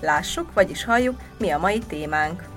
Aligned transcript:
Lássuk, 0.00 0.52
vagyis 0.52 0.84
halljuk, 0.84 1.20
mi 1.38 1.50
a 1.50 1.58
mai 1.58 1.78
témánk. 1.78 2.48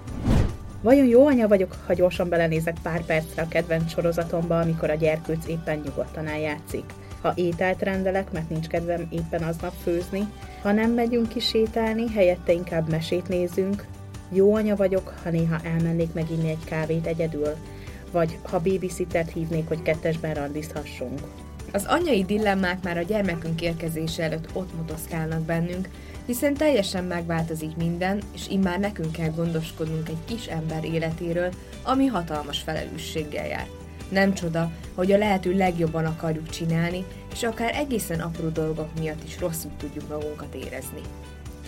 Vajon 0.82 1.06
jó 1.06 1.26
anya 1.26 1.48
vagyok, 1.48 1.76
ha 1.86 1.94
gyorsan 1.94 2.30
belenézek 2.30 2.78
pár 2.84 3.06
percre 3.06 3.42
a 3.42 3.48
kedvenc 3.48 3.92
sorozatomba, 3.92 4.60
amikor 4.60 4.90
a 4.90 4.96
gyerkőc 4.96 5.48
éppen 5.48 5.82
nyugodtan 5.86 6.28
eljátszik? 6.28 6.84
Ha 7.22 7.34
ételt 7.36 7.82
rendelek, 7.82 8.32
mert 8.32 8.50
nincs 8.50 8.68
kedvem 8.68 9.08
éppen 9.10 9.44
aznap 9.44 9.74
főzni, 9.84 10.28
ha 10.62 10.72
nem 10.72 10.92
megyünk 10.92 11.28
ki 11.28 11.40
sétálni, 11.40 12.10
helyette 12.10 12.52
inkább 12.52 12.90
mesét 12.90 13.28
nézünk, 13.28 13.86
jó 14.30 14.56
anya 14.56 14.76
vagyok, 14.76 15.14
ha 15.24 15.30
néha 15.30 15.60
elmennék 15.64 16.14
meginni 16.14 16.50
egy 16.50 16.64
kávét 16.66 17.06
egyedül, 17.06 17.56
vagy 18.12 18.38
ha 18.42 18.60
babysittert 18.60 19.32
hívnék, 19.32 19.68
hogy 19.68 19.82
kettesben 19.82 20.34
randizhassunk. 20.34 21.20
Az 21.72 21.86
anyai 21.86 22.24
dilemmák 22.24 22.84
már 22.84 22.98
a 22.98 23.02
gyermekünk 23.02 23.62
érkezése 23.62 24.24
előtt 24.24 24.50
ott 24.54 24.76
motoszkálnak 24.76 25.42
bennünk, 25.42 25.90
hiszen 26.32 26.54
teljesen 26.54 27.04
megváltozik 27.04 27.76
minden, 27.76 28.22
és 28.34 28.48
immár 28.50 28.80
nekünk 28.80 29.12
kell 29.12 29.30
gondoskodnunk 29.30 30.10
egy 30.10 30.24
kis 30.26 30.46
ember 30.46 30.84
életéről, 30.86 31.54
ami 31.84 32.06
hatalmas 32.06 32.60
felelősséggel 32.60 33.48
jár. 33.48 33.68
Nem 34.10 34.34
csoda, 34.34 34.72
hogy 34.96 35.12
a 35.12 35.18
lehető 35.18 35.56
legjobban 35.56 36.06
akarjuk 36.06 36.50
csinálni, 36.50 37.06
és 37.34 37.44
akár 37.44 37.76
egészen 37.76 38.20
apró 38.20 38.48
dolgok 38.48 38.88
miatt 39.00 39.24
is 39.26 39.40
rosszul 39.40 39.72
tudjuk 39.78 40.08
magunkat 40.08 40.54
érezni. 40.54 41.02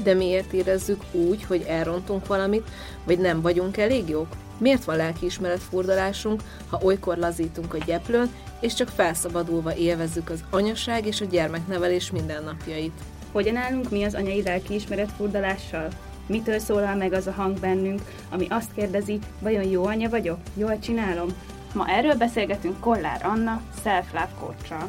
De 0.03 0.13
miért 0.13 0.53
érezzük 0.53 1.03
úgy, 1.11 1.43
hogy 1.43 1.65
elrontunk 1.67 2.27
valamit, 2.27 2.69
vagy 3.03 3.19
nem 3.19 3.41
vagyunk 3.41 3.77
elég 3.77 4.09
jók? 4.09 4.35
Miért 4.57 4.83
van 4.83 4.95
lelkiismeret 4.95 5.61
furdalásunk, 5.61 6.43
ha 6.69 6.79
olykor 6.83 7.17
lazítunk 7.17 7.73
a 7.73 7.83
gyeplőn, 7.85 8.29
és 8.59 8.73
csak 8.73 8.87
felszabadulva 8.87 9.75
élvezzük 9.75 10.29
az 10.29 10.43
anyaság 10.49 11.05
és 11.05 11.21
a 11.21 11.25
gyermeknevelés 11.25 12.11
mindennapjait? 12.11 12.93
Hogyan 13.33 13.55
állunk 13.55 13.89
mi 13.89 14.03
az 14.03 14.13
anyai 14.13 14.43
lelkiismeret 14.43 15.11
furdalással? 15.11 15.87
Mitől 16.27 16.59
szólal 16.59 16.95
meg 16.95 17.13
az 17.13 17.27
a 17.27 17.31
hang 17.31 17.59
bennünk, 17.59 18.01
ami 18.31 18.47
azt 18.49 18.73
kérdezi, 18.73 19.19
vajon 19.39 19.63
jó 19.63 19.85
anya 19.85 20.09
vagyok? 20.09 20.37
Jól 20.53 20.79
csinálom? 20.79 21.29
Ma 21.73 21.87
erről 21.87 22.15
beszélgetünk 22.15 22.79
Kollár 22.79 23.25
Anna, 23.25 23.61
self-love 23.83 24.29
coach 24.39 24.85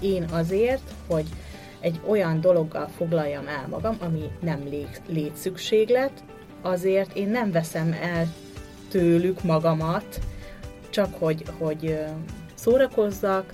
Én 0.00 0.22
azért, 0.22 0.94
hogy 1.06 1.24
egy 1.80 2.00
olyan 2.06 2.40
dologgal 2.40 2.88
foglaljam 2.96 3.46
el 3.46 3.66
magam, 3.70 3.96
ami 4.00 4.30
nem 4.40 4.60
lé- 4.70 5.02
létszükséglet, 5.06 6.12
azért 6.62 7.16
én 7.16 7.28
nem 7.28 7.50
veszem 7.50 7.96
el 8.02 8.26
tőlük 8.90 9.42
magamat, 9.42 10.20
csak 10.90 11.14
hogy, 11.18 11.42
hogy 11.58 11.98
szórakozzak, 12.54 13.52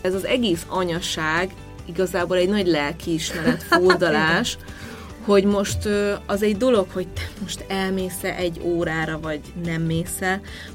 Ez 0.00 0.14
az 0.14 0.24
egész 0.24 0.66
anyaság 0.68 1.54
igazából 1.84 2.36
egy 2.36 2.48
nagy 2.48 2.66
lelkiismeret 2.66 3.62
furdalás, 3.62 4.58
hogy 5.24 5.44
most 5.44 5.88
az 6.26 6.42
egy 6.42 6.56
dolog, 6.56 6.86
hogy 6.92 7.08
te 7.08 7.22
most 7.40 7.64
elmész 7.68 8.22
egy 8.22 8.60
órára, 8.62 9.20
vagy 9.20 9.40
nem 9.64 9.82
mész 9.82 10.18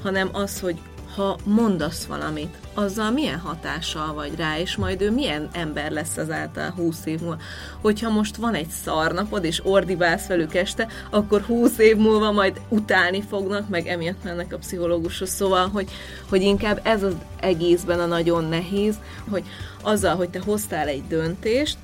hanem 0.02 0.28
az, 0.32 0.60
hogy 0.60 0.76
ha 1.18 1.36
mondasz 1.44 2.04
valamit, 2.04 2.56
azzal 2.74 3.10
milyen 3.10 3.38
hatással 3.38 4.14
vagy 4.14 4.36
rá, 4.36 4.58
és 4.58 4.76
majd 4.76 5.00
ő 5.00 5.10
milyen 5.10 5.48
ember 5.52 5.90
lesz 5.90 6.16
azáltal 6.16 6.70
20 6.70 7.06
év 7.06 7.20
múlva. 7.20 7.38
Hogyha 7.80 8.10
most 8.10 8.36
van 8.36 8.54
egy 8.54 8.68
szarnapod, 8.68 9.44
és 9.44 9.60
ordibálsz 9.64 10.26
velük 10.26 10.54
este, 10.54 10.88
akkor 11.10 11.40
20 11.40 11.78
év 11.78 11.96
múlva 11.96 12.32
majd 12.32 12.60
utálni 12.68 13.22
fognak, 13.22 13.68
meg 13.68 13.86
emiatt 13.86 14.24
mennek 14.24 14.52
a 14.52 14.58
pszichológushoz. 14.58 15.30
Szóval, 15.30 15.68
hogy, 15.68 15.90
hogy 16.28 16.42
inkább 16.42 16.80
ez 16.82 17.02
az 17.02 17.14
egészben 17.40 18.00
a 18.00 18.06
nagyon 18.06 18.44
nehéz, 18.44 18.94
hogy 19.30 19.44
azzal, 19.82 20.16
hogy 20.16 20.28
te 20.28 20.40
hoztál 20.44 20.88
egy 20.88 21.06
döntést, 21.08 21.78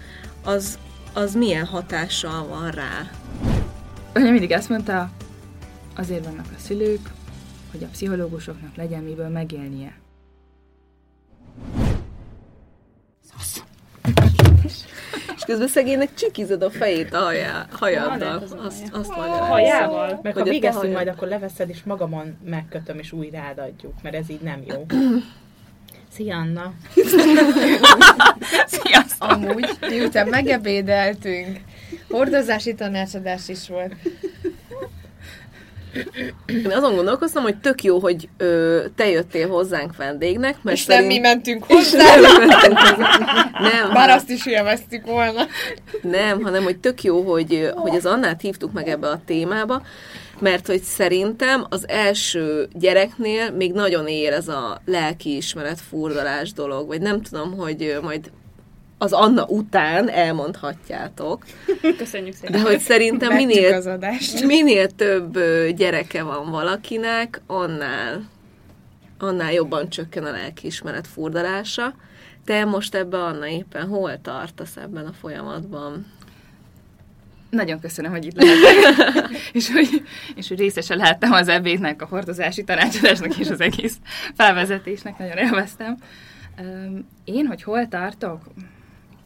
az, 0.44 0.78
az 1.12 1.34
milyen 1.34 1.64
hatással 1.64 2.46
van 2.46 2.70
rá. 2.70 3.10
Anya 4.12 4.30
mindig 4.30 4.52
azt 4.52 4.68
mondta, 4.68 5.10
azért 5.96 6.24
vannak 6.24 6.46
a 6.56 6.60
szülők, 6.60 7.10
hogy 7.74 7.84
a 7.84 7.88
pszichológusoknak 7.92 8.76
legyen 8.76 9.02
miből 9.02 9.28
megélnie. 9.28 9.94
És 15.36 15.42
közben 15.46 15.68
szegénynek 15.68 16.14
csikizod 16.14 16.62
a 16.62 16.70
fejét 16.70 17.14
a 17.14 17.18
hajá, 17.18 17.66
hajaddal. 17.72 18.42
Azt, 18.58 18.88
azt 18.92 19.08
magyarázza. 19.08 19.44
Hajával? 19.44 20.20
Meg 20.22 20.32
Hogy 20.32 20.42
ha 20.42 20.48
végeztünk, 20.48 20.92
majd 20.92 21.08
akkor 21.08 21.28
leveszed, 21.28 21.68
és 21.68 21.82
magamon 21.82 22.36
megkötöm, 22.44 22.98
és 22.98 23.12
újra 23.12 23.38
átadjuk, 23.38 24.02
mert 24.02 24.14
ez 24.14 24.30
így 24.30 24.40
nem 24.40 24.62
jó. 24.66 24.86
Szia, 26.10 26.36
Anna! 26.36 26.72
Sziasztok! 28.66 29.30
Amúgy, 29.30 29.78
miután 29.80 30.28
megebédeltünk, 30.28 31.60
hordozási 32.08 32.74
tanácsadás 32.74 33.48
is 33.48 33.68
volt. 33.68 33.94
Én 36.46 36.70
azon 36.72 36.94
gondolkoztam, 36.94 37.42
hogy 37.42 37.56
tök 37.56 37.82
jó, 37.82 37.98
hogy 37.98 38.28
ö, 38.36 38.82
te 38.96 39.08
jöttél 39.10 39.48
hozzánk 39.48 39.96
vendégnek, 39.96 40.56
mert 40.62 40.76
És 40.76 40.86
nem 40.86 41.04
mi 41.04 41.04
szerint- 41.04 41.22
mentünk 41.34 41.64
hozzá, 41.64 42.14
nem, 42.16 43.68
bár 43.70 43.90
hanem- 43.92 44.16
azt 44.16 44.30
is 44.30 44.46
élveztük 44.46 45.06
volna. 45.06 45.46
Nem, 46.02 46.42
hanem 46.42 46.62
hogy 46.62 46.78
tök 46.78 47.02
jó, 47.02 47.22
hogy, 47.22 47.70
hogy 47.74 47.94
az 47.96 48.06
Annát 48.06 48.40
hívtuk 48.40 48.72
meg 48.72 48.88
ebbe 48.88 49.08
a 49.08 49.20
témába, 49.26 49.82
mert 50.40 50.66
hogy 50.66 50.82
szerintem 50.82 51.66
az 51.68 51.88
első 51.88 52.68
gyereknél 52.72 53.50
még 53.50 53.72
nagyon 53.72 54.06
él 54.06 54.32
ez 54.32 54.48
a 54.48 54.80
lelkiismeret 54.84 55.80
furdalás 55.88 56.52
dolog, 56.52 56.86
vagy 56.86 57.00
nem 57.00 57.22
tudom, 57.22 57.56
hogy 57.56 57.98
majd 58.02 58.30
az 58.98 59.12
Anna 59.12 59.44
után 59.44 60.08
elmondhatjátok, 60.10 61.44
Köszönjük 61.98 62.34
szépen. 62.34 62.52
de 62.52 62.60
hogy 62.60 62.78
szerintem 62.78 63.34
minél, 63.34 63.74
az 63.74 63.86
adást. 63.86 64.44
minél 64.44 64.86
több 64.90 65.38
gyereke 65.76 66.22
van 66.22 66.50
valakinek, 66.50 67.40
annál, 67.46 68.28
annál 69.18 69.52
jobban 69.52 69.88
csökken 69.88 70.24
a 70.24 70.30
lelkiismeret 70.30 71.06
furdalása. 71.06 71.94
Te 72.44 72.64
most 72.64 72.94
ebbe, 72.94 73.18
Anna, 73.22 73.46
éppen 73.48 73.86
hol 73.86 74.20
tartasz 74.20 74.76
ebben 74.76 75.06
a 75.06 75.12
folyamatban? 75.20 76.06
Nagyon 77.50 77.80
köszönöm, 77.80 78.10
hogy 78.10 78.24
itt 78.24 78.42
lehetek, 78.42 79.30
és 79.52 79.72
hogy, 79.72 80.02
és 80.36 80.48
hogy 80.48 80.58
részese 80.58 80.94
lehettem 80.94 81.32
az 81.32 81.48
ebédnek, 81.48 82.02
a 82.02 82.06
hordozási 82.06 82.64
tanácsadásnak 82.64 83.38
és 83.38 83.50
az 83.50 83.60
egész 83.60 83.96
felvezetésnek, 84.36 85.18
nagyon 85.18 85.36
élveztem. 85.36 85.96
Én, 87.24 87.46
hogy 87.46 87.62
hol 87.62 87.88
tartok? 87.88 88.42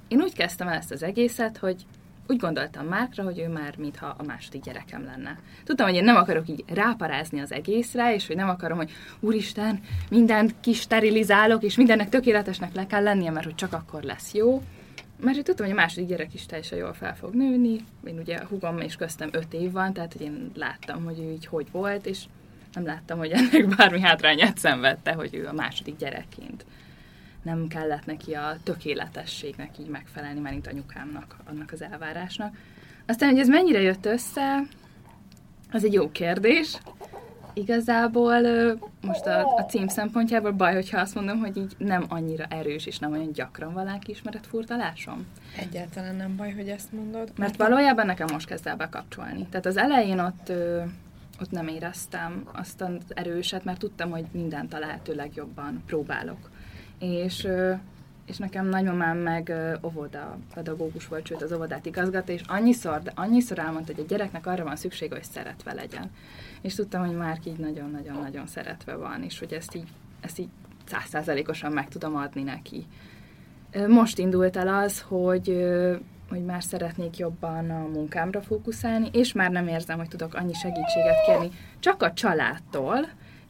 Én 0.09 0.21
úgy 0.21 0.33
kezdtem 0.33 0.69
el 0.69 0.75
ezt 0.75 0.93
az 0.93 1.03
egészet, 1.03 1.57
hogy 1.57 1.87
úgy 2.27 2.37
gondoltam 2.37 2.87
Márkra, 2.87 3.23
hogy 3.23 3.39
ő 3.39 3.49
már 3.49 3.77
mintha 3.77 4.15
a 4.19 4.23
második 4.23 4.63
gyerekem 4.63 5.05
lenne. 5.05 5.39
Tudtam, 5.65 5.87
hogy 5.87 5.97
én 5.97 6.05
nem 6.05 6.17
akarok 6.17 6.49
így 6.49 6.65
ráparázni 6.67 7.41
az 7.41 7.53
egészre, 7.53 8.15
és 8.15 8.27
hogy 8.27 8.37
nem 8.37 8.49
akarom, 8.49 8.77
hogy 8.77 8.91
úristen, 9.21 9.81
mindent 10.11 10.55
kisterilizálok, 10.61 11.63
és 11.63 11.77
mindennek 11.77 12.09
tökéletesnek 12.09 12.75
le 12.75 12.87
kell 12.87 13.03
lennie, 13.03 13.31
mert 13.31 13.45
hogy 13.45 13.55
csak 13.55 13.73
akkor 13.73 14.03
lesz 14.03 14.35
jó. 14.35 14.63
Mert 15.21 15.35
hogy 15.35 15.45
tudtam, 15.45 15.67
hogy 15.67 15.75
a 15.75 15.79
második 15.79 16.09
gyerek 16.09 16.35
is 16.35 16.47
teljesen 16.47 16.79
jól 16.79 16.93
fel 16.93 17.17
fog 17.17 17.35
nőni. 17.35 17.77
Én 18.05 18.19
ugye 18.19 18.45
hugom 18.49 18.81
és 18.81 18.97
köztem 18.97 19.29
öt 19.33 19.55
év 19.55 19.73
van, 19.73 19.93
tehát 19.93 20.13
hogy 20.13 20.23
én 20.23 20.51
láttam, 20.55 21.05
hogy 21.05 21.19
ő 21.19 21.31
így 21.31 21.47
hogy 21.47 21.67
volt, 21.71 22.07
és 22.07 22.25
nem 22.73 22.85
láttam, 22.85 23.19
hogy 23.19 23.31
ennek 23.31 23.77
bármi 23.77 24.01
hátrányát 24.01 24.59
szenvedte, 24.59 25.13
hogy 25.13 25.35
ő 25.35 25.47
a 25.47 25.53
második 25.53 25.97
gyerekként 25.97 26.65
nem 27.43 27.67
kellett 27.69 28.07
neki 28.07 28.35
a 28.35 28.57
tökéletességnek 28.63 29.79
így 29.79 29.89
megfelelni, 29.89 30.41
mert 30.41 30.55
mint 30.55 30.67
anyukámnak, 30.67 31.37
annak 31.51 31.73
az 31.73 31.83
elvárásnak. 31.83 32.57
Aztán, 33.07 33.31
hogy 33.31 33.39
ez 33.39 33.49
mennyire 33.49 33.81
jött 33.81 34.07
össze, 34.07 34.63
az 35.71 35.85
egy 35.85 35.93
jó 35.93 36.11
kérdés. 36.11 36.79
Igazából 37.53 38.41
most 39.01 39.27
a, 39.27 39.55
a 39.57 39.65
cím 39.69 39.89
szempontjából 39.89 40.53
baj, 40.53 40.75
hogyha 40.75 41.01
azt 41.01 41.15
mondom, 41.15 41.39
hogy 41.39 41.57
így 41.57 41.75
nem 41.79 42.05
annyira 42.09 42.45
erős 42.45 42.87
és 42.87 42.99
nem 42.99 43.13
olyan 43.13 43.33
gyakran 43.33 43.73
van 43.73 43.85
lelkiismeret 43.85 44.47
furdalásom. 44.47 45.27
Egyáltalán 45.59 46.15
nem 46.15 46.37
baj, 46.37 46.53
hogy 46.53 46.69
ezt 46.69 46.93
mondod. 46.93 47.33
Mert 47.37 47.57
valójában 47.57 48.07
nekem 48.07 48.27
most 48.33 48.47
kezd 48.47 48.67
el 48.67 48.77
bekapcsolni. 48.77 49.47
Tehát 49.51 49.67
az 49.67 49.77
elején 49.77 50.19
ott, 50.19 50.53
ott 51.41 51.51
nem 51.51 51.69
éreztem 51.69 52.49
azt 52.53 52.81
az 52.81 52.91
erőset, 53.09 53.65
mert 53.65 53.79
tudtam, 53.79 54.11
hogy 54.11 54.25
mindent 54.33 54.75
a 54.75 54.79
lehető 54.79 55.15
legjobban 55.15 55.83
próbálok. 55.87 56.51
És 56.99 57.49
és 58.29 58.37
nekem 58.37 58.67
nagymamám 58.67 59.19
meg 59.19 59.53
óvoda 59.85 60.39
pedagógus 60.55 61.09
volt, 61.09 61.27
sőt 61.27 61.43
az 61.43 61.53
óvodát 61.53 61.87
igazgatta, 61.87 62.33
és 62.33 62.43
annyiszor, 62.47 63.03
de 63.03 63.13
annyiszor 63.15 63.59
elmondta, 63.59 63.93
hogy 63.95 64.05
a 64.05 64.09
gyereknek 64.09 64.47
arra 64.47 64.65
van 64.65 64.77
szüksége, 64.77 65.15
hogy 65.15 65.25
szeretve 65.25 65.73
legyen. 65.73 66.11
És 66.61 66.75
tudtam, 66.75 67.07
hogy 67.07 67.17
már 67.17 67.39
így 67.45 67.59
nagyon-nagyon-nagyon 67.59 68.47
szeretve 68.47 68.95
van, 68.95 69.23
és 69.23 69.39
hogy 69.39 69.53
ezt 69.53 69.75
így, 69.75 69.89
ezt 70.21 70.39
így 70.39 70.49
százszázalékosan 70.85 71.73
meg 71.73 71.89
tudom 71.89 72.17
adni 72.17 72.43
neki. 72.43 72.87
Most 73.87 74.19
indult 74.19 74.57
el 74.57 74.69
az, 74.69 75.01
hogy 75.01 75.67
hogy 76.29 76.45
már 76.45 76.63
szeretnék 76.63 77.17
jobban 77.17 77.71
a 77.71 77.87
munkámra 77.93 78.43
fókuszálni, 78.43 79.09
és 79.13 79.33
már 79.33 79.51
nem 79.51 79.69
érzem, 79.69 79.99
hogy 79.99 80.09
tudok 80.09 80.35
annyi 80.35 80.53
segítséget 80.53 81.25
kérni, 81.27 81.51
csak 81.79 82.03
a 82.03 82.13
családtól, 82.13 83.09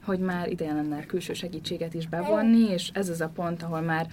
hogy 0.08 0.18
már 0.18 0.50
ideje 0.50 0.72
lenne 0.72 1.06
külső 1.06 1.32
segítséget 1.32 1.94
is 1.94 2.06
bevonni, 2.06 2.70
és 2.70 2.90
ez 2.92 3.08
az 3.08 3.20
a 3.20 3.30
pont, 3.34 3.62
ahol 3.62 3.80
már 3.80 4.06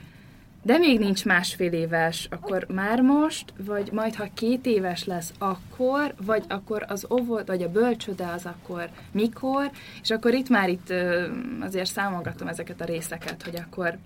de 0.63 0.77
még 0.77 0.99
nincs 0.99 1.25
másfél 1.25 1.71
éves, 1.71 2.27
akkor 2.31 2.65
már 2.73 3.01
most, 3.01 3.53
vagy 3.57 3.91
majd 3.91 4.15
ha 4.15 4.27
két 4.33 4.65
éves 4.65 5.05
lesz, 5.05 5.33
akkor, 5.37 6.13
vagy 6.25 6.43
akkor 6.47 6.85
az 6.87 7.07
óvod, 7.09 7.47
vagy 7.47 7.63
a 7.63 7.71
bölcsöde 7.71 8.27
az 8.27 8.45
akkor 8.45 8.89
mikor, 9.11 9.71
és 10.01 10.11
akkor 10.11 10.33
itt 10.33 10.49
már 10.49 10.69
itt 10.69 10.93
azért 11.61 11.89
számolgatom 11.89 12.47
ezeket 12.47 12.81
a 12.81 12.85
részeket, 12.85 13.43
hogy 13.43 13.55
akkor 13.55 13.97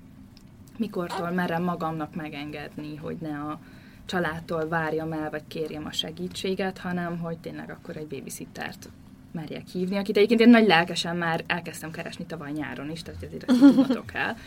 mikortól 0.78 1.32
merem 1.32 1.64
magamnak 1.64 2.16
megengedni, 2.16 2.96
hogy 2.96 3.18
ne 3.22 3.40
a 3.40 3.60
családtól 4.06 4.68
várjam 4.68 5.12
el, 5.12 5.30
vagy 5.30 5.44
kérjem 5.48 5.86
a 5.86 5.92
segítséget, 5.92 6.78
hanem 6.78 7.18
hogy 7.18 7.38
tényleg 7.38 7.70
akkor 7.70 7.98
egy 7.98 8.08
babysittert 8.08 8.90
merjek 9.32 9.68
hívni, 9.68 9.98
akit 9.98 10.18
egyébként 10.18 10.40
én 10.40 10.50
nagy 10.50 10.68
lelkesen 10.68 11.16
már 11.16 11.44
elkezdtem 11.48 11.92
keresni 11.92 12.26
tavaly 12.26 12.52
nyáron 12.52 12.92
is, 12.92 13.02
tehát 13.02 13.24
azért 13.24 13.50
ezt 13.50 13.60
tudhatok 13.60 14.14
el. 14.14 14.38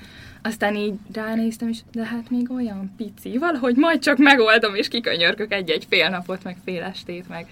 Aztán 0.42 0.76
így 0.76 0.94
ránéztem, 1.12 1.68
és 1.68 1.78
de 1.92 2.04
hát 2.04 2.30
még 2.30 2.50
olyan 2.50 2.92
pici, 2.96 3.38
valahogy 3.38 3.76
majd 3.76 4.00
csak 4.00 4.18
megoldom, 4.18 4.74
és 4.74 4.88
kikönyörgök 4.88 5.52
egy-egy 5.52 5.86
fél 5.88 6.08
napot, 6.08 6.44
meg 6.44 6.56
fél 6.64 6.82
estét, 6.82 7.28
meg 7.28 7.46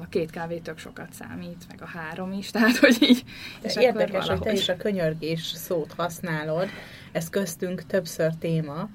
a 0.00 0.08
két 0.08 0.30
kávé 0.30 0.58
tök 0.58 0.78
sokat 0.78 1.12
számít, 1.12 1.64
meg 1.68 1.82
a 1.82 1.86
három 1.86 2.32
is, 2.32 2.50
tehát 2.50 2.76
hogy 2.76 2.96
így. 3.00 3.24
De 3.62 3.68
és 3.68 3.76
érdekes, 3.76 4.28
hogy 4.28 4.40
te 4.40 4.52
is 4.52 4.68
a 4.68 4.76
könyörgés 4.76 5.42
szót 5.42 5.92
használod, 5.96 6.68
ez 7.12 7.28
köztünk 7.28 7.86
többször 7.86 8.32
téma, 8.38 8.88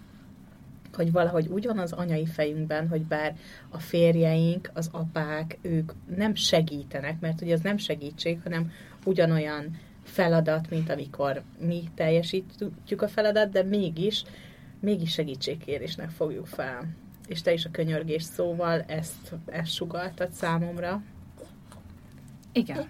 hogy 0.95 1.11
valahogy 1.11 1.47
úgy 1.47 1.65
van 1.65 1.77
az 1.77 1.91
anyai 1.91 2.25
fejünkben, 2.25 2.87
hogy 2.87 3.01
bár 3.01 3.35
a 3.69 3.79
férjeink, 3.79 4.71
az 4.73 4.89
apák, 4.91 5.57
ők 5.61 5.91
nem 6.15 6.35
segítenek, 6.35 7.19
mert 7.19 7.41
ugye 7.41 7.53
az 7.53 7.61
nem 7.61 7.77
segítség, 7.77 8.39
hanem 8.43 8.71
ugyanolyan 9.05 9.79
feladat, 10.03 10.69
mint 10.69 10.89
amikor 10.89 11.41
mi 11.59 11.83
teljesítjük 11.95 13.01
a 13.01 13.07
feladat, 13.07 13.51
de 13.51 13.63
mégis, 13.63 14.23
mégis 14.79 15.11
segítségkérésnek 15.11 16.09
fogjuk 16.09 16.47
fel. 16.47 16.87
És 17.27 17.41
te 17.41 17.53
is 17.53 17.65
a 17.65 17.71
könyörgés 17.71 18.23
szóval 18.23 18.81
ezt, 18.81 19.33
ezt 19.45 19.73
sugaltad 19.73 20.31
számomra. 20.31 21.03
Igen. 22.51 22.87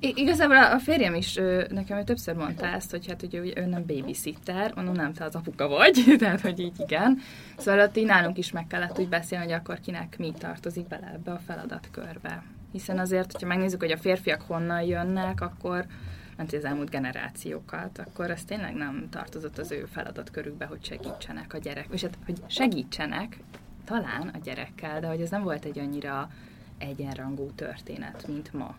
I- 0.00 0.12
igazából 0.16 0.56
a 0.56 0.78
férjem 0.78 1.14
is 1.14 1.34
nekem 1.68 1.98
ő 1.98 2.04
többször 2.04 2.34
mondta 2.34 2.66
ezt, 2.66 2.90
hogy 2.90 3.06
hát 3.06 3.22
ugye 3.22 3.38
ő 3.38 3.64
nem 3.66 3.86
babysitter, 3.86 4.72
mondom 4.74 4.94
nem, 4.94 5.12
te 5.12 5.24
az 5.24 5.34
apuka 5.34 5.68
vagy, 5.68 6.04
tehát 6.18 6.40
hogy 6.40 6.60
így 6.60 6.80
igen. 6.80 7.18
Szóval 7.56 7.80
ott 7.80 8.04
nálunk 8.04 8.38
is 8.38 8.52
meg 8.52 8.66
kellett 8.66 8.98
úgy 8.98 9.08
beszélni, 9.08 9.44
hogy 9.44 9.54
akkor 9.54 9.80
kinek 9.80 10.18
mi 10.18 10.32
tartozik 10.38 10.86
bele 10.86 11.10
ebbe 11.14 11.32
a 11.32 11.40
feladatkörbe. 11.46 12.42
Hiszen 12.72 12.98
azért, 12.98 13.32
hogyha 13.32 13.46
megnézzük, 13.46 13.80
hogy 13.80 13.90
a 13.90 13.96
férfiak 13.96 14.42
honnan 14.46 14.82
jönnek, 14.82 15.40
akkor 15.40 15.86
ment 16.36 16.52
az 16.52 16.64
elmúlt 16.64 16.90
generációkat, 16.90 17.98
akkor 17.98 18.30
ez 18.30 18.44
tényleg 18.44 18.74
nem 18.74 19.06
tartozott 19.10 19.58
az 19.58 19.70
ő 19.70 19.84
feladatkörükbe, 19.92 20.64
hogy 20.64 20.84
segítsenek 20.84 21.54
a 21.54 21.58
gyerek, 21.58 21.86
és 21.92 22.02
hát, 22.02 22.18
hogy 22.26 22.42
segítsenek 22.46 23.38
talán 23.84 24.30
a 24.34 24.38
gyerekkel, 24.42 25.00
de 25.00 25.06
hogy 25.06 25.20
ez 25.20 25.30
nem 25.30 25.42
volt 25.42 25.64
egy 25.64 25.78
annyira 25.78 26.30
egyenrangú 26.78 27.50
történet, 27.54 28.26
mint 28.26 28.52
ma. 28.52 28.74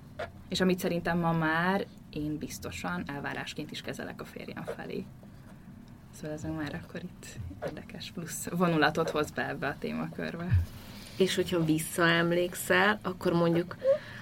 És 0.49 0.61
amit 0.61 0.79
szerintem 0.79 1.19
ma 1.19 1.31
már 1.31 1.85
én 2.09 2.37
biztosan 2.37 3.03
elvárásként 3.07 3.71
is 3.71 3.81
kezelek 3.81 4.21
a 4.21 4.25
férjem 4.25 4.63
felé. 4.63 5.05
Szóval 6.15 6.31
ez 6.31 6.43
már 6.43 6.81
akkor 6.83 7.01
itt 7.03 7.25
érdekes 7.65 8.11
plusz 8.11 8.47
vonulatot 8.47 9.09
hoz 9.09 9.31
be 9.31 9.47
ebbe 9.47 9.67
a 9.67 9.75
témakörbe. 9.79 10.47
És 11.17 11.35
hogyha 11.35 11.63
visszaemlékszel, 11.63 12.99
akkor 13.01 13.33
mondjuk 13.33 13.75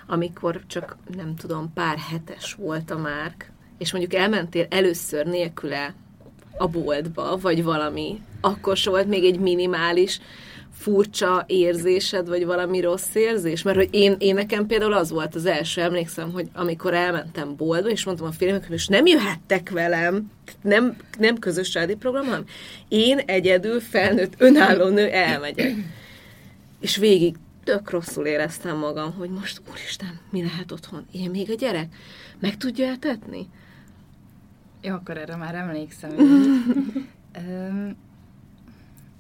amikor 0.08 0.62
csak 0.68 0.98
nem 1.16 1.36
tudom, 1.36 1.74
pár 1.74 1.98
hetes 1.98 2.54
volt 2.54 2.92
a 2.92 2.98
márk, 2.98 3.52
és 3.78 3.92
mondjuk 3.92 4.14
elmentél 4.14 4.66
először 4.70 5.26
nélküle 5.26 5.94
a 6.58 6.68
boltba, 6.68 7.38
vagy 7.38 7.64
valami, 7.64 8.22
akkor 8.42 8.78
se 8.78 8.90
volt 8.90 9.08
még 9.08 9.24
egy 9.24 9.40
minimális 9.40 10.20
furcsa 10.78 11.44
érzésed, 11.48 12.28
vagy 12.28 12.46
valami 12.46 12.80
rossz 12.80 13.16
érzés? 13.16 13.62
Mert 13.62 13.78
hogy 13.78 13.88
én, 13.92 14.16
én 14.20 14.34
nekem 14.34 14.66
például 14.66 14.94
az 14.94 15.10
volt 15.10 15.36
az 15.36 15.46
első, 15.46 15.82
emlékszem, 15.82 16.32
hogy 16.32 16.50
amikor 16.54 16.94
elmentem 16.94 17.56
boltba, 17.56 17.90
és 17.90 18.06
mondtam 18.06 18.28
a 18.28 18.32
férjemnek, 18.32 18.68
hogy 18.68 18.86
nem 18.88 19.06
jöhettek 19.06 19.70
velem, 19.70 20.32
nem, 20.62 20.98
nem 21.20 21.38
közös 21.38 21.70
családi 21.70 21.96
program, 21.96 22.26
hanem 22.26 22.46
én 22.88 23.18
egyedül 23.18 23.80
felnőtt, 23.80 24.34
önálló 24.38 24.88
nő 24.88 25.10
elmegyek. 25.10 25.74
És 26.80 26.96
végig 26.96 27.36
tök 27.64 27.90
rosszul 27.90 28.26
éreztem 28.26 28.78
magam, 28.78 29.14
hogy 29.14 29.30
most, 29.30 29.62
úristen, 29.70 30.20
mi 30.30 30.42
lehet 30.44 30.72
otthon? 30.72 31.06
Én 31.12 31.30
még 31.30 31.50
a 31.50 31.56
gyerek? 31.56 31.96
Meg 32.40 32.58
tudja 32.58 32.88
etetni? 32.88 33.48
Jó, 34.82 34.94
akkor 34.94 35.18
erre 35.18 35.36
már 35.36 35.56
emlékszem. 35.56 36.12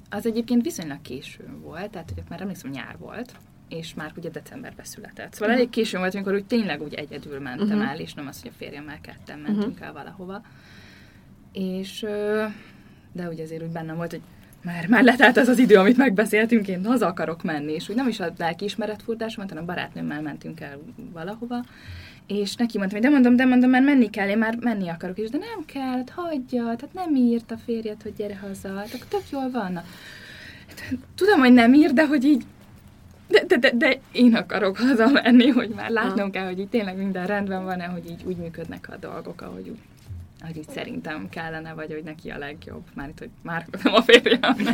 az 0.09 0.25
egyébként 0.25 0.63
viszonylag 0.63 1.01
későn 1.01 1.61
volt, 1.61 1.89
tehát 1.89 2.11
hogy 2.15 2.23
már 2.29 2.41
emlékszem, 2.41 2.71
nyár 2.71 2.97
volt, 2.97 3.33
és 3.69 3.93
már 3.93 4.11
ugye 4.17 4.29
decemberben 4.29 4.85
született. 4.85 5.33
Szóval 5.33 5.53
elég 5.53 5.69
későn 5.69 5.99
volt, 5.99 6.15
amikor 6.15 6.33
úgy 6.33 6.45
tényleg 6.45 6.81
úgy 6.81 6.93
egyedül 6.93 7.39
mentem 7.39 7.77
uh-huh. 7.77 7.89
el, 7.89 7.99
és 7.99 8.13
nem 8.13 8.27
az, 8.27 8.41
hogy 8.41 8.51
a 8.53 8.57
férjemmel 8.57 9.01
ketten 9.01 9.39
mentünk 9.39 9.71
uh-huh. 9.71 9.87
el 9.87 9.93
valahova. 9.93 10.41
És 11.51 12.05
de 13.11 13.27
ugye 13.27 13.43
azért 13.43 13.63
úgy 13.63 13.71
bennem 13.71 13.95
volt, 13.95 14.11
hogy 14.11 14.21
már, 14.63 14.87
már 14.87 15.03
letelt 15.03 15.37
az 15.37 15.47
az 15.47 15.59
idő, 15.59 15.75
amit 15.75 15.97
megbeszéltünk, 15.97 16.67
én 16.67 16.85
haza 16.85 17.07
akarok 17.07 17.43
menni, 17.43 17.71
és 17.71 17.89
úgy 17.89 17.95
nem 17.95 18.07
is 18.07 18.19
a 18.19 18.33
lelkiismeretfurdás, 18.37 19.35
hanem 19.35 19.57
a 19.57 19.65
barátnőmmel 19.65 20.21
mentünk 20.21 20.59
el 20.59 20.79
valahova, 20.95 21.65
és 22.27 22.55
neki 22.55 22.77
mondtam, 22.77 22.99
hogy 22.99 23.09
de 23.09 23.13
mondom, 23.13 23.35
de 23.35 23.45
mondom, 23.45 23.69
mert 23.69 23.85
menni 23.85 24.09
kell, 24.09 24.29
én 24.29 24.37
már 24.37 24.57
menni 24.59 24.87
akarok, 24.87 25.17
és 25.17 25.29
de 25.29 25.37
nem 25.37 25.65
kell, 25.65 25.81
hát 25.81 26.09
hagyja, 26.09 26.63
tehát 26.63 26.93
nem 26.93 27.15
írt 27.15 27.51
a 27.51 27.57
férjet, 27.57 28.03
hogy 28.03 28.13
gyere 28.13 28.37
haza, 28.37 28.75
hát 28.75 28.93
akkor 28.93 29.07
tök 29.07 29.29
jól 29.31 29.51
van. 29.51 29.81
Tudom, 31.15 31.39
hogy 31.39 31.53
nem 31.53 31.73
ír, 31.73 31.93
de 31.93 32.07
hogy 32.07 32.23
így 32.23 32.45
de, 33.27 33.43
de, 33.47 33.57
de, 33.57 33.71
de 33.75 33.99
én 34.11 34.35
akarok 34.35 34.77
menni, 35.13 35.47
hogy 35.47 35.69
már 35.69 35.89
látnom 35.89 36.31
kell, 36.31 36.45
hogy 36.45 36.59
így 36.59 36.69
tényleg 36.69 36.97
minden 36.97 37.27
rendben 37.27 37.63
van-e, 37.63 37.85
hogy 37.85 38.09
így 38.09 38.23
úgy 38.25 38.37
működnek 38.37 38.89
a 38.91 38.97
dolgok, 38.97 39.41
ahogy 39.41 39.69
úgy 39.69 39.79
hogy 40.41 40.57
így 40.57 40.69
szerintem 40.69 41.29
kellene, 41.29 41.73
vagy 41.73 41.93
hogy 41.93 42.03
neki 42.03 42.29
a 42.29 42.37
legjobb. 42.37 42.83
Már 42.93 43.09
itt, 43.09 43.19
hogy 43.19 43.29
már 43.41 43.65
nem 43.83 43.93
a 43.93 44.01
férjem. 44.01 44.55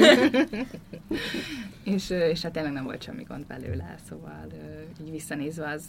és, 1.95 2.10
és 2.10 2.41
hát 2.41 2.51
tényleg 2.51 2.72
nem 2.72 2.83
volt 2.83 3.03
semmi 3.03 3.24
gond 3.24 3.45
belőle, 3.45 3.95
szóval 4.10 4.48
így 5.01 5.12
visszanézve 5.12 5.69
az 5.69 5.83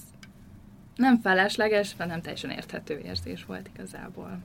nem 0.97 1.21
felesleges, 1.21 1.95
hanem 1.99 2.21
teljesen 2.21 2.51
érthető 2.51 2.99
érzés 2.99 3.45
volt 3.45 3.69
igazából. 3.75 4.39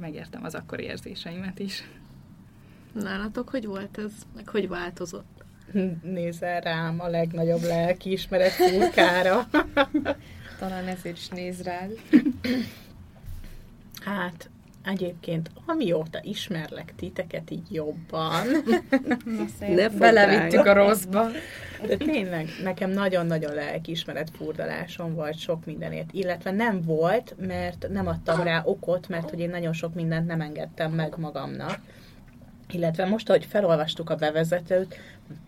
Megértem 0.00 0.44
az 0.44 0.54
akkori 0.54 0.84
érzéseimet 0.84 1.58
is. 1.58 1.84
Nálatok 2.92 3.48
hogy 3.48 3.66
volt 3.66 3.98
ez? 3.98 4.12
Meg 4.34 4.48
hogy 4.48 4.68
változott? 4.68 5.44
Nézel 6.02 6.60
rám 6.60 7.00
a 7.00 7.08
legnagyobb 7.08 7.62
lelkiismeret 7.62 8.50
furkára. 8.50 9.48
Talán 10.58 10.86
ezért 10.86 11.16
is 11.16 11.28
néz 11.28 11.62
rád. 11.62 11.90
Hát, 14.04 14.50
Egyébként, 14.84 15.50
amióta 15.66 16.20
ismerlek 16.22 16.92
titeket 16.96 17.50
így 17.50 17.72
jobban, 17.72 18.46
ne 19.76 19.88
belevittük 19.88 20.66
a 20.66 20.72
rosszba. 20.72 21.26
De 21.86 21.96
tényleg, 21.96 22.48
nekem 22.62 22.90
nagyon-nagyon 22.90 23.54
lelkiismeret 23.54 24.30
furdalásom 24.36 25.14
volt 25.14 25.38
sok 25.38 25.64
mindenért, 25.64 26.12
illetve 26.12 26.50
nem 26.50 26.82
volt, 26.82 27.34
mert 27.38 27.86
nem 27.90 28.06
adtam 28.06 28.42
rá 28.42 28.62
okot, 28.64 29.08
mert 29.08 29.30
hogy 29.30 29.40
én 29.40 29.50
nagyon 29.50 29.72
sok 29.72 29.94
mindent 29.94 30.26
nem 30.26 30.40
engedtem 30.40 30.92
meg 30.92 31.14
magamnak. 31.16 31.78
Illetve 32.70 33.04
most, 33.04 33.28
ahogy 33.28 33.46
felolvastuk 33.50 34.10
a 34.10 34.14
bevezetőt, 34.14 34.98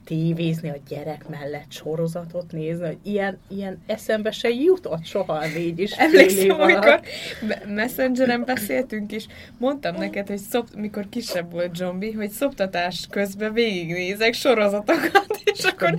tévézni 0.04 0.68
a 0.68 0.76
gyerek 0.88 1.28
mellett 1.28 1.72
sorozatot 1.72 2.52
nézni, 2.52 2.86
hogy 2.86 2.98
ilyen, 3.02 3.38
ilyen 3.48 3.82
eszembe 3.86 4.30
se 4.30 4.48
jutott 4.48 5.04
soha 5.04 5.46
négy 5.46 5.78
is 5.78 5.90
Emlékszem, 5.90 6.60
amikor 6.60 7.00
me- 7.46 7.66
Messengeren 7.66 8.44
beszéltünk 8.44 9.12
is, 9.12 9.26
mondtam 9.58 9.94
neked, 9.96 10.26
hogy 10.26 10.38
szop, 10.38 10.68
mikor 10.76 11.08
kisebb 11.08 11.52
volt 11.52 11.74
zombi, 11.74 12.12
hogy 12.12 12.30
szoptatás 12.30 13.06
közben 13.10 13.52
végignézek 13.52 14.34
sorozatokat, 14.34 15.40
és 15.44 15.64
akkor 15.64 15.94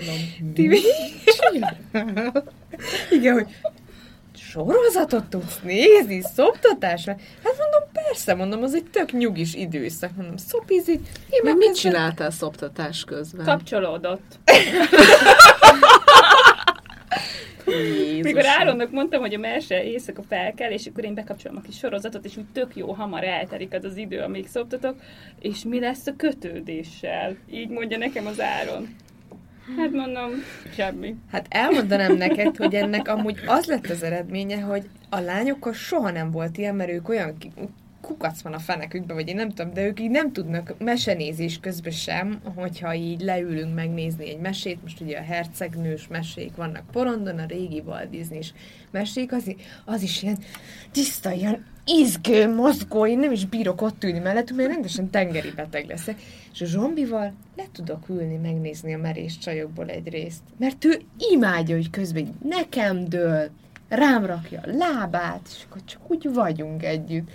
ti 0.54 0.70
Igen, 3.12 3.34
hogy 3.34 3.48
sorozatot 4.50 5.26
tudsz 5.26 5.60
nézni, 5.64 6.22
szoptatásra? 6.22 7.16
Hát 7.44 7.56
mondom, 7.58 7.90
persze, 7.94 8.34
mondom, 8.34 8.64
az 8.64 8.74
egy 8.74 8.86
tök 8.92 9.12
nyugis 9.12 9.54
időszak. 9.54 10.16
Mondom, 10.16 10.38
szopizik. 10.38 11.08
Én 11.30 11.42
Meg 11.44 11.58
mit 11.58 11.76
csináltál 11.76 12.32
szoptatás 12.32 13.04
közben? 13.04 13.46
Kapcsolódott. 13.46 14.40
Jézusom. 17.68 18.22
Mikor 18.22 18.46
Áronnak 18.46 18.92
mondtam, 18.92 19.20
hogy 19.20 19.34
a 19.34 19.38
mese 19.38 19.84
éjszaka 19.84 20.22
felkel, 20.30 20.72
és 20.72 20.86
akkor 20.86 21.04
én 21.04 21.14
bekapcsolom 21.14 21.58
a 21.58 21.62
kis 21.62 21.78
sorozatot, 21.78 22.26
és 22.26 22.38
úgy 22.38 22.52
tök 22.54 22.76
jó, 22.76 22.92
hamar 22.92 23.24
eltelik 23.24 23.74
az 23.74 23.84
az 23.84 23.98
idő, 23.98 24.20
amíg 24.20 24.48
szoptatok, 24.48 24.96
és 25.40 25.64
mi 25.64 25.80
lesz 25.80 26.08
a 26.08 26.14
kötődéssel? 26.18 27.36
Így 27.52 27.70
mondja 27.70 27.98
nekem 27.98 28.26
az 28.26 28.42
Áron. 28.42 28.96
Hát 29.76 29.92
mondom, 29.92 30.32
semmi. 30.74 31.16
Hát 31.32 31.46
elmondanám 31.50 32.16
neked, 32.18 32.56
hogy 32.56 32.74
ennek 32.74 33.08
amúgy 33.08 33.40
az 33.46 33.66
lett 33.66 33.90
az 33.90 34.04
eredménye, 34.04 34.62
hogy 34.62 34.90
a 35.10 35.20
lányokkal 35.20 35.74
soha 35.74 36.12
nem 36.12 36.32
volt 36.32 36.58
ilyen, 36.58 36.76
mert 36.76 36.92
ők 36.92 37.10
olyan 37.10 37.38
kukac 38.02 38.42
van 38.42 38.54
a 38.54 38.60
fenekükbe, 38.60 39.14
vagy 39.14 39.28
én 39.28 39.36
nem 39.36 39.50
tudom, 39.50 39.74
de 39.74 39.86
ők 39.86 40.00
így 40.00 40.10
nem 40.10 40.34
tudnak 40.34 40.74
mesenézés 40.80 41.60
közben 41.60 41.92
sem, 41.92 42.42
hogyha 42.56 42.94
így 42.94 43.22
leülünk 43.22 43.76
megnézni 43.76 44.30
egy 44.30 44.40
mesét, 44.40 44.82
most 44.82 45.02
ugye 45.02 45.18
a 45.18 45.24
hercegnős 45.24 46.08
mesék 46.08 46.56
vannak 46.56 46.92
porondon, 46.92 47.40
a 47.40 47.46
régi 47.46 47.84
Walt 47.86 48.10
Disney-s 48.10 48.54
mesék, 48.92 49.32
az, 49.32 49.56
az 49.86 50.02
is 50.02 50.24
ilyen 50.24 50.38
tiszta, 50.92 51.32
ilyen 51.32 51.66
izgő, 51.86 52.54
mozgó, 52.54 53.06
én 53.06 53.20
nem 53.20 53.32
is 53.32 53.46
bírok 53.46 53.82
ott 53.82 54.04
ülni 54.04 54.20
mellettük, 54.20 54.58
mert 54.58 54.70
rendesen 54.70 55.10
tengeri 55.10 55.52
beteg 55.56 55.88
leszek. 55.88 56.22
És 56.54 56.62
a 56.62 56.66
zombival 56.66 57.34
le 57.56 57.64
tudok 57.72 58.10
ülni, 58.10 58.36
megnézni 58.36 58.94
a 58.94 58.98
merés 58.98 59.38
csajokból 59.38 59.88
egy 59.88 60.10
részt. 60.10 60.42
Mert 60.58 60.86
ő 60.86 61.02
imádja, 61.32 61.76
hogy 61.76 61.90
közben 61.90 62.36
nekem 62.44 63.06
dől, 63.06 63.50
rám 63.90 64.26
rakja 64.26 64.62
a 64.66 64.70
lábát, 64.78 65.42
és 65.50 65.64
akkor 65.70 65.82
csak 65.86 66.12
úgy 66.12 66.34
vagyunk 66.34 66.84
együtt. 66.84 67.30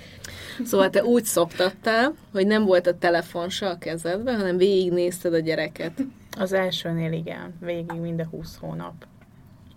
Szóval 0.64 0.90
te 0.90 1.04
úgy 1.04 1.24
szoptattál, 1.24 2.14
hogy 2.32 2.46
nem 2.46 2.64
volt 2.64 2.86
a 2.86 2.98
telefon 2.98 3.48
se 3.48 3.68
a 3.68 3.78
kezedben, 3.78 4.36
hanem 4.36 4.56
végignézted 4.56 5.34
a 5.34 5.38
gyereket. 5.38 5.92
Az 6.38 6.52
elsőnél 6.52 7.12
igen, 7.12 7.54
végig 7.60 7.92
minden 8.00 8.26
20 8.26 8.56
hónap. 8.60 8.94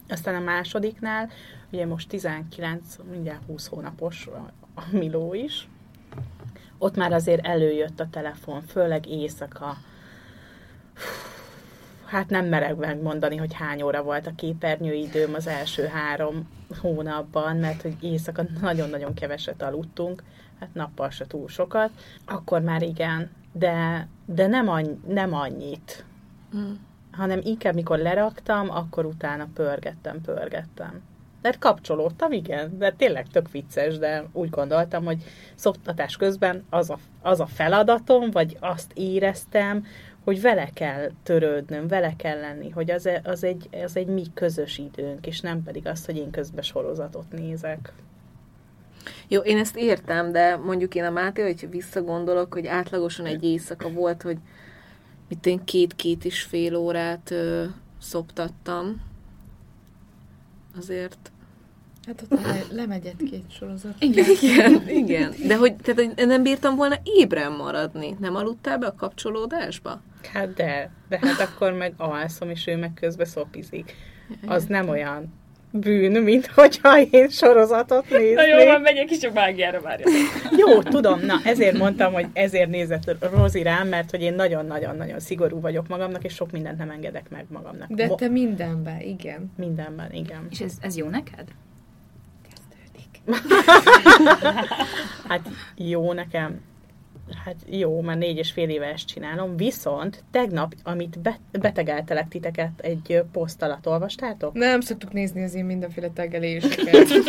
Aztán 0.10 0.36
a 0.36 0.40
másodiknál, 0.40 1.30
ugye 1.72 1.86
most 1.86 2.10
19, 2.10 2.82
mindjárt 3.12 3.42
20 3.48 3.68
hónapos 3.68 4.28
a- 4.28 4.52
a 4.76 4.84
Miló 4.92 5.34
is, 5.34 5.68
ott 6.78 6.96
már 6.96 7.12
azért 7.14 7.46
előjött 7.46 8.00
a 8.00 8.08
telefon, 8.12 8.62
főleg 8.62 9.08
éjszaka. 9.10 9.78
Hát 12.06 12.30
nem 12.30 12.46
merek 12.46 12.76
megmondani, 12.76 13.36
hogy 13.36 13.54
hány 13.54 13.82
óra 13.82 14.04
volt 14.04 14.28
a 14.28 14.36
képernyőidőm 14.36 15.34
az 15.34 15.48
első 15.48 15.86
három 15.86 16.50
hónapban, 16.82 17.58
mert 17.58 17.82
hogy 17.82 17.96
éjszaka 18.02 18.44
nagyon-nagyon 18.62 19.14
keveset 19.14 19.62
aludtunk, 19.62 20.24
hát 20.60 20.74
nappal 20.74 21.10
se 21.10 21.28
túl 21.28 21.48
sokat, 21.48 21.90
akkor 22.26 22.62
már 22.62 22.82
igen, 22.82 23.30
de, 23.52 24.08
de 24.26 24.48
nem, 24.48 24.70
annyi, 24.70 25.00
nem 25.08 25.34
annyit, 25.34 26.06
hanem 27.12 27.40
inkább 27.44 27.74
mikor 27.74 27.98
leraktam, 27.98 28.70
akkor 28.70 29.06
utána 29.06 29.48
pörgettem, 29.54 30.22
pörgettem. 30.22 31.02
De 31.42 31.56
kapcsolódtam, 31.60 32.32
igen, 32.32 32.78
de 32.78 32.92
tényleg 32.92 33.28
tök 33.28 33.52
vicces, 33.52 33.98
de 33.98 34.24
úgy 34.32 34.50
gondoltam, 34.50 35.06
hogy 35.06 35.24
szoktatás 35.56 36.18
közben 36.18 36.66
az 36.70 36.90
a, 36.90 36.98
az 37.22 37.40
a 37.40 37.46
feladatom, 37.46 38.32
vagy 38.32 38.58
azt 38.60 38.92
éreztem, 38.94 39.86
hogy 40.26 40.42
vele 40.42 40.70
kell 40.74 41.12
törődnöm, 41.24 41.88
vele 41.88 42.14
kell 42.18 42.40
lenni, 42.40 42.70
hogy 42.70 42.92
az, 42.92 43.06
e- 43.06 43.22
az, 43.24 43.44
egy, 43.44 43.70
az 43.72 43.96
egy 43.96 44.08
mi 44.08 44.24
közös 44.34 44.78
időnk, 44.78 45.28
és 45.28 45.42
nem 45.42 45.64
pedig 45.64 45.88
az, 45.88 46.06
hogy 46.06 46.18
én 46.18 46.32
közben 46.32 46.64
sorozatot 46.64 47.32
nézek. 47.32 47.94
Jó, 49.28 49.42
én 49.42 49.58
ezt 49.58 49.78
értem, 49.78 50.32
de 50.32 50.56
mondjuk 50.56 50.96
én 50.96 51.04
a 51.04 51.10
Máté, 51.10 51.42
hogy 51.42 51.70
visszagondolok, 51.70 52.54
hogy 52.54 52.68
átlagosan 52.68 53.26
egy 53.26 53.44
éjszaka 53.44 53.90
volt, 53.90 54.22
hogy 54.22 54.38
mit 55.30 55.46
én 55.46 55.64
két-két 55.64 56.26
és 56.26 56.42
fél 56.42 56.76
órát 56.76 57.32
ö, 57.32 57.64
szoptattam. 58.02 59.02
Azért 60.78 61.32
Hát 62.06 62.22
ott 62.30 62.42
le, 62.42 62.64
lemegy 62.72 63.06
egy-két 63.06 63.52
sorozat. 63.52 63.94
Igen, 64.00 64.26
igen, 64.42 64.90
igen. 64.90 65.34
De 65.48 65.56
hogy 65.56 65.76
tehát, 65.76 66.26
nem 66.26 66.44
bírtam 66.44 66.76
volna 66.76 66.96
ébren 67.04 67.52
maradni. 67.52 68.16
Nem 68.20 68.36
aludtál 68.36 68.78
be 68.78 68.86
a 68.88 68.96
kapcsolódásba? 68.96 70.02
Hát 70.34 70.54
de, 70.54 70.92
de 71.10 71.20
hát 71.22 71.40
akkor 71.40 71.74
meg 71.74 71.94
alszom, 71.98 72.50
és 72.50 72.68
ő 72.68 72.78
meg 72.78 72.94
közben 72.94 73.26
szopizik. 73.26 73.96
Az 74.48 74.66
nem 74.66 74.90
olyan 74.90 75.34
bűn, 75.72 76.22
mint 76.22 76.46
hogyha 76.46 77.02
én 77.02 77.30
sorozatot 77.30 78.10
Na 78.10 78.18
jó, 78.18 78.24
néznék. 78.24 78.68
van, 78.68 78.82
megyek 78.82 79.12
is 79.12 79.24
a 79.24 79.32
mágiára 79.34 79.82
várja. 79.82 80.06
Jó, 80.58 80.82
tudom, 80.82 81.20
na 81.20 81.40
ezért 81.44 81.78
mondtam, 81.78 82.14
hogy 82.14 82.26
ezért 82.34 82.70
nézett 82.70 83.16
Rozi 83.34 83.64
rám, 83.64 83.88
mert 83.88 84.12
hogy 84.12 84.22
én 84.22 84.34
nagyon-nagyon-nagyon 84.34 85.20
szigorú 85.20 85.60
vagyok 85.60 85.88
magamnak, 85.88 86.24
és 86.24 86.34
sok 86.34 86.52
mindent 86.52 86.78
nem 86.78 86.90
engedek 86.90 87.30
meg 87.30 87.46
magamnak. 87.50 87.92
De 87.92 88.08
te 88.08 88.28
mindenben, 88.28 89.02
igen. 89.02 89.52
Mindenben, 89.58 90.12
igen. 90.12 90.48
És 90.50 90.60
ez, 90.60 90.74
ez 90.82 90.98
jó 90.98 91.10
neked? 91.10 91.44
Hát 95.28 95.50
jó 95.76 96.14
nekem. 96.14 96.62
Hát 97.46 97.56
jó, 97.70 98.02
már 98.02 98.18
négy 98.18 98.38
és 98.38 98.52
fél 98.52 98.70
éve 98.70 98.86
ezt 98.86 99.08
csinálom, 99.08 99.58
viszont 99.58 100.24
tegnap, 100.32 100.74
amit 100.84 101.20
be- 101.20 101.40
betegeltelek 101.52 102.28
titeket 102.28 102.80
egy 102.82 103.24
poszt 103.32 103.62
alatt, 103.62 103.88
olvastátok? 103.88 104.54
Nem 104.54 104.82
szoktuk 104.82 105.14
nézni 105.14 105.44
az 105.44 105.54
én 105.54 105.66
mindenféle 105.66 106.10
tegeléseket. 106.10 107.08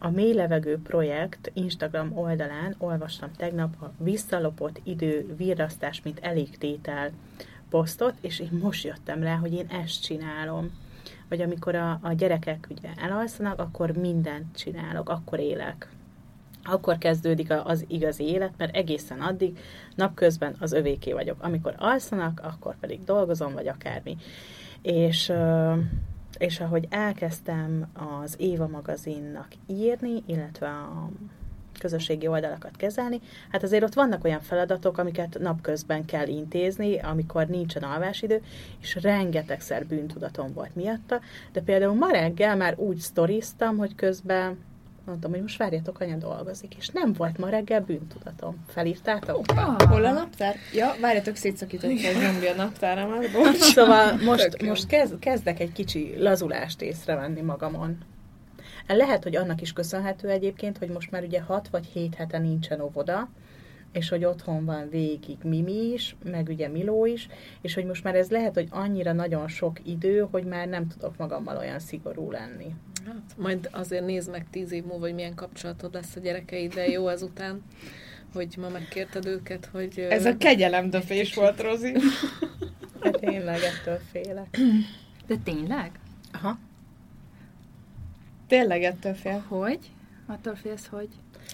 A 0.00 0.10
Mély 0.10 0.32
Levegő 0.32 0.78
projekt 0.82 1.50
Instagram 1.54 2.18
oldalán 2.18 2.74
olvastam 2.78 3.30
tegnap 3.36 3.82
a 3.82 3.92
visszalopott 3.98 4.80
idő 4.84 5.34
virrasztás, 5.36 6.02
mint 6.02 6.18
elégtétel 6.22 7.10
posztot, 7.70 8.14
és 8.20 8.40
én 8.40 8.58
most 8.62 8.84
jöttem 8.84 9.22
rá, 9.22 9.36
hogy 9.36 9.52
én 9.52 9.66
ezt 9.84 10.02
csinálom. 10.02 10.70
Vagy 11.28 11.40
amikor 11.40 11.74
a, 11.74 11.98
a 12.02 12.12
gyerekek 12.12 12.66
ugye 12.70 12.88
elalszanak, 12.96 13.58
akkor 13.58 13.90
mindent 13.90 14.56
csinálok, 14.56 15.08
akkor 15.08 15.38
élek. 15.38 15.88
Akkor 16.64 16.98
kezdődik 16.98 17.52
az 17.64 17.84
igazi 17.88 18.24
élet, 18.24 18.52
mert 18.56 18.76
egészen 18.76 19.20
addig 19.20 19.58
napközben 19.94 20.54
az 20.58 20.72
övéké 20.72 21.12
vagyok. 21.12 21.42
Amikor 21.42 21.74
alszanak, 21.78 22.40
akkor 22.42 22.76
pedig 22.78 23.04
dolgozom, 23.04 23.52
vagy 23.52 23.68
akármi. 23.68 24.16
És 24.82 25.32
és 26.38 26.60
ahogy 26.60 26.86
elkezdtem 26.90 27.86
az 28.22 28.34
Éva 28.38 28.66
magazinnak 28.66 29.48
írni, 29.66 30.22
illetve 30.26 30.68
a 30.68 31.08
közösségi 31.78 32.26
oldalakat 32.26 32.76
kezelni, 32.76 33.20
hát 33.50 33.62
azért 33.62 33.82
ott 33.82 33.94
vannak 33.94 34.24
olyan 34.24 34.40
feladatok, 34.40 34.98
amiket 34.98 35.38
napközben 35.40 36.04
kell 36.04 36.26
intézni, 36.26 36.98
amikor 36.98 37.46
nincsen 37.46 37.82
alvásidő, 37.82 38.42
és 38.80 38.98
rengetegszer 39.00 39.86
bűntudatom 39.86 40.52
volt 40.52 40.74
miatta, 40.74 41.20
de 41.52 41.60
például 41.60 41.94
ma 41.94 42.10
reggel 42.10 42.56
már 42.56 42.78
úgy 42.78 42.98
sztoriztam, 42.98 43.76
hogy 43.76 43.94
közben 43.94 44.58
mondtam, 45.08 45.30
hogy 45.30 45.40
most 45.40 45.58
várjatok, 45.58 46.00
anya 46.00 46.16
dolgozik, 46.16 46.74
és 46.74 46.88
nem 46.88 47.12
volt 47.12 47.38
ma 47.38 47.48
reggel 47.48 47.80
bűntudatom. 47.80 48.64
Felírtátok? 48.68 49.44
Hol 49.88 50.04
a 50.04 50.12
naptár? 50.12 50.56
Ja, 50.72 50.94
várjatok, 51.00 51.36
szétszakította 51.36 52.08
a 52.08 52.12
zombi 52.12 52.46
a 52.46 52.54
naptáramat. 52.54 53.30
Bocs. 53.32 53.56
Szóval 53.56 54.16
most, 54.24 54.62
most 54.62 54.86
kezd, 54.86 55.18
kezdek 55.18 55.60
egy 55.60 55.72
kicsi 55.72 56.14
lazulást 56.18 56.82
észrevenni 56.82 57.40
magamon. 57.40 57.98
Lehet, 58.86 59.22
hogy 59.22 59.36
annak 59.36 59.60
is 59.60 59.72
köszönhető 59.72 60.28
egyébként, 60.28 60.78
hogy 60.78 60.88
most 60.88 61.10
már 61.10 61.22
ugye 61.22 61.40
6 61.40 61.68
vagy 61.68 61.86
7 61.86 62.14
hete 62.14 62.38
nincsen 62.38 62.80
óvoda, 62.80 63.28
és 63.92 64.08
hogy 64.08 64.24
otthon 64.24 64.64
van 64.64 64.88
végig 64.90 65.36
Mimi 65.44 65.92
is, 65.92 66.16
meg 66.24 66.48
ugye 66.48 66.68
Miló 66.68 67.06
is, 67.06 67.28
és 67.60 67.74
hogy 67.74 67.84
most 67.84 68.04
már 68.04 68.14
ez 68.14 68.30
lehet, 68.30 68.54
hogy 68.54 68.68
annyira 68.70 69.12
nagyon 69.12 69.48
sok 69.48 69.78
idő, 69.84 70.26
hogy 70.30 70.44
már 70.44 70.68
nem 70.68 70.88
tudok 70.88 71.16
magammal 71.16 71.56
olyan 71.56 71.78
szigorú 71.78 72.30
lenni. 72.30 72.74
Hát, 73.06 73.36
majd 73.36 73.68
azért 73.72 74.04
nézd 74.04 74.30
meg 74.30 74.46
tíz 74.50 74.72
év 74.72 74.84
múlva, 74.84 75.04
hogy 75.04 75.14
milyen 75.14 75.34
kapcsolatod 75.34 75.94
lesz 75.94 76.16
a 76.16 76.20
gyerekeiddel 76.20 76.86
jó 76.86 77.08
ezután, 77.08 77.62
hogy 78.34 78.54
ma 78.60 78.68
megkérted 78.68 79.26
őket, 79.26 79.68
hogy... 79.72 79.98
Ez 79.98 80.24
a 80.24 80.36
kegyelemdöfés 80.36 81.34
volt, 81.34 81.60
Rozi. 81.60 81.92
Hát 83.02 83.18
tényleg 83.20 83.58
ettől 83.62 84.00
félek. 84.10 84.58
De 85.26 85.36
tényleg? 85.44 85.90
Aha. 86.32 86.58
Tényleg 88.48 88.82
ettől 88.82 89.14
fél. 89.14 89.44
Hogy? 89.48 89.78
Attól 90.26 90.54
félsz, 90.54 90.86
hogy? 90.86 91.08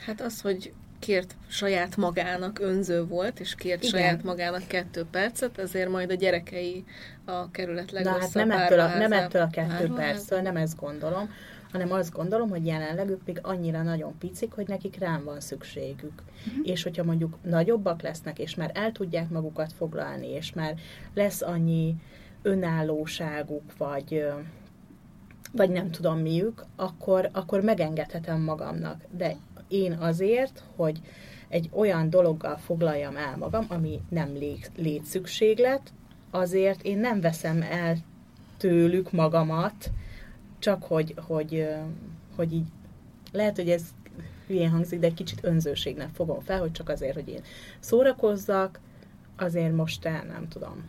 Hát 0.06 0.20
az, 0.20 0.40
hogy 0.40 0.72
kért 0.98 1.34
saját 1.48 1.96
magának, 1.96 2.58
önző 2.58 3.06
volt, 3.06 3.40
és 3.40 3.54
kért 3.54 3.84
Igen. 3.84 4.00
saját 4.00 4.22
magának 4.22 4.66
kettő 4.66 5.04
percet, 5.10 5.58
ezért 5.58 5.90
majd 5.90 6.10
a 6.10 6.14
gyerekei 6.14 6.84
a 7.24 7.50
kerület 7.50 7.92
Na 7.92 7.98
legrosszabb 7.98 8.32
hát 8.34 8.46
nem 8.46 8.50
ettől, 8.50 8.80
a, 8.80 8.96
nem 8.98 9.12
ettől 9.12 9.42
a 9.42 9.48
kettő 9.50 9.92
perctől, 9.94 10.40
nem 10.40 10.56
ezt 10.56 10.76
gondolom, 10.76 11.30
hanem 11.72 11.92
azt 11.92 12.12
gondolom, 12.12 12.48
hogy 12.48 12.66
jelenleg 12.66 13.08
ők 13.08 13.26
még 13.26 13.38
annyira 13.42 13.82
nagyon 13.82 14.18
picik, 14.18 14.52
hogy 14.52 14.68
nekik 14.68 14.98
rám 14.98 15.24
van 15.24 15.40
szükségük. 15.40 16.22
Uh-huh. 16.46 16.68
És 16.70 16.82
hogyha 16.82 17.04
mondjuk 17.04 17.36
nagyobbak 17.42 18.02
lesznek, 18.02 18.38
és 18.38 18.54
már 18.54 18.70
el 18.74 18.92
tudják 18.92 19.28
magukat 19.28 19.72
foglalni, 19.72 20.28
és 20.28 20.52
már 20.52 20.74
lesz 21.14 21.42
annyi 21.42 21.94
önállóságuk, 22.42 23.76
vagy, 23.76 24.26
vagy 25.56 25.70
nem 25.70 25.90
tudom 25.90 26.18
miük, 26.18 26.64
akkor, 26.76 27.28
akkor 27.32 27.60
megengedhetem 27.60 28.40
magamnak. 28.40 29.00
De 29.10 29.36
én 29.68 29.92
azért, 29.92 30.62
hogy 30.76 31.00
egy 31.48 31.68
olyan 31.72 32.10
dologgal 32.10 32.56
foglaljam 32.56 33.16
el 33.16 33.36
magam, 33.36 33.66
ami 33.68 34.00
nem 34.08 34.32
lé- 34.32 34.70
létszükséglet, 34.76 35.92
azért 36.30 36.82
én 36.82 36.98
nem 36.98 37.20
veszem 37.20 37.62
el 37.62 37.96
tőlük 38.56 39.12
magamat, 39.12 39.90
csak 40.58 40.82
hogy, 40.82 41.14
hogy, 41.26 41.68
hogy 42.36 42.52
így 42.52 42.66
lehet, 43.32 43.56
hogy 43.56 43.70
ez 43.70 43.82
hülyén 44.46 44.70
hangzik, 44.70 44.98
de 44.98 45.06
egy 45.06 45.14
kicsit 45.14 45.44
önzőségnek 45.44 46.08
fogom 46.14 46.40
fel, 46.40 46.60
hogy 46.60 46.72
csak 46.72 46.88
azért, 46.88 47.14
hogy 47.14 47.28
én 47.28 47.42
szórakozzak, 47.80 48.80
azért 49.36 49.74
most 49.74 50.00
te 50.00 50.24
nem 50.28 50.48
tudom, 50.48 50.84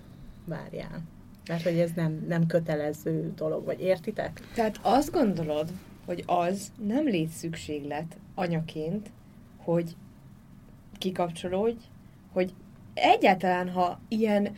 várjál. 0.45 1.01
Mert 1.47 1.63
hogy 1.63 1.79
ez 1.79 1.91
nem, 1.95 2.25
nem 2.27 2.45
kötelező 2.45 3.33
dolog, 3.35 3.65
vagy 3.65 3.81
értitek? 3.81 4.41
Tehát 4.53 4.79
azt 4.81 5.11
gondolod, 5.11 5.71
hogy 6.05 6.23
az 6.25 6.71
nem 6.87 7.05
létszükséglet 7.05 8.17
anyaként, 8.35 9.09
hogy 9.57 9.95
kikapcsolódj, 10.97 11.83
hogy 12.31 12.53
egyáltalán, 12.93 13.69
ha 13.69 13.99
ilyen, 14.07 14.55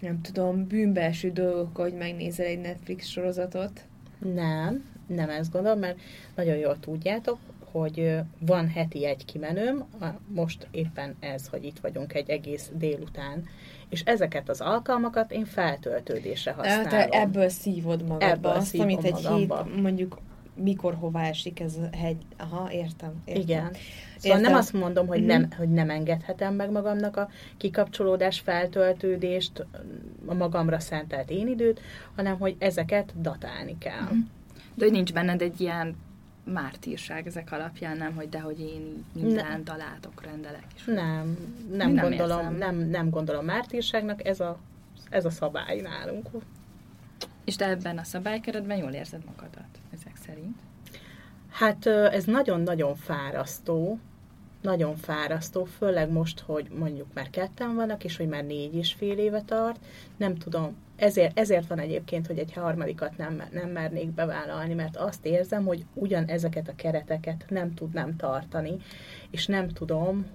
nem 0.00 0.20
tudom, 0.20 0.66
bűnbeeső 0.66 1.30
dolgok, 1.30 1.76
hogy 1.76 1.94
megnézel 1.94 2.46
egy 2.46 2.60
Netflix 2.60 3.06
sorozatot, 3.06 3.86
Nem, 4.18 4.84
nem 5.06 5.28
ezt 5.28 5.52
gondolom, 5.52 5.78
mert 5.78 6.00
nagyon 6.34 6.56
jól 6.56 6.80
tudjátok, 6.80 7.38
hogy 7.80 8.18
van 8.38 8.68
heti 8.68 9.06
egy 9.06 9.24
kimenőm, 9.24 9.84
most 10.28 10.66
éppen 10.70 11.16
ez, 11.20 11.46
hogy 11.48 11.64
itt 11.64 11.78
vagyunk 11.78 12.14
egy 12.14 12.30
egész 12.30 12.70
délután, 12.74 13.44
és 13.88 14.02
ezeket 14.04 14.48
az 14.48 14.60
alkalmakat 14.60 15.32
én 15.32 15.44
feltöltődésre 15.44 16.52
használom. 16.52 16.88
te 16.88 17.08
ebből 17.08 17.48
szívod 17.48 18.00
magadba 18.02 18.26
Ebből 18.26 18.52
azt, 18.52 18.78
amit 18.78 19.04
egy 19.04 19.12
magamba. 19.12 19.64
hét, 19.64 19.82
mondjuk 19.82 20.18
mikor 20.56 20.94
hová 20.94 21.28
esik 21.28 21.60
ez 21.60 21.76
a 21.92 21.96
hegy. 21.96 22.16
Aha, 22.36 22.72
értem. 22.72 23.22
értem. 23.24 23.42
Igen. 23.42 23.70
Szóval 24.18 24.38
nem 24.40 24.54
azt 24.54 24.72
mondom, 24.72 25.06
hogy, 25.06 25.18
Mhm. 25.18 25.26
nem, 25.26 25.48
hogy 25.56 25.68
nem 25.68 25.90
engedhetem 25.90 26.54
meg 26.54 26.70
magamnak 26.70 27.16
a 27.16 27.28
kikapcsolódás, 27.56 28.40
feltöltődést, 28.40 29.66
a 30.26 30.34
magamra 30.34 30.78
szentelt 30.80 31.30
én 31.30 31.48
időt, 31.48 31.80
hanem 32.16 32.38
hogy 32.38 32.56
ezeket 32.58 33.20
datálni 33.20 33.78
kell. 33.78 34.08
De 34.74 34.84
hogy 34.84 34.90
nincs 34.92 35.12
benned 35.12 35.42
egy 35.42 35.60
ilyen 35.60 35.96
mártírság 36.44 37.26
ezek 37.26 37.52
alapján, 37.52 37.96
nem, 37.96 38.14
hogy 38.14 38.28
de 38.28 38.40
hogy 38.40 38.60
én 38.60 39.04
mindent 39.14 39.68
alátok 39.68 40.22
rendelek. 40.22 40.64
És 40.76 40.84
Nem, 40.84 41.36
nem, 41.70 41.92
nem 41.92 42.08
gondolom, 42.08 42.38
érzem. 42.38 42.56
nem, 42.56 42.76
nem 42.76 43.10
gondolom 43.10 43.44
mártírságnak, 43.44 44.26
ez 44.26 44.40
a, 44.40 44.58
ez 45.10 45.24
a 45.24 45.30
szabály 45.30 45.80
nálunk. 45.80 46.28
És 47.44 47.56
te 47.56 47.68
ebben 47.68 47.98
a 47.98 48.04
szabálykeretben 48.04 48.76
jól 48.76 48.92
érzed 48.92 49.24
magadat, 49.24 49.78
ezek 49.92 50.16
szerint. 50.26 50.56
Hát 51.50 51.86
ez 51.86 52.24
nagyon-nagyon 52.24 52.94
fárasztó, 52.94 53.98
nagyon 54.64 54.96
fárasztó, 54.96 55.64
főleg 55.64 56.10
most, 56.10 56.40
hogy 56.40 56.68
mondjuk 56.78 57.06
már 57.14 57.30
ketten 57.30 57.74
vannak, 57.74 58.04
és 58.04 58.16
hogy 58.16 58.28
már 58.28 58.44
négy 58.44 58.74
és 58.74 58.92
fél 58.92 59.18
éve 59.18 59.42
tart, 59.42 59.80
nem 60.16 60.36
tudom, 60.36 60.76
ezért, 60.96 61.38
ezért 61.38 61.66
van 61.66 61.78
egyébként, 61.78 62.26
hogy 62.26 62.38
egy 62.38 62.52
harmadikat 62.52 63.16
nem, 63.16 63.42
nem 63.52 63.68
mernék 63.68 64.08
bevállalni, 64.08 64.74
mert 64.74 64.96
azt 64.96 65.26
érzem, 65.26 65.64
hogy 65.64 65.84
ugyan 65.94 66.24
ezeket 66.24 66.68
a 66.68 66.74
kereteket 66.76 67.44
nem 67.48 67.74
tudnám 67.74 68.16
tartani, 68.16 68.76
és 69.30 69.46
nem 69.46 69.68
tudom, 69.68 70.26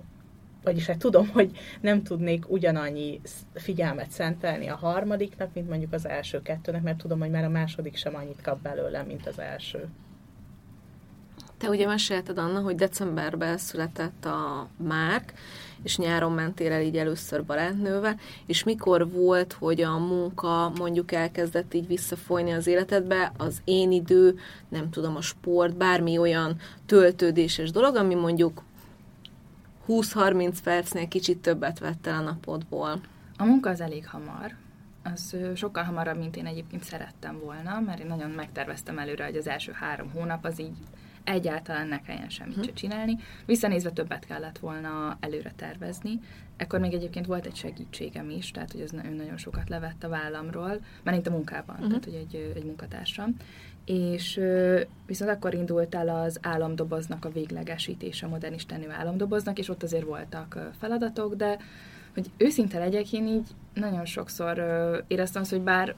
vagyis 0.63 0.85
hát 0.85 0.97
tudom, 0.97 1.29
hogy 1.29 1.57
nem 1.81 2.03
tudnék 2.03 2.49
ugyanannyi 2.49 3.21
figyelmet 3.53 4.11
szentelni 4.11 4.67
a 4.67 4.75
harmadiknak, 4.75 5.53
mint 5.53 5.69
mondjuk 5.69 5.93
az 5.93 6.07
első 6.07 6.41
kettőnek, 6.41 6.81
mert 6.81 6.97
tudom, 6.97 7.19
hogy 7.19 7.29
már 7.29 7.43
a 7.43 7.49
második 7.49 7.95
sem 7.95 8.15
annyit 8.15 8.41
kap 8.41 8.61
belőlem, 8.61 9.05
mint 9.05 9.27
az 9.27 9.39
első. 9.39 9.87
Te 11.59 11.69
ugye 11.69 11.87
mesélted, 11.87 12.37
Anna, 12.37 12.59
hogy 12.59 12.75
decemberben 12.75 13.57
született 13.57 14.25
a 14.25 14.67
Márk, 14.77 15.33
és 15.83 15.97
nyáron 15.97 16.31
mentél 16.31 16.71
el 16.71 16.81
így 16.81 16.97
először 16.97 17.45
barátnővel, 17.45 18.19
és 18.45 18.63
mikor 18.63 19.11
volt, 19.11 19.53
hogy 19.53 19.81
a 19.81 19.97
munka 19.97 20.71
mondjuk 20.77 21.11
elkezdett 21.11 21.73
így 21.73 21.87
visszafolyni 21.87 22.51
az 22.51 22.67
életedbe, 22.67 23.31
az 23.37 23.61
én 23.63 23.91
idő, 23.91 24.39
nem 24.69 24.89
tudom, 24.89 25.15
a 25.15 25.21
sport, 25.21 25.77
bármi 25.77 26.17
olyan 26.17 26.55
töltődéses 26.85 27.71
dolog, 27.71 27.95
ami 27.95 28.15
mondjuk 28.15 28.63
20-30 29.87 30.57
percnél 30.63 31.07
kicsit 31.07 31.37
többet 31.37 31.79
vett 31.79 32.07
el 32.07 32.17
a 32.17 32.21
napodból. 32.21 33.01
A 33.37 33.43
munka 33.43 33.69
az 33.69 33.81
elég 33.81 34.07
hamar. 34.07 34.55
Az 35.03 35.35
sokkal 35.55 35.83
hamarabb, 35.83 36.17
mint 36.17 36.35
én 36.35 36.45
egyébként 36.45 36.83
szerettem 36.83 37.39
volna, 37.43 37.79
mert 37.79 37.99
én 37.99 38.07
nagyon 38.07 38.29
megterveztem 38.29 38.97
előre, 38.97 39.25
hogy 39.25 39.35
az 39.35 39.47
első 39.47 39.71
három 39.71 40.11
hónap 40.11 40.45
az 40.45 40.59
így 40.59 40.77
egyáltalán 41.23 41.87
ne 41.87 42.01
kelljen 42.01 42.29
semmit 42.29 42.55
Mhm. 42.55 42.65
se 42.65 42.73
csinálni. 42.73 43.17
Visszanézve 43.45 43.89
többet 43.91 44.25
kellett 44.25 44.57
volna 44.57 45.17
előre 45.19 45.53
tervezni. 45.55 46.19
Ekkor 46.57 46.79
még 46.79 46.93
egyébként 46.93 47.25
volt 47.25 47.45
egy 47.45 47.55
segítségem 47.55 48.29
is, 48.29 48.51
tehát 48.51 48.71
hogy 48.71 48.81
ez 48.81 48.93
ő 48.93 49.09
nagyon 49.15 49.37
sokat 49.37 49.69
levett 49.69 50.03
a 50.03 50.09
vállamról, 50.09 50.79
mert 51.03 51.17
itt 51.17 51.27
a 51.27 51.31
munkában, 51.31 51.75
Mhm. 51.79 51.87
tehát 51.87 52.03
hogy 52.05 52.13
egy, 52.13 52.51
egy 52.55 52.63
munkatársam. 52.63 53.35
És 53.85 54.39
viszont 55.05 55.31
akkor 55.31 55.53
indult 55.53 55.95
el 55.95 56.09
az 56.09 56.37
államdoboznak 56.41 57.25
a 57.25 57.29
véglegesítése, 57.31 58.25
a 58.25 58.29
modern 58.29 58.53
istenő 58.53 58.89
államdoboznak, 58.89 59.59
és 59.59 59.69
ott 59.69 59.83
azért 59.83 60.05
voltak 60.05 60.69
feladatok, 60.79 61.35
de 61.35 61.57
hogy 62.13 62.29
őszinte 62.37 62.79
legyek, 62.79 63.13
én 63.13 63.27
így 63.27 63.47
nagyon 63.73 64.05
sokszor 64.05 64.57
ö, 64.57 64.97
éreztem 65.07 65.41
azt, 65.41 65.51
hogy 65.51 65.61
bár 65.61 65.95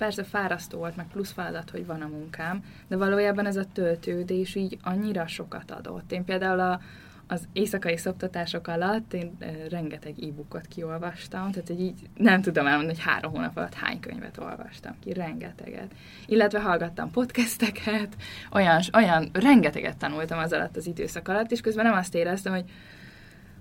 persze 0.00 0.24
fárasztó 0.24 0.78
volt, 0.78 0.96
meg 0.96 1.06
plusz 1.06 1.32
feladat, 1.32 1.70
hogy 1.70 1.86
van 1.86 2.00
a 2.00 2.06
munkám, 2.06 2.64
de 2.88 2.96
valójában 2.96 3.46
ez 3.46 3.56
a 3.56 3.64
töltődés 3.72 4.54
így 4.54 4.78
annyira 4.82 5.26
sokat 5.26 5.70
adott. 5.70 6.12
Én 6.12 6.24
például 6.24 6.60
a, 6.60 6.80
az 7.26 7.48
éjszakai 7.52 7.96
szoptatások 7.96 8.66
alatt 8.66 9.12
én 9.12 9.36
ö, 9.38 9.68
rengeteg 9.68 10.14
e-bookot 10.22 10.66
kiolvastam, 10.66 11.50
tehát 11.50 11.68
hogy 11.68 11.80
így 11.80 12.00
nem 12.16 12.42
tudom 12.42 12.66
elmondani, 12.66 12.96
hogy 12.96 13.04
három 13.06 13.32
hónap 13.32 13.56
alatt 13.56 13.74
hány 13.74 14.00
könyvet 14.00 14.38
olvastam 14.38 14.94
ki, 15.00 15.12
rengeteget. 15.12 15.92
Illetve 16.26 16.60
hallgattam 16.60 17.10
podcasteket, 17.10 18.16
olyan, 18.52 18.80
olyan 18.92 19.30
rengeteget 19.32 19.96
tanultam 19.96 20.38
az 20.38 20.52
alatt 20.52 20.76
az 20.76 20.86
időszak 20.86 21.28
alatt, 21.28 21.50
és 21.50 21.60
közben 21.60 21.84
nem 21.84 21.94
azt 21.94 22.14
éreztem, 22.14 22.52
hogy 22.52 22.64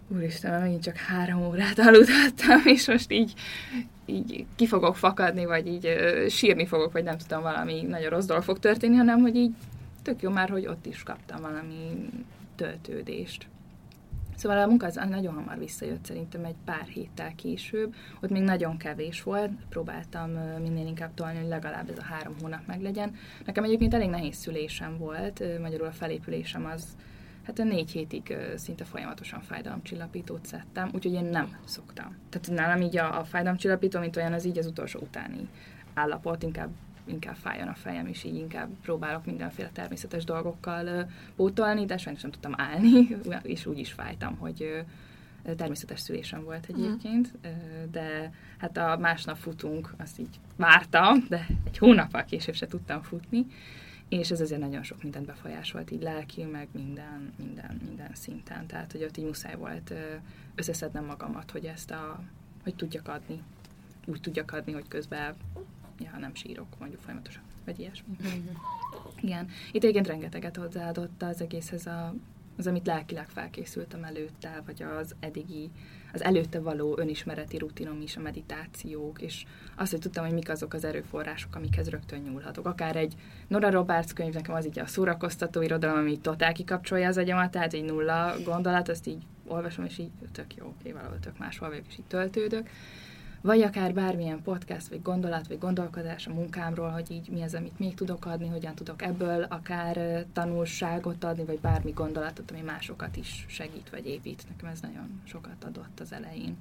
úristen, 0.10 0.52
már 0.52 0.62
megint 0.62 0.84
csak 0.84 0.96
három 0.96 1.46
órát 1.46 1.80
aludhattam, 1.80 2.62
és 2.66 2.88
most 2.88 3.12
így, 3.12 3.34
így 4.06 4.46
ki 4.56 4.68
fogok 4.68 4.96
fakadni, 4.96 5.46
vagy 5.46 5.68
így 5.68 5.86
ö, 5.86 6.26
sírni 6.30 6.66
fogok, 6.66 6.92
vagy 6.92 7.04
nem 7.04 7.18
tudom, 7.18 7.42
valami 7.42 7.82
nagyon 7.82 8.10
rossz 8.10 8.26
dolog 8.26 8.44
fog 8.44 8.60
történni, 8.60 8.96
hanem 8.96 9.20
hogy 9.20 9.36
így 9.36 9.52
tök 10.02 10.22
jó 10.22 10.30
már, 10.30 10.50
hogy 10.50 10.68
ott 10.68 10.86
is 10.86 11.04
kaptam 11.04 11.42
valami 11.42 12.10
töltődést. 12.56 13.48
Szóval 14.36 14.58
a 14.58 14.68
munka 14.68 14.86
az 14.86 15.00
nagyon 15.10 15.34
hamar 15.34 15.58
visszajött, 15.58 16.06
szerintem 16.06 16.46
egy 16.46 16.56
pár 16.66 16.88
héttel 16.88 17.36
később. 17.36 17.94
Ott 18.22 18.30
még 18.30 18.42
nagyon 18.42 18.78
kevés 18.78 19.24
volt, 19.24 19.52
próbáltam 19.70 20.30
minél 20.62 20.88
inkább 20.88 21.14
tolni, 21.14 21.38
hogy 21.38 21.48
legalább 21.48 21.90
ez 21.90 21.98
a 21.98 22.04
három 22.04 22.34
hónap 22.42 22.68
meglegyen. 22.68 23.16
Nekem 23.46 23.64
egyébként 23.64 23.94
elég 23.94 24.10
nehéz 24.10 24.36
szülésem 24.36 24.98
volt, 24.98 25.44
magyarul 25.62 25.88
a 25.88 25.92
felépülésem 25.92 26.66
az 26.66 26.84
hát 27.50 27.60
a 27.60 27.64
négy 27.64 27.92
hétig 27.92 28.38
szinte 28.56 28.84
folyamatosan 28.84 29.42
fájdalomcsillapítót 29.42 30.46
szedtem, 30.46 30.90
úgyhogy 30.94 31.14
én 31.14 31.26
nem 31.26 31.58
szoktam. 31.66 32.16
Tehát 32.30 32.62
nálam 32.64 32.82
így 32.82 32.98
a, 32.98 33.20
a 33.20 33.24
fájdalomcsillapító, 33.24 34.00
mint 34.00 34.16
olyan, 34.16 34.34
az 34.34 34.46
így 34.46 34.58
az 34.58 34.66
utolsó 34.66 35.00
utáni 35.00 35.48
állapot, 35.94 36.44
inkább 36.44 36.70
inkább 37.06 37.36
fájjon 37.36 37.68
a 37.68 37.74
fejem, 37.74 38.08
és 38.08 38.24
így 38.24 38.36
inkább 38.36 38.70
próbálok 38.82 39.26
mindenféle 39.26 39.70
természetes 39.74 40.24
dolgokkal 40.24 41.10
pótolni, 41.36 41.86
de 41.86 41.98
sajnos 41.98 42.22
nem 42.22 42.32
tudtam 42.32 42.54
állni, 42.58 43.08
és 43.44 43.66
úgy 43.66 43.80
is 43.80 43.92
fájtam, 43.92 44.38
hogy 44.38 44.84
természetes 45.56 46.00
szülésem 46.00 46.44
volt 46.44 46.66
egyébként, 46.68 47.34
ö, 47.42 47.48
de 47.92 48.32
hát 48.58 48.78
a 48.78 48.98
másnap 49.00 49.38
futunk, 49.38 49.94
azt 49.98 50.20
így 50.20 50.40
vártam, 50.56 51.26
de 51.30 51.46
egy 51.66 51.78
hónappal 51.78 52.24
később 52.24 52.56
se 52.56 52.68
tudtam 52.68 53.02
futni, 53.02 53.46
és 54.10 54.32
ez 54.32 54.42
azért 54.42 54.60
nagyon 54.60 54.84
sok 54.84 55.04
mindent 55.04 55.26
befolyásolt, 55.26 55.92
így 55.92 56.02
lelki, 56.02 56.44
meg 56.44 56.68
minden, 56.72 57.34
minden, 57.38 57.82
minden 57.86 58.12
szinten. 58.14 58.66
Tehát, 58.68 58.92
hogy 58.92 59.04
ott 59.04 59.18
így 59.18 59.26
muszáj 59.26 59.56
volt 59.56 59.94
összeszednem 60.56 61.06
magamat, 61.06 61.52
hogy 61.52 61.66
ezt 61.66 61.92
a, 61.92 62.24
hogy 62.64 62.76
tudjak 62.76 63.08
adni. 63.08 63.42
Úgy 64.06 64.22
tudjak 64.22 64.52
adni, 64.52 64.72
hogy 64.72 64.88
közben 64.88 65.36
ja, 66.00 66.18
nem 66.20 66.36
sírok, 66.36 66.80
mondjuk 66.80 67.02
folyamatosan, 67.02 67.44
vagy 67.66 67.80
ilyesmi. 67.80 68.18
Igen. 69.22 69.48
Itt 69.72 69.84
egyébként 69.84 70.08
rengeteget 70.08 70.56
hozzáadott 70.56 71.22
az 71.22 71.42
egészhez 71.42 71.86
a 71.86 72.14
az, 72.60 72.68
amit 72.68 72.88
lelkileg 72.88 73.30
felkészültem 73.30 74.04
előtte, 74.04 74.62
vagy 74.66 74.84
az 74.84 75.16
eddigi, 75.20 75.70
az 76.14 76.24
előtte 76.24 76.60
való 76.60 76.98
önismereti 76.98 77.58
rutinom 77.58 78.02
is, 78.02 78.18
a 78.18 78.20
meditációk, 78.20 79.22
és 79.22 79.46
azt, 79.76 79.92
hogy 79.92 80.00
tudtam, 80.00 80.26
hogy 80.26 80.34
mik 80.34 80.50
azok 80.50 80.74
az 80.74 80.84
erőforrások, 80.84 81.56
amikhez 81.56 81.90
rögtön 81.90 82.20
nyúlhatok. 82.20 82.66
Akár 82.66 82.96
egy 82.96 83.14
Nora 83.48 83.70
Roberts 83.70 84.14
könyv, 84.14 84.34
nekem 84.34 84.56
az 84.56 84.66
így 84.66 84.80
a 84.80 84.86
szórakoztató 84.86 85.62
irodalom, 85.62 85.98
ami 85.98 86.20
totál 86.20 86.54
kikapcsolja 86.54 87.08
az 87.08 87.18
agyamat, 87.18 87.52
tehát 87.52 87.74
egy 87.74 87.84
nulla 87.84 88.36
gondolat, 88.46 88.90
azt 88.90 89.08
így 89.08 89.24
olvasom, 89.48 89.86
és 89.86 89.98
így 89.98 90.12
tök 90.32 90.56
jó, 90.56 90.66
oké, 90.66 90.92
valahol 90.92 91.20
tök 91.20 91.38
máshol 91.38 91.70
vagyok, 91.70 91.86
és 91.88 91.98
így 91.98 92.06
töltődök 92.06 92.70
vagy 93.42 93.62
akár 93.62 93.94
bármilyen 93.94 94.42
podcast, 94.42 94.88
vagy 94.88 95.02
gondolat, 95.02 95.48
vagy 95.48 95.58
gondolkodás 95.58 96.28
a 96.28 96.34
munkámról, 96.34 96.90
hogy 96.90 97.12
így 97.12 97.30
mi 97.30 97.42
az, 97.42 97.54
amit 97.54 97.80
még 97.80 97.94
tudok 97.94 98.26
adni, 98.26 98.48
hogyan 98.48 98.76
tudok 98.76 99.02
ebből 99.02 99.44
akár 99.44 100.26
tanulságot 100.34 101.24
adni, 101.24 101.44
vagy 101.44 101.60
bármi 101.60 101.92
gondolatot, 101.92 102.52
ami 102.52 102.62
másokat 102.62 103.16
is 103.16 103.46
segít, 103.48 103.90
vagy 103.90 104.06
épít. 104.06 104.44
Nekem 104.50 104.70
ez 104.70 104.80
nagyon 104.80 105.22
sokat 105.24 105.64
adott 105.64 106.00
az 106.00 106.14
elején. 106.14 106.58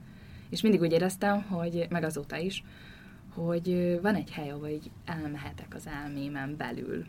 És 0.51 0.61
mindig 0.61 0.81
úgy 0.81 0.93
éreztem, 0.93 1.43
hogy, 1.43 1.87
meg 1.91 2.03
azóta 2.03 2.37
is, 2.37 2.65
hogy 3.35 3.99
van 4.03 4.15
egy 4.15 4.31
hely, 4.31 4.51
ahol 4.51 4.69
így 4.69 4.91
elmehetek 5.05 5.75
az 5.75 5.87
elmémen 5.87 6.57
belül 6.57 7.05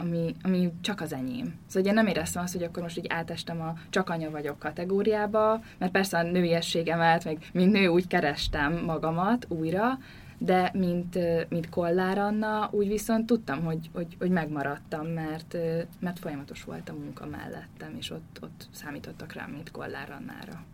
ami, 0.00 0.34
ami 0.42 0.72
csak 0.80 1.00
az 1.00 1.12
enyém. 1.12 1.54
Szóval 1.66 1.82
ugye 1.82 1.92
nem 1.92 2.06
éreztem 2.06 2.42
azt, 2.42 2.52
hogy 2.52 2.62
akkor 2.62 2.82
most 2.82 2.98
így 2.98 3.06
átestem 3.08 3.60
a 3.60 3.74
csak 3.90 4.08
anya 4.08 4.30
vagyok 4.30 4.58
kategóriába, 4.58 5.62
mert 5.78 5.92
persze 5.92 6.18
a 6.18 6.22
nőiességemet, 6.22 7.24
meg 7.24 7.50
mint 7.52 7.72
nő 7.72 7.86
úgy 7.86 8.06
kerestem 8.06 8.84
magamat 8.84 9.46
újra, 9.48 9.98
de 10.42 10.70
mint, 10.74 11.18
mint 11.48 11.68
Kollár 11.68 12.18
Anna, 12.18 12.68
úgy 12.72 12.88
viszont 12.88 13.26
tudtam, 13.26 13.64
hogy, 13.64 13.90
hogy, 13.92 14.16
hogy 14.18 14.30
megmaradtam, 14.30 15.06
mert, 15.06 15.56
mert 15.98 16.18
folyamatos 16.18 16.64
volt 16.64 16.88
a 16.88 16.92
munka 16.92 17.26
mellettem, 17.26 17.94
és 17.98 18.10
ott, 18.10 18.38
ott 18.40 18.68
számítottak 18.70 19.32
rám, 19.32 19.50
mint 19.50 19.70
Kollár 19.70 20.10
Annára. 20.10 20.64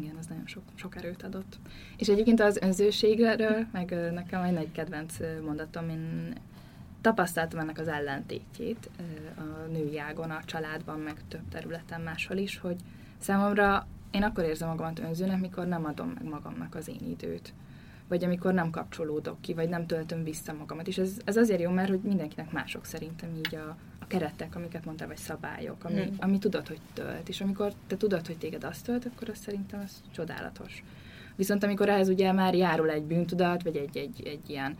Igen, 0.00 0.16
az 0.18 0.26
nagyon 0.26 0.46
sok, 0.46 0.62
sok 0.74 0.96
erőt 0.96 1.22
adott. 1.22 1.58
És 1.96 2.08
egyébként 2.08 2.40
az 2.40 2.56
önzőségről, 2.56 3.66
meg 3.72 4.12
nekem 4.12 4.42
egy 4.42 4.52
nagy 4.52 4.72
kedvenc 4.72 5.16
mondatom, 5.44 5.88
én 5.88 6.34
tapasztaltam 7.06 7.58
ennek 7.58 7.78
az 7.78 7.88
ellentétjét 7.88 8.90
a 9.36 9.70
női 9.70 9.98
ágon, 9.98 10.30
a 10.30 10.44
családban, 10.44 11.00
meg 11.00 11.16
több 11.28 11.48
területen 11.50 12.00
máshol 12.00 12.36
is, 12.36 12.58
hogy 12.58 12.76
számomra 13.18 13.86
én 14.10 14.22
akkor 14.22 14.44
érzem 14.44 14.68
magamat 14.68 14.98
önzőnek, 14.98 15.40
mikor 15.40 15.66
nem 15.66 15.84
adom 15.84 16.08
meg 16.08 16.24
magamnak 16.24 16.74
az 16.74 16.88
én 16.88 17.10
időt. 17.10 17.52
Vagy 18.08 18.24
amikor 18.24 18.52
nem 18.52 18.70
kapcsolódok 18.70 19.40
ki, 19.40 19.54
vagy 19.54 19.68
nem 19.68 19.86
töltöm 19.86 20.24
vissza 20.24 20.52
magamat. 20.52 20.86
És 20.86 20.98
ez, 20.98 21.10
ez 21.24 21.36
azért 21.36 21.60
jó, 21.60 21.70
mert 21.70 21.88
hogy 21.88 22.00
mindenkinek 22.00 22.52
mások 22.52 22.84
szerintem 22.84 23.30
így 23.36 23.54
a, 23.54 23.76
a 23.98 24.06
keretek, 24.06 24.56
amiket 24.56 24.84
mondtál, 24.84 25.08
vagy 25.08 25.16
szabályok, 25.16 25.84
ami, 25.84 26.02
hmm. 26.02 26.16
ami 26.18 26.38
tudod, 26.38 26.66
hogy 26.66 26.80
tölt. 26.92 27.28
És 27.28 27.40
amikor 27.40 27.72
te 27.86 27.96
tudod, 27.96 28.26
hogy 28.26 28.38
téged 28.38 28.64
azt 28.64 28.84
tölt, 28.84 29.04
akkor 29.04 29.28
az 29.28 29.38
szerintem 29.38 29.80
az 29.84 30.02
csodálatos. 30.14 30.82
Viszont 31.36 31.64
amikor 31.64 31.88
ehhez 31.88 32.08
ugye 32.08 32.32
már 32.32 32.54
járul 32.54 32.90
egy 32.90 33.04
bűntudat, 33.04 33.62
vagy 33.62 33.76
egy, 33.76 33.96
egy, 33.96 34.26
egy 34.26 34.50
ilyen 34.50 34.76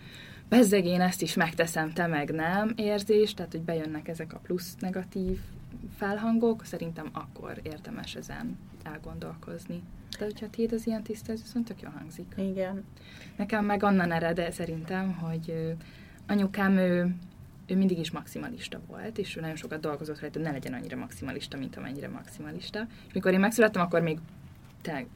bezzeg 0.48 0.84
én 0.84 1.00
ezt 1.00 1.22
is 1.22 1.34
megteszem, 1.34 1.92
te 1.92 2.06
meg 2.06 2.30
nem 2.30 2.72
érzés, 2.76 3.34
tehát 3.34 3.52
hogy 3.52 3.60
bejönnek 3.60 4.08
ezek 4.08 4.32
a 4.32 4.38
plusz 4.38 4.74
negatív 4.78 5.38
felhangok, 5.96 6.64
szerintem 6.64 7.08
akkor 7.12 7.60
érdemes 7.62 8.14
ezen 8.14 8.58
elgondolkozni. 8.82 9.82
De 10.18 10.24
hogyha 10.24 10.50
tiéd 10.50 10.72
az 10.72 10.86
ilyen 10.86 11.02
tiszta, 11.02 11.32
ez 11.32 11.42
viszont 11.42 11.66
tök 11.66 11.80
jó 11.80 11.88
hangzik. 11.98 12.34
Igen. 12.36 12.84
Nekem 13.36 13.64
meg 13.64 13.82
onnan 13.82 14.12
ered 14.12 14.52
szerintem, 14.52 15.12
hogy 15.12 15.74
anyukám 16.26 16.76
ő, 16.76 17.14
ő 17.66 17.76
mindig 17.76 17.98
is 17.98 18.10
maximalista 18.10 18.80
volt, 18.86 19.18
és 19.18 19.36
ő 19.36 19.40
nagyon 19.40 19.56
sokat 19.56 19.80
dolgozott 19.80 20.20
rajta, 20.20 20.38
hogy 20.38 20.48
ne 20.48 20.52
legyen 20.52 20.72
annyira 20.72 20.96
maximalista, 20.96 21.56
mint 21.56 21.76
amennyire 21.76 22.08
maximalista. 22.08 22.86
És 23.06 23.12
mikor 23.12 23.32
én 23.32 23.40
megszülettem, 23.40 23.82
akkor 23.82 24.00
még 24.00 24.18
tényleg 24.86 25.06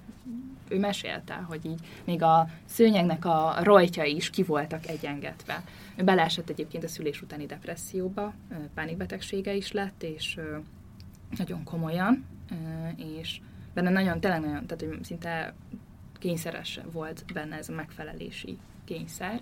ő 0.68 0.78
mesélte, 0.78 1.34
hogy 1.34 1.64
így 1.64 1.80
még 2.04 2.22
a 2.22 2.48
szőnyegnek 2.64 3.24
a 3.24 3.56
rojtja 3.62 4.04
is 4.04 4.30
ki 4.30 4.42
voltak 4.42 4.86
egyengetve. 4.86 5.62
Ő 5.96 6.04
beleesett 6.04 6.48
egyébként 6.48 6.84
a 6.84 6.88
szülés 6.88 7.22
utáni 7.22 7.46
depresszióba, 7.46 8.34
pánikbetegsége 8.74 9.54
is 9.54 9.72
lett, 9.72 10.02
és 10.02 10.40
nagyon 11.36 11.64
komolyan, 11.64 12.24
és 13.16 13.40
benne 13.74 13.90
nagyon, 13.90 14.20
tényleg 14.20 14.40
nagyon, 14.40 14.66
tehát 14.66 14.84
hogy 14.94 15.04
szinte 15.04 15.54
kényszeres 16.18 16.80
volt 16.92 17.24
benne 17.32 17.56
ez 17.56 17.68
a 17.68 17.72
megfelelési 17.72 18.58
kényszer, 18.84 19.40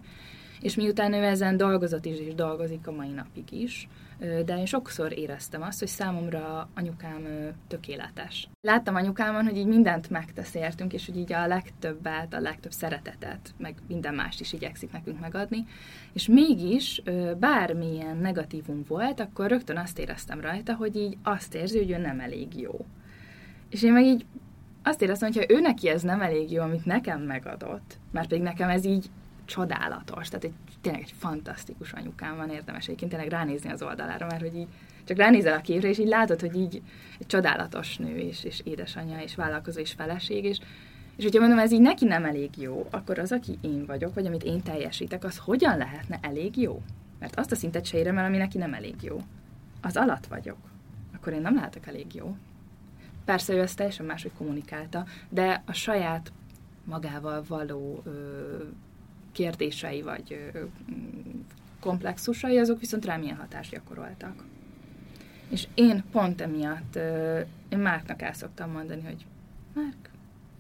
és 0.61 0.75
miután 0.75 1.13
ő 1.13 1.25
ezen 1.25 1.57
dolgozott 1.57 2.05
is, 2.05 2.19
és 2.19 2.35
dolgozik 2.35 2.87
a 2.87 2.93
mai 2.93 3.11
napig 3.11 3.53
is, 3.53 3.89
de 4.19 4.59
én 4.59 4.67
sokszor 4.67 5.19
éreztem 5.19 5.63
azt, 5.63 5.79
hogy 5.79 5.89
számomra 5.89 6.69
anyukám 6.75 7.23
tökéletes. 7.69 8.49
Láttam 8.61 8.95
anyukámon, 8.95 9.45
hogy 9.45 9.57
így 9.57 9.67
mindent 9.67 10.11
megtesz 10.11 10.55
értünk, 10.55 10.93
és 10.93 11.07
hogy 11.07 11.17
így 11.17 11.33
a 11.33 11.47
legtöbbet, 11.47 12.35
a 12.35 12.41
legtöbb 12.41 12.73
szeretetet, 12.73 13.55
meg 13.57 13.75
minden 13.89 14.15
mást 14.15 14.41
is 14.41 14.53
igyekszik 14.53 14.93
nekünk 14.93 15.21
megadni, 15.21 15.67
és 16.13 16.27
mégis 16.27 17.03
bármilyen 17.39 18.17
negatívum 18.17 18.85
volt, 18.89 19.21
akkor 19.21 19.49
rögtön 19.49 19.77
azt 19.77 19.99
éreztem 19.99 20.41
rajta, 20.41 20.75
hogy 20.75 20.97
így 20.97 21.17
azt 21.23 21.55
érzi, 21.55 21.79
hogy 21.79 21.91
ő 21.91 21.97
nem 21.97 22.21
elég 22.21 22.61
jó. 22.61 22.87
És 23.69 23.83
én 23.83 23.93
meg 23.93 24.05
így 24.05 24.27
azt 24.83 25.03
éreztem, 25.03 25.33
hogy 25.33 25.45
ha 25.45 25.55
ő 25.55 25.61
neki 25.61 25.89
ez 25.89 26.03
nem 26.03 26.21
elég 26.21 26.53
jó, 26.53 26.63
amit 26.63 26.85
nekem 26.85 27.21
megadott, 27.21 27.99
mert 28.11 28.29
pedig 28.29 28.43
nekem 28.43 28.69
ez 28.69 28.85
így 28.85 29.11
csodálatos, 29.45 30.29
tehát 30.29 30.45
egy, 30.45 30.53
tényleg 30.89 31.07
egy 31.09 31.15
fantasztikus 31.19 31.93
anyukám 31.93 32.37
van, 32.37 32.51
érdemes 32.51 32.85
egyébként 32.85 33.11
tényleg 33.11 33.31
ránézni 33.31 33.71
az 33.71 33.83
oldalára, 33.83 34.27
mert 34.27 34.41
hogy 34.41 34.57
így 34.57 34.69
csak 35.05 35.17
ránézel 35.17 35.59
a 35.59 35.61
képre, 35.61 35.89
és 35.89 35.99
így 35.99 36.09
látod, 36.09 36.41
hogy 36.41 36.57
így 36.57 36.83
egy 37.19 37.27
csodálatos 37.27 37.97
nő, 37.97 38.17
és, 38.17 38.45
és 38.45 38.61
édesanyja, 38.65 39.21
és 39.21 39.35
vállalkozó, 39.35 39.81
és 39.81 39.93
feleség, 39.93 40.45
és, 40.45 40.59
és 41.17 41.25
hogyha 41.25 41.41
mondom, 41.41 41.59
ez 41.59 41.73
így 41.73 41.81
neki 41.81 42.05
nem 42.05 42.25
elég 42.25 42.51
jó, 42.57 42.87
akkor 42.91 43.19
az, 43.19 43.33
aki 43.33 43.59
én 43.61 43.87
vagyok, 43.87 44.15
vagy 44.15 44.27
amit 44.27 44.43
én 44.43 44.63
teljesítek, 44.63 45.25
az 45.25 45.37
hogyan 45.37 45.77
lehetne 45.77 46.19
elég 46.23 46.57
jó? 46.57 46.83
Mert 47.19 47.39
azt 47.39 47.53
a 47.53 47.57
szintet 47.57 47.85
se 47.85 47.99
érem 47.99 48.19
el, 48.19 48.25
ami 48.25 48.37
neki 48.37 48.59
nem 48.59 48.75
elég 48.75 48.95
jó. 49.03 49.21
Az 49.83 49.97
alatt 49.97 50.27
vagyok. 50.27 50.59
Akkor 51.15 51.33
én 51.33 51.41
nem 51.41 51.55
lehetek 51.55 51.87
elég 51.87 52.15
jó. 52.15 52.37
Persze 53.25 53.53
ő 53.53 53.61
ezt 53.61 53.77
teljesen 53.77 54.07
máshogy 54.07 54.33
kommunikálta, 54.39 55.05
de 55.29 55.63
a 55.67 55.73
saját 55.73 56.33
magával 56.85 57.45
való 57.49 58.03
ö, 58.05 58.11
kérdései 59.39 60.03
vagy 60.03 60.51
komplexusai, 61.81 62.59
azok 62.59 62.81
viszont 62.81 63.05
rám 63.05 63.23
ilyen 63.23 63.37
hatást 63.37 63.71
gyakoroltak. 63.71 64.45
És 65.49 65.67
én 65.75 66.05
pont 66.13 66.41
emiatt, 66.41 66.99
én 67.69 67.79
Márknak 67.79 68.23
el 68.23 68.33
szoktam 68.33 68.71
mondani, 68.71 69.03
hogy 69.05 69.27
Márk, 69.75 70.11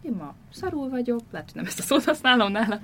én 0.02 0.12
ma 0.12 0.34
szarul 0.52 0.88
vagyok, 0.88 1.20
lehet, 1.30 1.46
hogy 1.46 1.56
nem 1.56 1.66
ezt 1.66 1.78
a 1.78 1.82
szót 1.82 2.04
használom 2.04 2.52
nála. 2.52 2.80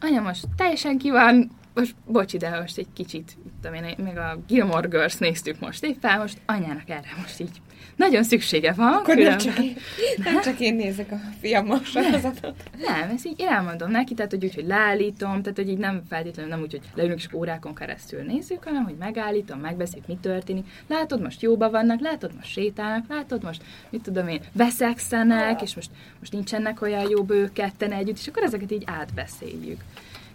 Anya, 0.00 0.20
most 0.20 0.46
teljesen 0.56 0.98
kíván, 0.98 1.50
most 1.74 1.94
bocs 2.06 2.36
de 2.36 2.60
most 2.60 2.78
egy 2.78 2.92
kicsit, 2.92 3.36
tudom 3.62 3.84
én, 3.84 3.94
még 3.96 4.16
a 4.16 4.38
Gilmore 4.46 4.88
Girls 4.88 5.16
néztük 5.16 5.60
most 5.60 5.84
éppen, 5.84 6.18
most 6.18 6.40
anyának 6.46 6.88
erre 6.88 7.08
most 7.20 7.40
így 7.40 7.60
nagyon 7.96 8.22
szüksége 8.22 8.72
van. 8.72 8.92
Akkor 8.92 9.16
nem 9.16 9.38
csak, 9.38 9.58
én, 9.58 9.76
nem 10.24 10.40
csak 10.40 10.60
én 10.60 10.74
nézek 10.74 11.12
a 11.12 11.16
fiammal 11.40 11.80
sorozatot. 11.84 12.54
Nem, 12.78 13.10
ezt 13.14 13.26
így 13.26 13.40
elmondom 13.40 13.90
neki, 13.90 14.14
tehát 14.14 14.30
hogy 14.30 14.44
úgy, 14.44 14.54
hogy 14.54 14.66
leállítom, 14.66 15.42
tehát 15.42 15.56
hogy 15.56 15.68
így 15.68 15.78
nem 15.78 16.02
feltétlenül 16.08 16.50
nem 16.50 16.60
úgy, 16.60 16.70
hogy 16.70 16.82
leülünk 16.94 17.18
és 17.18 17.32
órákon 17.32 17.74
keresztül 17.74 18.22
nézzük, 18.22 18.64
hanem 18.64 18.84
hogy 18.84 18.96
megállítom, 18.98 19.60
megbeszéljük, 19.60 20.06
mi 20.06 20.18
történik. 20.20 20.66
Látod, 20.88 21.22
most 21.22 21.42
jóba 21.42 21.70
vannak, 21.70 22.00
látod, 22.00 22.34
most 22.36 22.50
sétálnak, 22.50 23.04
látod, 23.08 23.42
most, 23.42 23.62
mit 23.90 24.02
tudom 24.02 24.28
én, 24.28 24.40
veszekszenek, 24.52 25.62
és 25.62 25.74
most, 25.74 25.90
most 26.18 26.32
nincsenek 26.32 26.82
olyan 26.82 27.08
jó 27.08 27.22
bők 27.22 27.52
ketten 27.52 27.92
együtt, 27.92 28.18
és 28.18 28.26
akkor 28.26 28.42
ezeket 28.42 28.72
így 28.72 28.84
átbeszéljük. 28.86 29.80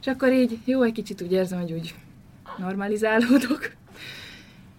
És 0.01 0.07
akkor 0.07 0.31
így 0.31 0.57
jó, 0.65 0.81
egy 0.81 0.93
kicsit 0.93 1.21
úgy 1.21 1.31
érzem, 1.31 1.59
hogy 1.59 1.71
úgy 1.71 1.93
normalizálódok, 2.57 3.71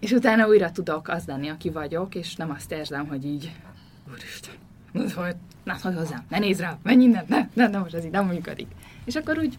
és 0.03 0.11
utána 0.11 0.47
újra 0.47 0.71
tudok 0.71 1.07
az 1.07 1.25
lenni, 1.25 1.49
aki 1.49 1.69
vagyok, 1.69 2.15
és 2.15 2.35
nem 2.35 2.51
azt 2.51 2.71
érzem, 2.71 3.07
hogy 3.07 3.25
így, 3.25 3.51
úristen, 4.11 4.53
ne 5.63 5.73
hogy 5.81 5.95
hozzám, 5.95 6.25
ne 6.29 6.39
nézd 6.39 6.59
rá, 6.59 6.77
menj 6.83 7.03
innen, 7.03 7.25
ne, 7.27 7.47
ne, 7.53 7.67
ne, 7.67 7.77
most 7.77 7.93
ez 7.93 8.05
így 8.05 8.11
nem 8.11 8.25
működik. 8.25 8.67
És 9.05 9.15
akkor 9.15 9.37
úgy, 9.37 9.57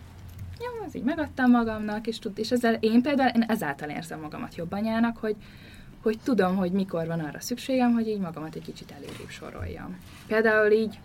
jó, 0.59 0.87
az 0.87 0.97
így 0.97 1.03
megadtam 1.03 1.51
magamnak, 1.51 2.07
és, 2.07 2.19
tud, 2.19 2.39
és 2.39 2.51
ezzel 2.51 2.75
én 2.75 3.03
például, 3.03 3.29
én 3.29 3.43
ezáltal 3.43 3.89
érzem 3.89 4.21
magamat 4.21 4.55
jobb 4.55 4.73
anyának, 4.73 5.17
hogy, 5.17 5.37
hogy 6.03 6.19
tudom, 6.23 6.57
hogy 6.57 6.73
mikor 6.73 7.07
van 7.07 7.21
arra 7.21 7.41
szükségem, 7.41 7.93
hogy 7.93 8.09
így 8.09 8.21
magamat 8.21 8.55
egy 8.55 8.65
kicsit 8.65 8.91
elérébb 8.91 9.29
soroljam. 9.29 9.97
Például 10.27 10.71
így 10.71 10.99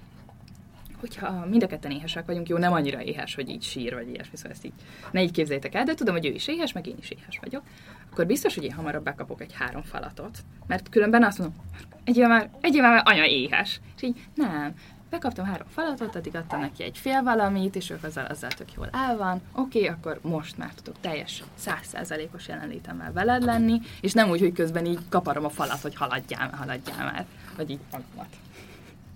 hogyha 0.99 1.45
mind 1.45 1.63
a 1.63 1.67
ketten 1.67 1.91
éhesek 1.91 2.25
vagyunk, 2.25 2.49
jó, 2.49 2.57
nem 2.57 2.73
annyira 2.73 3.01
éhes, 3.01 3.35
hogy 3.35 3.49
így 3.49 3.63
sír, 3.63 3.93
vagy 3.93 4.07
ilyesmi, 4.07 4.35
szóval 4.35 4.51
ezt 4.51 4.65
így 4.65 4.73
ne 5.11 5.21
így 5.21 5.31
képzeljétek 5.31 5.75
el, 5.75 5.83
de 5.83 5.93
tudom, 5.93 6.15
hogy 6.15 6.25
ő 6.25 6.31
is 6.31 6.47
éhes, 6.47 6.73
meg 6.73 6.87
én 6.87 6.95
is 6.99 7.09
éhes 7.09 7.39
vagyok, 7.41 7.63
akkor 8.11 8.25
biztos, 8.25 8.55
hogy 8.55 8.63
én 8.63 8.73
hamarabb 8.73 9.03
bekapok 9.03 9.41
egy 9.41 9.53
három 9.53 9.83
falatot, 9.83 10.37
mert 10.67 10.89
különben 10.89 11.23
azt 11.23 11.37
mondom, 11.37 11.55
egy 12.03 12.17
éve 12.17 12.27
már, 12.27 12.49
egy 12.61 12.79
már 12.81 13.01
anya 13.05 13.25
éhes. 13.25 13.79
És 13.95 14.03
így 14.03 14.27
nem, 14.35 14.73
bekaptam 15.09 15.45
három 15.45 15.67
falatot, 15.67 16.15
addig 16.15 16.35
adtam 16.35 16.59
neki 16.59 16.83
egy 16.83 16.97
fél 16.97 17.23
valamit, 17.23 17.75
és 17.75 17.89
ők 17.89 18.03
azzal, 18.03 18.25
azzal 18.25 18.49
tök 18.49 18.73
jól 18.73 18.89
el 18.91 19.17
van. 19.17 19.41
Oké, 19.55 19.79
okay, 19.79 19.87
akkor 19.87 20.19
most 20.21 20.57
már 20.57 20.73
tudok 20.73 20.99
teljes 21.01 21.43
százszázalékos 21.55 22.47
jelenlétemmel 22.47 23.11
veled 23.11 23.43
lenni, 23.43 23.79
és 24.01 24.13
nem 24.13 24.29
úgy, 24.29 24.39
hogy 24.39 24.53
közben 24.53 24.85
így 24.85 24.99
kaparom 25.09 25.45
a 25.45 25.49
falat, 25.49 25.81
hogy 25.81 25.95
haladjál, 25.95 26.49
haladjál 26.53 27.11
már, 27.11 27.25
vagy 27.55 27.69
így 27.69 27.79
magamat. 27.91 28.35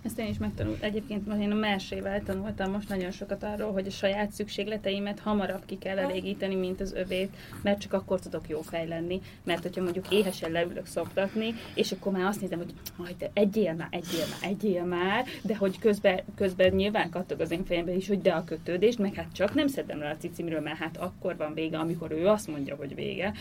Ezt 0.03 0.19
én 0.19 0.27
is 0.27 0.37
megtanultam. 0.37 0.89
Egyébként 0.89 1.27
most 1.27 1.39
én 1.39 1.51
a 1.51 1.55
mersével 1.55 2.23
tanultam 2.23 2.71
most 2.71 2.89
nagyon 2.89 3.11
sokat 3.11 3.43
arról, 3.43 3.71
hogy 3.71 3.87
a 3.87 3.91
saját 3.91 4.31
szükségleteimet 4.31 5.19
hamarabb 5.19 5.65
ki 5.65 5.77
kell 5.77 5.97
elégíteni, 5.97 6.55
mint 6.55 6.81
az 6.81 6.93
övét, 6.93 7.35
mert 7.61 7.79
csak 7.79 7.93
akkor 7.93 8.19
tudok 8.19 8.49
jó 8.49 8.61
fej 8.61 8.87
lenni. 8.87 9.21
Mert 9.43 9.61
hogyha 9.61 9.81
mondjuk 9.81 10.11
éhesen 10.11 10.51
leülök 10.51 10.85
szoktatni, 10.85 11.53
és 11.75 11.91
akkor 11.91 12.11
már 12.11 12.25
azt 12.25 12.41
nézem, 12.41 12.57
hogy 12.57 12.73
haj, 12.97 13.15
te 13.17 13.29
egyél 13.33 13.73
már, 13.73 13.87
egyél 13.91 14.25
már, 14.29 14.51
egyél 14.51 14.83
már, 14.83 15.25
de 15.41 15.55
hogy 15.55 15.79
közben, 15.79 16.19
közben 16.35 16.73
nyilván 16.73 17.09
kattog 17.09 17.39
az 17.39 17.51
én 17.51 17.65
fejemben 17.65 17.95
is, 17.95 18.07
hogy 18.07 18.21
de 18.21 18.31
a 18.31 18.43
kötődést, 18.43 18.99
meg 18.99 19.13
hát 19.13 19.33
csak 19.33 19.53
nem 19.53 19.67
szedem 19.67 19.99
le 19.99 20.09
a 20.09 20.17
cicimről, 20.17 20.61
mert 20.61 20.77
hát 20.77 20.97
akkor 20.97 21.37
van 21.37 21.53
vége, 21.53 21.77
amikor 21.77 22.11
ő 22.11 22.27
azt 22.27 22.47
mondja, 22.47 22.75
hogy 22.75 22.95
vége, 22.95 23.33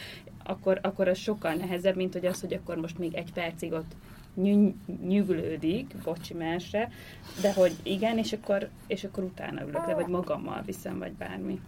akkor, 0.44 0.79
akkor 0.83 1.09
az 1.09 1.18
sokkal 1.18 1.55
nehezebb, 1.55 1.96
mint 1.96 2.12
hogy 2.12 2.27
az, 2.27 2.40
hogy 2.40 2.53
akkor 2.53 2.77
most 2.77 2.98
még 2.98 3.14
egy 3.14 3.33
percig 3.33 3.72
ott 3.72 3.92
ny- 4.35 4.75
nyüglődik, 5.07 5.95
bocsi 6.05 6.35
merse, 6.35 6.88
de 7.40 7.53
hogy 7.53 7.73
igen, 7.83 8.18
és 8.18 8.33
akkor, 8.33 8.68
és 8.87 9.05
akkor 9.05 9.25
utána 9.25 9.62
ülök 9.62 9.87
le, 9.87 9.95
vagy 9.95 10.07
magammal 10.07 10.62
viszem, 10.66 10.99
vagy 10.99 11.12
bármi. 11.12 11.61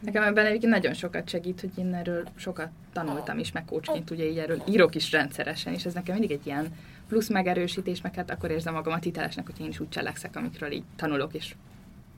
Nekem 0.00 0.22
ebben 0.22 0.46
egyébként 0.46 0.72
nagyon 0.72 0.94
sokat 0.94 1.28
segít, 1.28 1.60
hogy 1.60 1.70
én 1.78 1.94
erről 1.94 2.28
sokat 2.36 2.68
tanultam 2.92 3.38
is, 3.38 3.52
meg 3.52 3.64
coachként 3.64 4.10
ugye 4.10 4.24
így 4.24 4.38
erről 4.38 4.62
írok 4.68 4.94
is 4.94 5.12
rendszeresen, 5.12 5.72
és 5.72 5.84
ez 5.84 5.94
nekem 5.94 6.16
mindig 6.18 6.36
egy 6.36 6.46
ilyen 6.46 6.74
plusz 7.08 7.28
megerősítés, 7.28 8.00
meg 8.00 8.14
hát 8.14 8.30
akkor 8.30 8.50
érzem 8.50 8.74
magamat 8.74 9.04
hitelesnek, 9.04 9.46
hogy 9.46 9.60
én 9.60 9.68
is 9.68 9.80
úgy 9.80 9.88
cselekszek, 9.88 10.36
amikről 10.36 10.70
így 10.70 10.84
tanulok, 10.96 11.34
és 11.34 11.54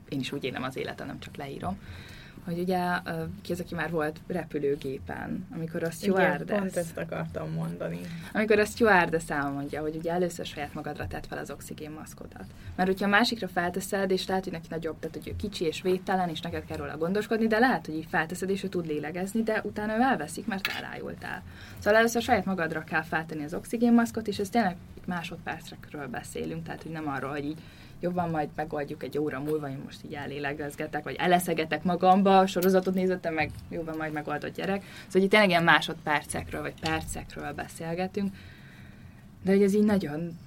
én 0.09 0.19
is 0.19 0.31
úgy 0.31 0.43
élem 0.43 0.63
az 0.63 0.77
életem, 0.77 1.07
nem 1.07 1.19
csak 1.19 1.35
leírom 1.35 1.77
hogy 2.45 2.59
ugye 2.59 2.79
ki 3.41 3.51
az, 3.51 3.59
aki 3.59 3.75
már 3.75 3.91
volt 3.91 4.19
repülőgépen, 4.27 5.47
amikor 5.53 5.83
a 5.83 5.91
stewardess... 5.91 6.41
Igen, 6.41 6.59
pont 6.59 6.75
ezt 6.75 6.97
akartam 6.97 7.51
mondani. 7.51 7.99
Amikor 8.33 8.59
a 8.59 8.65
stewardess 8.65 9.29
elmondja, 9.29 9.81
hogy 9.81 9.95
ugye 9.95 10.11
először 10.11 10.45
saját 10.45 10.73
magadra 10.73 11.07
tett 11.07 11.25
fel 11.25 11.37
az 11.37 11.51
oxigénmaszkodat. 11.51 12.45
Mert 12.75 12.89
hogyha 12.89 13.05
a 13.05 13.09
másikra 13.09 13.47
felteszed, 13.47 14.11
és 14.11 14.27
lehet, 14.27 14.43
hogy 14.43 14.53
neki 14.53 14.67
nagyobb, 14.69 14.99
tehát 14.99 15.15
hogy 15.15 15.27
ő 15.27 15.35
kicsi 15.35 15.65
és 15.65 15.81
védtelen, 15.81 16.29
és 16.29 16.41
neked 16.41 16.65
kell 16.65 16.77
róla 16.77 16.97
gondoskodni, 16.97 17.47
de 17.47 17.59
lehet, 17.59 17.85
hogy 17.85 17.95
így 17.95 18.07
felteszed, 18.09 18.49
és 18.49 18.63
ő 18.63 18.67
tud 18.67 18.85
lélegezni, 18.85 19.43
de 19.43 19.61
utána 19.63 19.97
ő 19.97 20.01
elveszik, 20.01 20.47
mert 20.47 20.67
elájultál. 20.67 21.43
Szóval 21.79 21.99
először 21.99 22.21
saját 22.21 22.45
magadra 22.45 22.83
kell 22.83 23.03
feltenni 23.03 23.43
az 23.43 23.53
oxigénmaszkot, 23.53 24.27
és 24.27 24.39
ez 24.39 24.49
tényleg 24.49 24.75
másodpercekről 25.05 26.07
beszélünk, 26.07 26.63
tehát 26.63 26.81
hogy 26.81 26.91
nem 26.91 27.07
arról, 27.07 27.31
hogy 27.31 27.45
így 27.45 27.59
jobban 27.99 28.29
majd 28.29 28.49
megoldjuk 28.55 29.03
egy 29.03 29.17
óra 29.17 29.39
múlva, 29.39 29.69
én 29.69 29.81
most 29.83 29.99
így 30.05 30.13
elélegezgetek, 30.13 31.03
vagy 31.03 31.15
eleszegetek 31.15 31.83
magamba, 31.83 32.47
sorozatot 32.47 32.93
nézettem, 32.93 33.33
meg 33.33 33.51
jobban 33.69 33.97
majd 33.97 34.13
megoldott 34.13 34.55
gyerek. 34.55 34.83
Szóval 35.07 35.21
itt 35.21 35.29
tényleg 35.29 35.49
ilyen 35.49 35.63
másodpercekről, 35.63 36.61
vagy 36.61 36.79
percekről 36.79 37.53
beszélgetünk, 37.53 38.35
de 39.43 39.51
hogy 39.51 39.63
ez 39.63 39.73
így 39.73 39.85
nagyon 39.85 40.37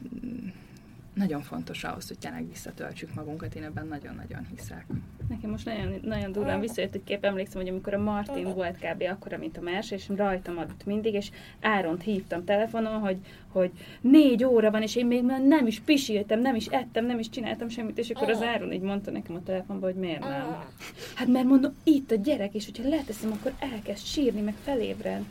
nagyon 1.18 1.42
fontos 1.42 1.84
ahhoz, 1.84 2.08
hogy 2.08 2.18
tényleg 2.18 2.48
visszatöltsük 2.48 3.14
magunkat, 3.14 3.54
én 3.54 3.62
ebben 3.62 3.86
nagyon-nagyon 3.86 4.46
hiszek. 4.50 4.86
Nekem 5.28 5.50
most 5.50 5.64
nagyon, 5.64 6.00
nagyon 6.02 6.32
durván 6.32 6.60
visszajött 6.60 6.94
egy 6.94 7.04
kép, 7.04 7.24
emlékszem, 7.24 7.60
hogy 7.60 7.70
amikor 7.70 7.94
a 7.94 7.98
Martin 7.98 8.54
volt 8.54 8.78
kb. 8.78 9.02
akkora, 9.10 9.38
mint 9.38 9.56
a 9.56 9.60
Mers, 9.60 9.90
és 9.90 10.08
rajtam 10.16 10.58
adott 10.58 10.84
mindig, 10.84 11.14
és 11.14 11.30
Áront 11.60 12.02
hívtam 12.02 12.44
telefonon, 12.44 13.00
hogy, 13.00 13.16
hogy 13.48 13.70
négy 14.00 14.44
óra 14.44 14.70
van, 14.70 14.82
és 14.82 14.96
én 14.96 15.06
még 15.06 15.22
nem 15.24 15.66
is 15.66 15.80
pisiltem, 15.80 16.40
nem 16.40 16.54
is 16.54 16.66
ettem, 16.66 17.06
nem 17.06 17.18
is 17.18 17.28
csináltam 17.28 17.68
semmit, 17.68 17.98
és 17.98 18.10
akkor 18.10 18.30
az 18.30 18.42
Áron 18.42 18.72
így 18.72 18.80
mondta 18.80 19.10
nekem 19.10 19.34
a 19.34 19.42
telefonban, 19.42 19.92
hogy 19.92 20.00
miért 20.00 20.20
nem. 20.20 20.64
Hát 21.14 21.28
mert 21.28 21.46
mondom, 21.46 21.74
itt 21.82 22.10
a 22.10 22.16
gyerek, 22.16 22.54
és 22.54 22.64
hogyha 22.64 22.88
leteszem, 22.88 23.32
akkor 23.32 23.52
elkezd 23.58 24.04
sírni, 24.04 24.40
meg 24.40 24.54
felébred. 24.64 25.24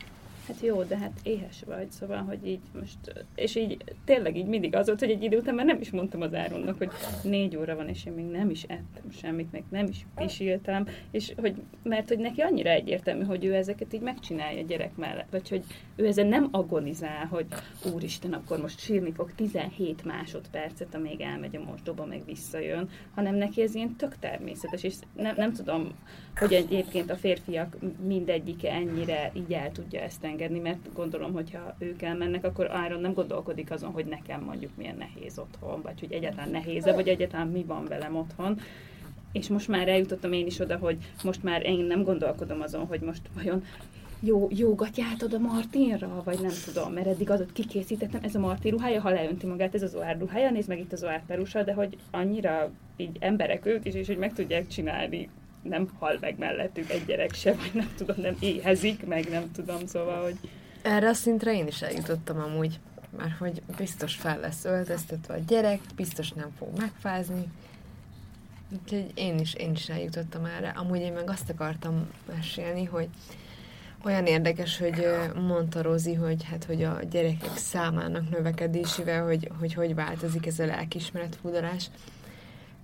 Hát 0.48 0.60
jó, 0.60 0.82
de 0.82 0.96
hát 0.98 1.20
éhes 1.22 1.62
vagy, 1.66 1.90
szóval, 1.90 2.22
hogy 2.22 2.46
így 2.46 2.60
most, 2.78 3.24
és 3.34 3.56
így 3.56 3.84
tényleg 4.04 4.36
így 4.36 4.46
mindig 4.46 4.76
az 4.76 4.86
volt, 4.86 5.00
hogy 5.00 5.10
egy 5.10 5.22
idő 5.22 5.36
után 5.36 5.54
már 5.54 5.64
nem 5.64 5.80
is 5.80 5.90
mondtam 5.90 6.20
az 6.20 6.34
Áronnak, 6.34 6.78
hogy 6.78 6.90
négy 7.22 7.56
óra 7.56 7.76
van, 7.76 7.88
és 7.88 8.04
én 8.04 8.12
még 8.12 8.24
nem 8.24 8.50
is 8.50 8.62
ettem 8.62 9.10
semmit, 9.10 9.52
meg 9.52 9.62
nem 9.68 9.86
is 9.86 10.06
pisiltem, 10.14 10.88
és 11.10 11.32
hogy, 11.36 11.54
mert 11.82 12.08
hogy 12.08 12.18
neki 12.18 12.40
annyira 12.40 12.70
egyértelmű, 12.70 13.24
hogy 13.24 13.44
ő 13.44 13.54
ezeket 13.54 13.92
így 13.92 14.00
megcsinálja 14.00 14.60
a 14.60 14.66
gyerek 14.66 14.96
mellett, 14.96 15.30
vagy 15.30 15.48
hogy 15.48 15.64
ő 15.96 16.06
ezen 16.06 16.26
nem 16.26 16.48
agonizál, 16.50 17.26
hogy 17.26 17.46
úristen, 17.94 18.32
akkor 18.32 18.60
most 18.60 18.78
sírni 18.78 19.12
fog 19.12 19.32
17 19.34 20.04
másodpercet, 20.04 20.94
amíg 20.94 21.20
elmegy 21.20 21.56
a 21.56 21.64
mosdóba, 21.64 22.04
meg 22.04 22.24
visszajön, 22.24 22.88
hanem 23.14 23.34
neki 23.34 23.62
ez 23.62 23.74
ilyen 23.74 23.96
tök 23.96 24.18
természetes, 24.18 24.82
és 24.82 24.94
nem, 25.16 25.34
nem 25.36 25.52
tudom, 25.52 25.92
hogy 26.38 26.52
egyébként 26.52 27.10
a 27.10 27.16
férfiak 27.16 27.76
mindegyike 28.06 28.72
ennyire 28.72 29.30
így 29.34 29.52
el 29.52 29.72
tudja 29.72 30.00
ezt 30.00 30.24
engedni, 30.24 30.58
mert 30.58 30.92
gondolom, 30.94 31.32
hogyha 31.32 31.74
ők 31.78 32.02
elmennek, 32.02 32.44
akkor 32.44 32.70
Áron 32.70 33.00
nem 33.00 33.12
gondolkodik 33.12 33.70
azon, 33.70 33.90
hogy 33.90 34.06
nekem 34.06 34.42
mondjuk 34.42 34.70
milyen 34.76 34.96
nehéz 34.96 35.38
otthon, 35.38 35.82
vagy 35.82 36.00
hogy 36.00 36.12
egyáltalán 36.12 36.50
nehéze, 36.50 36.92
vagy 36.92 37.08
egyáltalán 37.08 37.48
mi 37.48 37.62
van 37.62 37.84
velem 37.84 38.16
otthon. 38.16 38.60
És 39.32 39.48
most 39.48 39.68
már 39.68 39.88
eljutottam 39.88 40.32
én 40.32 40.46
is 40.46 40.58
oda, 40.58 40.76
hogy 40.76 40.96
most 41.24 41.42
már 41.42 41.66
én 41.66 41.84
nem 41.84 42.02
gondolkodom 42.02 42.60
azon, 42.60 42.86
hogy 42.86 43.00
most 43.00 43.22
vajon 43.34 43.64
jó, 44.20 44.48
jó 44.50 44.74
gatyát 44.74 45.22
a 45.22 45.38
Martinra, 45.38 46.22
vagy 46.24 46.40
nem 46.40 46.52
tudom, 46.64 46.92
mert 46.92 47.06
eddig 47.06 47.30
adott 47.30 47.52
kikészítettem, 47.52 48.20
ez 48.24 48.34
a 48.34 48.38
Martin 48.38 48.70
ruhája, 48.70 49.00
ha 49.00 49.10
leönti 49.10 49.46
magát, 49.46 49.74
ez 49.74 49.82
az 49.82 49.94
Oár 49.94 50.18
ruhája, 50.18 50.50
nézd 50.50 50.68
meg 50.68 50.78
itt 50.78 50.92
az 50.92 51.04
Oár 51.04 51.22
perusa, 51.26 51.62
de 51.62 51.72
hogy 51.72 51.96
annyira 52.10 52.70
így 52.96 53.16
emberek 53.20 53.66
ők 53.66 53.84
is, 53.84 53.94
és 53.94 54.06
hogy 54.06 54.18
meg 54.18 54.32
tudják 54.32 54.66
csinálni 54.66 55.28
nem 55.62 55.88
hal 55.98 56.16
meg 56.20 56.38
mellettük 56.38 56.90
egy 56.90 57.04
gyerek 57.04 57.34
se, 57.34 57.52
vagy 57.52 57.70
nem 57.74 57.90
tudom, 57.96 58.16
nem 58.20 58.36
éhezik, 58.40 59.06
meg 59.06 59.28
nem 59.28 59.52
tudom, 59.52 59.86
szóval, 59.86 60.22
hogy... 60.22 60.36
Erre 60.82 61.08
a 61.08 61.14
szintre 61.14 61.54
én 61.54 61.66
is 61.66 61.82
eljutottam 61.82 62.38
amúgy, 62.38 62.80
mert 63.16 63.36
hogy 63.38 63.62
biztos 63.76 64.14
fel 64.14 64.40
lesz 64.40 64.64
öltöztetve 64.64 65.34
a 65.34 65.38
gyerek, 65.46 65.80
biztos 65.96 66.30
nem 66.30 66.50
fog 66.58 66.68
megfázni, 66.76 67.44
úgyhogy 68.72 69.10
én 69.14 69.38
is, 69.38 69.54
én 69.54 69.72
is 69.72 69.88
eljutottam 69.88 70.44
erre. 70.44 70.68
Amúgy 70.68 71.00
én 71.00 71.12
meg 71.12 71.30
azt 71.30 71.50
akartam 71.50 72.10
mesélni, 72.34 72.84
hogy 72.84 73.08
olyan 74.04 74.26
érdekes, 74.26 74.78
hogy 74.78 75.06
mondta 75.34 75.82
Rozi, 75.82 76.14
hogy 76.14 76.44
hát, 76.44 76.64
hogy 76.64 76.82
a 76.82 77.00
gyerekek 77.10 77.56
számának 77.56 78.30
növekedésével, 78.30 79.24
hogy 79.24 79.50
hogy, 79.58 79.74
hogy 79.74 79.94
változik 79.94 80.46
ez 80.46 80.58
a 80.58 80.66
lelkismeret 80.66 81.36
fúdalás. 81.40 81.90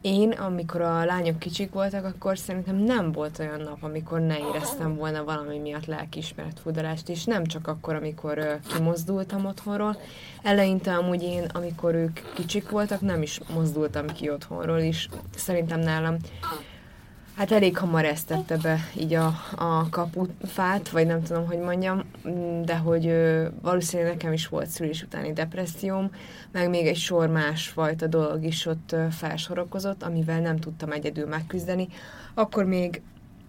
Én, 0.07 0.31
amikor 0.31 0.81
a 0.81 1.05
lányok 1.05 1.39
kicsik 1.39 1.73
voltak, 1.73 2.05
akkor 2.05 2.39
szerintem 2.39 2.77
nem 2.77 3.13
volt 3.13 3.39
olyan 3.39 3.61
nap, 3.61 3.83
amikor 3.83 4.21
ne 4.21 4.39
éreztem 4.39 4.97
volna 4.97 5.25
valami 5.25 5.59
miatt 5.59 5.87
lelkiismeret 5.87 6.61
fudarást, 6.61 7.09
és 7.09 7.25
nem 7.25 7.45
csak 7.45 7.67
akkor, 7.69 7.95
amikor 7.95 8.39
uh, 8.39 8.75
kimozdultam 8.75 9.45
otthonról. 9.45 9.97
Eleinte 10.43 10.95
amúgy 10.95 11.23
én, 11.23 11.45
amikor 11.53 11.95
ők 11.95 12.21
kicsik 12.35 12.71
voltak, 12.71 13.01
nem 13.01 13.23
is 13.23 13.41
mozdultam 13.55 14.07
ki 14.07 14.31
otthonról, 14.31 14.79
és 14.79 15.09
szerintem 15.37 15.81
nálam 15.81 16.17
Hát 17.37 17.53
elég 17.53 17.77
hamar 17.77 18.05
esztette 18.05 18.57
be 18.57 18.79
így 18.97 19.15
a, 19.15 19.35
a 19.57 19.89
kapufát, 19.91 20.89
vagy 20.89 21.07
nem 21.07 21.23
tudom, 21.23 21.47
hogy 21.47 21.59
mondjam, 21.59 22.03
de 22.65 22.77
hogy 22.77 23.07
ö, 23.07 23.49
valószínűleg 23.63 24.13
nekem 24.13 24.33
is 24.33 24.49
volt 24.49 24.67
szülés 24.67 25.03
utáni 25.03 25.33
depresszióm, 25.33 26.11
meg 26.53 26.69
még 26.69 26.87
egy 26.87 26.97
sor 26.97 27.29
másfajta 27.29 28.07
dolog 28.07 28.45
is 28.45 28.67
ott 28.67 28.93
ö, 28.93 29.07
felsorokozott, 29.11 30.03
amivel 30.03 30.41
nem 30.41 30.59
tudtam 30.59 30.91
egyedül 30.91 31.27
megküzdeni. 31.27 31.89
Akkor 32.35 32.65
még 32.65 33.03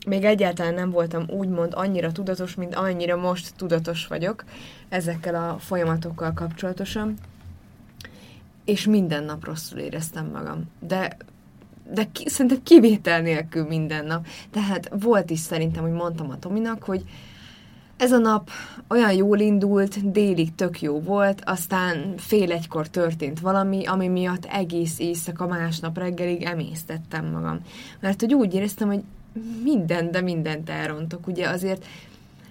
még 0.06 0.24
egyáltalán 0.24 0.74
nem 0.74 0.90
voltam 0.90 1.26
úgymond 1.30 1.74
annyira 1.76 2.12
tudatos, 2.12 2.56
mint 2.56 2.76
annyira 2.76 3.16
most 3.16 3.54
tudatos 3.56 4.08
vagyok 4.08 4.44
ezekkel 4.90 5.36
a 5.36 5.58
folyamatokkal 5.60 6.34
kapcsolatosan, 6.34 7.14
és 8.66 8.86
minden 8.86 9.24
nap 9.24 9.46
rosszul 9.46 9.80
éreztem 9.80 10.26
magam. 10.26 10.70
De 10.80 11.18
de 11.94 12.08
ki, 12.12 12.30
szerintem 12.30 12.64
kivétel 12.64 13.22
nélkül 13.22 13.68
minden 13.68 14.06
nap. 14.06 14.26
Tehát 14.52 14.90
volt 15.00 15.30
is 15.30 15.40
szerintem, 15.40 15.84
hogy 15.84 15.92
mondtam 15.92 16.30
a 16.30 16.40
Tominak, 16.40 16.84
hogy 16.84 17.04
ez 17.98 18.12
a 18.12 18.18
nap 18.18 18.50
olyan 18.90 19.14
jól 19.14 19.40
indult, 19.40 20.12
délig 20.12 20.56
tök 20.56 20.82
jó 20.82 21.00
volt, 21.00 21.42
aztán 21.46 22.14
fél 22.18 22.52
egykor 22.52 22.88
történt 22.88 23.40
valami, 23.40 23.86
ami 23.86 24.08
miatt 24.08 24.46
egész 24.46 25.00
éjszaka 25.00 25.48
másnap 25.48 25.98
reggelig 25.98 26.42
emésztettem 26.42 27.26
magam. 27.26 27.60
Mert 28.00 28.20
hogy 28.20 28.34
úgy 28.34 28.54
éreztem, 28.54 28.88
hogy 28.88 29.04
minden, 29.64 30.12
de 30.12 30.22
mindent 30.22 30.70
elrontok. 30.70 31.28
Ugye 31.28 31.50
azért 31.50 31.86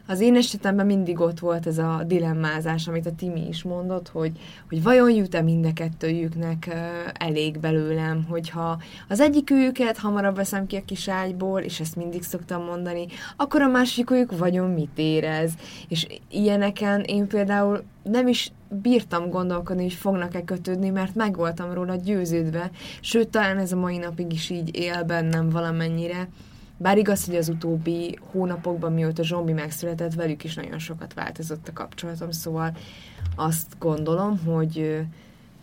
az 0.06 0.20
én 0.20 0.36
esetemben 0.36 0.86
mindig 0.86 1.20
ott 1.20 1.38
volt 1.38 1.66
ez 1.66 1.78
a 1.78 2.02
dilemmázás, 2.06 2.88
amit 2.88 3.06
a 3.06 3.14
Timi 3.14 3.48
is 3.48 3.62
mondott, 3.62 4.08
hogy, 4.08 4.32
hogy 4.68 4.82
vajon 4.82 5.10
jut-e 5.10 5.42
mind 5.42 5.64
a 5.66 5.72
kettőjüknek 5.72 6.74
elég 7.12 7.58
belőlem, 7.58 8.24
hogyha 8.28 8.80
az 9.08 9.20
egyikőjüket 9.20 9.98
hamarabb 9.98 10.36
veszem 10.36 10.66
ki 10.66 10.76
a 10.76 10.84
kis 10.84 11.08
ágyból, 11.08 11.60
és 11.60 11.80
ezt 11.80 11.96
mindig 11.96 12.22
szoktam 12.22 12.64
mondani, 12.64 13.06
akkor 13.36 13.62
a 13.62 13.68
másikőjük 13.68 14.38
vajon 14.38 14.70
mit 14.70 14.92
érez. 14.98 15.52
És 15.88 16.06
ilyeneken 16.30 17.00
én 17.00 17.26
például 17.26 17.82
nem 18.02 18.28
is 18.28 18.52
bírtam 18.68 19.30
gondolkodni, 19.30 19.82
hogy 19.82 19.92
fognak-e 19.92 20.44
kötődni, 20.44 20.88
mert 20.88 21.14
meg 21.14 21.36
voltam 21.36 21.72
róla 21.72 21.94
győződve, 21.94 22.70
sőt, 23.00 23.28
talán 23.28 23.58
ez 23.58 23.72
a 23.72 23.76
mai 23.76 23.96
napig 23.96 24.32
is 24.32 24.50
így 24.50 24.76
él 24.76 25.04
bennem 25.04 25.50
valamennyire, 25.50 26.28
bár 26.76 26.98
igaz, 26.98 27.24
hogy 27.26 27.36
az 27.36 27.48
utóbbi 27.48 28.18
hónapokban, 28.30 28.92
mióta 28.92 29.22
Zsombi 29.22 29.52
megszületett, 29.52 30.14
velük 30.14 30.44
is 30.44 30.54
nagyon 30.54 30.78
sokat 30.78 31.14
változott 31.14 31.68
a 31.68 31.72
kapcsolatom, 31.72 32.30
szóval 32.30 32.76
azt 33.36 33.76
gondolom, 33.78 34.38
hogy, 34.44 35.00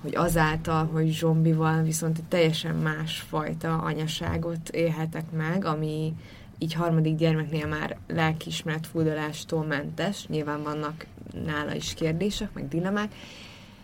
hogy 0.01 0.15
azáltal, 0.15 0.85
hogy 0.85 1.07
Zsombival 1.07 1.81
viszont 1.81 2.17
egy 2.17 2.23
teljesen 2.23 2.75
másfajta 2.75 3.77
anyaságot 3.77 4.69
élhetek 4.69 5.31
meg, 5.31 5.65
ami 5.65 6.13
így 6.57 6.73
harmadik 6.73 7.15
gyermeknél 7.15 7.67
már 7.67 7.97
lelkiismeret 8.07 8.87
fuldolástól 8.87 9.65
mentes, 9.65 10.27
nyilván 10.27 10.63
vannak 10.63 11.05
nála 11.45 11.73
is 11.75 11.93
kérdések, 11.93 12.53
meg 12.53 12.67
dilemmák, 12.67 13.13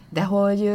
de 0.10 0.24
hogy 0.24 0.72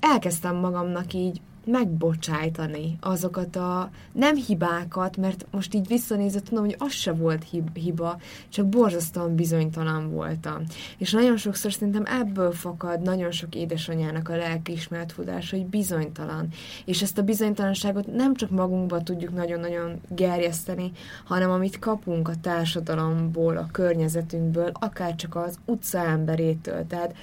elkezdtem 0.00 0.56
magamnak 0.56 1.12
így 1.12 1.40
megbocsájtani 1.66 2.96
azokat 3.00 3.56
a 3.56 3.90
nem 4.12 4.36
hibákat, 4.36 5.16
mert 5.16 5.46
most 5.50 5.74
így 5.74 5.86
visszanézve 5.86 6.40
tudom, 6.40 6.64
hogy 6.64 6.76
az 6.78 6.92
se 6.92 7.12
volt 7.12 7.44
hiba, 7.74 8.20
csak 8.48 8.66
borzasztóan 8.66 9.34
bizonytalan 9.34 10.10
voltam. 10.10 10.62
És 10.98 11.12
nagyon 11.12 11.36
sokszor 11.36 11.72
szerintem 11.72 12.04
ebből 12.20 12.52
fakad 12.52 13.02
nagyon 13.02 13.30
sok 13.30 13.54
édesanyának 13.54 14.28
a 14.28 14.36
lelkiismeret 14.36 15.14
tudása, 15.16 15.56
hogy 15.56 15.66
bizonytalan. 15.66 16.48
És 16.84 17.02
ezt 17.02 17.18
a 17.18 17.22
bizonytalanságot 17.22 18.06
nem 18.06 18.34
csak 18.34 18.50
magunkba 18.50 19.02
tudjuk 19.02 19.34
nagyon-nagyon 19.34 20.00
gerjeszteni, 20.08 20.92
hanem 21.24 21.50
amit 21.50 21.78
kapunk 21.78 22.28
a 22.28 22.40
társadalomból, 22.40 23.56
a 23.56 23.68
környezetünkből, 23.72 24.70
akár 24.72 25.14
csak 25.14 25.34
az 25.36 25.58
utca 25.64 25.98
emberétől. 25.98 26.86
Tehát 26.86 27.14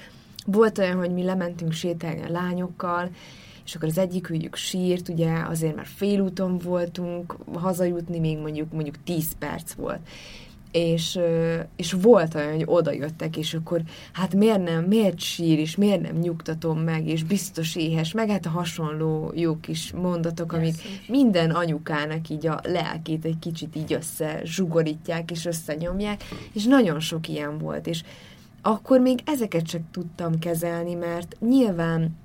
volt 0.46 0.78
olyan, 0.78 0.96
hogy 0.96 1.10
mi 1.10 1.22
lementünk 1.22 1.72
sétálni 1.72 2.22
a 2.22 2.30
lányokkal, 2.30 3.10
és 3.64 3.74
akkor 3.74 3.88
az 3.88 3.98
egyik 3.98 4.30
ügyük 4.30 4.54
sírt, 4.54 5.08
ugye 5.08 5.32
azért 5.48 5.76
már 5.76 5.86
félúton 5.86 6.58
voltunk, 6.58 7.36
hazajutni 7.52 8.18
még 8.18 8.38
mondjuk 8.38 8.72
mondjuk 8.72 8.96
10 9.04 9.36
perc 9.38 9.72
volt. 9.72 10.00
És, 10.72 11.18
és 11.76 11.92
volt 11.92 12.34
olyan, 12.34 12.52
hogy 12.52 12.64
oda 12.66 12.92
jöttek, 12.92 13.36
és 13.36 13.54
akkor 13.54 13.82
hát 14.12 14.34
miért 14.34 14.62
nem, 14.62 14.84
miért 14.84 15.20
sír, 15.20 15.58
és 15.58 15.76
miért 15.76 16.00
nem 16.00 16.16
nyugtatom 16.16 16.78
meg, 16.78 17.08
és 17.08 17.24
biztos 17.24 17.76
éhes, 17.76 18.12
meg 18.12 18.28
hát 18.28 18.46
a 18.46 18.50
hasonló 18.50 19.32
jó 19.34 19.56
kis 19.60 19.92
mondatok, 19.92 20.52
amik 20.52 20.74
minden 21.08 21.50
anyukának 21.50 22.28
így 22.28 22.46
a 22.46 22.60
lelkét 22.62 23.24
egy 23.24 23.38
kicsit 23.38 23.76
így 23.76 23.92
össze 23.92 24.40
zsugorítják, 24.44 25.30
és 25.30 25.44
összenyomják, 25.44 26.22
és 26.52 26.64
nagyon 26.64 27.00
sok 27.00 27.28
ilyen 27.28 27.58
volt, 27.58 27.86
és 27.86 28.02
akkor 28.62 29.00
még 29.00 29.18
ezeket 29.24 29.64
csak 29.64 29.82
tudtam 29.90 30.38
kezelni, 30.38 30.94
mert 30.94 31.36
nyilván 31.40 32.16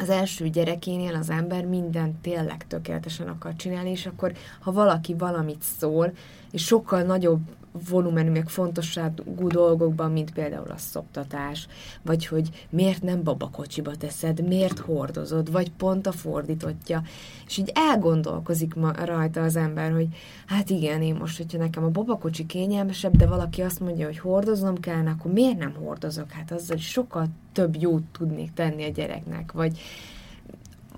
az 0.00 0.10
első 0.10 0.48
gyerekénél 0.48 1.14
az 1.14 1.30
ember 1.30 1.64
mindent 1.64 2.16
tényleg 2.16 2.66
tökéletesen 2.66 3.28
akar 3.28 3.56
csinálni, 3.56 3.90
és 3.90 4.06
akkor, 4.06 4.32
ha 4.60 4.72
valaki 4.72 5.14
valamit 5.14 5.62
szól, 5.78 6.12
és 6.50 6.64
sokkal 6.64 7.02
nagyobb 7.02 7.40
volumenű, 7.88 8.30
meg 8.30 8.48
fontosságú 8.48 9.48
dolgokban, 9.48 10.12
mint 10.12 10.32
például 10.32 10.70
a 10.70 10.76
szoptatás, 10.76 11.68
vagy 12.02 12.26
hogy 12.26 12.66
miért 12.70 13.02
nem 13.02 13.22
babakocsiba 13.22 13.96
teszed, 13.96 14.48
miért 14.48 14.78
hordozod, 14.78 15.52
vagy 15.52 15.70
pont 15.70 16.06
a 16.06 16.12
fordítottja. 16.12 17.02
És 17.46 17.56
így 17.56 17.72
elgondolkozik 17.74 18.74
ma 18.74 18.92
rajta 19.04 19.42
az 19.42 19.56
ember, 19.56 19.92
hogy 19.92 20.08
hát 20.46 20.70
igen, 20.70 21.02
én 21.02 21.14
most, 21.14 21.36
hogyha 21.36 21.58
nekem 21.58 21.84
a 21.84 21.88
babakocsi 21.88 22.46
kényelmesebb, 22.46 23.16
de 23.16 23.26
valaki 23.26 23.62
azt 23.62 23.80
mondja, 23.80 24.06
hogy 24.06 24.18
hordoznom 24.18 24.80
kell, 24.80 25.06
akkor 25.06 25.32
miért 25.32 25.58
nem 25.58 25.74
hordozok? 25.74 26.30
Hát 26.30 26.52
azzal 26.52 26.76
sokkal 26.76 27.26
több 27.52 27.76
jót 27.80 28.02
tudnék 28.12 28.52
tenni 28.52 28.84
a 28.84 28.90
gyereknek, 28.90 29.52
vagy 29.52 29.80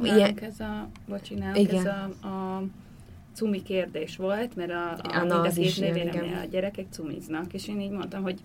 ilyen... 0.02 0.38
ez 0.38 0.60
a, 0.60 0.88
bocsi, 1.08 1.34
igen. 1.54 1.86
ez 1.86 1.92
a, 2.22 2.26
a 2.26 2.62
cumi 3.34 3.62
kérdés 3.62 4.16
volt, 4.16 4.56
mert 4.56 4.70
a, 4.70 4.90
a, 4.90 5.00
a 5.02 5.20
mind 5.20 5.30
a 5.30 5.48
két 5.48 5.80
nővéremnél 5.80 6.38
a 6.44 6.48
gyerekek 6.50 6.86
cumiznak, 6.90 7.52
és 7.52 7.68
én 7.68 7.80
így 7.80 7.90
mondtam, 7.90 8.22
hogy 8.22 8.40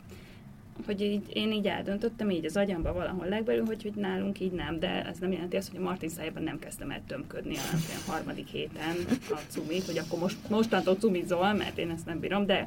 hogy 0.86 1.02
így, 1.02 1.24
én 1.34 1.52
így 1.52 1.67
eldöntöttem 1.67 2.30
így 2.30 2.45
az 2.45 2.58
agyamba 2.58 2.93
valahol 2.93 3.28
legbelül, 3.28 3.65
hogy, 3.65 3.82
hogy 3.82 3.93
nálunk 3.95 4.39
így 4.39 4.52
nem, 4.52 4.80
de 4.80 5.06
ez 5.06 5.17
nem 5.17 5.32
jelenti 5.32 5.56
azt, 5.56 5.69
hogy 5.69 5.80
a 5.80 5.84
Martin 5.84 6.10
szájában 6.10 6.43
nem 6.43 6.60
kezdtem 6.60 6.91
el 6.91 7.02
tömködni 7.08 7.56
a 7.56 8.12
harmadik 8.12 8.48
héten 8.48 8.95
a 9.30 9.39
cumit, 9.48 9.86
hogy 9.86 9.98
akkor 9.98 10.19
most, 10.19 10.38
mostantól 10.50 10.95
cumizol, 10.95 11.54
mert 11.54 11.78
én 11.78 11.89
ezt 11.89 12.06
nem 12.06 12.19
bírom, 12.19 12.45
de, 12.45 12.65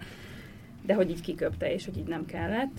de 0.82 0.94
hogy 0.94 1.10
így 1.10 1.20
kiköpte, 1.20 1.72
és 1.72 1.84
hogy 1.84 1.98
így 1.98 2.06
nem 2.06 2.26
kellett. 2.26 2.76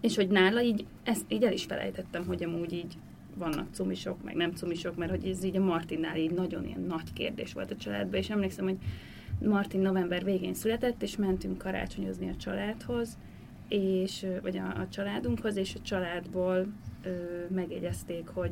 És 0.00 0.16
hogy 0.16 0.28
nála 0.28 0.62
így, 0.62 0.84
ezt 1.02 1.24
így 1.28 1.42
el 1.42 1.52
is 1.52 1.64
felejtettem, 1.64 2.26
hogy 2.26 2.44
amúgy 2.44 2.72
így 2.72 2.96
vannak 3.38 3.74
cumisok, 3.74 4.22
meg 4.22 4.34
nem 4.34 4.52
cumisok, 4.52 4.96
mert 4.96 5.10
hogy 5.10 5.24
ez 5.26 5.44
így 5.44 5.56
a 5.56 5.64
Martinnál 5.64 6.16
így 6.16 6.30
nagyon 6.30 6.66
ilyen 6.66 6.80
nagy 6.80 7.12
kérdés 7.12 7.52
volt 7.52 7.70
a 7.70 7.76
családban, 7.76 8.20
és 8.20 8.30
emlékszem, 8.30 8.64
hogy 8.64 8.78
Martin 9.42 9.80
november 9.80 10.24
végén 10.24 10.54
született, 10.54 11.02
és 11.02 11.16
mentünk 11.16 11.58
karácsonyozni 11.58 12.28
a 12.28 12.36
családhoz, 12.36 13.18
és, 13.68 14.26
vagy 14.42 14.56
a, 14.56 14.80
a 14.80 14.88
családunkhoz, 14.88 15.56
és 15.56 15.74
a 15.74 15.82
családból 15.82 16.66
ö, 17.02 17.10
megjegyezték, 17.54 18.28
hogy 18.28 18.50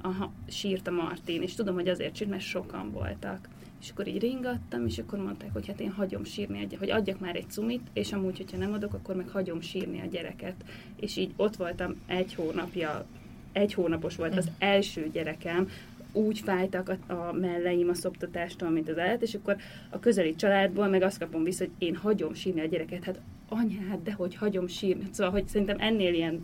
aha, 0.00 0.32
sírt 0.48 0.86
a 0.86 0.90
Martin, 0.90 1.42
és 1.42 1.54
tudom, 1.54 1.74
hogy 1.74 1.88
azért 1.88 2.16
sírt, 2.16 2.30
mert 2.30 2.42
sokan 2.42 2.90
voltak. 2.90 3.48
És 3.80 3.90
akkor 3.90 4.06
így 4.06 4.20
ringattam, 4.20 4.86
és 4.86 4.98
akkor 4.98 5.18
mondták, 5.18 5.52
hogy 5.52 5.66
hát 5.66 5.80
én 5.80 5.90
hagyom 5.90 6.24
sírni, 6.24 6.68
hogy 6.78 6.90
adjak 6.90 7.20
már 7.20 7.36
egy 7.36 7.50
cumit, 7.50 7.86
és 7.92 8.12
amúgy, 8.12 8.36
hogyha 8.36 8.56
nem 8.56 8.72
adok, 8.72 8.94
akkor 8.94 9.16
meg 9.16 9.28
hagyom 9.28 9.60
sírni 9.60 10.00
a 10.00 10.06
gyereket. 10.06 10.54
És 10.96 11.16
így 11.16 11.32
ott 11.36 11.56
voltam 11.56 11.94
egy 12.06 12.34
hónapja 12.34 13.06
egy 13.54 13.74
hónapos 13.74 14.16
volt 14.16 14.36
az 14.36 14.50
első 14.58 15.10
gyerekem, 15.12 15.68
úgy 16.12 16.38
fájtak 16.38 16.88
a, 16.88 17.12
a 17.12 17.32
melleim 17.32 17.88
a 17.88 17.94
szoptatástól, 17.94 18.70
mint 18.70 18.88
az 18.88 18.96
elet, 18.96 19.22
és 19.22 19.34
akkor 19.34 19.56
a 19.90 19.98
közeli 19.98 20.34
családból 20.34 20.88
meg 20.88 21.02
azt 21.02 21.18
kapom 21.18 21.42
vissza, 21.42 21.64
hogy 21.64 21.72
én 21.78 21.96
hagyom 21.96 22.34
sírni 22.34 22.60
a 22.60 22.66
gyereket. 22.66 23.04
Hát 23.04 23.20
anyád, 23.48 24.02
de 24.04 24.12
hogy 24.12 24.34
hagyom 24.34 24.66
sírni. 24.66 25.04
Szóval, 25.10 25.32
hogy 25.32 25.46
szerintem 25.46 25.76
ennél 25.80 26.14
ilyen 26.14 26.40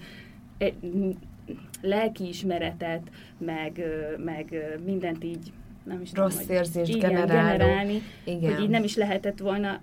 e, 0.58 0.72
lelkiismeretet, 1.80 3.02
meg, 3.38 3.84
meg 4.24 4.78
mindent 4.84 5.24
így 5.24 5.52
nem 5.84 6.00
is 6.00 6.10
Rossz 6.14 6.36
tudom, 6.36 6.56
érzést 6.56 6.94
igen, 6.94 7.10
generáló. 7.10 7.58
generálni, 7.58 8.02
igen. 8.24 8.54
hogy 8.54 8.62
így 8.62 8.68
nem 8.68 8.84
is 8.84 8.96
lehetett 8.96 9.38
volna 9.38 9.80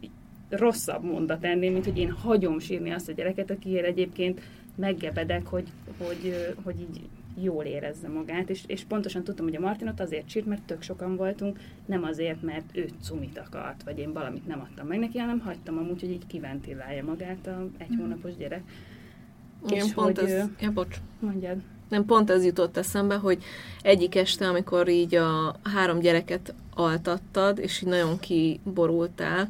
rosszabb 0.49 1.03
mondat 1.03 1.43
ennél, 1.43 1.71
mint 1.71 1.85
hogy 1.85 1.97
én 1.97 2.11
hagyom 2.11 2.59
sírni 2.59 2.91
azt 2.91 3.09
a 3.09 3.11
gyereket, 3.11 3.51
akiért 3.51 3.85
egyébként 3.85 4.41
meggebedek, 4.75 5.45
hogy, 5.45 5.67
hogy, 5.97 6.53
hogy 6.63 6.79
így 6.79 7.01
jól 7.41 7.63
érezze 7.63 8.08
magát, 8.08 8.50
és, 8.50 8.63
és 8.67 8.84
pontosan 8.84 9.23
tudtam, 9.23 9.45
hogy 9.45 9.56
a 9.56 9.60
Martinot 9.60 10.00
azért 10.00 10.30
sírt, 10.30 10.45
mert 10.45 10.62
tök 10.62 10.82
sokan 10.82 11.15
voltunk, 11.15 11.60
nem 11.86 12.04
azért, 12.04 12.41
mert 12.41 12.69
ő 12.73 12.89
cumit 13.02 13.38
akart, 13.38 13.84
vagy 13.84 14.00
én 14.00 14.13
valamit 14.13 14.47
nem 14.47 14.60
adtam 14.60 14.88
meg 14.88 15.00
neki, 15.00 15.17
hanem 15.17 15.39
hagytam 15.39 15.78
amúgy, 15.78 16.00
hogy 16.00 16.12
így 16.12 16.28
kiventilálja 16.28 17.04
magát 17.04 17.47
a 17.47 17.67
egy 17.78 17.95
mm. 17.95 18.00
hónapos 18.00 18.36
gyerek. 18.36 18.63
Én 19.69 19.84
és 19.84 19.93
pont 19.93 20.19
hogy, 20.19 20.30
ez, 20.30 20.45
ő... 20.45 20.56
ja, 20.60 20.71
bocs. 20.71 20.97
Mondjad. 21.19 21.58
Nem, 21.89 22.06
pont 22.06 22.30
ez 22.30 22.45
jutott 22.45 22.78
eszembe, 22.78 23.15
hogy 23.15 23.43
egyik 23.82 24.15
este, 24.15 24.47
amikor 24.47 24.89
így 24.89 25.15
a 25.15 25.56
három 25.63 26.00
gyereket 26.00 26.54
altattad, 26.73 27.60
és 27.60 27.82
így 27.82 27.88
nagyon 27.88 28.19
kiborultál, 28.19 29.50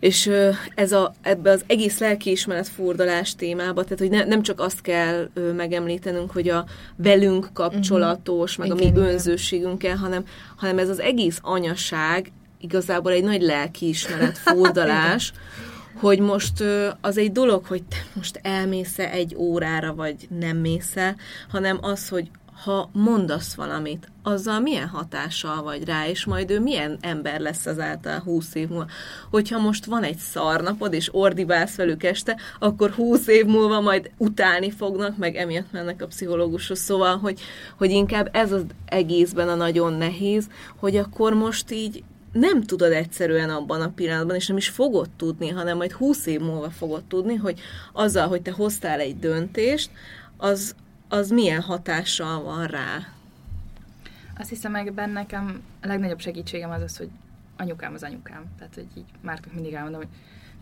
és 0.00 0.30
ez 0.74 0.92
a, 0.92 1.14
ebbe 1.22 1.50
az 1.50 1.64
egész 1.66 1.98
lelkiismeret 1.98 2.68
furdalás 2.68 3.34
témába, 3.34 3.82
tehát 3.82 3.98
hogy 3.98 4.10
ne, 4.10 4.24
nem 4.24 4.42
csak 4.42 4.60
azt 4.60 4.80
kell 4.80 5.28
megemlítenünk, 5.56 6.30
hogy 6.30 6.48
a 6.48 6.64
velünk 6.96 7.50
kapcsolatos, 7.52 8.58
uh-huh. 8.58 8.68
meg 8.68 8.80
igen, 8.80 8.96
a 8.96 9.00
mi 9.00 9.06
önzőségünkkel, 9.06 9.96
hanem, 9.96 10.24
hanem 10.56 10.78
ez 10.78 10.88
az 10.88 11.00
egész 11.00 11.38
anyaság 11.42 12.32
igazából 12.60 13.12
egy 13.12 13.24
nagy 13.24 13.42
lelkiismeret 13.42 14.38
furdalás, 14.48 15.32
hogy 15.94 16.18
most 16.18 16.64
az 17.00 17.18
egy 17.18 17.32
dolog, 17.32 17.64
hogy 17.64 17.82
te 17.82 17.96
most 18.14 18.40
elmész 18.42 18.98
egy 18.98 19.34
órára, 19.36 19.94
vagy 19.94 20.28
nem 20.38 20.56
mész 20.56 20.94
hanem 21.48 21.78
az, 21.80 22.08
hogy 22.08 22.30
ha 22.64 22.90
mondasz 22.92 23.54
valamit, 23.54 24.08
azzal 24.22 24.60
milyen 24.60 24.88
hatással 24.88 25.62
vagy 25.62 25.84
rá, 25.84 26.08
és 26.08 26.24
majd 26.24 26.50
ő 26.50 26.60
milyen 26.60 26.98
ember 27.00 27.40
lesz 27.40 27.66
az 27.66 27.78
által 27.78 28.18
húsz 28.18 28.54
év 28.54 28.68
múlva. 28.68 28.86
Hogyha 29.30 29.58
most 29.58 29.84
van 29.84 30.02
egy 30.02 30.16
szarnapod, 30.16 30.92
és 30.92 31.08
ordibálsz 31.12 31.76
velük 31.76 32.04
este, 32.04 32.36
akkor 32.58 32.90
húsz 32.90 33.26
év 33.26 33.44
múlva 33.44 33.80
majd 33.80 34.10
utálni 34.16 34.70
fognak, 34.70 35.16
meg 35.16 35.36
emiatt 35.36 35.72
mennek 35.72 36.02
a 36.02 36.06
pszichológushoz. 36.06 36.78
Szóval, 36.78 37.16
hogy, 37.16 37.40
hogy 37.76 37.90
inkább 37.90 38.28
ez 38.32 38.52
az 38.52 38.64
egészben 38.84 39.48
a 39.48 39.54
nagyon 39.54 39.92
nehéz, 39.92 40.46
hogy 40.76 40.96
akkor 40.96 41.34
most 41.34 41.72
így 41.72 42.04
nem 42.32 42.62
tudod 42.62 42.92
egyszerűen 42.92 43.50
abban 43.50 43.80
a 43.80 43.92
pillanatban, 43.94 44.36
és 44.36 44.46
nem 44.46 44.56
is 44.56 44.68
fogod 44.68 45.08
tudni, 45.16 45.48
hanem 45.48 45.76
majd 45.76 45.92
húsz 45.92 46.26
év 46.26 46.40
múlva 46.40 46.70
fogod 46.70 47.04
tudni, 47.04 47.34
hogy 47.34 47.60
azzal, 47.92 48.28
hogy 48.28 48.42
te 48.42 48.50
hoztál 48.50 49.00
egy 49.00 49.18
döntést, 49.18 49.90
az, 50.36 50.74
az 51.08 51.30
milyen 51.30 51.60
hatással 51.60 52.42
van 52.42 52.66
rá. 52.66 52.98
Azt 54.38 54.48
hiszem, 54.48 54.72
meg 54.72 54.92
benne 54.92 55.12
nekem 55.12 55.62
a 55.82 55.86
legnagyobb 55.86 56.20
segítségem 56.20 56.70
az 56.70 56.82
az, 56.82 56.96
hogy 56.96 57.10
anyukám 57.56 57.94
az 57.94 58.02
anyukám. 58.02 58.44
Tehát, 58.58 58.74
hogy 58.74 58.86
így 58.96 59.04
Márknak 59.20 59.54
mindig 59.54 59.72
elmondom, 59.72 60.00
hogy 60.00 60.10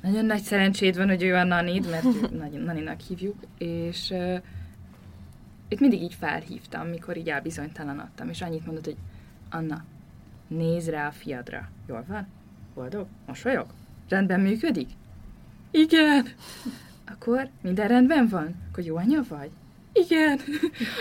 nagyon 0.02 0.24
nagy 0.24 0.42
szerencséd 0.42 0.96
van, 0.96 1.08
hogy 1.08 1.22
ő 1.22 1.34
a 1.34 1.44
Nanid, 1.44 1.90
mert 1.90 2.20
nagyon 2.38 2.60
Naninak 2.60 3.00
hívjuk, 3.00 3.36
és 3.58 4.10
uh, 4.10 4.42
itt 5.68 5.80
mindig 5.80 6.02
így 6.02 6.14
felhívtam, 6.14 6.88
mikor 6.88 7.16
így 7.16 7.28
elbizonytalanodtam, 7.28 8.28
és 8.28 8.42
annyit 8.42 8.66
mondott, 8.66 8.84
hogy 8.84 8.96
Anna, 9.50 9.84
nézz 10.48 10.88
rá 10.88 11.06
a 11.06 11.10
fiadra. 11.10 11.68
Jól 11.86 12.04
van? 12.08 12.26
Boldog? 12.74 13.06
Mosolyog? 13.26 13.66
Rendben 14.08 14.40
működik? 14.40 14.88
Igen. 15.70 16.26
Akkor 17.04 17.48
minden 17.60 17.88
rendben 17.88 18.28
van? 18.28 18.54
Akkor 18.70 18.84
jó 18.84 18.96
anya 18.96 19.20
vagy? 19.28 19.50
Igen. 20.04 20.40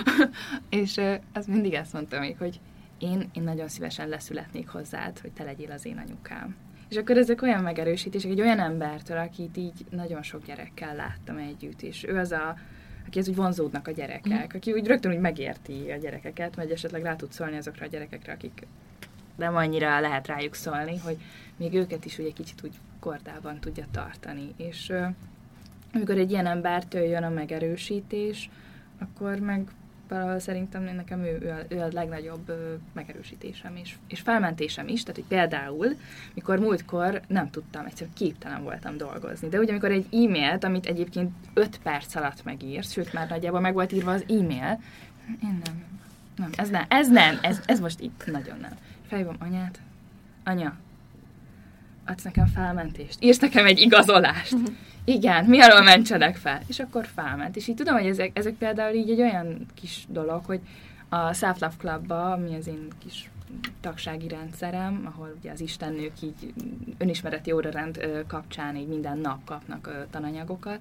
és 0.82 1.02
az 1.34 1.46
mindig 1.46 1.74
ezt 1.74 1.94
mondtam 1.94 2.20
még, 2.20 2.38
hogy 2.38 2.60
én, 2.98 3.30
én 3.34 3.44
nagyon 3.44 3.68
szívesen 3.68 4.08
leszületnék 4.08 4.68
hozzád, 4.68 5.20
hogy 5.20 5.32
te 5.32 5.44
legyél 5.44 5.72
az 5.72 5.86
én 5.86 5.98
anyukám. 5.98 6.56
És 6.90 6.98
akkor 6.98 7.18
ezek 7.18 7.42
olyan 7.42 7.64
megerősítések 7.64 8.32
egy 8.32 8.42
olyan 8.42 8.60
embertől, 8.60 9.18
akit 9.18 9.58
így 9.58 9.86
nagyon 9.90 10.24
sok 10.24 10.46
gyerekkel 10.46 10.96
láttam 10.96 11.38
együtt, 11.38 11.82
és 11.82 12.04
ő 12.04 12.18
az 12.18 12.32
a, 12.32 12.56
aki 13.08 13.20
az 13.20 13.28
úgy 13.28 13.36
vonzódnak 13.36 13.88
a 13.88 13.92
gyerekek, 13.92 14.54
aki 14.54 14.72
úgy 14.72 14.88
rögtön 14.88 15.12
úgy 15.12 15.20
megérti 15.20 15.92
a 15.92 15.98
gyerekeket, 15.98 16.56
vagy 16.56 16.72
esetleg 16.72 17.04
rá 17.04 17.16
tud 17.16 17.32
szólni 17.32 17.58
azokra 17.58 17.86
a 17.86 17.90
gyerekekre, 17.90 18.34
akik 18.34 18.68
nem 19.36 19.56
annyira 19.56 20.00
lehet 20.00 20.28
rájuk 20.28 20.54
szólni, 20.54 20.98
hogy 20.98 21.18
még 21.58 21.74
őket 21.74 22.06
is 22.06 22.20
úgy 22.20 22.26
egy 22.26 22.34
kicsit 22.34 22.64
úgy 22.64 22.76
kordában 23.00 23.60
tudja 23.60 23.86
tartani. 23.92 24.54
És 24.58 24.94
amikor 25.94 26.18
egy 26.18 26.32
ilyen 26.32 26.46
embertől 26.46 27.04
jön 27.04 27.24
a 27.24 27.30
megerősítés, 27.30 28.50
akkor 29.00 29.40
meg 29.40 29.68
szerintem 30.38 30.84
nekem 30.96 31.20
ő, 31.20 31.38
ő, 31.42 31.50
a, 31.50 31.74
ő 31.74 31.80
a 31.80 31.88
legnagyobb 31.92 32.54
megerősítésem 32.94 33.76
és, 33.76 33.96
és 34.08 34.20
felmentésem 34.20 34.88
is, 34.88 35.02
tehát 35.02 35.16
hogy 35.16 35.38
például, 35.38 35.88
mikor 36.34 36.60
múltkor 36.60 37.22
nem 37.28 37.50
tudtam, 37.50 37.86
egyszerűen 37.86 38.16
képtelen 38.16 38.64
voltam 38.64 38.98
dolgozni, 38.98 39.48
de 39.48 39.60
ugye 39.60 39.72
amikor 39.72 39.92
egy 39.92 40.06
e-mailt, 40.12 40.64
amit 40.64 40.86
egyébként 40.86 41.32
5 41.54 41.80
perc 41.84 42.16
alatt 42.16 42.44
megírsz, 42.44 42.92
sőt 42.92 43.14
már 43.14 43.30
nagyjából 43.30 43.60
meg 43.60 43.74
volt 43.74 43.92
írva 43.92 44.12
az 44.12 44.26
e-mail, 44.28 44.82
én 45.44 45.62
nem, 45.64 45.84
nem, 46.36 46.50
ez 46.56 46.70
nem, 46.70 46.86
ez 46.88 47.10
nem, 47.10 47.40
ez, 47.42 47.62
ez 47.66 47.80
most 47.80 48.00
itt 48.00 48.24
nagyon 48.32 48.60
nem. 48.60 48.78
Felhívom 49.08 49.36
anyát, 49.40 49.80
anya, 50.44 50.76
adsz 52.06 52.24
nekem 52.24 52.46
felmentést, 52.46 53.18
írsz 53.20 53.40
nekem 53.40 53.66
egy 53.66 53.80
igazolást. 53.80 54.56
Igen, 55.06 55.46
mi 55.46 55.62
alól 55.62 55.82
mentsenek 55.82 56.36
fel? 56.36 56.62
És 56.68 56.80
akkor 56.80 57.06
felment. 57.16 57.56
És 57.56 57.68
így 57.68 57.76
tudom, 57.76 57.96
hogy 57.96 58.08
ezek, 58.08 58.38
ezek 58.38 58.54
például 58.54 58.96
így 58.96 59.10
egy 59.10 59.22
olyan 59.22 59.66
kis 59.74 60.06
dolog, 60.10 60.46
hogy 60.46 60.60
a 61.10 61.34
Self 61.34 61.60
Love 61.60 61.76
Clubba, 61.78 62.32
ami 62.32 62.56
az 62.56 62.68
én 62.68 62.88
kis 63.00 63.30
tagsági 63.82 64.28
rendszerem, 64.28 65.12
ahol 65.14 65.36
ugye 65.40 65.52
az 65.52 65.62
istennők 65.62 66.22
így 66.22 66.54
önismereti 66.98 67.52
órarend 67.52 68.24
kapcsán 68.28 68.76
így 68.76 68.88
minden 68.88 69.18
nap 69.18 69.46
kapnak 69.46 70.06
tananyagokat, 70.12 70.80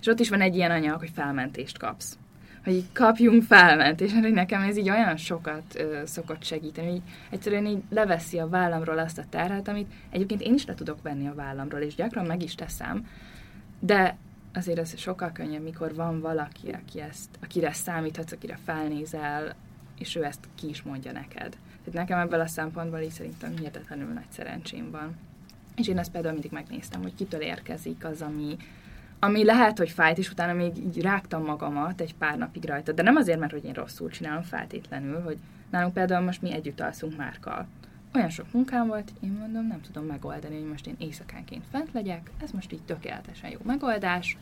és 0.00 0.06
ott 0.06 0.20
is 0.20 0.28
van 0.28 0.40
egy 0.40 0.56
ilyen 0.56 0.70
anyag, 0.70 0.98
hogy 0.98 1.10
felmentést 1.14 1.78
kapsz 1.78 2.16
hogy 2.64 2.72
így 2.72 2.92
kapjunk 2.92 3.42
felmentést, 3.42 4.14
hogy 4.14 4.32
nekem 4.32 4.62
ez 4.62 4.76
így 4.76 4.90
olyan 4.90 5.16
sokat 5.16 5.62
ö, 5.74 6.00
szokott 6.04 6.44
segíteni, 6.44 6.90
hogy 6.90 7.02
egyszerűen 7.30 7.66
így 7.66 7.82
leveszi 7.90 8.38
a 8.38 8.48
vállamról 8.48 8.98
azt 8.98 9.18
a 9.18 9.24
terhet, 9.30 9.68
amit 9.68 9.92
egyébként 10.10 10.40
én 10.40 10.54
is 10.54 10.66
le 10.66 10.74
tudok 10.74 11.02
venni 11.02 11.26
a 11.28 11.34
vállamról, 11.34 11.80
és 11.80 11.94
gyakran 11.94 12.26
meg 12.26 12.42
is 12.42 12.54
teszem, 12.54 13.06
de 13.84 14.16
azért 14.54 14.78
ez 14.78 14.98
sokkal 14.98 15.32
könnyebb, 15.32 15.62
mikor 15.62 15.94
van 15.94 16.20
valaki, 16.20 16.70
aki 16.70 17.00
ezt, 17.00 17.28
akire 17.42 17.72
számíthatsz, 17.72 18.32
akire 18.32 18.58
felnézel, 18.64 19.54
és 19.98 20.16
ő 20.16 20.24
ezt 20.24 20.48
ki 20.54 20.68
is 20.68 20.82
mondja 20.82 21.12
neked. 21.12 21.56
Tehát 21.84 21.92
nekem 21.92 22.18
ebből 22.18 22.40
a 22.40 22.46
szempontból 22.46 23.00
így 23.00 23.10
szerintem 23.10 23.56
hihetetlenül 23.56 24.12
nagy 24.12 24.30
szerencsém 24.30 24.90
van. 24.90 25.16
És 25.76 25.88
én 25.88 25.98
ezt 25.98 26.10
például 26.10 26.32
mindig 26.32 26.50
megnéztem, 26.50 27.02
hogy 27.02 27.14
kitől 27.14 27.40
érkezik 27.40 28.04
az, 28.04 28.22
ami, 28.22 28.56
ami 29.18 29.44
lehet, 29.44 29.78
hogy 29.78 29.90
fájt, 29.90 30.18
és 30.18 30.30
utána 30.30 30.52
még 30.52 30.76
így 30.76 31.00
rágtam 31.00 31.44
magamat 31.44 32.00
egy 32.00 32.14
pár 32.14 32.38
napig 32.38 32.64
rajta. 32.64 32.92
De 32.92 33.02
nem 33.02 33.16
azért, 33.16 33.38
mert 33.38 33.52
hogy 33.52 33.64
én 33.64 33.72
rosszul 33.72 34.10
csinálom 34.10 34.42
feltétlenül, 34.42 35.20
hogy 35.20 35.38
nálunk 35.70 35.94
például 35.94 36.24
most 36.24 36.42
mi 36.42 36.52
együtt 36.52 36.80
alszunk 36.80 37.16
Márkal. 37.16 37.66
Olyan 38.14 38.28
sok 38.28 38.52
munkám 38.52 38.86
volt, 38.86 39.12
én 39.20 39.30
mondom, 39.30 39.66
nem 39.66 39.80
tudom 39.80 40.04
megoldani, 40.04 40.54
hogy 40.54 40.68
most 40.68 40.86
én 40.86 40.96
éjszakánként 40.98 41.64
fent 41.70 41.92
legyek, 41.92 42.30
ez 42.42 42.50
most 42.50 42.72
így 42.72 42.82
tökéletesen 42.82 43.50
jó 43.50 43.58
megoldás, 43.64 44.36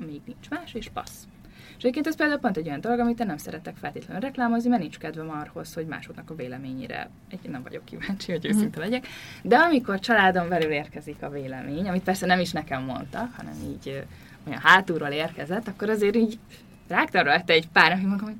amíg 0.00 0.20
nincs 0.24 0.48
más, 0.50 0.74
és 0.74 0.88
passz. 0.92 1.26
És 1.68 1.84
egyébként 1.84 2.06
ez 2.06 2.16
például 2.16 2.38
pont 2.38 2.56
egy 2.56 2.66
olyan 2.66 2.80
dolog, 2.80 2.98
amit 2.98 3.20
én 3.20 3.26
nem 3.26 3.36
szeretek 3.36 3.76
feltétlenül 3.76 4.22
reklámozni, 4.22 4.68
mert 4.68 4.82
nincs 4.82 4.98
kedvem 4.98 5.30
arhoz, 5.30 5.74
hogy 5.74 5.86
másoknak 5.86 6.30
a 6.30 6.34
véleményére 6.34 7.10
egy 7.28 7.50
nem 7.50 7.62
vagyok 7.62 7.84
kíváncsi, 7.84 8.32
hogy 8.32 8.46
őszinte 8.46 8.80
legyek. 8.80 9.06
De 9.42 9.56
amikor 9.56 9.98
családom 9.98 10.48
belül 10.48 10.70
érkezik 10.70 11.22
a 11.22 11.30
vélemény, 11.30 11.88
amit 11.88 12.02
persze 12.02 12.26
nem 12.26 12.40
is 12.40 12.52
nekem 12.52 12.82
mondtak, 12.82 13.34
hanem 13.34 13.54
így 13.70 14.06
olyan 14.46 14.60
hátulról 14.60 15.08
érkezett, 15.08 15.68
akkor 15.68 15.90
azért 15.90 16.16
így 16.16 16.38
rágtam 16.88 17.24
rajta 17.24 17.52
egy 17.52 17.68
pár 17.68 17.90
napig, 17.90 18.06
mondom, 18.06 18.26
hogy 18.26 18.36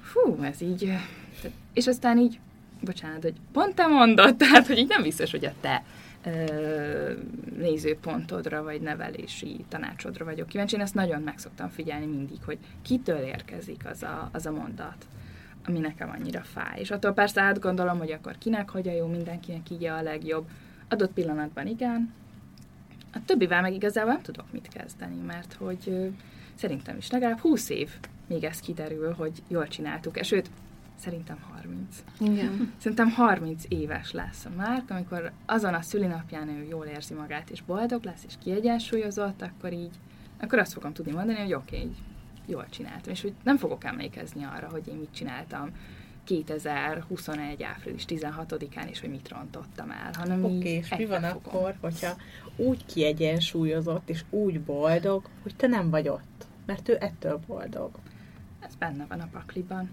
fú, 0.00 0.42
ez 0.42 0.60
így... 0.60 0.92
És 1.72 1.86
aztán 1.86 2.18
így, 2.18 2.40
bocsánat, 2.84 3.22
hogy 3.22 3.34
pont 3.52 3.74
te 3.74 3.86
mondod, 3.86 4.36
tehát, 4.42 4.66
hogy 4.66 4.78
így 4.78 4.88
nem 4.88 5.02
biztos, 5.02 5.30
hogy 5.30 5.44
a 5.44 5.52
te 5.60 5.82
nézőpontodra, 7.56 8.62
vagy 8.62 8.80
nevelési 8.80 9.64
tanácsodra 9.68 10.24
vagyok 10.24 10.48
kíváncsi. 10.48 10.74
Én 10.74 10.80
ezt 10.80 10.94
nagyon 10.94 11.22
meg 11.22 11.38
szoktam 11.38 11.68
figyelni 11.68 12.06
mindig, 12.06 12.38
hogy 12.44 12.58
kitől 12.82 13.20
érkezik 13.20 13.86
az 13.86 14.02
a, 14.02 14.28
az 14.32 14.46
a 14.46 14.50
mondat, 14.50 15.06
ami 15.66 15.78
nekem 15.78 16.10
annyira 16.10 16.40
fáj. 16.40 16.80
És 16.80 16.90
attól 16.90 17.12
persze 17.12 17.40
átgondolom, 17.40 17.98
hogy 17.98 18.12
akkor 18.12 18.38
kinek 18.38 18.70
hogy 18.70 18.88
a 18.88 18.92
jó, 18.92 19.06
mindenkinek 19.06 19.70
így 19.70 19.84
a 19.84 20.02
legjobb. 20.02 20.48
Adott 20.88 21.12
pillanatban 21.12 21.66
igen, 21.66 22.12
a 23.12 23.18
többivel 23.24 23.60
meg 23.60 23.72
igazából 23.74 24.12
nem 24.12 24.22
tudok 24.22 24.52
mit 24.52 24.68
kezdeni, 24.68 25.20
mert 25.26 25.52
hogy 25.52 26.12
szerintem 26.54 26.96
is 26.96 27.10
legalább 27.10 27.38
20 27.38 27.68
év, 27.68 27.90
még 28.26 28.44
ez 28.44 28.60
kiderül, 28.60 29.12
hogy 29.12 29.42
jól 29.48 29.68
csináltuk. 29.68 30.18
És 30.18 30.26
sőt, 30.26 30.50
Szerintem 31.02 31.38
30. 31.52 32.04
Igen. 32.20 32.72
Szerintem 32.80 33.10
30 33.10 33.64
éves 33.68 34.12
lesz 34.12 34.44
a 34.44 34.50
Márk, 34.56 34.90
amikor 34.90 35.32
azon 35.46 35.74
a 35.74 35.82
szülinapján 35.82 36.48
ő 36.48 36.66
jól 36.70 36.86
érzi 36.86 37.14
magát, 37.14 37.50
és 37.50 37.62
boldog 37.62 38.04
lesz, 38.04 38.24
és 38.26 38.34
kiegyensúlyozott, 38.42 39.42
akkor 39.42 39.72
így, 39.72 39.94
akkor 40.40 40.58
azt 40.58 40.72
fogom 40.72 40.92
tudni 40.92 41.12
mondani, 41.12 41.38
hogy 41.38 41.52
oké, 41.52 41.76
okay, 41.76 41.90
jól 42.46 42.66
csináltam, 42.70 43.12
és 43.12 43.22
hogy 43.22 43.32
nem 43.42 43.56
fogok 43.56 43.84
emlékezni 43.84 44.44
arra, 44.44 44.68
hogy 44.70 44.88
én 44.88 44.94
mit 44.94 45.14
csináltam 45.14 45.70
2021. 46.24 47.62
április 47.62 48.04
16-án, 48.08 48.88
és 48.90 49.00
hogy 49.00 49.10
mit 49.10 49.28
rontottam 49.28 49.90
el, 49.90 50.10
hanem 50.18 50.44
Oké, 50.44 50.56
okay, 50.56 50.70
és 50.70 50.94
mi 50.96 51.06
van 51.06 51.22
fogom. 51.22 51.42
akkor, 51.44 51.76
hogyha 51.80 52.16
úgy 52.56 52.86
kiegyensúlyozott, 52.86 54.08
és 54.08 54.24
úgy 54.30 54.60
boldog, 54.60 55.28
hogy 55.42 55.56
te 55.56 55.66
nem 55.66 55.90
vagy 55.90 56.08
ott, 56.08 56.46
mert 56.66 56.88
ő 56.88 56.96
ettől 57.00 57.40
boldog. 57.46 57.90
Ez 58.60 58.74
benne 58.74 59.06
van 59.08 59.20
a 59.20 59.28
pakliban. 59.32 59.90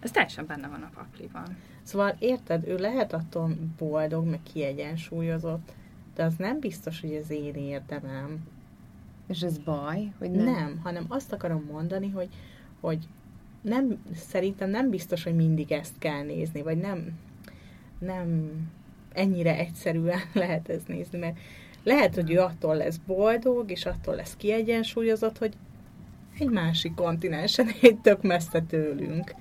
Ez 0.00 0.10
teljesen 0.10 0.46
benne 0.46 0.68
van 0.68 0.82
a 0.82 0.90
pakliban. 0.94 1.56
Szóval 1.82 2.16
érted, 2.18 2.68
ő 2.68 2.76
lehet 2.76 3.12
attól 3.12 3.56
boldog, 3.78 4.26
meg 4.26 4.40
kiegyensúlyozott, 4.52 5.72
de 6.14 6.24
az 6.24 6.34
nem 6.38 6.60
biztos, 6.60 7.00
hogy 7.00 7.14
az 7.14 7.30
én 7.30 7.54
érdemem. 7.54 8.48
És 9.26 9.40
ez 9.40 9.58
baj, 9.58 10.12
hogy 10.18 10.30
nem? 10.30 10.44
Nem, 10.44 10.80
hanem 10.82 11.04
azt 11.08 11.32
akarom 11.32 11.64
mondani, 11.70 12.10
hogy, 12.10 12.28
hogy 12.80 13.08
nem, 13.60 14.02
szerintem 14.14 14.70
nem 14.70 14.90
biztos, 14.90 15.22
hogy 15.22 15.34
mindig 15.34 15.72
ezt 15.72 15.98
kell 15.98 16.22
nézni, 16.22 16.62
vagy 16.62 16.78
nem, 16.78 17.18
nem 17.98 18.50
ennyire 19.12 19.58
egyszerűen 19.58 20.20
lehet 20.32 20.68
ezt 20.68 20.88
nézni, 20.88 21.18
mert 21.18 21.38
lehet, 21.82 22.14
hogy 22.14 22.30
ő 22.30 22.40
attól 22.40 22.76
lesz 22.76 22.96
boldog, 22.96 23.70
és 23.70 23.86
attól 23.86 24.14
lesz 24.14 24.36
kiegyensúlyozott, 24.36 25.38
hogy 25.38 25.54
egy 26.38 26.50
másik 26.50 26.94
kontinensen, 26.94 27.68
egy 27.82 27.98
tök 27.98 28.22
messze 28.22 28.60
tőlünk. 28.60 29.34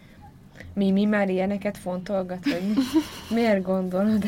Mi, 0.75 0.91
mi 0.91 1.05
már 1.05 1.29
ilyeneket 1.29 1.77
fontolgat, 1.77 2.45
vagy 2.45 2.73
miért 3.29 3.63
gondolod? 3.63 4.23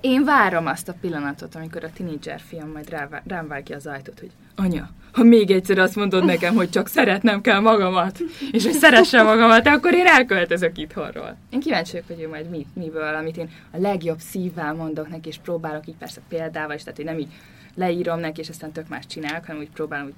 Én 0.00 0.24
várom 0.24 0.66
azt 0.66 0.88
a 0.88 0.94
pillanatot, 1.00 1.54
amikor 1.54 1.84
a 1.84 1.90
tinédzser 1.92 2.40
fiam 2.40 2.70
majd 2.70 2.90
rá, 2.90 3.08
rám 3.26 3.48
vágja 3.48 3.76
az 3.76 3.86
ajtót, 3.86 4.20
hogy 4.20 4.30
anya, 4.56 4.90
ha 5.12 5.22
még 5.22 5.50
egyszer 5.50 5.78
azt 5.78 5.96
mondod 5.96 6.24
nekem, 6.24 6.54
hogy 6.54 6.70
csak 6.70 6.88
szeretnem 6.88 7.40
kell 7.40 7.60
magamat, 7.60 8.18
és 8.50 8.64
hogy 8.64 8.72
szeressem 8.72 9.26
magamat, 9.26 9.66
akkor 9.66 9.94
én 9.94 10.06
elköltözök 10.06 10.78
itthonról. 10.78 11.36
Én 11.50 11.60
kíváncsi 11.60 11.92
vagyok, 11.92 12.06
hogy 12.06 12.20
ő 12.20 12.28
majd 12.28 12.50
mit, 12.50 12.66
miből, 12.74 13.14
amit 13.14 13.36
én 13.36 13.50
a 13.70 13.78
legjobb 13.78 14.18
szívvel 14.18 14.74
mondok 14.74 15.08
neki, 15.08 15.28
és 15.28 15.38
próbálok 15.42 15.86
így 15.86 15.96
persze 15.98 16.20
példával 16.28 16.74
is, 16.74 16.82
tehát 16.82 16.96
hogy 16.96 17.06
nem 17.06 17.18
így 17.18 17.32
leírom 17.74 18.20
neki, 18.20 18.40
és 18.40 18.48
aztán 18.48 18.72
tök 18.72 18.88
más 18.88 19.06
csinálok, 19.06 19.44
hanem 19.44 19.60
úgy 19.60 19.70
próbálom 19.70 20.06
úgy, 20.06 20.14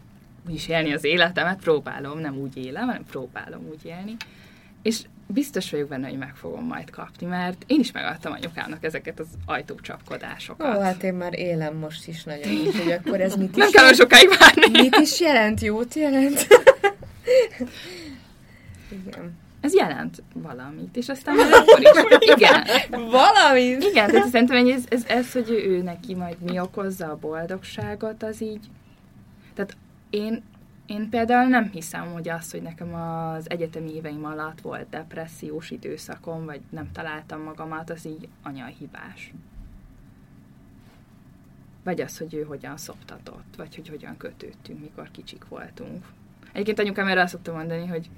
úgy 0.49 0.55
is 0.55 0.69
élni 0.69 0.93
az 0.93 1.05
életemet, 1.05 1.59
próbálom, 1.59 2.19
nem 2.19 2.37
úgy 2.37 2.57
élem, 2.57 2.87
hanem 2.87 3.05
próbálom 3.11 3.67
úgy 3.71 3.85
élni. 3.85 4.17
És 4.83 5.01
biztos 5.27 5.71
vagyok 5.71 5.89
benne, 5.89 6.09
hogy 6.09 6.19
meg 6.19 6.35
fogom 6.35 6.65
majd 6.65 6.91
kapni, 6.91 7.27
mert 7.27 7.65
én 7.67 7.81
is 7.81 7.93
megadtam 7.93 8.33
anyukámnak 8.33 8.85
ezeket 8.85 9.21
az 9.21 9.27
ajtócsapkodásokat. 9.47 10.77
Ó, 10.77 10.81
hát 10.81 11.03
én 11.03 11.15
már 11.15 11.39
élem 11.39 11.77
most 11.77 12.09
is 12.09 12.25
nagyon 12.25 12.53
így, 12.53 12.79
hogy 12.79 12.93
akkor 12.93 13.21
ez 13.21 13.35
mit 13.35 13.55
Nem 13.57 13.67
is 13.67 13.73
kell 13.73 13.83
olyan 13.83 13.95
sokáig 13.95 14.29
várni. 14.39 14.81
Mit 14.81 14.97
is 14.97 15.21
jelent? 15.21 15.61
Jót 15.61 15.95
jelent? 15.95 16.47
Igen. 19.07 19.41
Ez 19.61 19.75
jelent 19.75 20.23
valamit, 20.35 20.97
és 20.97 21.09
aztán 21.09 21.35
már 21.35 21.53
akkor 21.53 21.81
is, 21.81 22.19
igen. 22.37 22.67
Valamit? 22.91 23.83
Igen, 23.83 24.11
tehát 24.11 24.29
szerintem 24.29 24.59
hogy 24.59 24.71
ez, 24.71 24.85
ez, 24.89 25.05
ez, 25.07 25.33
hogy 25.33 25.51
ő, 25.51 25.71
ő 25.71 25.83
neki 25.83 26.15
majd 26.15 26.37
mi 26.41 26.59
okozza 26.59 27.07
a 27.07 27.17
boldogságot, 27.17 28.23
az 28.23 28.43
így... 28.43 28.71
Tehát 29.55 29.77
én, 30.11 30.43
én 30.93 31.09
például 31.09 31.49
nem 31.49 31.71
hiszem, 31.71 32.13
hogy 32.13 32.29
az, 32.29 32.51
hogy 32.51 32.63
nekem 32.63 32.95
az 32.95 33.51
egyetemi 33.51 33.95
éveim 33.95 34.25
alatt 34.25 34.61
volt 34.61 34.89
depressziós 34.89 35.71
időszakom, 35.71 36.45
vagy 36.45 36.61
nem 36.71 36.93
találtam 36.93 37.43
magamat, 37.43 37.91
az 37.91 38.07
így 38.07 38.29
anyahibás. 38.43 39.33
Vagy 41.85 42.01
az, 42.01 42.19
hogy 42.19 42.35
ő 42.35 42.43
hogyan 42.43 42.77
szoptatott, 42.77 43.57
vagy 43.57 43.75
hogy 43.75 43.89
hogyan 43.89 44.17
kötődtünk, 44.17 44.81
mikor 44.81 45.11
kicsik 45.11 45.49
voltunk. 45.49 46.07
Egyébként 46.53 46.79
anyukám 46.79 47.07
erre 47.07 47.23
azt 47.23 47.33
szokta 47.33 47.53
mondani, 47.53 47.87
hogy 47.87 48.11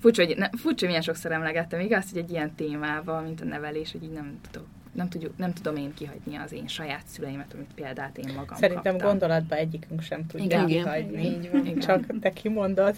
furcsa, 0.00 0.24
hogy, 0.24 0.36
ne, 0.36 0.48
furcsa, 0.48 0.78
hogy 0.78 0.86
milyen 0.86 1.02
sokszor 1.02 1.32
emlegettem, 1.32 1.80
igaz, 1.80 2.10
hogy 2.10 2.18
egy 2.18 2.30
ilyen 2.30 2.54
témával, 2.54 3.22
mint 3.22 3.40
a 3.40 3.44
nevelés, 3.44 3.92
hogy 3.92 4.02
így 4.02 4.12
nem 4.12 4.40
tudok 4.50 4.66
nem, 4.92 5.08
tudjuk, 5.08 5.36
nem 5.36 5.52
tudom 5.52 5.76
én 5.76 5.94
kihagyni 5.94 6.36
az 6.36 6.52
én 6.52 6.66
saját 6.66 7.06
szüleimet, 7.06 7.54
amit 7.54 7.70
példát 7.74 8.18
én 8.18 8.34
magam 8.34 8.56
Szerintem 8.58 8.92
kaptam. 8.92 9.08
gondolatban 9.08 9.58
egyikünk 9.58 10.02
sem 10.02 10.26
tudja 10.26 10.44
Igen. 10.44 10.66
kihagyni. 10.66 11.24
Így 11.24 11.50
van. 11.50 11.66
Igen. 11.66 11.78
Csak 11.78 12.18
te 12.20 12.32
kimondod, 12.32 12.96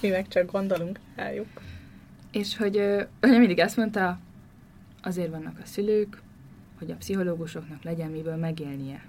mi 0.00 0.08
meg 0.08 0.28
csak 0.28 0.52
gondolunk 0.52 0.98
rájuk. 1.16 1.46
És 2.32 2.56
hogy 2.56 2.76
anya 3.20 3.38
mindig 3.38 3.60
azt 3.60 3.76
mondta, 3.76 4.18
azért 5.02 5.30
vannak 5.30 5.58
a 5.62 5.66
szülők, 5.66 6.22
hogy 6.78 6.90
a 6.90 6.94
pszichológusoknak 6.94 7.82
legyen 7.82 8.10
miből 8.10 8.36
megélnie. 8.36 9.04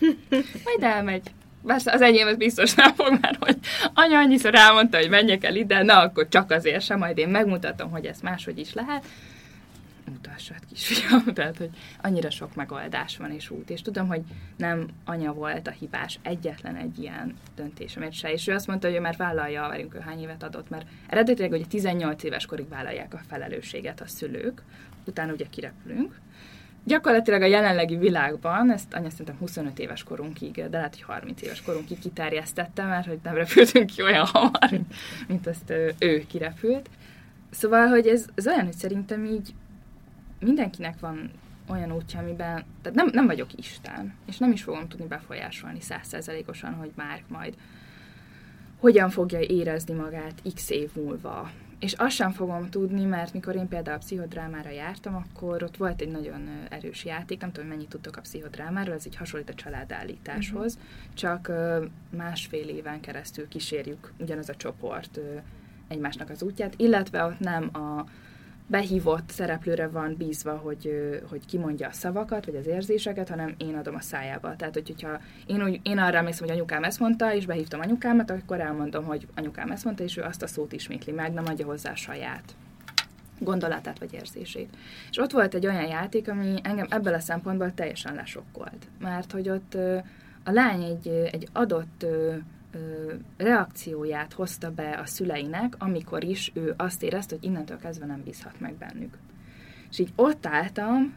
Majd 0.64 0.82
elmegy. 0.82 1.30
Persze 1.66 1.92
az 1.92 2.00
enyém 2.00 2.26
az 2.26 2.36
biztos 2.36 2.74
nem 2.74 2.94
fog 2.94 3.18
már, 3.20 3.36
hogy 3.40 3.58
anya 3.94 4.18
annyiszor 4.18 4.54
elmondta, 4.54 4.98
hogy 4.98 5.08
menjek 5.08 5.44
el 5.44 5.56
ide, 5.56 5.82
na 5.82 6.00
akkor 6.00 6.28
csak 6.28 6.50
azért 6.50 6.84
sem, 6.84 6.98
majd 6.98 7.18
én 7.18 7.28
megmutatom, 7.28 7.90
hogy 7.90 8.06
ezt 8.06 8.22
máshogy 8.22 8.58
is 8.58 8.74
lehet. 8.74 9.06
Mutassad, 10.10 10.64
kisfiam. 10.68 11.24
Tehát, 11.34 11.56
hogy 11.56 11.70
annyira 12.02 12.30
sok 12.30 12.54
megoldás 12.54 13.16
van 13.16 13.30
és 13.30 13.50
út. 13.50 13.70
És 13.70 13.82
tudom, 13.82 14.06
hogy 14.06 14.22
nem 14.56 14.88
anya 15.04 15.32
volt 15.32 15.66
a 15.66 15.70
hibás 15.70 16.18
egyetlen 16.22 16.76
egy 16.76 16.98
ilyen 16.98 17.36
döntésemért 17.54 18.12
se. 18.12 18.32
És 18.32 18.46
ő 18.46 18.52
azt 18.52 18.66
mondta, 18.66 18.86
hogy 18.86 18.96
ő 18.96 19.00
már 19.00 19.16
vállalja, 19.16 19.68
velünk 19.68 19.94
ő 19.94 19.98
hány 19.98 20.20
évet 20.20 20.42
adott, 20.42 20.70
mert 20.70 20.86
eredetileg 21.06 21.50
hogy 21.50 21.68
18 21.68 22.22
éves 22.22 22.46
korig 22.46 22.68
vállalják 22.68 23.14
a 23.14 23.20
felelősséget 23.28 24.00
a 24.00 24.06
szülők, 24.06 24.62
utána 25.04 25.32
ugye 25.32 25.46
kirepülünk. 25.50 26.20
Gyakorlatilag 26.84 27.42
a 27.42 27.46
jelenlegi 27.46 27.96
világban, 27.96 28.72
ezt 28.72 28.94
anya 28.94 29.10
szerintem 29.10 29.36
25 29.38 29.78
éves 29.78 30.02
korunkig, 30.02 30.52
de 30.54 30.68
lehet, 30.76 30.94
hogy 30.94 31.02
30 31.02 31.42
éves 31.42 31.62
korunkig 31.62 31.98
kiterjesztette, 31.98 32.84
mert 32.84 33.06
hogy 33.06 33.18
nem 33.22 33.34
repültünk 33.34 33.86
ki 33.86 34.02
olyan 34.02 34.26
hamar, 34.26 34.80
mint 35.28 35.46
azt 35.46 35.72
ő 35.98 36.26
kirepült. 36.26 36.90
Szóval, 37.50 37.86
hogy 37.86 38.06
ez, 38.06 38.24
ez 38.34 38.46
olyan, 38.46 38.64
hogy 38.64 38.76
szerintem 38.76 39.24
így 39.24 39.54
mindenkinek 40.42 41.00
van 41.00 41.30
olyan 41.68 41.92
útja, 41.92 42.20
amiben, 42.20 42.64
tehát 42.82 42.98
nem, 42.98 43.08
nem 43.12 43.26
vagyok 43.26 43.52
Isten, 43.54 44.14
és 44.26 44.38
nem 44.38 44.52
is 44.52 44.62
fogom 44.62 44.88
tudni 44.88 45.06
befolyásolni 45.06 45.80
százszerzelékosan, 45.80 46.74
hogy 46.74 46.90
már 46.94 47.22
majd 47.28 47.54
hogyan 48.78 49.10
fogja 49.10 49.40
érezni 49.40 49.94
magát 49.94 50.42
x 50.54 50.70
év 50.70 50.90
múlva. 50.94 51.50
És 51.78 51.92
azt 51.92 52.14
sem 52.14 52.30
fogom 52.30 52.70
tudni, 52.70 53.04
mert 53.04 53.32
mikor 53.32 53.56
én 53.56 53.68
például 53.68 53.96
a 53.96 54.00
pszichodrámára 54.00 54.70
jártam, 54.70 55.14
akkor 55.14 55.62
ott 55.62 55.76
volt 55.76 56.00
egy 56.00 56.10
nagyon 56.10 56.48
erős 56.68 57.04
játék, 57.04 57.40
nem 57.40 57.52
tudom, 57.52 57.68
mennyit 57.68 57.88
tudtok 57.88 58.16
a 58.16 58.20
pszichodrámáról, 58.20 58.94
ez 58.94 59.06
így 59.06 59.16
hasonlít 59.16 59.50
a 59.50 59.54
családállításhoz, 59.54 60.74
uh-huh. 60.74 61.14
csak 61.14 61.52
másfél 62.16 62.68
éven 62.68 63.00
keresztül 63.00 63.48
kísérjük 63.48 64.12
ugyanaz 64.18 64.48
a 64.48 64.54
csoport 64.54 65.20
egymásnak 65.88 66.30
az 66.30 66.42
útját, 66.42 66.74
illetve 66.76 67.24
ott 67.24 67.38
nem 67.38 67.70
a 67.72 68.04
behívott 68.66 69.30
szereplőre 69.30 69.88
van 69.88 70.14
bízva, 70.18 70.56
hogy, 70.56 70.90
hogy 71.30 71.46
kimondja 71.46 71.88
a 71.88 71.92
szavakat, 71.92 72.44
vagy 72.44 72.56
az 72.56 72.66
érzéseket, 72.66 73.28
hanem 73.28 73.54
én 73.56 73.74
adom 73.74 73.94
a 73.94 74.00
szájába. 74.00 74.56
Tehát, 74.56 74.74
hogy, 74.74 74.86
hogyha 74.86 75.20
én, 75.46 75.62
úgy, 75.62 75.80
én 75.82 75.98
arra 75.98 76.16
emlékszem, 76.16 76.46
hogy 76.46 76.56
anyukám 76.56 76.84
ezt 76.84 77.00
mondta, 77.00 77.34
és 77.34 77.46
behívtam 77.46 77.80
anyukámat, 77.80 78.30
akkor 78.30 78.60
elmondom, 78.60 79.04
hogy 79.04 79.26
anyukám 79.34 79.70
ezt 79.70 79.84
mondta, 79.84 80.02
és 80.02 80.16
ő 80.16 80.22
azt 80.22 80.42
a 80.42 80.46
szót 80.46 80.72
ismétli 80.72 81.12
meg, 81.12 81.32
nem 81.32 81.44
adja 81.46 81.66
hozzá 81.66 81.94
saját 81.94 82.54
gondolatát 83.38 83.98
vagy 83.98 84.12
érzését. 84.12 84.76
És 85.10 85.18
ott 85.18 85.30
volt 85.30 85.54
egy 85.54 85.66
olyan 85.66 85.86
játék, 85.86 86.28
ami 86.28 86.54
engem 86.62 86.86
ebből 86.90 87.14
a 87.14 87.18
szempontból 87.18 87.74
teljesen 87.74 88.14
lesokkolt. 88.14 88.86
Mert 89.00 89.32
hogy 89.32 89.48
ott 89.48 89.74
a 90.44 90.50
lány 90.50 90.82
egy, 90.82 91.08
egy 91.08 91.48
adott 91.52 92.06
reakcióját 93.36 94.32
hozta 94.32 94.70
be 94.70 94.98
a 95.02 95.06
szüleinek, 95.06 95.74
amikor 95.78 96.24
is 96.24 96.50
ő 96.54 96.74
azt 96.76 97.02
érezte, 97.02 97.34
hogy 97.34 97.44
innentől 97.44 97.78
kezdve 97.78 98.06
nem 98.06 98.22
bízhat 98.24 98.60
meg 98.60 98.74
bennük. 98.74 99.18
És 99.90 99.98
így 99.98 100.12
ott 100.16 100.46
álltam, 100.46 101.14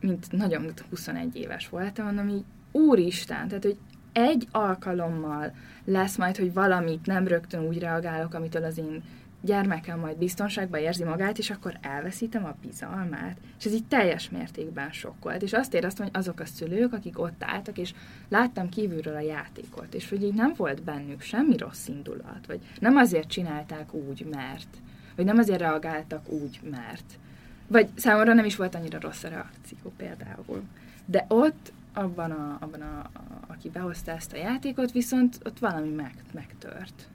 mint 0.00 0.32
nagyon 0.32 0.72
21 0.90 1.36
éves 1.36 1.68
voltam, 1.68 2.04
mondom 2.04 2.28
így, 2.28 2.44
úristen, 2.72 3.48
tehát, 3.48 3.64
hogy 3.64 3.78
egy 4.12 4.48
alkalommal 4.50 5.52
lesz 5.84 6.16
majd, 6.16 6.36
hogy 6.36 6.52
valamit 6.52 7.06
nem 7.06 7.26
rögtön 7.26 7.66
úgy 7.66 7.78
reagálok, 7.78 8.34
amitől 8.34 8.64
az 8.64 8.78
én 8.78 9.02
gyermekem 9.42 9.98
majd 9.98 10.16
biztonságban 10.16 10.80
érzi 10.80 11.04
magát, 11.04 11.38
és 11.38 11.50
akkor 11.50 11.78
elveszítem 11.80 12.44
a 12.44 12.54
bizalmát. 12.62 13.36
És 13.58 13.64
ez 13.64 13.72
így 13.72 13.86
teljes 13.86 14.30
mértékben 14.30 14.92
sokkolt. 14.92 15.42
És 15.42 15.52
azt 15.52 15.74
éreztem, 15.74 16.06
hogy 16.06 16.20
azok 16.20 16.40
a 16.40 16.44
szülők, 16.44 16.92
akik 16.92 17.18
ott 17.18 17.44
álltak, 17.44 17.78
és 17.78 17.94
láttam 18.28 18.68
kívülről 18.68 19.14
a 19.14 19.20
játékot, 19.20 19.94
és 19.94 20.08
hogy 20.08 20.22
így 20.22 20.34
nem 20.34 20.52
volt 20.56 20.82
bennük 20.82 21.20
semmi 21.20 21.56
rossz 21.56 21.88
indulat, 21.88 22.46
vagy 22.46 22.60
nem 22.80 22.96
azért 22.96 23.28
csinálták 23.28 23.94
úgy, 23.94 24.26
mert, 24.30 24.76
vagy 25.16 25.24
nem 25.24 25.38
azért 25.38 25.60
reagáltak 25.60 26.28
úgy, 26.28 26.60
mert. 26.70 27.18
Vagy 27.66 27.88
számomra 27.94 28.32
nem 28.32 28.44
is 28.44 28.56
volt 28.56 28.74
annyira 28.74 29.00
rossz 29.00 29.24
a 29.24 29.28
reakció 29.28 29.92
például. 29.96 30.62
De 31.04 31.24
ott, 31.28 31.72
abban, 31.92 32.30
a, 32.30 32.56
abban 32.60 32.80
a, 32.80 32.98
a, 32.98 33.22
aki 33.46 33.68
behozta 33.68 34.10
ezt 34.10 34.32
a 34.32 34.36
játékot, 34.36 34.92
viszont 34.92 35.38
ott 35.44 35.58
valami 35.58 35.88
meg, 35.88 36.14
megtört. 36.32 37.08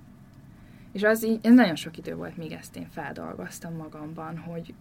És 0.98 1.04
az 1.04 1.26
így, 1.26 1.40
ez 1.42 1.54
nagyon 1.54 1.76
sok 1.76 1.98
idő 1.98 2.16
volt, 2.16 2.38
míg 2.38 2.52
ezt 2.52 2.76
én 2.76 2.88
feldolgoztam 2.90 3.76
magamban, 3.76 4.38
hogy, 4.38 4.74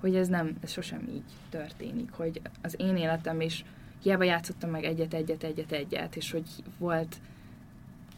hogy 0.00 0.16
ez 0.16 0.28
nem, 0.28 0.56
ez 0.60 0.70
sosem 0.70 1.08
így 1.08 1.24
történik, 1.50 2.10
hogy 2.10 2.40
az 2.62 2.74
én 2.78 2.96
életem 2.96 3.40
is 3.40 3.64
hiába 4.02 4.24
játszottam 4.24 4.70
meg 4.70 4.84
egyet, 4.84 5.14
egyet, 5.14 5.42
egyet, 5.42 5.72
egyet, 5.72 6.16
és 6.16 6.30
hogy 6.30 6.48
volt, 6.78 7.16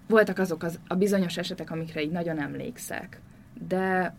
voltak 0.08 0.38
azok 0.38 0.62
az, 0.62 0.80
a 0.86 0.94
bizonyos 0.94 1.36
esetek, 1.36 1.70
amikre 1.70 2.02
így 2.02 2.10
nagyon 2.10 2.40
emlékszek, 2.40 3.20
de, 3.66 4.14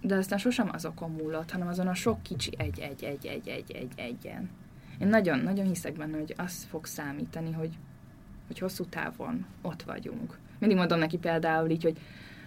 de 0.00 0.14
aztán 0.14 0.38
sosem 0.38 0.68
azokon 0.72 1.10
múlott, 1.10 1.50
hanem 1.50 1.68
azon 1.68 1.88
a 1.88 1.94
sok 1.94 2.22
kicsi 2.22 2.50
egy, 2.56 2.78
egy, 2.78 3.04
egy, 3.04 3.26
egy, 3.26 3.48
egy, 3.48 3.72
egy, 3.72 3.92
egyen. 3.96 4.50
Én 5.00 5.08
nagyon, 5.08 5.38
nagyon 5.38 5.66
hiszek 5.66 5.96
benne, 5.96 6.18
hogy 6.18 6.34
az 6.36 6.64
fog 6.64 6.86
számítani, 6.86 7.52
hogy, 7.52 7.78
hogy 8.48 8.58
hosszú 8.58 8.84
távon 8.84 9.46
ott 9.62 9.82
vagyunk. 9.82 10.38
Mindig 10.58 10.78
mondom 10.78 10.98
neki 10.98 11.16
például 11.16 11.70
így, 11.70 11.82
hogy 11.82 11.98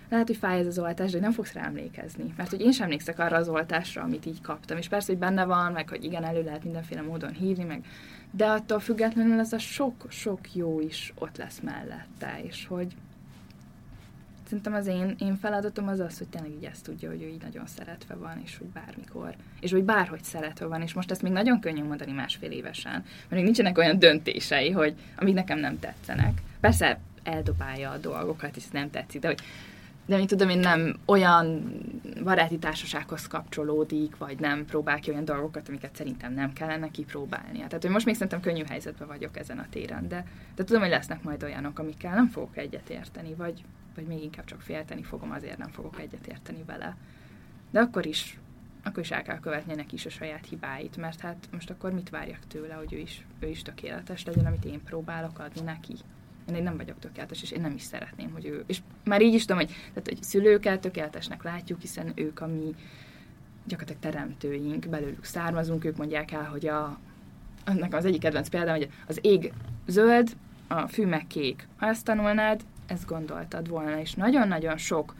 lehet, 0.09 0.27
hogy 0.27 0.37
fáj 0.37 0.59
ez 0.59 0.65
az 0.65 0.79
oltás, 0.79 1.11
de 1.11 1.19
nem 1.19 1.31
fogsz 1.31 1.53
rá 1.53 1.65
emlékezni. 1.65 2.33
Mert 2.37 2.49
hogy 2.49 2.61
én 2.61 2.71
sem 2.71 2.83
emlékszek 2.83 3.19
arra 3.19 3.37
az 3.37 3.49
oltásra, 3.49 4.01
amit 4.01 4.25
így 4.25 4.41
kaptam. 4.41 4.77
És 4.77 4.87
persze, 4.87 5.11
hogy 5.11 5.21
benne 5.21 5.45
van, 5.45 5.71
meg 5.71 5.89
hogy 5.89 6.03
igen, 6.03 6.23
elő 6.23 6.43
lehet 6.43 6.63
mindenféle 6.63 7.01
módon 7.01 7.31
hívni, 7.33 7.63
meg 7.63 7.85
de 8.31 8.45
attól 8.45 8.79
függetlenül 8.79 9.39
ez 9.39 9.53
a 9.53 9.59
sok-sok 9.59 10.55
jó 10.55 10.79
is 10.79 11.13
ott 11.19 11.37
lesz 11.37 11.59
mellette, 11.59 12.39
és 12.43 12.65
hogy 12.67 12.95
szerintem 14.51 14.73
az 14.73 14.87
én, 14.87 15.15
én 15.19 15.37
feladatom 15.37 15.87
az 15.87 15.99
az, 15.99 16.17
hogy 16.17 16.27
tényleg 16.27 16.51
így 16.51 16.63
ezt 16.63 16.83
tudja, 16.83 17.09
hogy 17.09 17.21
ő 17.21 17.27
így 17.27 17.41
nagyon 17.41 17.67
szeretve 17.67 18.15
van, 18.15 18.41
és 18.43 18.57
hogy 18.57 18.67
bármikor, 18.67 19.35
és 19.59 19.71
hogy 19.71 19.83
bárhogy 19.83 20.23
szeretve 20.23 20.65
van, 20.65 20.81
és 20.81 20.93
most 20.93 21.11
ezt 21.11 21.21
még 21.21 21.31
nagyon 21.31 21.59
könnyű 21.59 21.83
mondani 21.83 22.11
másfél 22.11 22.51
évesen, 22.51 22.91
mert 22.91 23.29
még 23.29 23.43
nincsenek 23.43 23.77
olyan 23.77 23.99
döntései, 23.99 24.71
hogy 24.71 24.93
amik 25.15 25.33
nekem 25.33 25.59
nem 25.59 25.79
tetszenek. 25.79 26.41
Persze 26.59 26.99
eldobálja 27.23 27.89
a 27.89 27.97
dolgokat, 27.97 28.55
és 28.55 28.67
nem 28.71 28.89
tetszik, 28.89 29.21
de 29.21 29.27
hogy 29.27 29.39
de 30.05 30.19
én 30.19 30.27
tudom, 30.27 30.49
én 30.49 30.59
nem 30.59 30.99
olyan 31.05 31.73
baráti 32.23 32.57
társasághoz 32.57 33.27
kapcsolódik, 33.27 34.17
vagy 34.17 34.39
nem 34.39 34.65
próbál 34.65 34.99
ki 34.99 35.11
olyan 35.11 35.25
dolgokat, 35.25 35.67
amiket 35.67 35.95
szerintem 35.95 36.33
nem 36.33 36.53
kellene 36.53 36.91
kipróbálnia. 36.91 37.67
Tehát, 37.67 37.81
hogy 37.81 37.91
most 37.91 38.05
még 38.05 38.13
szerintem 38.13 38.41
könnyű 38.41 38.63
helyzetben 38.67 39.07
vagyok 39.07 39.37
ezen 39.37 39.57
a 39.59 39.65
téren, 39.69 40.07
de, 40.07 40.25
de 40.55 40.63
tudom, 40.63 40.81
hogy 40.81 40.91
lesznek 40.91 41.23
majd 41.23 41.43
olyanok, 41.43 41.79
amikkel 41.79 42.15
nem 42.15 42.27
fogok 42.27 42.57
egyetérteni, 42.57 43.33
vagy, 43.33 43.63
vagy 43.95 44.05
még 44.05 44.23
inkább 44.23 44.45
csak 44.45 44.61
félteni 44.61 45.03
fogom, 45.03 45.31
azért 45.31 45.57
nem 45.57 45.69
fogok 45.69 45.99
egyetérteni 45.99 46.63
vele. 46.65 46.97
De 47.71 47.79
akkor 47.79 48.05
is, 48.05 48.39
akkor 48.83 49.03
is 49.03 49.11
el 49.11 49.21
kell 49.21 49.39
követnie 49.39 49.75
neki 49.75 49.95
is 49.95 50.05
a 50.05 50.09
saját 50.09 50.45
hibáit, 50.45 50.97
mert 50.97 51.19
hát 51.19 51.47
most 51.51 51.69
akkor 51.69 51.91
mit 51.91 52.09
várjak 52.09 52.47
tőle, 52.47 52.73
hogy 52.73 52.93
ő 52.93 52.97
is, 52.97 53.25
ő 53.39 53.47
is 53.47 53.61
tökéletes 53.61 54.25
legyen, 54.25 54.45
amit 54.45 54.65
én 54.65 54.83
próbálok 54.83 55.39
adni 55.39 55.61
neki. 55.61 55.93
én 56.53 56.63
nem 56.63 56.77
vagyok 56.77 56.99
tökéletes, 56.99 57.41
és 57.41 57.51
én 57.51 57.61
nem 57.61 57.73
is 57.73 57.81
szeretném, 57.81 58.31
hogy 58.31 58.45
ő, 58.45 58.63
és 58.67 58.81
már 59.03 59.21
így 59.21 59.33
is 59.33 59.45
tudom, 59.45 59.57
hogy, 59.57 59.71
tehát, 59.93 60.07
hogy 60.07 60.23
szülőket 60.23 60.81
tökéletesnek 60.81 61.43
látjuk, 61.43 61.81
hiszen 61.81 62.11
ők 62.15 62.41
a 62.41 62.47
mi 62.47 62.75
gyakorlatilag 63.65 64.13
teremtőink, 64.13 64.87
belőlük 64.87 65.23
származunk, 65.23 65.85
ők 65.85 65.97
mondják 65.97 66.31
el, 66.31 66.43
hogy 66.43 66.67
a, 66.67 66.99
annak 67.65 67.93
az 67.93 68.05
egyik 68.05 68.19
kedvenc 68.19 68.49
példám, 68.49 68.75
hogy 68.75 68.89
az 69.07 69.19
ég 69.21 69.53
zöld, 69.87 70.35
a 70.67 70.87
fű 70.87 71.05
meg 71.05 71.27
kék. 71.27 71.67
Ha 71.77 71.87
ezt 71.87 72.05
tanulnád, 72.05 72.61
ezt 72.91 73.05
gondoltad 73.05 73.69
volna, 73.69 73.99
és 73.99 74.13
nagyon-nagyon 74.13 74.77
sok 74.77 75.15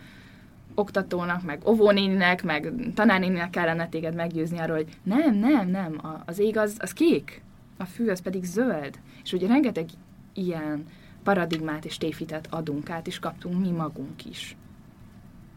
oktatónak, 0.76 1.43
meg 1.43 1.67
óvónéninek, 1.67 2.43
meg 2.43 2.74
tanárnéninek 2.93 3.49
kellene 3.49 3.89
téged 3.89 4.15
meggyőzni 4.15 4.59
arról, 4.59 4.76
hogy 4.76 4.89
nem, 5.03 5.36
nem, 5.36 5.69
nem, 5.69 6.01
az 6.26 6.39
ég 6.39 6.57
az, 6.57 6.76
az 6.80 6.93
kék, 6.93 7.41
a 7.78 7.86
fű 7.86 8.09
az 8.09 8.22
pedig 8.22 8.43
zöld. 8.43 8.99
És 9.24 9.34
ugye 9.34 9.47
rengeteg 9.47 9.89
ilyen 10.34 10.86
paradigmát 11.24 11.86
és 11.86 11.97
téfitet 11.97 12.47
adunk 12.49 12.89
át, 12.89 13.07
és 13.07 13.19
kaptunk 13.19 13.59
mi 13.59 13.72
magunk 13.72 14.26
is. 14.26 14.55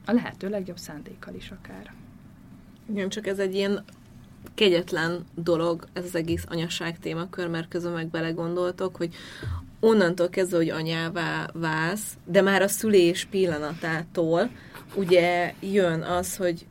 A 0.07 0.13
lehető 0.13 0.49
legjobb 0.49 0.79
szándékkal 0.79 1.35
is 1.35 1.51
akár. 1.51 1.93
Igen, 2.91 3.09
csak 3.09 3.27
ez 3.27 3.39
egy 3.39 3.55
ilyen 3.55 3.85
kegyetlen 4.55 5.25
dolog, 5.35 5.87
ez 5.93 6.05
az 6.05 6.15
egész 6.15 6.45
anyasság 6.49 6.99
témakör, 6.99 7.49
mert 7.49 7.69
közben 7.69 7.93
meg 7.93 8.09
belegondoltok, 8.09 8.97
hogy 8.97 9.15
onnantól 9.85 10.29
kezdve, 10.29 10.57
hogy 10.57 10.71
anyává 10.71 11.49
válsz, 11.53 12.17
de 12.25 12.43
már 12.43 12.63
a 12.63 12.69
szülés 12.69 13.25
pillanatától 13.31 14.51
ugye 14.95 15.55
jön 15.61 16.03
az, 16.03 16.37
hogy 16.37 16.67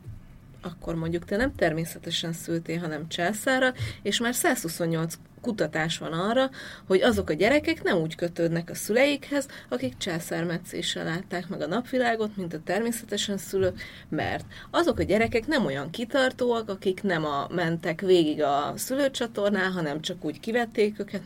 akkor 0.62 0.96
mondjuk 0.96 1.26
te 1.26 1.38
nem 1.38 1.56
természetesen 1.56 2.34
szültél, 2.34 2.80
hanem 2.80 3.08
császára, 3.08 3.74
és 4.02 4.20
már 4.20 4.36
128 4.36 5.16
kutatás 5.44 5.98
van 5.98 6.14
arra, 6.14 6.50
hogy 6.88 7.02
azok 7.02 7.30
a 7.30 7.34
gyerekek 7.34 7.84
nem 7.84 7.98
úgy 7.98 8.16
kötődnek 8.16 8.70
a 8.70 8.76
szüleikhez, 8.76 9.48
akik 9.70 9.98
császármetszéssel 9.98 11.04
látták 11.04 11.48
meg 11.48 11.62
a 11.62 11.68
napvilágot, 11.68 12.38
mint 12.38 12.54
a 12.54 12.60
természetesen 12.66 13.38
szülők, 13.38 13.82
mert 14.10 14.46
azok 14.72 15.00
a 15.00 15.04
gyerekek 15.04 15.48
nem 15.48 15.66
olyan 15.66 15.90
kitartóak, 15.90 16.70
akik 16.70 17.04
nem 17.04 17.26
a, 17.26 17.48
mentek 17.52 18.02
végig 18.02 18.42
a 18.42 18.74
szülőcsatornán, 18.76 19.72
hanem 19.72 20.02
csak 20.02 20.26
úgy 20.26 20.40
kivették 20.40 21.00
őket, 21.00 21.22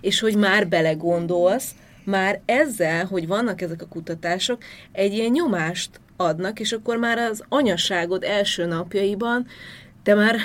és 0.00 0.20
hogy 0.20 0.36
már 0.36 0.68
belegondolsz, 0.68 1.74
már 2.04 2.40
ezzel, 2.44 3.04
hogy 3.04 3.26
vannak 3.26 3.60
ezek 3.60 3.82
a 3.82 3.88
kutatások, 3.88 4.62
egy 4.92 5.12
ilyen 5.12 5.30
nyomást 5.30 6.00
adnak, 6.16 6.60
és 6.60 6.72
akkor 6.72 6.96
már 6.96 7.18
az 7.18 7.44
anyaságod 7.48 8.22
első 8.22 8.64
napjaiban 8.64 9.46
te 10.02 10.14
már 10.14 10.36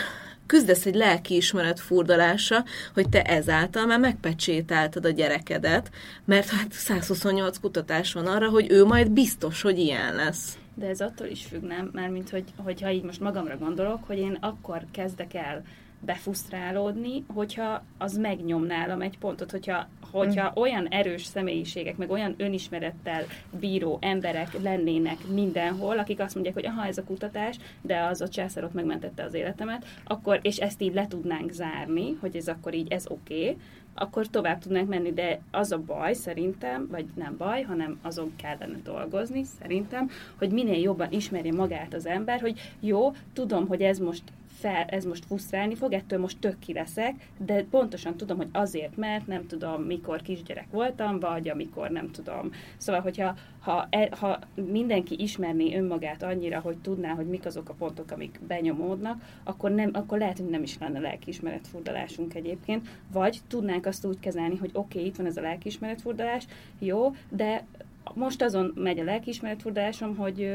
küzdesz 0.50 0.86
egy 0.86 0.96
lelkiismeret 0.96 1.80
furdalása, 1.80 2.66
hogy 2.94 3.10
te 3.10 3.22
ezáltal 3.22 3.86
már 3.86 4.00
megpecsétáltad 4.00 5.06
a 5.06 5.10
gyerekedet, 5.10 5.90
mert 6.26 6.50
hát 6.50 6.72
128 6.72 7.58
kutatás 7.58 8.14
van 8.14 8.26
arra, 8.26 8.50
hogy 8.50 8.72
ő 8.72 8.86
majd 8.86 9.12
biztos, 9.12 9.62
hogy 9.62 9.80
ilyen 9.80 10.16
lesz. 10.16 10.58
De 10.74 10.88
ez 10.88 11.02
attól 11.02 11.28
is 11.28 11.46
függ, 11.46 11.62
nem? 11.64 11.90
Mármint, 11.94 12.30
hogy, 12.30 12.44
hogyha 12.56 12.92
így 12.92 13.04
most 13.04 13.20
magamra 13.20 13.58
gondolok, 13.58 14.04
hogy 14.04 14.18
én 14.18 14.38
akkor 14.42 14.82
kezdek 14.92 15.34
el 15.34 15.64
befusztrálódni, 16.00 17.24
hogyha 17.34 17.84
az 17.98 18.18
megnyom 18.18 18.66
nálam 18.66 19.02
egy 19.02 19.18
pontot, 19.18 19.52
hogyha, 19.52 19.88
hogyha 20.12 20.50
mm. 20.50 20.62
olyan 20.62 20.88
erős 20.88 21.26
személyiségek, 21.26 21.98
meg 21.98 22.10
olyan 22.10 22.36
önismerettel 22.38 23.24
bíró 23.60 23.98
emberek 24.02 24.62
lennének 24.62 25.18
mindenhol, 25.34 26.00
akik 26.00 26.20
azt 26.20 26.34
mondják, 26.34 26.56
hogy 26.56 26.66
aha, 26.66 26.86
ez 26.86 26.98
a 26.98 27.04
kutatás, 27.04 27.58
de 27.82 28.00
az 28.00 28.22
a 28.22 28.28
császárot 28.28 28.74
megmentette 28.74 29.24
az 29.24 29.34
életemet, 29.34 29.86
akkor, 30.04 30.40
és 30.42 30.58
ezt 30.58 30.82
így 30.82 30.94
le 30.94 31.08
tudnánk 31.08 31.52
zárni, 31.52 32.18
hogy 32.20 32.36
ez 32.36 32.48
akkor 32.48 32.74
így, 32.74 32.92
ez 32.92 33.06
oké, 33.08 33.42
okay, 33.42 33.58
akkor 33.94 34.28
tovább 34.28 34.60
tudnánk 34.60 34.90
menni, 34.90 35.14
de 35.14 35.40
az 35.52 35.72
a 35.72 35.78
baj 35.78 36.14
szerintem, 36.14 36.88
vagy 36.92 37.06
nem 37.16 37.36
baj, 37.38 37.62
hanem 37.62 38.00
azon 38.02 38.34
kellene 38.36 38.78
dolgozni 38.84 39.44
szerintem, 39.60 40.10
hogy 40.38 40.52
minél 40.52 40.82
jobban 40.82 41.12
ismerje 41.12 41.54
magát 41.54 41.94
az 41.94 42.06
ember, 42.06 42.42
hogy 42.42 42.60
jó, 42.80 43.12
tudom, 43.34 43.68
hogy 43.68 43.82
ez 43.82 43.98
most 43.98 44.24
fel, 44.60 44.84
ez 44.84 45.06
most 45.06 45.26
fusztrálni 45.26 45.76
fog, 45.76 45.94
ettől 45.94 46.20
most 46.20 46.40
tök 46.40 46.60
ki 46.60 46.74
leszek, 46.74 47.30
de 47.38 47.64
pontosan 47.64 48.18
tudom, 48.18 48.38
hogy 48.38 48.50
azért, 48.52 48.98
mert 48.98 49.28
nem 49.28 49.48
tudom, 49.48 49.82
mikor 49.82 50.22
kisgyerek 50.22 50.68
voltam, 50.72 51.20
vagy 51.20 51.50
amikor 51.50 51.90
nem 51.90 52.12
tudom. 52.12 52.52
Szóval, 52.78 53.02
hogyha 53.02 53.36
ha, 53.60 53.88
e, 53.90 54.10
ha 54.20 54.40
mindenki 54.72 55.16
ismerné 55.22 55.78
önmagát 55.78 56.24
annyira, 56.24 56.60
hogy 56.60 56.78
tudná, 56.78 57.14
hogy 57.14 57.26
mik 57.26 57.46
azok 57.46 57.70
a 57.70 57.74
pontok, 57.74 58.12
amik 58.12 58.40
benyomódnak, 58.48 59.22
akkor, 59.44 59.72
nem, 59.72 59.90
akkor 59.94 60.18
lehet, 60.18 60.38
hogy 60.38 60.50
nem 60.50 60.64
is 60.64 60.78
lenne 60.78 61.00
lelkiismeretfurdalásunk 61.00 62.34
egyébként, 62.34 62.88
vagy 63.12 63.40
tudnánk 63.48 63.86
azt 63.86 64.06
úgy 64.06 64.20
kezelni, 64.20 64.58
hogy 64.58 64.70
oké, 64.74 64.98
okay, 64.98 65.10
itt 65.10 65.16
van 65.16 65.26
ez 65.26 65.38
a 65.38 65.42
lelkiismeretfurdalás, 65.42 66.46
jó, 66.80 67.14
de 67.30 67.66
most 68.14 68.42
azon 68.42 68.72
megy 68.76 69.00
a 69.00 69.04
lelkiismeretfordásom, 69.04 70.16
hogy, 70.16 70.52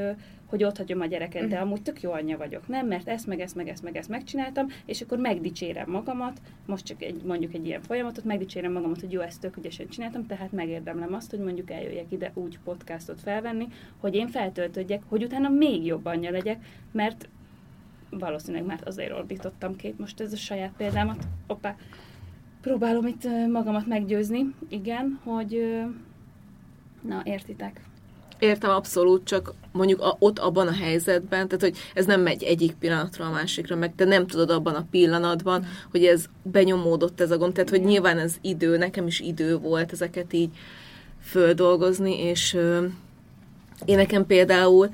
hogy 0.54 0.64
ott 0.64 0.76
hagyom 0.76 1.00
a 1.00 1.06
gyereket, 1.06 1.48
de 1.48 1.58
mm. 1.58 1.60
amúgy 1.60 1.82
tök 1.82 2.02
jó 2.02 2.12
anyja 2.12 2.36
vagyok, 2.36 2.68
nem? 2.68 2.86
Mert 2.86 3.08
ezt, 3.08 3.26
meg 3.26 3.40
ezt, 3.40 3.54
meg 3.54 3.68
ezt, 3.68 3.82
meg 3.82 3.96
ezt 3.96 4.08
megcsináltam, 4.08 4.66
és 4.84 5.00
akkor 5.00 5.18
megdicsérem 5.18 5.90
magamat, 5.90 6.40
most 6.66 6.84
csak 6.84 7.02
egy, 7.02 7.22
mondjuk 7.22 7.54
egy 7.54 7.66
ilyen 7.66 7.82
folyamatot, 7.82 8.24
megdicsérem 8.24 8.72
magamat, 8.72 9.00
hogy 9.00 9.12
jó, 9.12 9.20
ezt 9.20 9.40
tök 9.40 9.56
ügyesen 9.56 9.88
csináltam, 9.88 10.26
tehát 10.26 10.52
megérdemlem 10.52 11.14
azt, 11.14 11.30
hogy 11.30 11.38
mondjuk 11.38 11.70
eljöjjek 11.70 12.12
ide 12.12 12.30
úgy 12.34 12.58
podcastot 12.64 13.20
felvenni, 13.20 13.66
hogy 14.00 14.14
én 14.14 14.28
feltöltődjek, 14.28 15.02
hogy 15.08 15.24
utána 15.24 15.48
még 15.48 15.84
jobb 15.84 16.04
anyja 16.04 16.30
legyek, 16.30 16.64
mert 16.92 17.28
valószínűleg 18.10 18.66
már 18.66 18.80
azért 18.84 19.12
ordítottam 19.12 19.76
két, 19.76 19.98
most 19.98 20.20
ez 20.20 20.32
a 20.32 20.36
saját 20.36 20.72
példámat, 20.76 21.24
opa, 21.46 21.76
próbálom 22.60 23.06
itt 23.06 23.28
magamat 23.48 23.86
meggyőzni, 23.86 24.54
igen, 24.68 25.20
hogy 25.24 25.82
Na, 27.00 27.22
értitek. 27.24 27.80
Értem 28.38 28.70
abszolút, 28.70 29.24
csak 29.24 29.54
mondjuk 29.72 30.00
a, 30.00 30.16
ott 30.18 30.38
abban 30.38 30.68
a 30.68 30.72
helyzetben, 30.72 31.48
tehát 31.48 31.60
hogy 31.60 31.76
ez 31.94 32.06
nem 32.06 32.20
megy 32.20 32.42
egyik 32.42 32.72
pillanatra 32.72 33.24
a 33.24 33.30
másikra, 33.30 33.76
meg 33.76 33.94
te 33.94 34.04
nem 34.04 34.26
tudod 34.26 34.50
abban 34.50 34.74
a 34.74 34.86
pillanatban, 34.90 35.60
mm. 35.60 35.64
hogy 35.90 36.04
ez 36.04 36.24
benyomódott 36.42 37.20
ez 37.20 37.30
a 37.30 37.36
gond, 37.36 37.52
tehát 37.52 37.70
hogy 37.70 37.82
nyilván 37.82 38.18
ez 38.18 38.34
idő, 38.40 38.76
nekem 38.76 39.06
is 39.06 39.20
idő 39.20 39.56
volt 39.56 39.92
ezeket 39.92 40.32
így 40.32 40.50
földolgozni, 41.22 42.20
és 42.20 42.54
ö, 42.54 42.86
én 43.84 43.96
nekem 43.96 44.26
például 44.26 44.90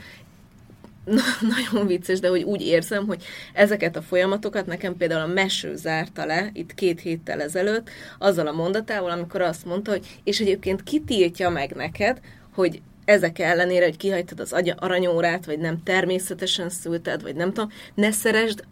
nagyon 1.72 1.86
vicces, 1.86 2.20
de 2.20 2.28
hogy 2.28 2.42
úgy 2.42 2.62
érzem, 2.62 3.06
hogy 3.06 3.22
ezeket 3.52 3.96
a 3.96 4.02
folyamatokat 4.02 4.66
nekem 4.66 4.96
például 4.96 5.30
a 5.30 5.32
meső 5.32 5.76
zárta 5.76 6.24
le, 6.24 6.50
itt 6.52 6.74
két 6.74 7.00
héttel 7.00 7.40
ezelőtt, 7.40 7.90
azzal 8.18 8.46
a 8.46 8.52
mondatával, 8.52 9.10
amikor 9.10 9.40
azt 9.40 9.64
mondta, 9.64 9.90
hogy 9.90 10.06
és 10.24 10.40
egyébként 10.40 10.82
kitiltja 10.82 11.50
meg 11.50 11.70
neked, 11.74 12.20
hogy 12.54 12.80
ezek 13.10 13.38
ellenére, 13.38 13.84
hogy 13.84 13.96
kihagytad 13.96 14.40
az 14.40 14.54
aranyórát, 14.76 15.46
vagy 15.46 15.58
nem 15.58 15.82
természetesen 15.82 16.68
szülted, 16.68 17.22
vagy 17.22 17.34
nem 17.34 17.52
tudom, 17.52 17.70
ne 17.94 18.10
szeresd 18.10 18.64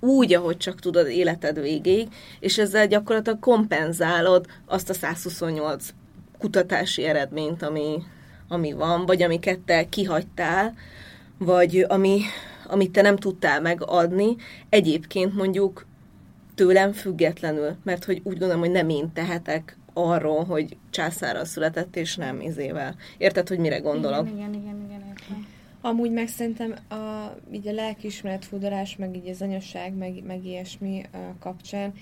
úgy, 0.00 0.34
ahogy 0.34 0.56
csak 0.56 0.80
tudod 0.80 1.08
életed 1.08 1.60
végéig, 1.60 2.08
és 2.40 2.58
ezzel 2.58 2.86
gyakorlatilag 2.86 3.38
kompenzálod 3.38 4.46
azt 4.66 4.90
a 4.90 4.94
128 4.94 5.88
kutatási 6.38 7.04
eredményt, 7.04 7.62
ami, 7.62 8.02
ami 8.48 8.72
van, 8.72 9.06
vagy 9.06 9.22
amiket 9.22 9.58
te 9.58 9.88
kihagytál, 9.88 10.74
vagy 11.38 11.84
ami, 11.88 12.20
amit 12.66 12.92
te 12.92 13.02
nem 13.02 13.16
tudtál 13.16 13.60
megadni, 13.60 14.36
egyébként 14.68 15.34
mondjuk 15.34 15.86
tőlem 16.54 16.92
függetlenül, 16.92 17.76
mert 17.82 18.04
hogy 18.04 18.20
úgy 18.24 18.38
gondolom, 18.38 18.60
hogy 18.60 18.70
nem 18.70 18.88
én 18.88 19.12
tehetek 19.12 19.76
arról, 19.94 20.44
hogy 20.44 20.76
császára 20.90 21.44
született, 21.44 21.96
és 21.96 22.16
nem 22.16 22.40
izével. 22.40 22.94
Érted, 23.18 23.48
hogy 23.48 23.58
mire 23.58 23.78
gondolok? 23.78 24.26
Igen, 24.26 24.38
igen, 24.38 24.54
igen, 24.54 24.82
igen 24.84 25.04
értem. 25.08 25.46
Amúgy 25.80 26.10
meg 26.10 26.28
szerintem 26.28 26.74
a, 26.88 27.34
így 27.52 27.68
a 27.68 27.72
lelkiismeretfudalás, 27.72 28.96
meg 28.96 29.16
így 29.16 29.28
az 29.28 29.42
anyasság, 29.42 29.94
meg, 29.94 30.22
meg 30.26 30.44
ilyesmi 30.44 31.02
a 31.12 31.38
kapcsán, 31.38 31.92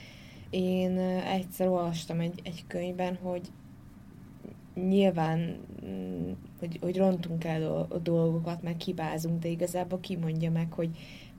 én 0.50 0.98
egyszer 1.32 1.68
olvastam 1.68 2.20
egy, 2.20 2.40
egy 2.42 2.64
könyvben, 2.66 3.18
hogy 3.22 3.40
nyilván, 4.74 5.56
mm, 5.84 6.30
hogy, 6.58 6.78
hogy 6.80 6.96
rontunk 6.96 7.44
el 7.44 7.86
a 7.90 7.98
dolgokat, 7.98 8.62
meg 8.62 8.76
kibázunk, 8.76 9.42
de 9.42 9.48
igazából 9.48 10.00
kimondja 10.00 10.50
meg, 10.50 10.72
hogy, 10.72 10.90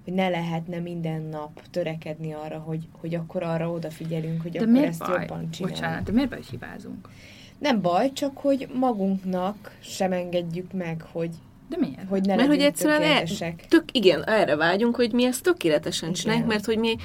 hogy 0.04 0.14
ne 0.14 0.30
lehetne 0.30 0.80
minden 0.80 1.22
nap 1.22 1.62
törekedni 1.72 2.34
arra, 2.34 2.58
hogy, 2.58 2.88
hogy 2.91 3.16
akkor 3.16 3.43
arra 3.43 3.72
odafigyelünk, 3.72 4.41
hogy 4.41 4.51
de 4.51 4.60
akkor 4.60 4.72
miért 4.72 4.88
ezt 4.88 4.99
baj? 4.99 5.20
jobban 5.20 5.51
csináljuk. 5.51 5.80
Bocsánat, 5.80 6.04
de 6.04 6.12
miért 6.12 6.30
baj, 6.30 6.38
hogy 6.38 6.47
hibázunk? 6.47 7.10
Nem 7.58 7.82
baj, 7.82 8.14
csak 8.14 8.38
hogy 8.38 8.68
magunknak 8.74 9.78
sem 9.80 10.12
engedjük 10.12 10.72
meg, 10.72 11.01
hogy 11.12 11.30
de 11.70 11.78
miért? 11.80 12.08
Hogy 12.10 12.26
ne 12.26 12.36
mert 12.36 12.47
hogy 12.47 12.60
egyszerűen 12.60 13.01
e, 13.01 13.54
tök, 13.68 13.84
igen, 13.91 14.24
erre 14.24 14.56
vágyunk, 14.56 14.95
hogy 14.95 15.12
mi 15.12 15.26
ezt 15.26 15.43
tökéletesen 15.43 16.10
igen. 16.10 16.22
csináljuk, 16.22 16.47
mert 16.47 16.66
hogy 16.66 16.78
mi, 16.78 16.95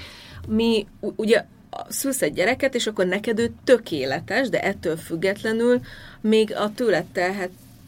mi 0.49 0.87
ugye 1.01 1.45
szülsz 1.89 2.23
egy 2.23 2.33
gyereket, 2.33 2.75
és 2.75 2.87
akkor 2.87 3.07
neked 3.07 3.39
ő 3.39 3.55
tökéletes, 3.65 4.49
de 4.49 4.61
ettől 4.61 4.97
függetlenül 4.97 5.81
még 6.21 6.55
a 6.55 6.73
tőled 6.75 7.05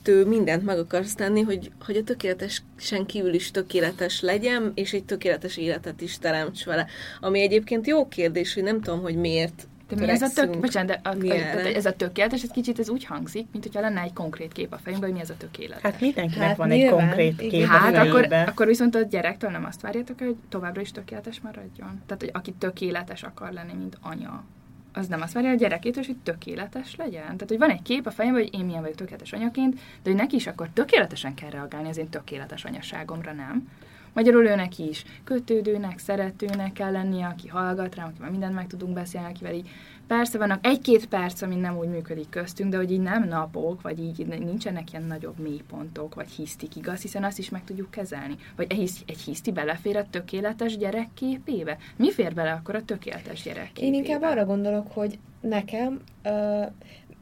telhető 0.03 0.29
mindent 0.29 0.65
meg 0.65 0.79
akarsz 0.79 1.15
tenni, 1.15 1.41
hogy, 1.41 1.71
hogy 1.85 1.97
a 1.97 2.03
tökéletesen 2.03 3.07
kívül 3.07 3.35
is 3.35 3.51
tökéletes 3.51 4.21
legyen, 4.21 4.73
és 4.75 4.93
egy 4.93 5.05
tökéletes 5.05 5.57
életet 5.57 6.01
is 6.01 6.19
teremts 6.19 6.65
vele. 6.65 6.87
Ami 7.21 7.41
egyébként 7.41 7.87
jó 7.87 8.09
kérdés, 8.09 8.55
hogy 8.55 8.63
nem 8.63 8.81
tudom, 8.81 9.01
hogy 9.01 9.17
miért 9.17 9.67
De 9.89 9.97
mi 9.97 10.09
ez 10.09 10.23
a 10.23 10.29
tök, 10.35 10.61
bocsánat, 10.61 11.01
de 11.03 11.11
a, 11.11 11.15
a, 11.57 11.59
ez 11.75 11.87
a 11.87 11.93
tökéletes, 11.93 12.43
ez 12.43 12.49
kicsit 12.49 12.79
ez 12.79 12.89
úgy 12.89 13.05
hangzik, 13.05 13.47
mint 13.53 13.65
hogyha 13.65 13.81
lenne 13.81 14.01
egy 14.01 14.13
konkrét 14.13 14.53
kép 14.53 14.73
a 14.73 14.79
fejünkben, 14.79 15.11
hogy 15.11 15.19
mi 15.19 15.25
ez 15.25 15.31
a 15.31 15.37
tökéletes. 15.37 15.83
Hát 15.83 16.01
mindenkinek 16.01 16.47
Hát 16.47 16.57
van 16.57 16.71
egy 16.71 16.79
nyilván, 16.79 17.07
konkrét 17.07 17.41
igen. 17.41 17.51
kép 17.51 17.69
a 17.69 17.73
Hát 17.73 17.97
akkor, 17.97 18.27
fejébe. 18.27 18.43
akkor 18.43 18.67
viszont 18.67 18.95
a 18.95 19.03
gyerektől 19.03 19.51
nem 19.51 19.65
azt 19.65 19.81
várjátok, 19.81 20.19
hogy 20.19 20.37
továbbra 20.49 20.81
is 20.81 20.91
tökéletes 20.91 21.41
maradjon. 21.41 22.03
Tehát, 22.07 22.23
hogy 22.23 22.31
aki 22.33 22.53
tökéletes 22.59 23.23
akar 23.23 23.53
lenni, 23.53 23.73
mint 23.73 23.99
anya, 24.01 24.45
az 24.93 25.07
nem 25.07 25.21
azt 25.21 25.33
várja 25.33 25.51
a 25.51 25.55
gyerekétől, 25.55 26.05
hogy 26.07 26.17
tökéletes 26.17 26.97
legyen. 26.97 27.23
Tehát, 27.23 27.49
hogy 27.49 27.59
van 27.59 27.71
egy 27.71 27.83
kép 27.83 28.07
a 28.07 28.11
fejemben, 28.11 28.43
hogy 28.43 28.55
én 28.55 28.65
milyen 28.65 28.81
vagyok 28.81 28.97
tökéletes 28.97 29.33
anyaként, 29.33 29.75
de 29.75 30.11
hogy 30.11 30.15
neki 30.15 30.37
is 30.37 30.47
akkor 30.47 30.69
tökéletesen 30.73 31.35
kell 31.35 31.51
reagálni 31.51 31.89
az 31.89 31.97
én 31.97 32.09
tökéletes 32.09 32.65
anyaságomra, 32.65 33.33
nem? 33.33 33.69
Magyarul 34.13 34.47
őnek 34.47 34.79
is 34.79 35.05
kötődőnek, 35.25 35.99
szeretőnek 35.99 36.73
kell 36.73 36.93
lennie, 36.93 37.27
aki 37.27 37.49
hallgat 37.49 37.95
rám, 37.95 38.09
akivel 38.09 38.31
mindent 38.31 38.55
meg 38.55 38.67
tudunk 38.67 38.95
beszélni, 38.95 39.27
akivel 39.27 39.55
így 39.55 39.69
persze 40.17 40.39
vannak 40.39 40.67
egy-két 40.67 41.07
perc, 41.07 41.43
ami 41.43 41.55
nem 41.55 41.77
úgy 41.77 41.89
működik 41.89 42.29
köztünk, 42.29 42.71
de 42.71 42.77
hogy 42.77 42.93
így 42.93 43.01
nem 43.01 43.29
napok, 43.29 43.83
vagy 43.83 44.01
így 44.01 44.27
nincsenek 44.27 44.93
ilyen 44.93 45.05
nagyobb 45.05 45.39
mélypontok, 45.39 46.15
vagy 46.15 46.31
hisztik, 46.31 46.77
igaz, 46.77 47.01
hiszen 47.01 47.25
azt 47.25 47.39
is 47.39 47.49
meg 47.49 47.65
tudjuk 47.65 47.91
kezelni. 47.91 48.37
Vagy 48.57 48.67
egy, 48.73 48.91
egy 49.07 49.21
hiszti 49.21 49.53
belefér 49.53 49.97
a 49.97 50.07
tökéletes 50.11 50.77
gyerek 50.77 51.09
képébe? 51.15 51.77
Mi 51.97 52.11
fér 52.11 52.35
bele 52.35 52.53
akkor 52.53 52.75
a 52.75 52.85
tökéletes 52.85 53.43
gyerek 53.43 53.73
képébe? 53.73 53.87
Én 53.87 54.05
inkább 54.05 54.23
arra 54.23 54.45
gondolok, 54.45 54.93
hogy 54.93 55.19
nekem, 55.41 56.01
ö, 56.23 56.63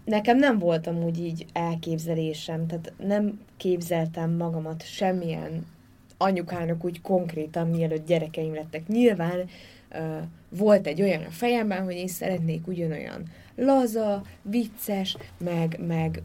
nekem 0.05 0.37
nem 0.37 0.59
volt 0.59 0.87
amúgy 0.87 1.19
így 1.19 1.47
elképzelésem, 1.53 2.67
tehát 2.67 2.93
nem 2.99 3.41
képzeltem 3.57 4.31
magamat 4.31 4.83
semmilyen 4.87 5.67
anyukának 6.17 6.85
úgy 6.85 7.01
konkrétan, 7.01 7.69
mielőtt 7.69 8.07
gyerekeim 8.07 8.55
lettek. 8.55 8.87
Nyilván 8.87 9.49
volt 10.49 10.87
egy 10.87 11.03
olyan 11.03 11.23
a 11.23 11.31
fejemben, 11.31 11.85
hogy 11.85 11.95
én 11.95 12.09
szeretnék 12.09 12.67
ugyanolyan 12.67 13.23
laza, 13.57 14.23
vicces, 14.43 15.17
meg, 15.45 15.79
meg 15.87 16.23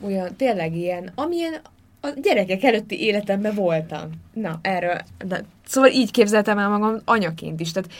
olyan 0.00 0.36
tényleg 0.36 0.76
ilyen, 0.76 1.12
amilyen 1.14 1.60
a 2.00 2.08
gyerekek 2.22 2.62
előtti 2.62 3.00
életemben 3.00 3.54
voltam. 3.54 4.10
Na, 4.32 4.58
erről. 4.62 4.98
De, 5.26 5.44
szóval 5.66 5.90
így 5.90 6.10
képzeltem 6.10 6.58
el 6.58 6.68
magam 6.68 7.00
anyaként 7.04 7.60
is. 7.60 7.72
Tehát 7.72 7.92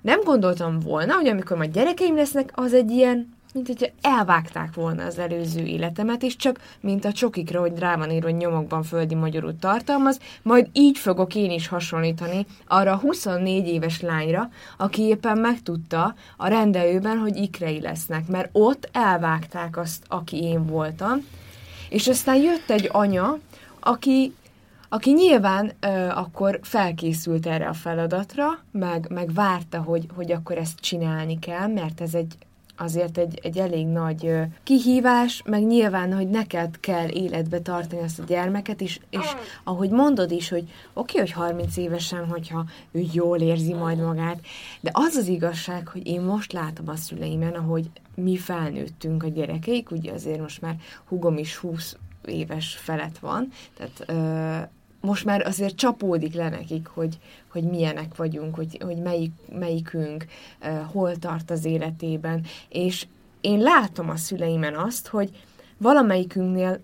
nem 0.00 0.20
gondoltam 0.24 0.80
volna, 0.80 1.14
hogy 1.14 1.28
amikor 1.28 1.56
majd 1.56 1.72
gyerekeim 1.72 2.16
lesznek, 2.16 2.50
az 2.54 2.72
egy 2.72 2.90
ilyen, 2.90 3.34
mint 3.54 3.66
hogyha 3.66 3.86
elvágták 4.00 4.74
volna 4.74 5.04
az 5.04 5.18
előző 5.18 5.64
életemet, 5.64 6.22
és 6.22 6.36
csak, 6.36 6.60
mint 6.80 7.04
a 7.04 7.12
csokikra, 7.12 7.60
hogy 7.60 7.78
rá 7.78 7.96
van 7.96 8.10
írva, 8.10 8.26
hogy 8.26 8.36
nyomokban 8.36 8.82
földi 8.82 9.14
magyarul 9.14 9.58
tartalmaz, 9.58 10.18
majd 10.42 10.68
így 10.72 10.98
fogok 10.98 11.34
én 11.34 11.50
is 11.50 11.68
hasonlítani 11.68 12.46
arra 12.66 12.92
a 12.92 12.96
24 12.96 13.66
éves 13.66 14.00
lányra, 14.00 14.48
aki 14.78 15.02
éppen 15.02 15.38
megtudta 15.38 16.14
a 16.36 16.48
rendelőben, 16.48 17.18
hogy 17.18 17.36
ikrei 17.36 17.80
lesznek, 17.80 18.26
mert 18.26 18.48
ott 18.52 18.88
elvágták 18.92 19.76
azt, 19.76 20.04
aki 20.08 20.42
én 20.42 20.66
voltam, 20.66 21.26
és 21.88 22.08
aztán 22.08 22.36
jött 22.36 22.70
egy 22.70 22.88
anya, 22.92 23.38
aki, 23.80 24.34
aki 24.88 25.12
nyilván 25.12 25.72
ö, 25.80 26.08
akkor 26.08 26.58
felkészült 26.62 27.46
erre 27.46 27.68
a 27.68 27.72
feladatra, 27.72 28.46
meg, 28.70 29.06
meg 29.10 29.32
várta, 29.32 29.82
hogy, 29.82 30.06
hogy 30.14 30.32
akkor 30.32 30.58
ezt 30.58 30.80
csinálni 30.80 31.38
kell, 31.38 31.66
mert 31.66 32.00
ez 32.00 32.14
egy 32.14 32.34
azért 32.76 33.18
egy, 33.18 33.38
egy 33.42 33.58
elég 33.58 33.86
nagy 33.86 34.32
kihívás, 34.62 35.42
meg 35.44 35.66
nyilván, 35.66 36.14
hogy 36.14 36.28
neked 36.28 36.80
kell 36.80 37.08
életbe 37.08 37.60
tartani 37.60 38.02
azt 38.02 38.18
a 38.18 38.24
gyermeket 38.24 38.80
is, 38.80 39.00
és 39.10 39.26
ahogy 39.64 39.90
mondod 39.90 40.30
is, 40.30 40.48
hogy 40.48 40.72
oké, 40.92 41.18
hogy 41.18 41.30
30 41.30 41.76
évesen, 41.76 42.26
hogyha 42.28 42.64
ő 42.92 43.04
jól 43.12 43.38
érzi 43.38 43.72
majd 43.72 43.98
magát, 43.98 44.40
de 44.80 44.90
az 44.92 45.14
az 45.14 45.28
igazság, 45.28 45.88
hogy 45.88 46.06
én 46.06 46.20
most 46.20 46.52
látom 46.52 46.88
a 46.88 46.96
szüleimen, 46.96 47.52
ahogy 47.52 47.90
mi 48.14 48.36
felnőttünk 48.36 49.22
a 49.22 49.28
gyerekeik, 49.28 49.90
ugye 49.90 50.12
azért 50.12 50.40
most 50.40 50.60
már 50.60 50.76
hugom 51.08 51.38
is 51.38 51.56
20 51.56 51.96
éves 52.24 52.74
felett 52.74 53.18
van, 53.18 53.48
tehát 53.76 54.04
ö, 54.06 54.82
most 55.04 55.24
már 55.24 55.46
azért 55.46 55.76
csapódik 55.76 56.34
le 56.34 56.48
nekik, 56.48 56.86
hogy, 56.86 57.18
hogy 57.48 57.62
milyenek 57.62 58.16
vagyunk, 58.16 58.54
hogy, 58.54 58.78
hogy 58.84 58.96
melyik, 58.96 59.32
melyikünk 59.58 60.24
uh, 60.62 60.70
hol 60.92 61.16
tart 61.16 61.50
az 61.50 61.64
életében, 61.64 62.44
és 62.68 63.06
én 63.40 63.58
látom 63.58 64.10
a 64.10 64.16
szüleimen 64.16 64.74
azt, 64.74 65.06
hogy 65.06 65.30
valamelyikünknél 65.78 66.80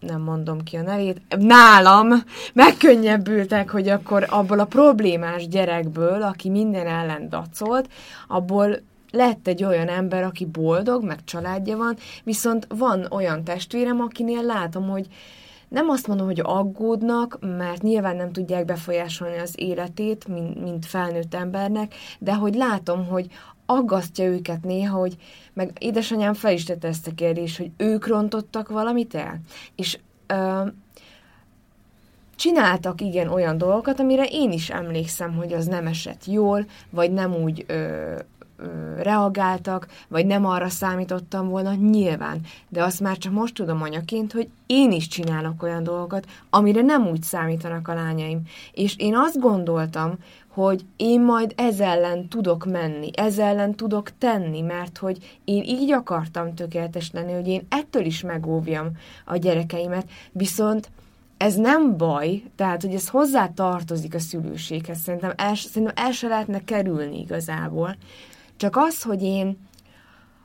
nem 0.00 0.20
mondom 0.20 0.62
ki 0.62 0.76
a 0.76 0.82
nevét, 0.82 1.20
nálam 1.38 2.08
megkönnyebbültek, 2.52 3.70
hogy 3.70 3.88
akkor 3.88 4.26
abból 4.30 4.58
a 4.58 4.64
problémás 4.64 5.48
gyerekből, 5.48 6.22
aki 6.22 6.48
minden 6.48 6.86
ellen 6.86 7.28
dacolt, 7.28 7.88
abból 8.28 8.80
lett 9.10 9.46
egy 9.46 9.64
olyan 9.64 9.88
ember, 9.88 10.22
aki 10.22 10.46
boldog, 10.46 11.04
meg 11.04 11.24
családja 11.24 11.76
van, 11.76 11.96
viszont 12.24 12.66
van 12.68 13.06
olyan 13.10 13.44
testvérem, 13.44 14.00
akinél 14.00 14.42
látom, 14.42 14.88
hogy 14.88 15.06
nem 15.72 15.88
azt 15.88 16.06
mondom, 16.06 16.26
hogy 16.26 16.40
aggódnak, 16.42 17.38
mert 17.40 17.82
nyilván 17.82 18.16
nem 18.16 18.32
tudják 18.32 18.64
befolyásolni 18.64 19.38
az 19.38 19.52
életét, 19.56 20.28
mint, 20.28 20.60
mint 20.62 20.86
felnőtt 20.86 21.34
embernek, 21.34 21.94
de 22.18 22.34
hogy 22.34 22.54
látom, 22.54 23.06
hogy 23.06 23.26
aggasztja 23.66 24.24
őket 24.24 24.64
néha, 24.64 24.98
hogy 24.98 25.16
meg 25.52 25.76
édesanyám 25.80 26.34
fel 26.34 26.52
is 26.52 26.64
tette 26.64 26.88
ezt 26.88 27.06
a 27.06 27.14
kérdést, 27.14 27.56
hogy 27.56 27.70
ők 27.76 28.06
rontottak 28.06 28.68
valamit 28.68 29.14
el. 29.14 29.40
És 29.76 29.98
ö, 30.26 30.66
csináltak 32.36 33.00
igen 33.00 33.28
olyan 33.28 33.58
dolgokat, 33.58 34.00
amire 34.00 34.24
én 34.24 34.52
is 34.52 34.70
emlékszem, 34.70 35.34
hogy 35.34 35.52
az 35.52 35.66
nem 35.66 35.86
esett 35.86 36.24
jól, 36.26 36.66
vagy 36.90 37.12
nem 37.12 37.34
úgy 37.34 37.64
ö, 37.66 38.14
reagáltak, 38.96 39.86
vagy 40.08 40.26
nem 40.26 40.46
arra 40.46 40.68
számítottam 40.68 41.48
volna, 41.48 41.74
nyilván. 41.74 42.40
De 42.68 42.82
azt 42.84 43.00
már 43.00 43.18
csak 43.18 43.32
most 43.32 43.54
tudom 43.54 43.82
anyaként, 43.82 44.32
hogy 44.32 44.48
én 44.66 44.92
is 44.92 45.08
csinálok 45.08 45.62
olyan 45.62 45.82
dolgokat, 45.82 46.26
amire 46.50 46.80
nem 46.80 47.06
úgy 47.06 47.22
számítanak 47.22 47.88
a 47.88 47.94
lányaim. 47.94 48.40
És 48.72 48.96
én 48.96 49.16
azt 49.16 49.40
gondoltam, 49.40 50.18
hogy 50.48 50.84
én 50.96 51.20
majd 51.20 51.52
ez 51.56 51.80
ellen 51.80 52.28
tudok 52.28 52.64
menni, 52.64 53.10
ez 53.14 53.38
ellen 53.38 53.74
tudok 53.74 54.18
tenni, 54.18 54.60
mert 54.60 54.98
hogy 54.98 55.38
én 55.44 55.62
így 55.62 55.92
akartam 55.92 56.54
tökéletes 56.54 57.10
lenni, 57.12 57.32
hogy 57.32 57.48
én 57.48 57.66
ettől 57.68 58.04
is 58.04 58.22
megóvjam 58.22 58.90
a 59.24 59.36
gyerekeimet, 59.36 60.08
viszont 60.32 60.90
ez 61.36 61.54
nem 61.54 61.96
baj, 61.96 62.42
tehát, 62.56 62.82
hogy 62.82 62.94
ez 62.94 63.08
hozzá 63.08 63.48
tartozik 63.48 64.14
a 64.14 64.18
szülőséghez, 64.18 64.98
szerintem 64.98 65.32
el, 65.36 65.54
szerintem 65.54 66.04
el 66.04 66.12
se 66.12 66.28
lehetne 66.28 66.64
kerülni 66.64 67.20
igazából. 67.20 67.96
Csak 68.62 68.76
az, 68.76 69.02
hogy 69.02 69.22
én 69.22 69.68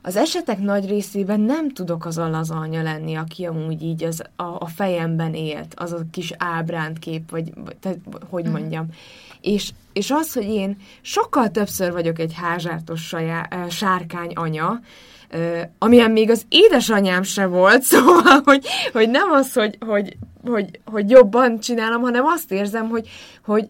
az 0.02 0.16
esetek 0.16 0.58
nagy 0.58 0.88
részében 0.88 1.40
nem 1.40 1.70
tudok 1.70 2.04
az 2.04 2.18
az 2.18 2.50
anya 2.50 2.82
lenni, 2.82 3.14
aki 3.14 3.46
amúgy 3.46 3.82
így 3.82 4.04
az, 4.04 4.22
a, 4.36 4.42
a 4.42 4.66
fejemben 4.74 5.34
élt, 5.34 5.74
az 5.76 5.92
a 5.92 5.98
kis 6.10 6.32
ábrántkép, 6.38 7.30
vagy, 7.30 7.52
vagy 7.54 7.76
tehát, 7.76 7.98
hogy 8.30 8.44
mondjam. 8.44 8.86
És, 9.40 9.70
és 9.92 10.10
az, 10.10 10.32
hogy 10.32 10.44
én 10.44 10.76
sokkal 11.00 11.50
többször 11.50 11.92
vagyok 11.92 12.18
egy 12.18 12.32
házsártos 12.34 13.06
sajá, 13.06 13.48
sárkány 13.70 14.32
anya, 14.34 14.80
amilyen 15.78 16.10
még 16.10 16.30
az 16.30 16.46
édesanyám 16.48 17.22
se 17.22 17.46
volt, 17.46 17.82
szóval, 17.92 18.40
hogy, 18.44 18.66
hogy 18.92 19.10
nem 19.10 19.30
az, 19.30 19.52
hogy, 19.52 19.78
hogy, 19.80 20.16
hogy, 20.44 20.80
hogy 20.84 21.10
jobban 21.10 21.60
csinálom, 21.60 22.02
hanem 22.02 22.24
azt 22.24 22.52
érzem, 22.52 22.88
hogy, 22.88 23.08
hogy 23.44 23.68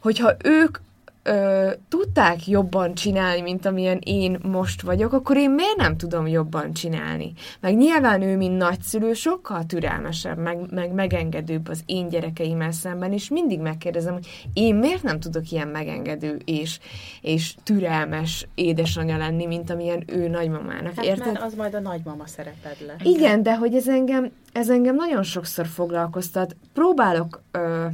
hogyha 0.00 0.36
ők 0.44 0.78
ö, 1.26 1.70
tudták 1.88 2.46
jobban 2.46 2.94
csinálni, 2.94 3.40
mint 3.40 3.66
amilyen 3.66 3.98
én 4.04 4.38
most 4.42 4.82
vagyok, 4.82 5.12
akkor 5.12 5.36
én 5.36 5.50
miért 5.50 5.76
nem 5.76 5.96
tudom 5.96 6.26
jobban 6.26 6.72
csinálni? 6.72 7.32
Meg 7.60 7.76
nyilván 7.76 8.22
ő, 8.22 8.36
mint 8.36 8.56
nagyszülő, 8.56 9.12
sokkal 9.12 9.64
türelmesebb, 9.64 10.38
meg, 10.38 10.58
meg 10.70 10.92
megengedőbb 10.92 11.68
az 11.68 11.82
én 11.86 12.08
gyerekeimmel 12.08 12.72
szemben, 12.72 13.12
és 13.12 13.28
mindig 13.28 13.60
megkérdezem, 13.60 14.12
hogy 14.12 14.48
én 14.52 14.74
miért 14.74 15.02
nem 15.02 15.20
tudok 15.20 15.50
ilyen 15.50 15.68
megengedő 15.68 16.40
és, 16.44 16.78
és 17.20 17.54
türelmes 17.62 18.48
édesanyja 18.54 19.16
lenni, 19.16 19.46
mint 19.46 19.70
amilyen 19.70 20.04
ő 20.06 20.28
nagymamának. 20.28 20.94
Hát 20.94 21.04
Érted? 21.04 21.32
mert 21.32 21.42
az 21.42 21.54
majd 21.54 21.74
a 21.74 21.80
nagymama 21.80 22.26
szereped 22.26 22.76
lesz. 22.86 23.16
Igen, 23.16 23.42
de 23.42 23.56
hogy 23.56 23.74
ez 23.74 23.88
engem, 23.88 24.30
ez 24.52 24.70
engem 24.70 24.94
nagyon 24.94 25.22
sokszor 25.22 25.66
foglalkoztat. 25.66 26.56
Próbálok, 26.72 27.42
ö, 27.50 27.86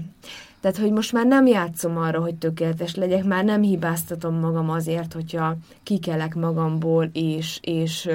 tehát 0.62 0.76
hogy 0.76 0.92
most 0.92 1.12
már 1.12 1.26
nem 1.26 1.46
játszom 1.46 1.96
arra, 1.96 2.20
hogy 2.20 2.34
tökéletes 2.34 2.94
legyek, 2.94 3.24
már 3.24 3.44
nem 3.44 3.62
hibáztatom 3.62 4.34
magam 4.34 4.70
azért, 4.70 5.12
hogyha 5.12 5.56
kikelek 5.82 6.34
magamból, 6.34 7.10
és, 7.12 7.58
és, 7.62 8.08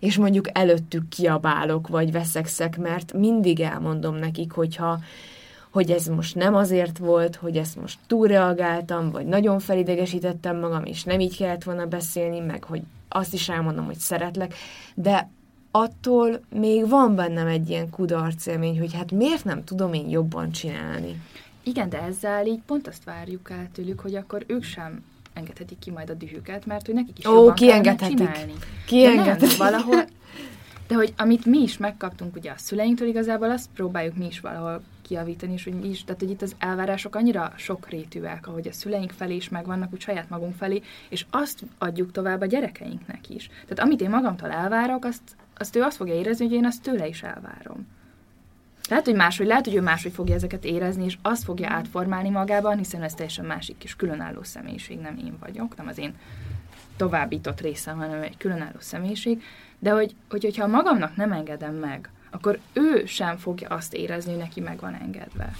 és 0.00 0.16
mondjuk 0.16 0.46
előttük 0.52 1.08
kiabálok, 1.08 1.88
vagy 1.88 2.12
veszekszek, 2.12 2.78
mert 2.78 3.12
mindig 3.12 3.60
elmondom 3.60 4.14
nekik, 4.14 4.52
hogyha 4.52 4.98
hogy 5.70 5.90
ez 5.90 6.06
most 6.06 6.34
nem 6.34 6.54
azért 6.54 6.98
volt, 6.98 7.36
hogy 7.36 7.56
ezt 7.56 7.80
most 7.80 7.98
túlreagáltam, 8.06 9.10
vagy 9.10 9.26
nagyon 9.26 9.58
felidegesítettem 9.58 10.58
magam, 10.58 10.84
és 10.84 11.04
nem 11.04 11.20
így 11.20 11.36
kellett 11.36 11.64
volna 11.64 11.86
beszélni, 11.86 12.40
meg 12.40 12.64
hogy 12.64 12.82
azt 13.08 13.34
is 13.34 13.48
elmondom, 13.48 13.84
hogy 13.84 13.98
szeretlek, 13.98 14.54
de 14.94 15.30
attól 15.70 16.40
még 16.48 16.88
van 16.88 17.14
bennem 17.14 17.46
egy 17.46 17.70
ilyen 17.70 17.90
kudarcélmény, 17.90 18.78
hogy 18.78 18.94
hát 18.94 19.12
miért 19.12 19.44
nem 19.44 19.64
tudom 19.64 19.92
én 19.92 20.08
jobban 20.08 20.50
csinálni. 20.50 21.20
Igen, 21.66 21.88
de 21.88 22.02
ezzel 22.02 22.46
így 22.46 22.60
pont 22.66 22.88
azt 22.88 23.04
várjuk 23.04 23.50
el 23.50 23.68
tőlük, 23.72 24.00
hogy 24.00 24.14
akkor 24.14 24.44
ők 24.46 24.62
sem 24.62 25.04
engedhetik 25.32 25.78
ki 25.78 25.90
majd 25.90 26.10
a 26.10 26.14
dühüket, 26.14 26.66
mert 26.66 26.86
hogy 26.86 26.94
nekik 26.94 27.18
is 27.18 27.26
Ó, 27.26 27.32
jobban 27.32 27.54
kiengedhetik. 27.54 28.16
csinálni. 28.16 28.52
Kiengedhetik. 28.86 29.48
De 29.48 29.64
nem, 29.64 29.70
valahol, 29.70 30.04
de 30.88 30.94
hogy 30.94 31.14
amit 31.16 31.44
mi 31.44 31.58
is 31.58 31.76
megkaptunk 31.76 32.36
ugye 32.36 32.50
a 32.50 32.54
szüleinktől, 32.56 33.08
igazából 33.08 33.50
azt 33.50 33.68
próbáljuk 33.74 34.16
mi 34.16 34.26
is 34.26 34.40
valahol 34.40 34.82
kiavítani, 35.02 35.52
és 35.52 35.64
hogy 35.64 35.80
mi 35.80 35.88
is, 35.88 36.04
tehát 36.04 36.20
hogy 36.20 36.30
itt 36.30 36.42
az 36.42 36.54
elvárások 36.58 37.14
annyira 37.14 37.52
sokrétűek, 37.56 38.46
ahogy 38.46 38.68
a 38.68 38.72
szüleink 38.72 39.10
felé 39.10 39.34
is 39.34 39.48
megvannak, 39.48 39.92
úgy 39.92 40.00
saját 40.00 40.28
magunk 40.28 40.54
felé, 40.54 40.82
és 41.08 41.26
azt 41.30 41.62
adjuk 41.78 42.12
tovább 42.12 42.40
a 42.40 42.46
gyerekeinknek 42.46 43.28
is. 43.28 43.46
Tehát 43.46 43.78
amit 43.78 44.00
én 44.00 44.10
magamtól 44.10 44.50
elvárok, 44.50 45.04
azt, 45.04 45.22
azt 45.58 45.76
ő 45.76 45.82
azt 45.82 45.96
fogja 45.96 46.14
érezni, 46.14 46.44
hogy 46.44 46.54
én 46.54 46.66
azt 46.66 46.82
tőle 46.82 47.06
is 47.08 47.22
elvárom. 47.22 47.86
Lehet, 48.88 49.04
hogy 49.04 49.14
máshogy, 49.14 49.46
lehet, 49.46 49.64
hogy 49.64 49.74
ő 49.74 49.80
máshogy 49.80 50.12
fogja 50.12 50.34
ezeket 50.34 50.64
érezni, 50.64 51.04
és 51.04 51.18
azt 51.22 51.44
fogja 51.44 51.70
átformálni 51.70 52.28
magában, 52.28 52.76
hiszen 52.76 53.02
ez 53.02 53.14
teljesen 53.14 53.44
másik 53.44 53.84
és 53.84 53.96
különálló 53.96 54.42
személyiség, 54.42 54.98
nem 54.98 55.16
én 55.24 55.36
vagyok, 55.40 55.76
nem 55.76 55.86
az 55.86 55.98
én 55.98 56.14
továbbított 56.96 57.60
részem, 57.60 57.98
hanem 57.98 58.22
egy 58.22 58.36
különálló 58.36 58.78
személyiség, 58.78 59.42
de 59.78 59.90
hogy, 59.90 60.14
hogy, 60.30 60.44
hogyha 60.44 60.66
magamnak 60.66 61.16
nem 61.16 61.32
engedem 61.32 61.74
meg, 61.74 62.10
akkor 62.30 62.58
ő 62.72 63.04
sem 63.06 63.36
fogja 63.36 63.68
azt 63.68 63.94
érezni, 63.94 64.30
hogy 64.30 64.40
neki 64.40 64.60
meg 64.60 64.80
van 64.80 64.94
engedve. 64.94 65.52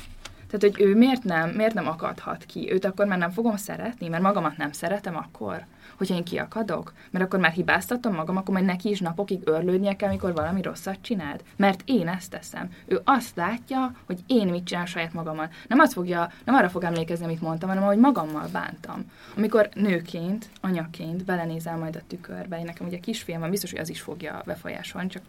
Tehát, 0.50 0.76
hogy 0.76 0.86
ő 0.86 0.96
miért 0.96 1.24
nem, 1.24 1.50
miért 1.50 1.74
nem 1.74 1.88
akadhat 1.88 2.44
ki? 2.44 2.72
Őt 2.72 2.84
akkor 2.84 3.06
már 3.06 3.18
nem 3.18 3.30
fogom 3.30 3.56
szeretni, 3.56 4.08
mert 4.08 4.22
magamat 4.22 4.56
nem 4.56 4.72
szeretem 4.72 5.16
akkor? 5.16 5.64
Hogyha 5.96 6.14
én 6.14 6.24
kiakadok? 6.24 6.92
Mert 7.10 7.24
akkor 7.24 7.38
már 7.40 7.52
hibáztatom 7.52 8.14
magam, 8.14 8.36
akkor 8.36 8.54
majd 8.54 8.66
neki 8.66 8.88
is 8.88 9.00
napokig 9.00 9.40
örlődnie 9.44 9.96
kell, 9.96 10.08
amikor 10.08 10.32
valami 10.32 10.62
rosszat 10.62 10.98
csinált. 11.00 11.44
Mert 11.56 11.82
én 11.84 12.08
ezt 12.08 12.30
teszem. 12.30 12.70
Ő 12.86 13.00
azt 13.04 13.36
látja, 13.36 13.94
hogy 14.06 14.18
én 14.26 14.46
mit 14.48 14.64
csinál 14.64 14.86
saját 14.86 15.12
magammal. 15.12 15.48
Nem, 15.68 15.78
azt 15.78 15.92
fogja, 15.92 16.30
nem 16.44 16.54
arra 16.54 16.68
fog 16.68 16.84
emlékezni, 16.84 17.24
amit 17.24 17.40
mondtam, 17.40 17.68
hanem 17.68 17.84
hogy 17.84 17.98
magammal 17.98 18.48
bántam. 18.52 19.10
Amikor 19.36 19.68
nőként, 19.74 20.48
anyaként 20.60 21.24
belenézel 21.24 21.76
majd 21.76 21.96
a 21.96 22.06
tükörbe, 22.06 22.58
én 22.58 22.64
nekem 22.64 22.86
ugye 22.86 22.98
kisfiam 22.98 23.40
van, 23.40 23.50
biztos, 23.50 23.70
hogy 23.70 23.80
az 23.80 23.90
is 23.90 24.00
fogja 24.00 24.42
befolyásolni, 24.44 25.08
csak 25.08 25.22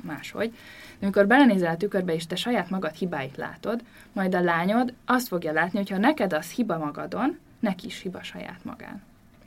máshogy. 0.00 0.50
De 0.98 1.04
amikor 1.04 1.26
belenézel 1.26 1.74
a 1.74 1.76
tükörbe, 1.76 2.14
és 2.14 2.26
te 2.26 2.36
saját 2.36 2.70
magad 2.70 2.94
hibáit 2.94 3.36
látod, 3.36 3.82
majd 4.12 4.34
a 4.34 4.40
lányod 4.40 4.92
azt 5.04 5.28
fogja 5.28 5.52
látni, 5.52 5.78
hogy 5.78 5.90
ha 5.90 5.98
neked 5.98 6.32
az 6.32 6.50
hiba 6.50 6.78
magadon, 6.78 7.38
neki 7.60 7.86
is 7.86 8.00
hiba 8.00 8.22
saját 8.22 8.64
magán. 8.64 9.02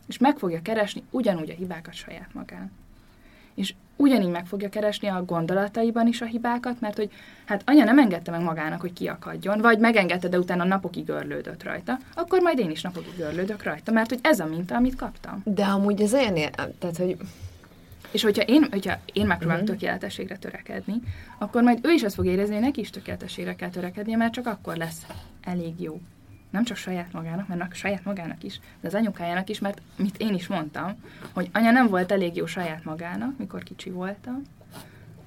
És 0.07 0.17
meg 0.17 0.37
fogja 0.37 0.61
keresni 0.61 1.03
ugyanúgy 1.09 1.49
a 1.49 1.53
hibákat 1.53 1.93
saját 1.93 2.33
magán. 2.33 2.71
És 3.55 3.73
ugyanígy 3.95 4.29
meg 4.29 4.45
fogja 4.45 4.69
keresni 4.69 5.07
a 5.07 5.25
gondolataiban 5.25 6.07
is 6.07 6.21
a 6.21 6.25
hibákat, 6.25 6.81
mert 6.81 6.95
hogy 6.97 7.11
hát 7.45 7.61
anya 7.65 7.83
nem 7.83 7.99
engedte 7.99 8.31
meg 8.31 8.41
magának, 8.41 8.81
hogy 8.81 8.93
kiakadjon, 8.93 9.61
vagy 9.61 9.79
megengedte, 9.79 10.27
de 10.27 10.39
utána 10.39 10.63
napokig 10.63 11.09
örlődött 11.09 11.63
rajta, 11.63 11.97
akkor 12.15 12.41
majd 12.41 12.59
én 12.59 12.71
is 12.71 12.81
napokig 12.81 13.19
örlődök 13.19 13.63
rajta, 13.63 13.91
mert 13.91 14.09
hogy 14.09 14.19
ez 14.21 14.39
a 14.39 14.45
minta, 14.45 14.75
amit 14.75 14.95
kaptam. 14.95 15.41
De 15.45 15.65
amúgy 15.65 16.01
ez 16.01 16.13
olyan, 16.13 16.33
tehát 16.79 16.97
hogy 16.97 17.17
És 18.11 18.23
hogyha 18.23 18.43
én, 18.43 18.67
hogyha 18.71 18.99
én 19.13 19.25
megpróbálok 19.25 19.63
uh-huh. 19.63 19.77
tökéletességre 19.77 20.37
törekedni, 20.37 21.01
akkor 21.37 21.63
majd 21.63 21.79
ő 21.85 21.91
is 21.91 22.03
azt 22.03 22.15
fog 22.15 22.25
érezni, 22.25 22.53
hogy 22.53 22.63
neki 22.63 22.79
is 22.79 22.89
tökéletességre 22.89 23.55
kell 23.55 23.69
törekednie, 23.69 24.17
mert 24.17 24.33
csak 24.33 24.47
akkor 24.47 24.75
lesz 24.77 25.05
elég 25.43 25.81
jó. 25.81 26.01
Nem 26.49 26.63
csak 26.63 26.77
saját 26.77 27.13
magának, 27.13 27.47
mert 27.47 27.75
saját 27.75 28.03
magának 28.03 28.43
is, 28.43 28.59
de 28.81 28.87
az 28.87 28.93
anyukájának 28.93 29.49
is, 29.49 29.59
mert 29.59 29.81
mit 29.95 30.17
én 30.17 30.33
is 30.33 30.47
mondtam, 30.47 31.03
hogy 31.33 31.49
anya 31.53 31.71
nem 31.71 31.87
volt 31.87 32.11
elég 32.11 32.35
jó 32.35 32.45
saját 32.45 32.83
magának, 32.83 33.37
mikor 33.37 33.63
kicsi 33.63 33.89
voltam, 33.89 34.41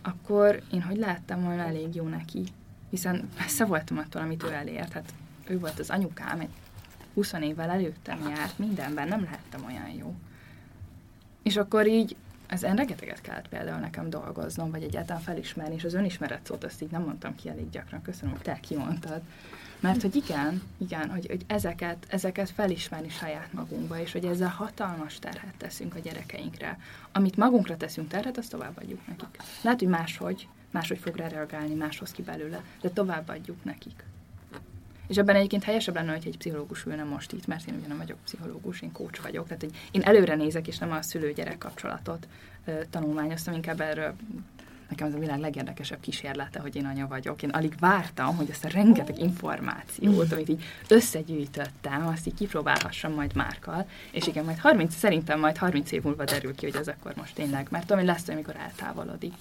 akkor 0.02 0.62
én 0.72 0.82
hogy 0.82 0.96
láttam 0.96 1.42
volna 1.42 1.62
elég 1.62 1.94
jó 1.94 2.08
neki. 2.08 2.44
Hiszen 2.90 3.28
messze 3.38 3.64
voltam 3.64 3.98
attól, 3.98 4.22
amit 4.22 4.42
ő 4.42 4.52
elért. 4.52 4.92
Hát 4.92 5.12
ő 5.46 5.58
volt 5.58 5.78
az 5.78 5.90
anyukám, 5.90 6.40
egy 6.40 6.48
20 7.14 7.32
évvel 7.32 7.70
előttem 7.70 8.28
járt, 8.28 8.58
mindenben 8.58 9.08
nem 9.08 9.22
lehettem 9.22 9.64
olyan 9.64 9.88
jó. 9.88 10.14
És 11.42 11.56
akkor 11.56 11.86
így 11.86 12.16
ezen 12.46 12.76
rengeteget 12.76 13.20
kellett 13.20 13.48
például 13.48 13.80
nekem 13.80 14.10
dolgoznom, 14.10 14.70
vagy 14.70 14.82
egyáltalán 14.82 15.22
felismerni, 15.22 15.74
és 15.74 15.84
az 15.84 15.94
önismeret 15.94 16.46
szót 16.46 16.64
azt 16.64 16.82
így 16.82 16.90
nem 16.90 17.02
mondtam 17.02 17.34
ki 17.34 17.48
elég 17.48 17.70
gyakran, 17.70 18.02
köszönöm, 18.02 18.30
hogy 18.34 18.42
te 18.42 18.58
kimondtad. 18.60 19.20
Mert 19.80 20.02
hogy 20.02 20.16
igen, 20.16 20.62
igen, 20.78 21.10
hogy, 21.10 21.26
hogy 21.26 21.44
ezeket, 21.46 22.06
ezeket 22.08 22.50
felismerni 22.50 23.08
saját 23.08 23.52
magunkba, 23.52 24.00
és 24.00 24.12
hogy 24.12 24.24
ezzel 24.24 24.48
hatalmas 24.48 25.18
terhet 25.18 25.54
teszünk 25.56 25.94
a 25.94 25.98
gyerekeinkre. 25.98 26.78
Amit 27.12 27.36
magunkra 27.36 27.76
teszünk 27.76 28.08
terhet, 28.08 28.38
azt 28.38 28.50
továbbadjuk 28.50 29.06
nekik. 29.06 29.36
Lehet, 29.62 29.78
hogy 29.78 29.88
máshogy, 29.88 30.48
máshogy 30.70 30.98
fog 30.98 31.16
rá 31.16 31.28
reagálni, 31.28 31.74
máshoz 31.74 32.10
ki 32.10 32.22
belőle, 32.22 32.64
de 32.80 32.88
továbbadjuk 32.88 33.64
nekik. 33.64 34.04
És 35.08 35.16
ebben 35.16 35.36
egyébként 35.36 35.64
helyesebb 35.64 35.94
lenne, 35.94 36.12
hogy 36.12 36.26
egy 36.26 36.38
pszichológus 36.38 36.84
ülne 36.84 37.02
most 37.02 37.32
itt, 37.32 37.46
mert 37.46 37.68
én 37.68 37.74
ugye 37.74 37.86
nem 37.86 37.96
vagyok 37.96 38.18
pszichológus, 38.24 38.80
én 38.80 38.92
coach 38.92 39.22
vagyok, 39.22 39.44
tehát 39.46 39.60
hogy 39.60 39.74
én 39.90 40.02
előre 40.02 40.34
nézek, 40.34 40.66
és 40.66 40.78
nem 40.78 40.92
a 40.92 41.02
szülő-gyerek 41.02 41.58
kapcsolatot 41.58 42.28
ö, 42.64 42.72
tanulmányoztam, 42.90 43.54
inkább 43.54 43.80
erről 43.80 44.14
nekem 44.90 45.06
ez 45.06 45.14
a 45.14 45.18
világ 45.18 45.38
legérdekesebb 45.38 46.00
kísérlete, 46.00 46.60
hogy 46.60 46.76
én 46.76 46.86
anya 46.86 47.06
vagyok. 47.06 47.42
Én 47.42 47.50
alig 47.50 47.74
vártam, 47.78 48.36
hogy 48.36 48.50
ezt 48.50 48.64
a 48.64 48.68
rengeteg 48.68 49.18
információt, 49.18 50.32
amit 50.32 50.48
így 50.48 50.64
összegyűjtöttem, 50.88 52.06
azt 52.06 52.26
így 52.26 52.34
kipróbálhassam 52.34 53.12
majd 53.12 53.34
Márkal, 53.34 53.86
és 54.10 54.26
igen, 54.26 54.44
majd 54.44 54.58
30, 54.58 54.94
szerintem 54.94 55.40
majd 55.40 55.56
30 55.56 55.92
év 55.92 56.02
múlva 56.02 56.24
derül 56.24 56.54
ki, 56.54 56.66
hogy 56.66 56.80
ez 56.80 56.88
akkor 56.88 57.14
most 57.16 57.34
tényleg, 57.34 57.66
mert 57.70 57.86
tudom, 57.86 57.98
hogy 57.98 58.08
lesz, 58.14 58.28
amikor 58.28 58.56
eltávolodik. 58.56 59.34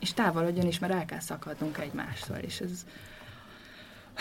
És 0.00 0.12
távolodjon 0.12 0.66
is, 0.66 0.78
mert 0.78 0.92
el 0.92 1.04
kell 1.04 1.20
szakadnunk 1.20 1.78
egymástól, 1.78 2.36
és 2.36 2.60
ez, 2.60 2.84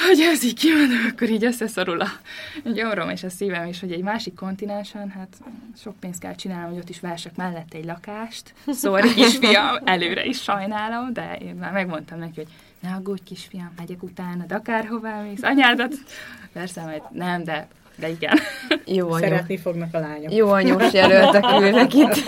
hogy 0.05 0.19
ez 0.19 0.43
így 0.43 0.59
kijön, 0.59 0.89
akkor 1.11 1.29
így 1.29 1.43
összeszorul 1.43 2.01
a 2.01 2.09
gyomrom 2.63 3.09
és 3.09 3.23
a 3.23 3.29
szívem 3.29 3.67
is, 3.67 3.79
hogy 3.79 3.91
egy 3.91 4.01
másik 4.01 4.33
kontinensen, 4.33 5.09
hát 5.09 5.37
sok 5.81 5.99
pénzt 5.99 6.19
kell 6.19 6.35
csinálnom, 6.35 6.69
hogy 6.69 6.79
ott 6.79 6.89
is 6.89 6.99
vássak 6.99 7.35
mellett 7.35 7.73
egy 7.73 7.85
lakást. 7.85 8.53
Szóval 8.67 9.01
kisfiam, 9.01 9.77
előre 9.83 10.25
is 10.25 10.41
sajnálom, 10.41 11.13
de 11.13 11.35
én 11.35 11.55
már 11.55 11.71
megmondtam 11.71 12.19
neki, 12.19 12.35
hogy 12.35 12.47
ne 12.79 12.89
aggódj 12.89 13.23
kisfiam, 13.23 13.73
megyek 13.77 14.03
utána, 14.03 14.45
de 14.45 14.55
akárhová 14.55 15.21
mész, 15.21 15.43
anyádat. 15.43 15.93
Persze, 16.53 16.81
majd 16.83 17.01
nem, 17.11 17.43
de, 17.43 17.67
de 17.99 18.09
igen. 18.09 18.37
jó 18.85 19.11
anyó. 19.11 19.17
Szeretni 19.17 19.57
fognak 19.57 19.93
a 19.93 19.99
lányok. 19.99 20.33
Jó 20.33 20.49
anyós 20.49 20.93
jelöltek 20.93 21.43
ülnek 21.59 21.93
itt. 21.93 22.23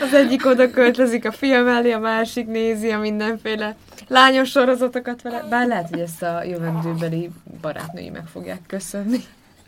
Az 0.00 0.14
egyik 0.14 0.46
oda 0.46 0.70
költözik 0.70 1.24
a 1.24 1.32
fia 1.32 1.62
mellé, 1.62 1.92
a 1.92 1.98
másik 1.98 2.46
nézi 2.46 2.90
a 2.90 2.98
mindenféle 2.98 3.76
lányos 4.08 4.50
sorozatokat 4.50 5.22
vele. 5.22 5.44
Bár 5.50 5.66
lehet, 5.66 5.88
hogy 5.90 6.00
ezt 6.00 6.22
a 6.22 6.42
jövendőbeli 6.42 7.30
barátnői 7.60 8.10
meg 8.10 8.26
fogják 8.26 8.60
köszönni. 8.66 9.18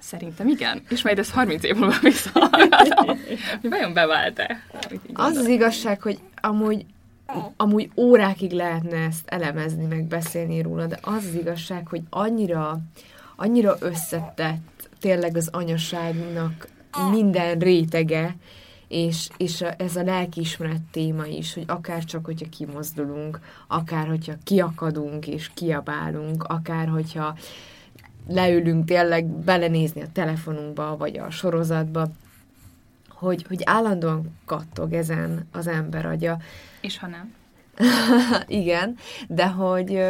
Szerintem 0.01 0.49
igen, 0.49 0.83
és 0.89 1.03
majd 1.03 1.19
ez 1.19 1.31
30 1.31 1.65
év 1.65 1.75
múlva 1.75 1.97
visszahallgatom, 2.03 3.07
hogy 3.61 3.71
vajon 3.71 3.93
bevált-e? 3.93 4.63
Az 5.13 5.37
az 5.37 5.47
igazság, 5.47 6.03
hogy 6.03 6.19
amúgy, 6.41 6.85
amúgy 7.57 7.91
órákig 7.97 8.51
lehetne 8.51 8.97
ezt 8.97 9.29
elemezni, 9.29 9.87
meg 9.87 10.05
beszélni 10.05 10.63
róla, 10.63 10.87
de 10.87 10.99
az 11.03 11.27
az 11.27 11.35
igazság, 11.35 11.87
hogy 11.89 12.01
annyira, 12.11 12.79
annyira 13.41 13.77
összetett 13.81 14.89
tényleg 15.01 15.37
az 15.37 15.49
anyaságnak 15.53 16.69
minden 17.11 17.59
rétege, 17.59 18.37
és, 18.89 19.29
és 19.37 19.61
a, 19.61 19.75
ez 19.79 19.97
a 19.97 20.03
lelkiismeret 20.03 20.83
téma 20.91 21.27
is, 21.27 21.55
hogy 21.55 21.65
akár 21.67 22.05
csak, 22.05 22.25
hogyha 22.25 22.49
kimozdulunk, 22.49 23.41
akár, 23.67 24.09
hogyha 24.09 24.33
kiakadunk 24.45 25.27
és 25.27 25.51
kiabálunk, 25.55 26.45
akár, 26.45 26.89
hogyha 26.89 27.37
leülünk 28.29 28.85
tényleg 28.85 29.27
belenézni 29.27 30.03
a 30.03 30.13
telefonunkba, 30.13 30.97
vagy 30.97 31.19
a 31.19 31.31
sorozatba, 31.31 32.09
hogy, 33.09 33.45
hogy 33.49 33.61
állandóan 33.65 34.39
kattog 34.45 34.93
ezen 34.93 35.49
az 35.53 35.67
ember 35.67 36.07
agya. 36.07 36.39
És 36.81 36.99
ha 36.99 37.07
nem? 37.07 37.35
Igen, 38.61 38.97
de 39.29 39.47
hogy 39.47 40.03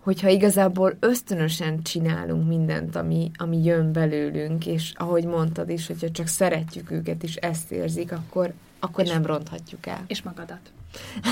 hogyha 0.00 0.28
igazából 0.28 0.96
ösztönösen 1.00 1.82
csinálunk 1.82 2.48
mindent, 2.48 2.96
ami, 2.96 3.30
ami 3.36 3.64
jön 3.64 3.92
belőlünk, 3.92 4.66
és 4.66 4.92
ahogy 4.96 5.24
mondtad 5.24 5.70
is, 5.70 5.86
hogyha 5.86 6.10
csak 6.10 6.26
szeretjük 6.26 6.90
őket, 6.90 7.22
és 7.22 7.36
ezt 7.36 7.72
érzik, 7.72 8.12
akkor, 8.12 8.52
akkor 8.80 9.04
nem 9.04 9.26
ronthatjuk 9.26 9.86
el. 9.86 10.04
És 10.06 10.22
magadat. 10.22 10.72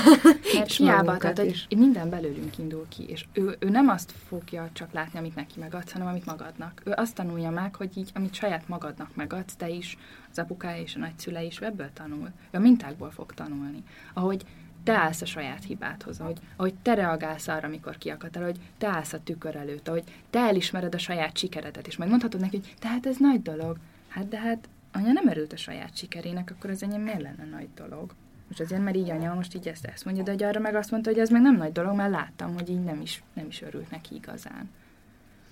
Mert 0.53 0.67
És 0.67 0.77
hiába, 0.77 1.17
tehát, 1.17 1.37
hogy 1.39 1.65
minden 1.77 2.09
belőlünk 2.09 2.57
indul 2.57 2.85
ki, 2.89 3.03
és 3.07 3.25
ő, 3.33 3.55
ő 3.59 3.69
nem 3.69 3.87
azt 3.87 4.13
fogja 4.27 4.69
csak 4.73 4.91
látni, 4.91 5.19
amit 5.19 5.35
neki 5.35 5.59
megadsz, 5.59 5.91
hanem 5.91 6.07
amit 6.07 6.25
magadnak. 6.25 6.81
Ő 6.85 6.91
azt 6.95 7.15
tanulja 7.15 7.49
meg, 7.49 7.75
hogy 7.75 7.97
így, 7.97 8.11
amit 8.13 8.33
saját 8.33 8.67
magadnak 8.67 9.15
megadsz, 9.15 9.55
te 9.55 9.69
is, 9.69 9.97
az 10.31 10.39
apukája 10.39 10.81
és 10.81 10.95
a 10.95 10.99
nagyszülei 10.99 11.45
is 11.45 11.57
ebből 11.59 11.89
tanul. 11.93 12.29
Ő 12.51 12.57
a 12.57 12.59
mintákból 12.59 13.11
fog 13.11 13.33
tanulni. 13.33 13.83
Ahogy 14.13 14.45
te 14.83 14.93
állsz 14.93 15.21
a 15.21 15.25
saját 15.25 15.63
hibádhoz, 15.63 16.19
ahogy, 16.19 16.37
ahogy 16.55 16.73
te 16.81 16.93
reagálsz 16.93 17.47
arra, 17.47 17.67
amikor 17.67 17.97
kiakadtál, 17.97 18.43
hogy 18.43 18.59
te 18.77 18.87
állsz 18.87 19.13
a 19.13 19.23
tükör 19.23 19.55
előtt, 19.55 19.87
ahogy 19.87 20.03
te 20.29 20.39
elismered 20.39 20.93
a 20.93 20.97
saját 20.97 21.37
sikeredet, 21.37 21.87
és 21.87 21.97
megmondhatod 21.97 22.41
neki, 22.41 22.57
hogy 22.57 22.75
tehát 22.79 23.05
ez 23.05 23.17
nagy 23.17 23.41
dolog. 23.41 23.77
Hát 24.07 24.27
de 24.27 24.39
hát 24.39 24.69
anya 24.91 25.11
nem 25.11 25.27
örült 25.27 25.53
a 25.53 25.57
saját 25.57 25.97
sikerének, 25.97 26.51
akkor 26.51 26.69
az 26.69 26.83
enyém 26.83 27.01
miért 27.01 27.21
lenne 27.21 27.45
nagy 27.45 27.67
dolog? 27.75 28.13
Most 28.47 28.61
azért, 28.61 28.83
mert 28.83 28.95
így 28.95 29.09
anya 29.09 29.33
most 29.33 29.55
így 29.55 29.67
ezt, 29.67 29.85
ezt 29.85 30.05
mondja, 30.05 30.23
de 30.23 30.31
hogy 30.31 30.43
arra 30.43 30.59
meg 30.59 30.75
azt 30.75 30.91
mondta, 30.91 31.09
hogy 31.09 31.19
ez 31.19 31.29
meg 31.29 31.41
nem 31.41 31.55
nagy 31.55 31.71
dolog, 31.71 31.95
mert 31.95 32.11
láttam, 32.11 32.53
hogy 32.53 32.69
így 32.69 32.83
nem 32.83 33.01
is, 33.01 33.23
nem 33.33 33.47
is 33.47 33.61
örült 33.61 33.91
neki 33.91 34.15
igazán. 34.15 34.69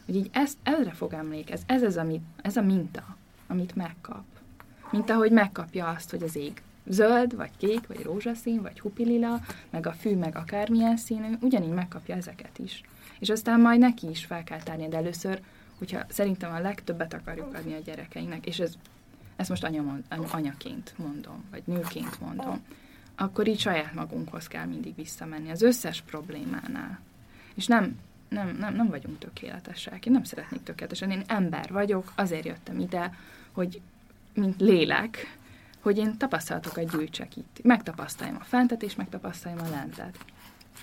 hogy 0.05 0.15
így 0.15 0.29
ezt, 0.33 0.57
erre 0.63 0.91
fog 0.91 1.13
emlékez, 1.13 1.61
ez, 1.65 1.83
az, 1.83 1.97
ami, 1.97 2.21
ez 2.41 2.57
a 2.57 2.61
minta, 2.61 3.17
amit 3.47 3.75
megkap. 3.75 4.23
Mint 4.91 5.09
ahogy 5.09 5.31
megkapja 5.31 5.87
azt, 5.87 6.09
hogy 6.09 6.23
az 6.23 6.35
ég 6.35 6.61
zöld, 6.89 7.35
vagy 7.35 7.51
kék, 7.57 7.87
vagy 7.87 8.03
rózsaszín, 8.03 8.61
vagy 8.61 8.79
hupilila, 8.79 9.39
meg 9.69 9.87
a 9.87 9.91
fű, 9.91 10.15
meg 10.15 10.35
akármilyen 10.35 10.97
színű, 10.97 11.33
ugyanígy 11.41 11.73
megkapja 11.73 12.15
ezeket 12.15 12.59
is. 12.59 12.81
És 13.19 13.29
aztán 13.29 13.59
majd 13.59 13.79
neki 13.79 14.09
is 14.09 14.25
fel 14.25 14.43
kell 14.43 14.61
tárni, 14.61 14.87
de 14.87 14.97
először, 14.97 15.41
hogyha 15.77 16.05
szerintem 16.09 16.53
a 16.53 16.59
legtöbbet 16.59 17.13
akarjuk 17.13 17.53
adni 17.53 17.73
a 17.73 17.79
gyerekeinknek, 17.79 18.45
és 18.45 18.59
ez, 18.59 18.73
ezt 19.35 19.49
most 19.49 19.63
anya 19.63 19.81
mond, 19.81 20.03
anyaként 20.31 20.93
mondom, 20.97 21.43
vagy 21.51 21.61
nőként 21.65 22.19
mondom, 22.19 22.61
akkor 23.15 23.47
így 23.47 23.59
saját 23.59 23.93
magunkhoz 23.93 24.47
kell 24.47 24.65
mindig 24.65 24.95
visszamenni 24.95 25.49
az 25.49 25.61
összes 25.61 26.01
problémánál. 26.01 26.99
És 27.55 27.67
nem, 27.67 27.99
nem, 28.29 28.55
nem, 28.59 28.75
nem 28.75 28.87
vagyunk 28.87 29.19
tökéletesek. 29.19 30.05
Én 30.05 30.13
nem 30.13 30.23
szeretnék 30.23 30.63
tökéletesen. 30.63 31.11
Én 31.11 31.23
ember 31.27 31.71
vagyok, 31.71 32.11
azért 32.15 32.45
jöttem 32.45 32.79
ide, 32.79 33.13
hogy 33.51 33.81
mint 34.33 34.61
lélek, 34.61 35.37
hogy 35.87 35.97
én 35.97 36.17
tapasztalatokat 36.17 36.91
gyűjtsek 36.91 37.37
itt. 37.37 37.59
Megtapasztaljam 37.63 38.37
a 38.39 38.43
fentet, 38.43 38.83
és 38.83 38.95
megtapasztaljam 38.95 39.65
a 39.65 39.69
lentet. 39.69 40.17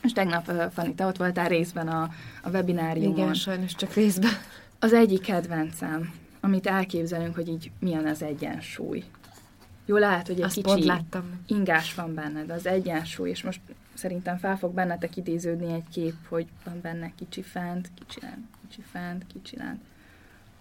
És 0.02 0.12
tegnap, 0.12 0.48
uh, 0.48 0.70
Fanny, 0.70 0.94
te 0.94 1.06
ott 1.06 1.16
voltál 1.16 1.48
részben 1.48 1.88
a, 1.88 2.10
a 2.42 2.50
webináriumon. 2.50 3.18
Igen, 3.18 3.34
sajnos 3.34 3.74
csak 3.74 3.92
részben. 3.94 4.30
Az 4.78 4.92
egyik 4.92 5.20
kedvencem, 5.20 6.14
amit 6.40 6.66
elképzelünk, 6.66 7.34
hogy 7.34 7.48
így 7.48 7.70
milyen 7.78 8.06
az 8.06 8.22
egyensúly. 8.22 9.04
Jó, 9.86 9.96
lehet, 9.96 10.26
hogy 10.26 10.36
egy 10.36 10.42
Azt 10.42 10.54
kicsi 10.54 10.84
láttam. 10.84 11.40
ingás 11.46 11.94
van 11.94 12.14
benned, 12.14 12.50
az 12.50 12.66
egyensúly, 12.66 13.28
és 13.30 13.42
most 13.42 13.60
szerintem 13.94 14.36
fel 14.36 14.56
fog 14.56 14.74
bennetek 14.74 15.16
idéződni 15.16 15.72
egy 15.72 15.88
kép, 15.92 16.14
hogy 16.28 16.46
van 16.64 16.80
benne 16.80 17.12
kicsi 17.16 17.42
fent, 17.42 17.90
kicsi 17.94 18.20
lent, 18.20 18.46
kicsi 18.68 18.82
fent, 18.90 19.26
kicsi 19.26 19.56
lent. 19.56 19.80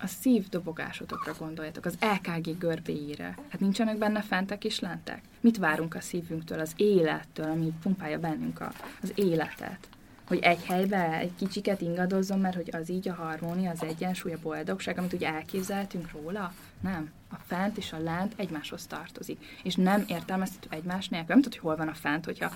A 0.04 0.08
szív 0.08 0.50
dobogásotokra 0.50 1.34
gondoljatok, 1.40 1.86
az 1.86 1.98
LKG 2.00 2.58
görbéire. 2.58 3.36
Hát 3.50 3.60
nincsenek 3.60 3.98
benne 3.98 4.22
fentek 4.22 4.64
és 4.64 4.80
lentek? 4.80 5.22
Mit 5.40 5.58
várunk 5.58 5.96
a 5.96 6.02
szívünktől, 6.02 6.60
az 6.60 6.74
élettől, 6.76 7.50
ami 7.50 7.74
pumpálja 7.82 8.20
bennünk 8.20 8.62
a, 8.62 8.72
az 9.02 9.12
életet? 9.16 9.88
Hogy 10.28 10.40
egy 10.40 10.66
helybe 10.66 11.18
egy 11.18 11.36
kicsiket 11.36 11.82
ingadozzon, 11.82 12.40
mert 12.40 12.56
hogy 12.56 12.70
az 12.72 12.90
így 12.90 13.10
a 13.10 13.14
harmónia, 13.14 13.72
az 13.72 13.84
egyensúly, 13.84 14.34
a 14.34 14.40
boldogság, 14.42 14.98
amit 14.98 15.14
ugye 15.14 15.28
elképzeltünk 15.28 16.12
róla? 16.12 16.54
Nem. 16.82 17.12
A 17.32 17.38
fent 17.46 17.78
és 17.78 17.94
a 17.94 18.00
lent 18.00 18.34
egymáshoz 18.36 18.88
tartozik. 18.88 19.46
És 19.64 19.76
nem 19.76 20.04
értelmezhető 20.08 20.68
egymás 20.70 21.10
nélkül. 21.10 21.34
Nem 21.34 21.42
tudod, 21.42 21.60
hogy 21.60 21.70
hol 21.70 21.76
van 21.76 21.94
a 21.94 21.94
fent, 21.94 22.26
hogyha 22.26 22.56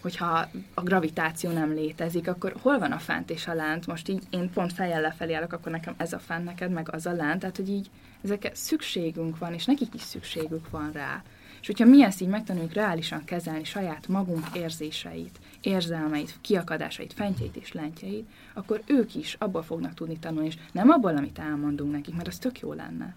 hogyha 0.00 0.48
a 0.74 0.82
gravitáció 0.82 1.50
nem 1.50 1.72
létezik, 1.72 2.28
akkor 2.28 2.56
hol 2.62 2.78
van 2.78 2.92
a 2.92 2.98
fent 2.98 3.30
és 3.30 3.46
a 3.46 3.54
lent? 3.54 3.86
Most 3.86 4.08
így 4.08 4.22
én 4.30 4.50
pont 4.50 4.72
fejjel 4.72 5.00
lefelé 5.00 5.32
állok, 5.32 5.52
akkor 5.52 5.72
nekem 5.72 5.94
ez 5.96 6.12
a 6.12 6.18
fent 6.18 6.44
neked, 6.44 6.70
meg 6.70 6.94
az 6.94 7.06
a 7.06 7.12
lent, 7.12 7.40
tehát 7.40 7.56
hogy 7.56 7.68
így 7.68 7.90
ezek 8.24 8.50
szükségünk 8.54 9.38
van, 9.38 9.54
és 9.54 9.64
nekik 9.64 9.94
is 9.94 10.02
szükségük 10.02 10.70
van 10.70 10.92
rá. 10.92 11.22
És 11.60 11.66
hogyha 11.66 11.84
mi 11.84 12.02
ezt 12.02 12.20
így 12.20 12.28
megtanuljuk 12.28 12.72
reálisan 12.72 13.24
kezelni 13.24 13.64
saját 13.64 14.08
magunk 14.08 14.46
érzéseit, 14.52 15.38
érzelmeit, 15.60 16.34
kiakadásait, 16.40 17.12
fentjeit 17.12 17.56
és 17.56 17.72
lentjeit, 17.72 18.28
akkor 18.52 18.82
ők 18.86 19.14
is 19.14 19.36
abból 19.38 19.62
fognak 19.62 19.94
tudni 19.94 20.18
tanulni, 20.18 20.46
és 20.46 20.56
nem 20.72 20.90
abból, 20.90 21.16
amit 21.16 21.38
elmondunk 21.38 21.92
nekik, 21.92 22.14
mert 22.14 22.26
az 22.26 22.38
tök 22.38 22.60
jó 22.60 22.72
lenne. 22.72 23.14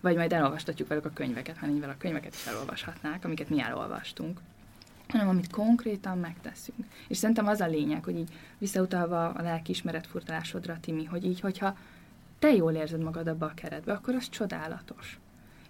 Vagy 0.00 0.16
majd 0.16 0.32
elolvastatjuk 0.32 0.88
velük 0.88 1.04
a 1.04 1.10
könyveket, 1.14 1.56
hanem 1.56 1.76
így 1.76 1.82
a 1.82 1.94
könyveket 1.98 2.34
is 2.34 2.46
elolvashatnák, 2.46 3.24
amiket 3.24 3.48
mi 3.48 3.60
elolvastunk 3.60 4.40
hanem 5.08 5.28
amit 5.28 5.50
konkrétan 5.50 6.18
megteszünk. 6.18 6.78
És 7.08 7.16
szerintem 7.16 7.46
az 7.46 7.60
a 7.60 7.66
lényeg, 7.66 8.04
hogy 8.04 8.18
így 8.18 8.32
visszautalva 8.58 9.28
a 9.28 9.42
lelkiismeret 9.42 10.06
furtalásodra, 10.06 10.80
Timi, 10.80 11.04
hogy 11.04 11.24
így, 11.24 11.40
hogyha 11.40 11.76
te 12.38 12.54
jól 12.54 12.72
érzed 12.72 13.02
magad 13.02 13.26
abba 13.26 13.46
a 13.46 13.54
keretbe, 13.54 13.92
akkor 13.92 14.14
az 14.14 14.28
csodálatos. 14.28 15.18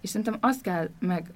És 0.01 0.09
szerintem 0.09 0.37
azt 0.39 0.61
kell 0.61 0.89
meg 0.99 1.31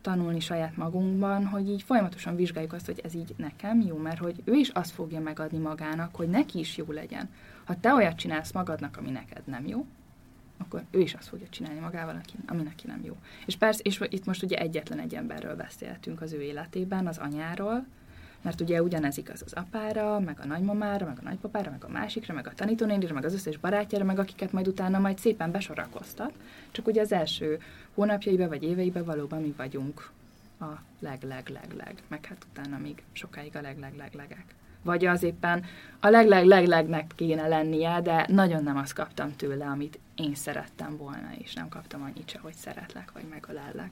tanulni 0.00 0.40
saját 0.40 0.76
magunkban, 0.76 1.46
hogy 1.46 1.68
így 1.68 1.82
folyamatosan 1.82 2.36
vizsgáljuk 2.36 2.72
azt, 2.72 2.86
hogy 2.86 3.00
ez 3.04 3.14
így 3.14 3.34
nekem 3.36 3.80
jó, 3.80 3.96
mert 3.96 4.18
hogy 4.18 4.42
ő 4.44 4.54
is 4.54 4.68
azt 4.68 4.90
fogja 4.90 5.20
megadni 5.20 5.58
magának, 5.58 6.14
hogy 6.14 6.28
neki 6.28 6.58
is 6.58 6.76
jó 6.76 6.84
legyen. 6.92 7.28
Ha 7.64 7.80
te 7.80 7.92
olyat 7.92 8.16
csinálsz 8.16 8.52
magadnak, 8.52 8.96
ami 8.96 9.10
neked 9.10 9.42
nem 9.44 9.66
jó, 9.66 9.86
akkor 10.58 10.82
ő 10.90 11.00
is 11.00 11.14
azt 11.14 11.28
fogja 11.28 11.46
csinálni 11.50 11.78
magával, 11.78 12.20
ami 12.46 12.62
neki 12.62 12.86
nem 12.86 13.00
jó. 13.04 13.16
És 13.46 13.56
persze, 13.56 13.82
és 13.82 14.04
itt 14.08 14.24
most 14.24 14.42
ugye 14.42 14.56
egyetlen 14.56 14.98
egy 14.98 15.14
emberről 15.14 15.56
beszéltünk 15.56 16.20
az 16.20 16.32
ő 16.32 16.42
életében, 16.42 17.06
az 17.06 17.18
anyáról, 17.18 17.86
mert 18.42 18.60
ugye 18.60 18.82
ugyanez 18.82 19.18
igaz 19.18 19.42
az 19.44 19.52
apára, 19.52 20.20
meg 20.20 20.38
a 20.42 20.46
nagymamára, 20.46 21.06
meg 21.06 21.18
a 21.20 21.22
nagypapára, 21.22 21.70
meg 21.70 21.84
a 21.84 21.88
másikra, 21.88 22.34
meg 22.34 22.46
a 22.46 22.54
tanítónénire, 22.54 23.12
meg 23.12 23.24
az 23.24 23.32
összes 23.32 23.56
barátjára, 23.56 24.04
meg 24.04 24.18
akiket 24.18 24.52
majd 24.52 24.68
utána 24.68 24.98
majd 24.98 25.18
szépen 25.18 25.50
besorakoztat. 25.50 26.32
Csak 26.70 26.86
ugye 26.86 27.00
az 27.00 27.12
első 27.12 27.60
hónapjaiba 27.94 28.48
vagy 28.48 28.62
éveiben 28.62 29.04
valóban 29.04 29.42
mi 29.42 29.54
vagyunk 29.56 30.10
a 30.60 30.72
leg-leg-leg-leg, 31.00 32.02
meg 32.08 32.24
hát 32.24 32.46
utána 32.50 32.78
még 32.78 33.02
sokáig 33.12 33.56
a 33.56 33.60
leg-leg-leg-legek 33.60 34.54
vagy 34.82 35.04
az 35.04 35.22
éppen 35.22 35.64
a 36.00 36.08
leg-leg-leg-legnek 36.08 37.12
kéne 37.14 37.48
lennie, 37.48 38.00
de 38.00 38.26
nagyon 38.28 38.62
nem 38.62 38.76
azt 38.76 38.92
kaptam 38.92 39.36
tőle, 39.36 39.66
amit 39.66 39.98
én 40.16 40.34
szerettem 40.34 40.96
volna, 40.96 41.30
és 41.38 41.54
nem 41.54 41.68
kaptam 41.68 42.02
annyit 42.02 42.28
se, 42.28 42.38
hogy 42.38 42.54
szeretlek, 42.54 43.12
vagy 43.12 43.24
megölellek. 43.30 43.90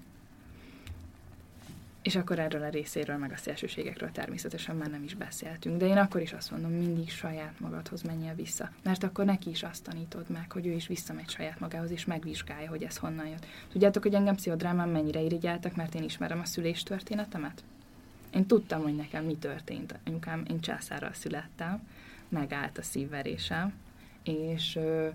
És 2.02 2.16
akkor 2.16 2.38
erről 2.38 2.62
a 2.62 2.68
részéről, 2.68 3.16
meg 3.16 3.32
a 3.32 3.36
szélsőségekről 3.36 4.12
természetesen 4.12 4.76
már 4.76 4.90
nem 4.90 5.02
is 5.02 5.14
beszéltünk, 5.14 5.78
de 5.78 5.86
én 5.86 5.96
akkor 5.96 6.20
is 6.20 6.32
azt 6.32 6.50
mondom, 6.50 6.70
mindig 6.70 7.10
saját 7.10 7.60
magadhoz 7.60 8.02
menjél 8.02 8.34
vissza. 8.34 8.70
Mert 8.82 9.02
akkor 9.02 9.24
neki 9.24 9.50
is 9.50 9.62
azt 9.62 9.82
tanítod 9.82 10.24
meg, 10.28 10.52
hogy 10.52 10.66
ő 10.66 10.72
is 10.72 10.86
visszamegy 10.86 11.28
saját 11.28 11.60
magához, 11.60 11.90
és 11.90 12.04
megvizsgálja, 12.04 12.68
hogy 12.68 12.82
ez 12.82 12.96
honnan 12.96 13.26
jött. 13.26 13.46
Tudjátok, 13.72 14.02
hogy 14.02 14.14
engem 14.14 14.34
pszichodrámán 14.34 14.88
mennyire 14.88 15.20
irigyeltek, 15.20 15.74
mert 15.74 15.94
én 15.94 16.02
ismerem 16.02 16.40
a 16.40 16.44
szülés 16.44 16.82
történetemet? 16.82 17.64
Én 18.36 18.46
tudtam, 18.46 18.82
hogy 18.82 18.96
nekem 18.96 19.24
mi 19.24 19.36
történt. 19.36 19.98
Anyukám, 20.06 20.44
én 20.50 20.60
császárral 20.60 21.12
születtem, 21.12 21.88
megállt 22.28 22.78
a 22.78 22.82
szívverésem, 22.82 23.72
és 24.22 24.76
ö, 24.76 25.08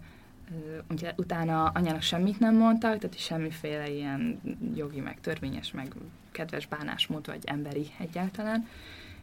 ugye 0.89 1.13
utána 1.17 1.65
anyának 1.65 2.01
semmit 2.01 2.39
nem 2.39 2.55
mondtak, 2.55 2.97
tehát 2.97 3.17
semmiféle 3.17 3.89
ilyen 3.89 4.41
jogi, 4.76 4.99
meg 4.99 5.19
törvényes, 5.19 5.72
meg 5.72 5.93
kedves 6.32 6.67
bánásmód, 6.67 7.26
vagy 7.26 7.41
emberi 7.45 7.88
egyáltalán, 7.99 8.67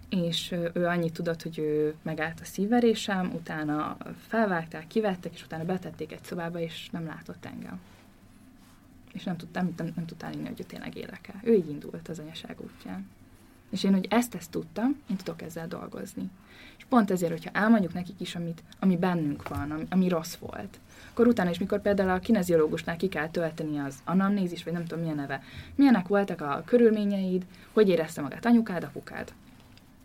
és 0.09 0.55
ő 0.73 0.87
annyit 0.87 1.13
tudott, 1.13 1.43
hogy 1.43 1.59
ő 1.59 1.95
megállt 2.03 2.41
a 2.41 2.45
szívverésem, 2.45 3.33
utána 3.35 3.97
felvágták, 4.27 4.87
kivettek, 4.87 5.35
és 5.35 5.45
utána 5.45 5.65
betették 5.65 6.13
egy 6.13 6.25
szobába, 6.25 6.61
és 6.61 6.89
nem 6.91 7.07
látott 7.07 7.45
engem. 7.45 7.81
És 9.13 9.25
nem 9.25 9.37
tudtam, 9.37 9.75
nem, 9.77 9.93
nem 9.95 10.07
tudtál 10.07 10.33
inni, 10.33 10.47
hogy 10.47 10.67
tényleg 10.67 10.97
élek. 10.97 11.33
Ő 11.43 11.55
így 11.55 11.71
indult 11.71 12.09
az 12.09 12.19
anyaság 12.19 12.57
útján. 12.61 13.09
És 13.71 13.85
én, 13.85 13.93
hogy 13.93 14.07
ezt, 14.11 14.35
ezt 14.35 14.51
tudtam, 14.51 15.01
én 15.11 15.17
tudok 15.17 15.43
ezzel 15.43 15.69
dolgozni. 15.69 16.31
És 16.79 16.85
pont 16.89 17.11
ezért, 17.11 17.33
hogyha 17.33 17.51
elmondjuk 17.53 17.95
nekik 17.95 18.21
is, 18.21 18.35
amit, 18.35 18.63
ami 18.81 18.97
bennünk 18.97 19.49
van, 19.49 19.71
ami, 19.71 19.87
ami 19.91 20.09
rossz 20.09 20.35
volt, 20.35 20.79
akkor 21.11 21.27
utána 21.27 21.51
is, 21.51 21.59
mikor 21.59 21.81
például 21.81 22.11
a 22.11 22.19
kineziológusnál 22.19 22.97
ki 22.97 23.09
kell 23.09 23.29
tölteni 23.29 23.79
az 23.79 23.99
anamnézis, 24.05 24.65
vagy 24.65 24.73
nem 24.73 24.85
tudom 24.85 25.01
milyen 25.03 25.17
neve, 25.17 25.43
milyenek 25.75 26.09
voltak 26.09 26.41
a 26.41 26.63
körülményeid, 26.67 27.47
hogy 27.73 27.89
érezte 27.89 28.21
magát 28.21 28.47
anyukád, 28.47 28.83
apukád. 28.83 29.33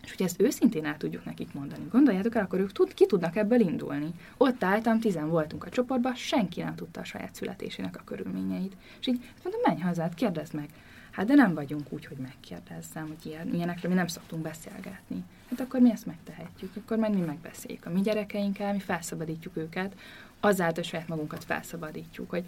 És 0.03 0.09
hogyha 0.09 0.25
ezt 0.25 0.41
őszintén 0.41 0.85
el 0.85 0.97
tudjuk 0.97 1.25
nekik 1.25 1.53
mondani, 1.53 1.87
gondoljátok 1.91 2.35
el, 2.35 2.43
akkor 2.43 2.59
ők 2.59 2.71
tud, 2.71 2.93
ki 2.93 3.05
tudnak 3.05 3.35
ebből 3.35 3.59
indulni. 3.59 4.13
Ott 4.37 4.63
álltam, 4.63 4.99
tizen 4.99 5.29
voltunk 5.29 5.65
a 5.65 5.69
csoportban, 5.69 6.15
senki 6.15 6.61
nem 6.61 6.75
tudta 6.75 6.99
a 6.99 7.03
saját 7.03 7.35
születésének 7.35 7.95
a 7.97 8.03
körülményeit. 8.05 8.75
És 8.99 9.07
így 9.07 9.31
mondom, 9.43 9.61
menj 9.65 9.81
hazát, 9.81 10.13
kérdezd 10.13 10.53
meg. 10.53 10.69
Hát 11.13 11.25
de 11.25 11.33
nem 11.33 11.53
vagyunk 11.53 11.91
úgy, 11.91 12.05
hogy 12.05 12.17
megkérdezzem, 12.17 13.07
hogy 13.07 13.25
ilyen, 13.25 13.53
ilyenekről 13.53 13.91
mi 13.91 13.97
nem 13.97 14.07
szoktunk 14.07 14.41
beszélgetni. 14.41 15.23
Hát 15.49 15.59
akkor 15.59 15.79
mi 15.79 15.91
ezt 15.91 16.05
megtehetjük, 16.05 16.75
akkor 16.75 16.97
majd 16.97 17.13
mi 17.13 17.25
megbeszéljük 17.25 17.85
a 17.85 17.89
mi 17.89 18.01
gyerekeinkkel, 18.01 18.73
mi 18.73 18.79
felszabadítjuk 18.79 19.57
őket, 19.57 19.95
azáltal 20.39 20.83
saját 20.83 21.07
magunkat 21.07 21.43
felszabadítjuk, 21.43 22.29
hogy 22.29 22.43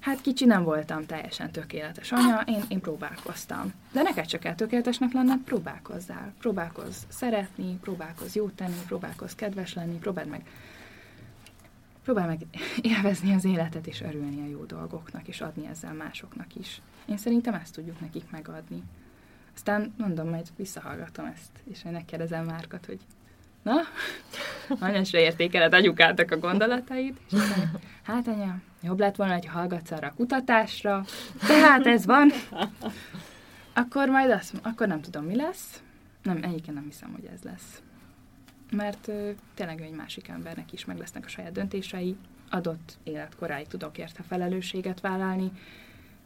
hát 0.00 0.20
kicsi 0.20 0.44
nem 0.44 0.62
voltam 0.62 1.06
teljesen 1.06 1.50
tökéletes 1.50 2.12
anya, 2.12 2.40
én, 2.46 2.62
én 2.68 2.80
próbálkoztam. 2.80 3.72
De 3.92 4.02
neked 4.02 4.26
csak 4.26 4.40
kell 4.40 4.54
tökéletesnek 4.54 5.12
lenned, 5.12 5.38
próbálkozzál. 5.38 6.32
Próbálkozz 6.38 7.02
szeretni, 7.08 7.78
próbálkozz 7.80 8.34
jót 8.34 8.52
tenni, 8.52 8.80
próbálkozz 8.86 9.32
kedves 9.32 9.74
lenni, 9.74 9.98
próbáld 9.98 10.28
meg 10.28 10.46
próbálj 12.02 12.26
meg 12.26 12.46
élvezni 12.80 13.34
az 13.34 13.44
életet, 13.44 13.86
és 13.86 14.00
örülni 14.00 14.40
a 14.40 14.50
jó 14.50 14.64
dolgoknak, 14.64 15.28
és 15.28 15.40
adni 15.40 15.66
ezzel 15.66 15.92
másoknak 15.92 16.54
is. 16.54 16.80
Én 17.06 17.16
szerintem 17.16 17.54
ezt 17.54 17.74
tudjuk 17.74 18.00
nekik 18.00 18.30
megadni. 18.30 18.82
Aztán 19.54 19.94
mondom, 19.98 20.28
majd 20.28 20.46
visszahallgatom 20.56 21.24
ezt, 21.24 21.50
és 21.70 21.84
én 21.84 21.92
megkérdezem 21.92 22.44
Márkat, 22.44 22.86
hogy 22.86 22.98
na, 23.62 23.74
anyásra 24.86 25.18
értékeled 25.18 25.74
anyukátok 25.74 26.30
a 26.30 26.38
gondolatait, 26.38 27.20
és 27.26 27.32
aztán, 27.32 27.70
hát 28.02 28.26
anya, 28.26 28.56
jobb 28.82 28.98
lett 28.98 29.16
volna, 29.16 29.32
hogy 29.32 29.46
hallgatsz 29.46 29.90
arra 29.90 30.06
a 30.06 30.14
kutatásra, 30.14 31.04
tehát 31.46 31.86
ez 31.86 32.06
van, 32.06 32.30
akkor 33.72 34.08
majd 34.08 34.30
azt, 34.30 34.54
akkor 34.62 34.86
nem 34.86 35.00
tudom, 35.00 35.24
mi 35.24 35.36
lesz. 35.36 35.82
Nem, 36.22 36.36
egyébként 36.36 36.74
nem 36.74 36.84
hiszem, 36.84 37.12
hogy 37.12 37.28
ez 37.34 37.42
lesz. 37.42 37.82
mert 38.70 39.08
ö, 39.08 39.30
tényleg 39.54 39.80
egy 39.80 39.94
másik 39.94 40.28
embernek 40.28 40.72
is 40.72 40.84
meg 40.84 40.98
lesznek 40.98 41.24
a 41.24 41.28
saját 41.28 41.52
döntései, 41.52 42.16
adott 42.50 42.98
életkoráig 43.04 43.66
tudok 43.66 43.98
érte 43.98 44.22
felelősséget 44.22 45.00
vállalni, 45.00 45.52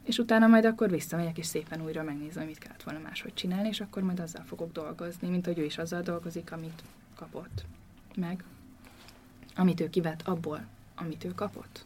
és 0.03 0.17
utána 0.17 0.47
majd 0.47 0.65
akkor 0.65 0.89
visszamegyek, 0.89 1.37
és 1.37 1.45
szépen 1.45 1.81
újra 1.81 2.03
megnézem, 2.03 2.45
mit 2.45 2.57
kellett 2.57 2.83
volna 2.83 2.99
máshogy 2.99 3.33
csinálni, 3.33 3.67
és 3.67 3.81
akkor 3.81 4.03
majd 4.03 4.19
azzal 4.19 4.43
fogok 4.43 4.71
dolgozni, 4.71 5.29
mint 5.29 5.45
hogy 5.45 5.59
ő 5.59 5.63
is 5.63 5.77
azzal 5.77 6.01
dolgozik, 6.01 6.51
amit 6.51 6.83
kapott 7.15 7.65
meg, 8.15 8.43
amit 9.55 9.79
ő 9.81 9.89
kivett 9.89 10.21
abból, 10.27 10.65
amit 10.95 11.23
ő 11.23 11.31
kapott. 11.35 11.85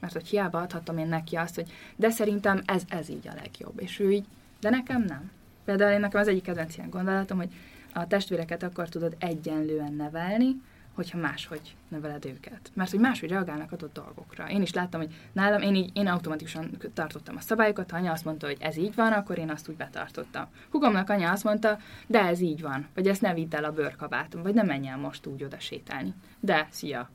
Mert 0.00 0.12
hogy 0.12 0.28
hiába 0.28 0.60
adhatom 0.60 0.98
én 0.98 1.08
neki 1.08 1.36
azt, 1.36 1.54
hogy 1.54 1.70
de 1.96 2.10
szerintem 2.10 2.62
ez, 2.64 2.82
ez 2.88 3.08
így 3.08 3.28
a 3.28 3.34
legjobb, 3.34 3.80
és 3.80 3.98
ő 3.98 4.12
így, 4.12 4.26
de 4.60 4.70
nekem 4.70 5.02
nem. 5.02 5.30
Például 5.64 5.92
én 5.92 6.00
nekem 6.00 6.20
az 6.20 6.28
egyik 6.28 6.42
kedvenc 6.42 6.76
ilyen 6.76 6.90
gondolatom, 6.90 7.38
hogy 7.38 7.52
a 7.92 8.06
testvéreket 8.06 8.62
akkor 8.62 8.88
tudod 8.88 9.16
egyenlően 9.18 9.92
nevelni, 9.92 10.60
hogyha 10.94 11.18
máshogy 11.18 11.76
neveled 11.88 12.24
őket. 12.24 12.70
Mert 12.74 12.90
hogy 12.90 13.00
máshogy 13.00 13.28
reagálnak 13.28 13.72
adott 13.72 13.92
dolgokra. 13.92 14.48
Én 14.48 14.62
is 14.62 14.72
láttam, 14.72 15.00
hogy 15.00 15.14
nálam 15.32 15.62
én 15.62 15.74
így 15.74 15.90
én 15.96 16.06
automatikusan 16.06 16.76
tartottam 16.94 17.36
a 17.36 17.40
szabályokat, 17.40 17.90
ha 17.90 17.96
anya 17.96 18.12
azt 18.12 18.24
mondta, 18.24 18.46
hogy 18.46 18.56
ez 18.60 18.76
így 18.76 18.94
van, 18.94 19.12
akkor 19.12 19.38
én 19.38 19.50
azt 19.50 19.68
úgy 19.68 19.76
betartottam. 19.76 20.46
Hugomnak 20.70 21.10
anya 21.10 21.30
azt 21.30 21.44
mondta, 21.44 21.78
de 22.06 22.20
ez 22.20 22.40
így 22.40 22.60
van, 22.60 22.88
vagy 22.94 23.06
ezt 23.06 23.20
ne 23.20 23.34
vidd 23.34 23.54
el 23.54 23.64
a 23.64 23.72
bőrkabátom, 23.72 24.42
vagy 24.42 24.54
ne 24.54 24.62
menj 24.62 24.88
el 24.88 24.98
most 24.98 25.26
úgy 25.26 25.44
oda 25.44 25.58
sétálni. 25.58 26.14
De, 26.40 26.68
szia, 26.70 27.10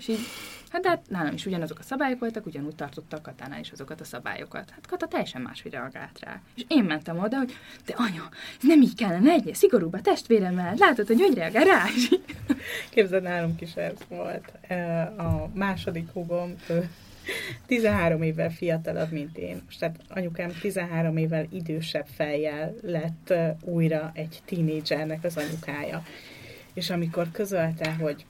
és 0.00 0.08
így, 0.08 0.18
hát 0.70 0.82
de 0.82 0.88
hát 0.88 1.02
nálam 1.08 1.34
is 1.34 1.46
ugyanazok 1.46 1.78
a 1.78 1.82
szabályok 1.82 2.18
voltak, 2.18 2.46
ugyanúgy 2.46 2.74
tartotta 2.74 3.20
Katánál 3.20 3.60
is 3.60 3.70
azokat 3.70 4.00
a 4.00 4.04
szabályokat. 4.04 4.70
Hát 4.70 4.86
Kata 4.86 5.06
teljesen 5.06 5.42
máshogy 5.42 5.72
reagált 5.72 6.20
rá. 6.20 6.40
És 6.54 6.64
én 6.68 6.84
mentem 6.84 7.18
oda, 7.18 7.36
hogy 7.36 7.52
de 7.86 7.94
anya, 7.96 8.28
ez 8.58 8.68
nem 8.68 8.82
így 8.82 8.94
kellene, 8.94 9.30
egyre 9.30 9.54
szigorúbb 9.54 9.92
a 9.92 10.00
testvéremmel. 10.00 10.74
Látod, 10.78 11.06
hogy 11.06 11.20
hogy 11.20 11.34
reagál 11.34 11.64
rá? 11.64 11.84
Képzeld, 12.90 13.22
nálunk 13.22 13.60
is 13.60 13.74
ez 13.74 13.96
volt. 14.08 14.52
A 15.18 15.48
második 15.54 16.12
húgom, 16.12 16.54
ő 16.68 16.90
13 17.66 18.22
évvel 18.22 18.50
fiatalabb, 18.50 19.10
mint 19.10 19.38
én. 19.38 19.62
Most 19.64 19.78
tehát 19.78 20.00
anyukám 20.08 20.50
13 20.60 21.16
évvel 21.16 21.46
idősebb 21.50 22.06
fejjel 22.14 22.74
lett 22.82 23.34
újra 23.60 24.10
egy 24.14 24.42
tínédzsernek 24.44 25.24
az 25.24 25.36
anyukája. 25.36 26.02
És 26.74 26.90
amikor 26.90 27.30
közölte, 27.30 27.92
hogy 27.92 28.24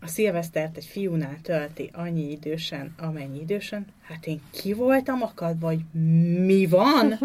a 0.00 0.06
szilvesztert 0.06 0.76
egy 0.76 0.84
fiúnál 0.84 1.38
tölti 1.42 1.90
annyi 1.92 2.30
idősen, 2.30 2.94
amennyi 2.98 3.40
idősen, 3.40 3.86
hát 4.00 4.26
én 4.26 4.40
ki 4.50 4.72
voltam 4.72 5.22
akadva, 5.22 5.66
vagy 5.66 5.80
mi 6.44 6.66
van? 6.66 7.18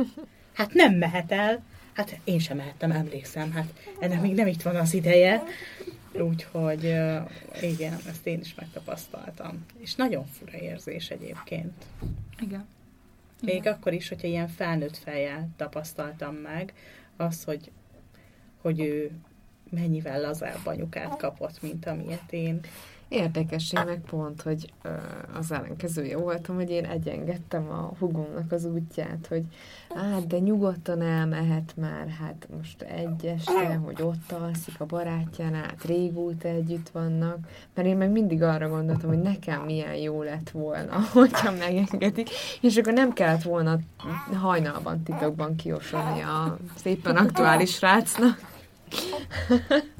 Hát 0.53 0.73
nem 0.73 0.93
mehet 0.93 1.31
el. 1.31 1.63
Hát 1.93 2.19
én 2.23 2.39
sem 2.39 2.57
mehettem, 2.57 2.91
emlékszem. 2.91 3.51
Hát 3.51 3.73
ennek 3.99 4.21
még 4.21 4.33
nem 4.33 4.47
itt 4.47 4.61
van 4.61 4.75
az 4.75 4.93
ideje. 4.93 5.43
Úgyhogy 6.11 6.83
igen, 7.61 7.97
ezt 8.09 8.27
én 8.27 8.39
is 8.39 8.55
megtapasztaltam. 8.55 9.65
És 9.77 9.95
nagyon 9.95 10.25
fura 10.25 10.57
érzés 10.57 11.09
egyébként. 11.09 11.85
Igen. 12.39 12.65
Még 13.41 13.55
Igen. 13.55 13.73
akkor 13.73 13.93
is, 13.93 14.09
hogyha 14.09 14.27
ilyen 14.27 14.47
felnőtt 14.47 14.97
fejjel 14.97 15.49
tapasztaltam 15.57 16.35
meg, 16.35 16.73
az, 17.17 17.43
hogy, 17.43 17.71
hogy 18.61 18.79
ő 18.79 19.11
mennyivel 19.75 20.21
lazább 20.21 20.65
anyukát 20.65 21.17
kapott, 21.17 21.61
mint 21.61 21.85
amilyet 21.85 22.33
én. 22.33 22.59
Érdekes, 23.07 23.73
én 23.73 23.83
meg 23.85 24.01
pont, 24.09 24.41
hogy 24.41 24.73
az 25.37 25.51
ellenkezője 25.51 26.17
voltam, 26.17 26.55
hogy 26.55 26.69
én 26.69 26.85
egyengedtem 26.85 27.69
a 27.69 27.91
hugomnak 27.99 28.51
az 28.51 28.65
útját, 28.65 29.25
hogy 29.29 29.43
hát, 29.95 30.27
de 30.27 30.39
nyugodtan 30.39 31.01
elmehet 31.01 31.73
már, 31.75 32.07
hát 32.07 32.47
most 32.55 32.81
egyesre, 32.81 33.75
hogy 33.75 34.01
ott 34.01 34.31
alszik 34.31 34.79
a 34.79 34.85
barátjánál, 34.85 35.61
hát 35.61 35.85
régóta 35.85 36.47
együtt 36.47 36.89
vannak, 36.89 37.37
mert 37.73 37.87
én 37.87 37.97
meg 37.97 38.11
mindig 38.11 38.43
arra 38.43 38.69
gondoltam, 38.69 39.09
hogy 39.09 39.21
nekem 39.21 39.61
milyen 39.61 39.95
jó 39.95 40.23
lett 40.23 40.49
volna, 40.49 40.99
hogyha 41.13 41.51
megengedik, 41.51 42.29
és 42.61 42.77
akkor 42.77 42.93
nem 42.93 43.13
kellett 43.13 43.43
volna 43.43 43.79
hajnalban 44.33 45.03
titokban 45.03 45.55
kiosolni 45.55 46.21
a 46.21 46.57
szépen 46.75 47.15
aktuális 47.15 47.73
srácnak. 47.73 48.53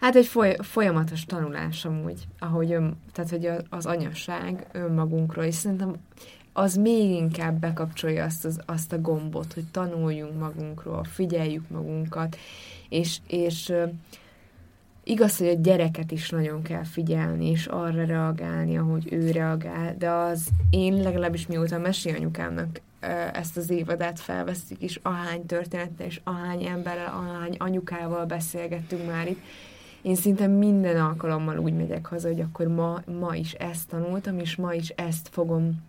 Hát 0.00 0.16
egy 0.16 0.26
foly- 0.26 0.58
folyamatos 0.60 1.24
tanulás 1.24 1.84
amúgy, 1.84 2.26
ahogy 2.38 2.72
ön, 2.72 2.96
tehát 3.12 3.30
hogy 3.30 3.50
az 3.68 3.86
anyasság 3.86 4.66
önmagunkról, 4.72 5.44
és 5.44 5.54
szerintem 5.54 5.96
az 6.52 6.74
még 6.74 7.10
inkább 7.10 7.60
bekapcsolja 7.60 8.24
azt, 8.24 8.44
az, 8.44 8.60
azt 8.66 8.92
a 8.92 9.00
gombot, 9.00 9.52
hogy 9.52 9.64
tanuljunk 9.70 10.38
magunkról, 10.38 11.04
figyeljük 11.04 11.68
magunkat, 11.68 12.36
és, 12.88 13.18
és 13.26 13.72
igaz, 15.10 15.36
hogy 15.38 15.46
a 15.46 15.54
gyereket 15.54 16.10
is 16.10 16.30
nagyon 16.30 16.62
kell 16.62 16.84
figyelni, 16.84 17.50
és 17.50 17.66
arra 17.66 18.04
reagálni, 18.04 18.78
ahogy 18.78 19.12
ő 19.12 19.30
reagál, 19.30 19.94
de 19.98 20.10
az 20.10 20.48
én 20.70 21.02
legalábbis 21.02 21.46
mióta 21.46 21.76
a 21.76 21.78
mesélyanyukámnak 21.78 22.80
ö, 23.00 23.06
ezt 23.32 23.56
az 23.56 23.70
évadát 23.70 24.20
felveszik, 24.20 24.82
és 24.82 25.00
ahány 25.02 25.46
történettel, 25.46 26.06
és 26.06 26.20
ahány 26.24 26.64
emberrel, 26.64 27.06
ahány 27.06 27.56
anyukával 27.58 28.24
beszélgettünk 28.24 29.06
már 29.06 29.28
itt, 29.28 29.40
én 30.02 30.14
szinte 30.14 30.46
minden 30.46 31.00
alkalommal 31.00 31.58
úgy 31.58 31.74
megyek 31.74 32.06
haza, 32.06 32.28
hogy 32.28 32.40
akkor 32.40 32.66
ma, 32.66 33.02
ma 33.18 33.34
is 33.34 33.52
ezt 33.52 33.88
tanultam, 33.88 34.38
és 34.38 34.56
ma 34.56 34.74
is 34.74 34.88
ezt 34.88 35.28
fogom 35.32 35.82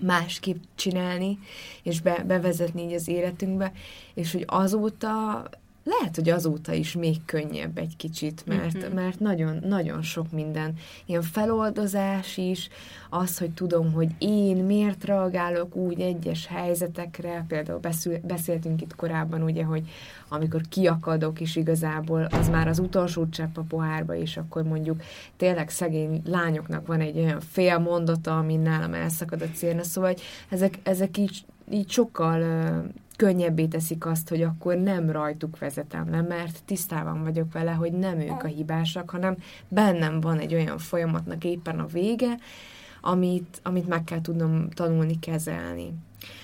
másképp 0.00 0.62
csinálni, 0.74 1.38
és 1.82 2.00
be, 2.00 2.24
bevezetni 2.26 2.82
így 2.82 2.92
az 2.92 3.08
életünkbe, 3.08 3.72
és 4.14 4.32
hogy 4.32 4.44
azóta, 4.46 5.44
lehet, 5.84 6.14
hogy 6.14 6.28
azóta 6.28 6.72
is 6.72 6.92
még 6.92 7.24
könnyebb 7.24 7.78
egy 7.78 7.96
kicsit, 7.96 8.42
mert, 8.46 8.86
Mhm. 8.86 8.94
mert 8.94 9.18
nagyon, 9.20 9.58
nagyon 9.66 10.02
sok 10.02 10.32
minden, 10.32 10.74
ilyen 11.06 11.22
feloldozás 11.22 12.36
is, 12.36 12.68
az, 13.10 13.38
hogy 13.38 13.50
tudom, 13.50 13.92
hogy 13.92 14.08
én 14.18 14.56
miért 14.56 15.04
reagálok 15.04 15.76
úgy 15.76 16.00
egyes 16.00 16.46
helyzetekre, 16.46 17.44
például 17.48 17.78
beszél, 17.78 18.20
beszéltünk 18.24 18.80
itt 18.82 18.94
korábban, 18.94 19.42
ugye, 19.42 19.64
hogy 19.64 19.88
amikor 20.28 20.60
kiakadok, 20.68 21.40
és 21.40 21.56
igazából 21.56 22.24
az 22.30 22.48
már 22.48 22.68
az 22.68 22.78
utolsó 22.78 23.28
csepp 23.28 23.56
a 23.56 23.62
pohárba, 23.68 24.14
és 24.14 24.36
akkor 24.36 24.62
mondjuk 24.62 25.02
tényleg 25.36 25.70
szegény 25.70 26.22
lányoknak 26.24 26.86
van 26.86 27.00
egy 27.00 27.18
olyan 27.18 27.40
fél 27.40 27.78
mondata, 27.78 28.38
ami 28.38 28.56
nálam 28.56 28.94
elszakad 28.94 29.42
a 29.42 29.50
célna, 29.54 29.82
szóval 29.82 30.14
ezek, 30.48 30.78
ezek 30.82 31.16
így, 31.16 31.44
így 31.70 31.90
sokkal 31.90 32.42
könnyebbé 33.18 33.66
teszik 33.66 34.06
azt, 34.06 34.28
hogy 34.28 34.42
akkor 34.42 34.76
nem 34.76 35.10
rajtuk 35.10 35.58
vezetem 35.58 36.10
le, 36.10 36.22
mert 36.22 36.62
tisztában 36.64 37.22
vagyok 37.22 37.52
vele, 37.52 37.70
hogy 37.70 37.92
nem 37.92 38.20
ők 38.20 38.42
a 38.42 38.46
hibásak, 38.46 39.10
hanem 39.10 39.36
bennem 39.68 40.20
van 40.20 40.38
egy 40.38 40.54
olyan 40.54 40.78
folyamatnak 40.78 41.44
éppen 41.44 41.78
a 41.78 41.86
vége, 41.86 42.38
amit, 43.00 43.60
amit 43.62 43.88
meg 43.88 44.04
kell 44.04 44.20
tudnom 44.20 44.70
tanulni 44.70 45.18
kezelni. 45.18 45.92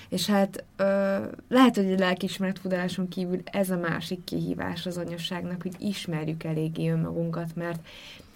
És 0.09 0.25
hát 0.25 0.63
ö, 0.75 1.17
lehet, 1.49 1.75
hogy 1.75 1.93
a 1.93 1.97
lelkiismeretfudáson 1.97 3.07
kívül 3.07 3.41
ez 3.43 3.69
a 3.69 3.77
másik 3.77 4.23
kihívás 4.23 4.85
az 4.85 4.97
anyasságnak, 4.97 5.61
hogy 5.61 5.75
ismerjük 5.79 6.43
eléggé 6.43 6.89
önmagunkat, 6.89 7.55
mert 7.55 7.87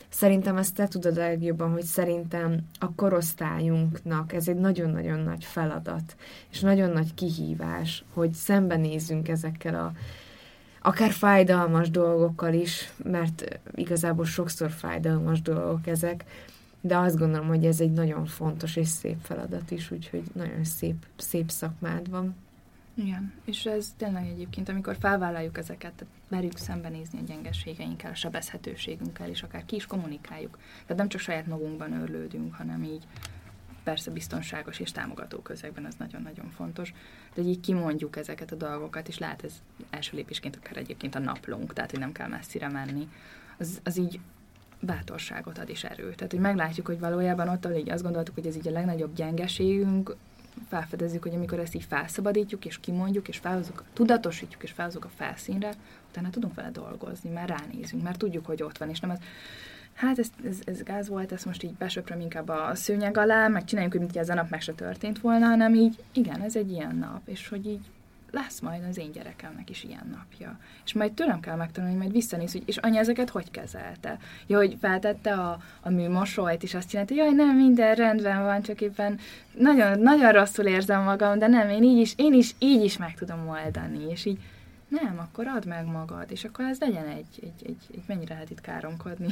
szerintem 0.09 0.57
ezt 0.57 0.75
te 0.75 0.87
tudod 0.87 1.17
a 1.17 1.21
legjobban, 1.21 1.71
hogy 1.71 1.83
szerintem 1.83 2.57
a 2.79 2.93
korosztályunknak 2.95 4.33
ez 4.33 4.47
egy 4.47 4.55
nagyon-nagyon 4.55 5.19
nagy 5.19 5.43
feladat, 5.43 6.15
és 6.51 6.59
nagyon 6.59 6.89
nagy 6.89 7.13
kihívás, 7.13 8.03
hogy 8.13 8.33
szembenézzünk 8.33 9.27
ezekkel 9.27 9.75
a 9.75 9.91
akár 10.81 11.11
fájdalmas 11.11 11.89
dolgokkal 11.89 12.53
is, 12.53 12.91
mert 13.03 13.59
igazából 13.75 14.25
sokszor 14.25 14.69
fájdalmas 14.71 15.41
dolgok 15.41 15.87
ezek, 15.87 16.25
de 16.81 16.97
azt 16.97 17.17
gondolom, 17.17 17.47
hogy 17.47 17.65
ez 17.65 17.79
egy 17.79 17.91
nagyon 17.91 18.25
fontos 18.25 18.75
és 18.75 18.87
szép 18.87 19.17
feladat 19.21 19.71
is, 19.71 19.91
úgyhogy 19.91 20.23
nagyon 20.33 20.63
szép, 20.63 20.95
szép 21.15 21.49
szakmád 21.49 22.09
van. 22.09 22.35
Igen, 23.03 23.33
és 23.45 23.65
ez 23.65 23.93
tényleg 23.97 24.27
egyébként, 24.27 24.69
amikor 24.69 24.97
felvállaljuk 24.99 25.57
ezeket, 25.57 25.93
tehát 25.93 26.13
merjük 26.27 26.57
szembenézni 26.57 27.19
a 27.19 27.23
gyengeségeinkkel, 27.23 28.11
a 28.11 28.15
sebezhetőségünkkel, 28.15 29.29
és 29.29 29.43
akár 29.43 29.65
ki 29.65 29.75
is 29.75 29.85
kommunikáljuk. 29.85 30.57
Tehát 30.81 30.97
nem 30.97 31.07
csak 31.07 31.21
saját 31.21 31.47
magunkban 31.47 31.93
örlődünk, 31.93 32.53
hanem 32.55 32.83
így 32.83 33.07
persze 33.83 34.11
biztonságos 34.11 34.79
és 34.79 34.91
támogató 34.91 35.39
közegben, 35.39 35.85
ez 35.85 35.95
nagyon-nagyon 35.97 36.49
fontos, 36.49 36.93
de 37.33 37.41
így 37.41 37.59
kimondjuk 37.59 38.15
ezeket 38.15 38.51
a 38.51 38.55
dolgokat, 38.55 39.07
és 39.07 39.17
lehet 39.17 39.43
ez 39.43 39.53
első 39.89 40.15
lépésként 40.15 40.55
akár 40.55 40.77
egyébként 40.77 41.15
a 41.15 41.19
naplónk, 41.19 41.73
tehát 41.73 41.91
hogy 41.91 41.99
nem 41.99 42.11
kell 42.11 42.27
messzire 42.27 42.69
menni, 42.69 43.09
az, 43.57 43.79
az 43.83 43.97
így 43.97 44.19
bátorságot 44.79 45.57
ad 45.57 45.69
és 45.69 45.83
erőt. 45.83 46.15
Tehát, 46.15 46.31
hogy 46.31 46.41
meglátjuk, 46.41 46.85
hogy 46.85 46.99
valójában 46.99 47.49
ott, 47.49 47.65
ahol 47.65 47.77
így 47.77 47.89
azt 47.89 48.03
gondoltuk, 48.03 48.35
hogy 48.35 48.47
ez 48.47 48.55
így 48.55 48.67
a 48.67 48.71
legnagyobb 48.71 49.15
gyengeségünk, 49.15 50.15
felfedezzük, 50.67 51.23
hogy 51.23 51.33
amikor 51.33 51.59
ezt 51.59 51.75
így 51.75 51.85
felszabadítjuk, 51.89 52.65
és 52.65 52.79
kimondjuk, 52.79 53.27
és 53.27 53.37
felhozunk, 53.37 53.83
tudatosítjuk, 53.93 54.63
és 54.63 54.71
felhozunk 54.71 55.05
a 55.05 55.11
felszínre, 55.15 55.71
utána 56.09 56.29
tudunk 56.29 56.55
vele 56.55 56.71
dolgozni, 56.71 57.29
már 57.29 57.49
ránézünk, 57.49 58.03
már 58.03 58.15
tudjuk, 58.15 58.45
hogy 58.45 58.63
ott 58.63 58.77
van, 58.77 58.89
és 58.89 58.99
nem 58.99 59.09
az, 59.09 59.19
hát 59.93 60.19
ez, 60.19 60.27
ez, 60.45 60.57
ez 60.65 60.83
gáz 60.83 61.07
volt, 61.07 61.31
ezt 61.31 61.45
most 61.45 61.63
így 61.63 61.73
besöpröm 61.73 62.19
inkább 62.19 62.49
a 62.49 62.71
szőnyeg 62.75 63.17
alá, 63.17 63.47
meg 63.47 63.63
csináljuk, 63.63 63.91
hogy 63.91 64.01
mintha 64.01 64.19
ez 64.19 64.29
a 64.29 64.33
nap 64.33 64.49
meg 64.49 64.61
se 64.61 64.73
történt 64.73 65.19
volna, 65.19 65.45
hanem 65.45 65.73
így, 65.73 66.03
igen, 66.13 66.41
ez 66.41 66.55
egy 66.55 66.71
ilyen 66.71 66.95
nap, 66.95 67.21
és 67.25 67.47
hogy 67.47 67.65
így 67.65 67.85
lesz 68.31 68.59
majd 68.59 68.83
az 68.89 68.97
én 68.97 69.11
gyerekemnek 69.11 69.69
is 69.69 69.83
ilyen 69.83 70.15
napja. 70.17 70.59
És 70.85 70.93
majd 70.93 71.11
tőlem 71.11 71.39
kell 71.39 71.55
megtanulni, 71.55 71.95
majd 71.95 72.11
visszanéz, 72.11 72.51
hogy 72.51 72.63
és 72.65 72.77
anya 72.77 72.99
ezeket 72.99 73.29
hogy 73.29 73.51
kezelte? 73.51 74.17
Ja, 74.47 74.57
hogy 74.57 74.77
feltette 74.81 75.33
a, 75.33 75.57
a 75.81 75.89
műmosolyt, 75.89 76.63
és 76.63 76.73
azt 76.73 76.89
csinálta, 76.89 77.13
jaj, 77.13 77.31
nem, 77.31 77.55
minden 77.55 77.95
rendben 77.95 78.43
van, 78.43 78.61
csak 78.61 78.81
éppen 78.81 79.19
nagyon, 79.57 79.99
nagyon 79.99 80.31
rosszul 80.31 80.65
érzem 80.65 81.03
magam, 81.03 81.39
de 81.39 81.47
nem, 81.47 81.69
én 81.69 81.83
így 81.83 81.99
is, 81.99 82.13
én 82.17 82.33
is 82.33 82.55
így 82.59 82.83
is 82.83 82.97
meg 82.97 83.13
tudom 83.13 83.47
oldani, 83.47 84.09
és 84.09 84.25
így 84.25 84.39
nem, 84.89 85.19
akkor 85.19 85.47
add 85.47 85.67
meg 85.67 85.85
magad, 85.85 86.31
és 86.31 86.43
akkor 86.43 86.65
ez 86.65 86.79
legyen 86.79 87.05
egy, 87.05 87.25
egy, 87.41 87.65
egy, 87.65 87.77
egy 87.93 88.03
mennyire 88.07 88.33
lehet 88.33 88.49
itt 88.49 88.61
káromkodni. 88.61 89.27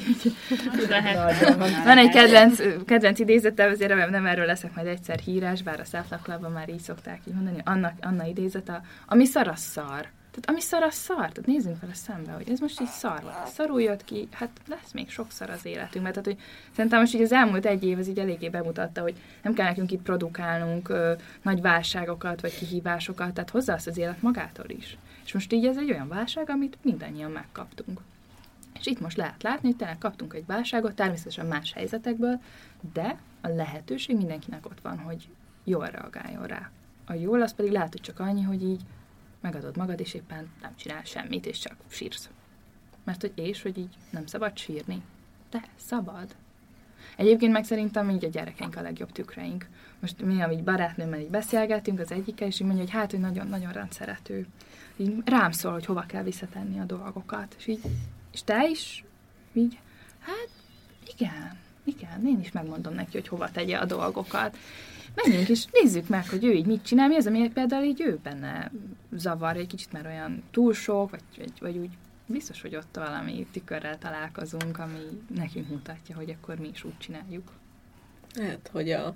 Lehet. 0.89 1.55
Van 1.83 1.97
egy 1.97 2.09
kedvenc, 2.09 2.85
kedvenc 2.85 3.19
idézete, 3.19 3.65
azért 3.65 4.09
nem 4.09 4.25
erről 4.25 4.45
leszek 4.45 4.75
majd 4.75 4.87
egyszer 4.87 5.19
hírás, 5.19 5.61
bár 5.61 5.79
a 5.79 5.85
Száflaklában 5.85 6.51
már 6.51 6.69
így 6.69 6.79
szokták 6.79 7.19
így 7.27 7.33
mondani, 7.33 7.61
annak, 7.65 7.93
Anna 8.01 8.25
idézete, 8.25 8.81
ami 9.05 9.25
szar, 9.25 9.47
az 9.47 9.59
szar. 9.59 10.07
Tehát 10.37 10.49
ami 10.49 10.59
szar, 10.59 10.83
az 10.83 10.93
szar. 10.93 11.15
Tehát 11.15 11.45
nézzünk 11.45 11.81
vele 11.81 11.93
szembe, 11.93 12.31
hogy 12.31 12.49
ez 12.49 12.59
most 12.59 12.81
így 12.81 12.87
szar 12.87 13.21
volt. 13.21 13.47
Szarul 13.53 13.81
jött 13.81 14.03
ki, 14.03 14.27
hát 14.31 14.49
lesz 14.67 14.91
még 14.93 15.09
sokszor 15.09 15.49
az 15.49 15.65
életünkben. 15.65 16.13
Tehát, 16.13 16.27
hogy 16.27 16.37
szerintem 16.75 16.99
most 16.99 17.13
így 17.13 17.21
az 17.21 17.31
elmúlt 17.31 17.65
egy 17.65 17.83
év 17.83 17.97
az 17.97 18.07
így 18.07 18.19
eléggé 18.19 18.49
bemutatta, 18.49 19.01
hogy 19.01 19.15
nem 19.41 19.53
kell 19.53 19.65
nekünk 19.65 19.91
itt 19.91 20.01
produkálnunk 20.01 20.89
ö, 20.89 21.13
nagy 21.41 21.61
válságokat, 21.61 22.41
vagy 22.41 22.57
kihívásokat, 22.57 23.33
tehát 23.33 23.49
hozzá 23.49 23.73
az 23.73 23.97
élet 23.97 24.21
magától 24.21 24.69
is. 24.69 24.97
És 25.27 25.33
most 25.33 25.53
így 25.53 25.65
ez 25.65 25.77
egy 25.77 25.91
olyan 25.91 26.07
válság, 26.07 26.49
amit 26.49 26.77
mindannyian 26.81 27.31
megkaptunk. 27.31 28.01
És 28.79 28.85
itt 28.85 28.99
most 28.99 29.17
lehet 29.17 29.43
látni, 29.43 29.67
hogy 29.67 29.77
tényleg 29.77 29.97
kaptunk 29.97 30.33
egy 30.33 30.45
válságot, 30.45 30.95
természetesen 30.95 31.45
más 31.45 31.73
helyzetekből, 31.73 32.41
de 32.93 33.19
a 33.41 33.47
lehetőség 33.47 34.15
mindenkinek 34.15 34.65
ott 34.65 34.81
van, 34.81 34.99
hogy 34.99 35.27
jól 35.63 35.85
reagáljon 35.85 36.45
rá. 36.45 36.71
A 37.05 37.13
jól 37.13 37.41
az 37.41 37.53
pedig 37.53 37.71
lehet, 37.71 37.91
hogy 37.91 38.01
csak 38.01 38.19
annyi, 38.19 38.41
hogy 38.41 38.63
így 38.63 38.81
megadod 39.41 39.77
magad, 39.77 39.99
és 39.99 40.13
éppen 40.13 40.49
nem 40.61 40.75
csinál 40.75 41.03
semmit, 41.03 41.45
és 41.45 41.59
csak 41.59 41.75
sírsz. 41.87 42.29
Mert 43.03 43.21
hogy 43.21 43.31
és, 43.35 43.61
hogy 43.61 43.77
így 43.77 43.95
nem 44.09 44.25
szabad 44.25 44.57
sírni. 44.57 45.01
De 45.49 45.63
szabad. 45.75 46.35
Egyébként 47.15 47.51
meg 47.51 47.63
szerintem 47.63 48.09
így 48.09 48.25
a 48.25 48.29
gyerekeink 48.29 48.75
a 48.75 48.81
legjobb 48.81 49.11
tükreink. 49.11 49.67
Most 49.99 50.21
mi, 50.21 50.41
amígy 50.41 50.63
barátnőmmel 50.63 51.19
így 51.19 51.29
beszélgettünk 51.29 51.99
az 51.99 52.11
egyikkel, 52.11 52.47
és 52.47 52.59
így 52.59 52.67
mondja, 52.67 52.83
hogy 52.83 52.93
hát, 52.93 53.11
hogy 53.11 53.19
nagyon-nagyon 53.19 53.71
rendszerető. 53.71 54.47
Így 54.97 55.21
rám 55.25 55.51
szól, 55.51 55.71
hogy 55.71 55.85
hova 55.85 56.03
kell 56.07 56.23
visszatenni 56.23 56.79
a 56.79 56.83
dolgokat. 56.83 57.55
És 57.57 57.67
így, 57.67 57.81
és 58.31 58.43
te 58.43 58.67
is 58.69 59.03
így, 59.53 59.79
hát 60.19 60.49
igen, 61.15 61.57
igen, 61.83 62.27
én 62.27 62.39
is 62.39 62.51
megmondom 62.51 62.93
neki, 62.93 63.11
hogy 63.11 63.27
hova 63.27 63.51
tegye 63.51 63.77
a 63.77 63.85
dolgokat. 63.85 64.57
Menjünk 65.15 65.49
és 65.49 65.65
nézzük 65.71 66.07
meg, 66.07 66.29
hogy 66.29 66.43
ő 66.43 66.53
így 66.53 66.65
mit 66.65 66.83
csinál, 66.83 67.07
mi 67.07 67.15
az, 67.15 67.27
ami 67.27 67.49
például 67.49 67.83
így 67.83 68.01
ő 68.01 68.19
benne 68.23 68.71
zavar, 69.11 69.57
egy 69.57 69.67
kicsit 69.67 69.91
már 69.91 70.05
olyan 70.05 70.43
túl 70.51 70.73
sok, 70.73 71.09
vagy, 71.09 71.21
vagy, 71.37 71.51
vagy 71.59 71.77
úgy 71.77 71.89
biztos, 72.25 72.61
hogy 72.61 72.75
ott 72.75 72.95
valami 72.95 73.47
tükörrel 73.51 73.97
találkozunk, 73.97 74.79
ami 74.79 74.99
nekünk 75.35 75.69
mutatja, 75.69 76.15
hogy 76.15 76.29
akkor 76.29 76.55
mi 76.55 76.67
is 76.73 76.83
úgy 76.83 76.97
csináljuk. 76.97 77.51
Hát, 78.35 78.69
hogy 78.71 78.91
a, 78.91 79.15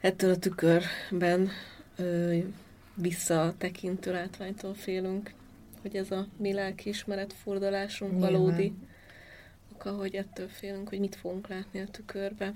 ettől 0.00 0.30
a 0.30 0.38
tükörben 0.38 1.48
ö, 1.96 2.38
visszatekintő 3.00 4.12
látványtól 4.12 4.74
félünk, 4.74 5.32
hogy 5.82 5.96
ez 5.96 6.10
a 6.10 6.26
mi 6.36 6.52
lelkiismeret 6.52 7.32
fordulásunk 7.32 8.12
Nyilván. 8.12 8.32
valódi 8.32 8.72
oka, 9.74 9.90
hogy 9.90 10.14
ettől 10.14 10.48
félünk, 10.48 10.88
hogy 10.88 10.98
mit 11.00 11.16
fogunk 11.16 11.48
látni 11.48 11.80
a 11.80 11.86
tükörbe. 11.90 12.54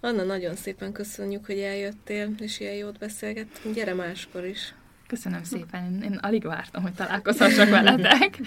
Anna, 0.00 0.22
nagyon 0.22 0.54
szépen 0.54 0.92
köszönjük, 0.92 1.46
hogy 1.46 1.58
eljöttél, 1.58 2.34
és 2.38 2.60
ilyen 2.60 2.74
jót 2.74 2.98
beszélgettünk. 2.98 3.74
Gyere 3.74 3.94
máskor 3.94 4.44
is. 4.44 4.74
Köszönöm 5.06 5.44
szépen, 5.44 5.82
én, 5.84 6.12
én 6.12 6.18
alig 6.22 6.44
vártam, 6.44 6.82
hogy 6.82 6.92
találkozhassak 6.92 7.68
veletek. 7.68 8.38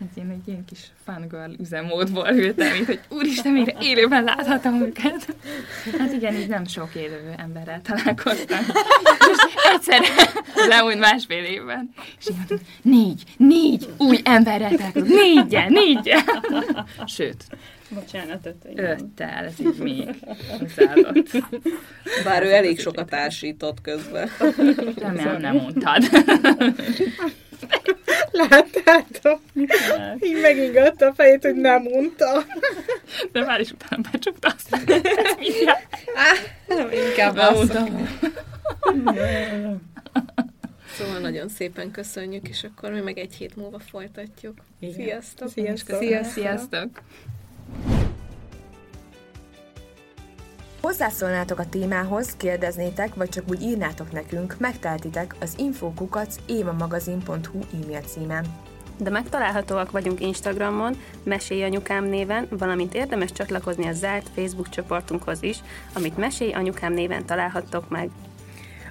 Egy 0.00 0.16
én 0.22 0.30
egy 0.30 0.48
ilyen 0.48 0.64
kis 0.64 0.78
fangirl 1.04 1.52
üzemmódból 1.60 2.28
ültem, 2.28 2.72
mint 2.72 2.86
hogy 2.86 3.00
úristen, 3.08 3.52
még 3.52 3.74
élőben 3.80 4.24
láthatom 4.24 4.82
őket. 4.82 5.36
Hát 5.98 6.12
igen, 6.12 6.34
így 6.34 6.48
nem 6.48 6.64
sok 6.66 6.94
élő 6.94 7.34
emberrel 7.36 7.80
találkoztam. 7.82 8.58
És 9.30 9.54
egyszerre 9.72 10.06
leújt 10.68 10.98
másfél 10.98 11.44
évben. 11.44 11.90
És 12.18 12.26
mondtam, 12.30 12.58
négy, 12.82 13.22
négy 13.36 13.88
új 13.98 14.20
emberrel 14.24 14.70
találkozom, 14.70 15.08
négyen, 15.08 15.72
négyen. 15.72 16.22
Sőt, 17.06 17.44
Bocsánat, 17.88 18.46
öt. 18.46 18.56
öttel, 18.74 19.44
ez 19.44 19.60
így 19.60 19.78
még 19.78 20.08
hozzáadott. 20.58 21.30
Bár 22.24 22.42
ő 22.42 22.52
elég 22.52 22.80
sokat 22.80 23.08
társított 23.08 23.80
közben. 23.80 24.28
Remélem 24.96 25.40
nem 25.40 25.56
mondtad. 25.56 26.02
Láttátok? 28.30 29.40
Így 30.20 30.40
megingatta 30.42 31.06
a 31.06 31.14
fejét, 31.14 31.42
hogy 31.44 31.54
nem 31.54 31.82
mondta. 31.82 32.44
De 33.32 33.44
már 33.44 33.60
is 33.60 33.70
utána 33.70 34.02
becsukta 34.12 34.54
azt. 34.56 34.86
Mindjárt. 35.38 35.86
Inkább 37.08 37.34
Beúta. 37.34 37.86
Szóval 40.96 41.18
nagyon 41.18 41.48
szépen 41.48 41.90
köszönjük, 41.90 42.48
és 42.48 42.64
akkor 42.64 42.92
mi 42.92 43.00
meg 43.00 43.18
egy 43.18 43.34
hét 43.34 43.56
múlva 43.56 43.78
folytatjuk. 43.78 44.54
Igen. 44.78 44.94
Sziasztok! 44.94 45.48
Sziasztok! 45.48 45.98
Sziasztok! 45.98 46.32
Sziasztok! 46.32 46.88
Hozzászólnátok 50.84 51.58
a 51.58 51.68
témához, 51.68 52.36
kérdeznétek, 52.36 53.14
vagy 53.14 53.28
csak 53.28 53.44
úgy 53.48 53.62
írnátok 53.62 54.12
nekünk, 54.12 54.56
megteltitek 54.58 55.36
az 55.40 55.54
infokukac 55.56 56.36
évamagazin.hu 56.46 57.58
e-mail 57.82 58.00
címen. 58.00 58.44
De 58.98 59.10
megtalálhatóak 59.10 59.90
vagyunk 59.90 60.20
Instagramon, 60.20 60.96
Mesélj 61.22 61.62
Anyukám 61.62 62.04
néven, 62.04 62.46
valamint 62.50 62.94
érdemes 62.94 63.32
csatlakozni 63.32 63.86
a 63.86 63.92
zárt 63.92 64.30
Facebook 64.34 64.68
csoportunkhoz 64.68 65.42
is, 65.42 65.58
amit 65.94 66.16
Mesélj 66.16 66.52
Anyukám 66.52 66.92
néven 66.92 67.26
találhattok 67.26 67.88
meg. 67.88 68.10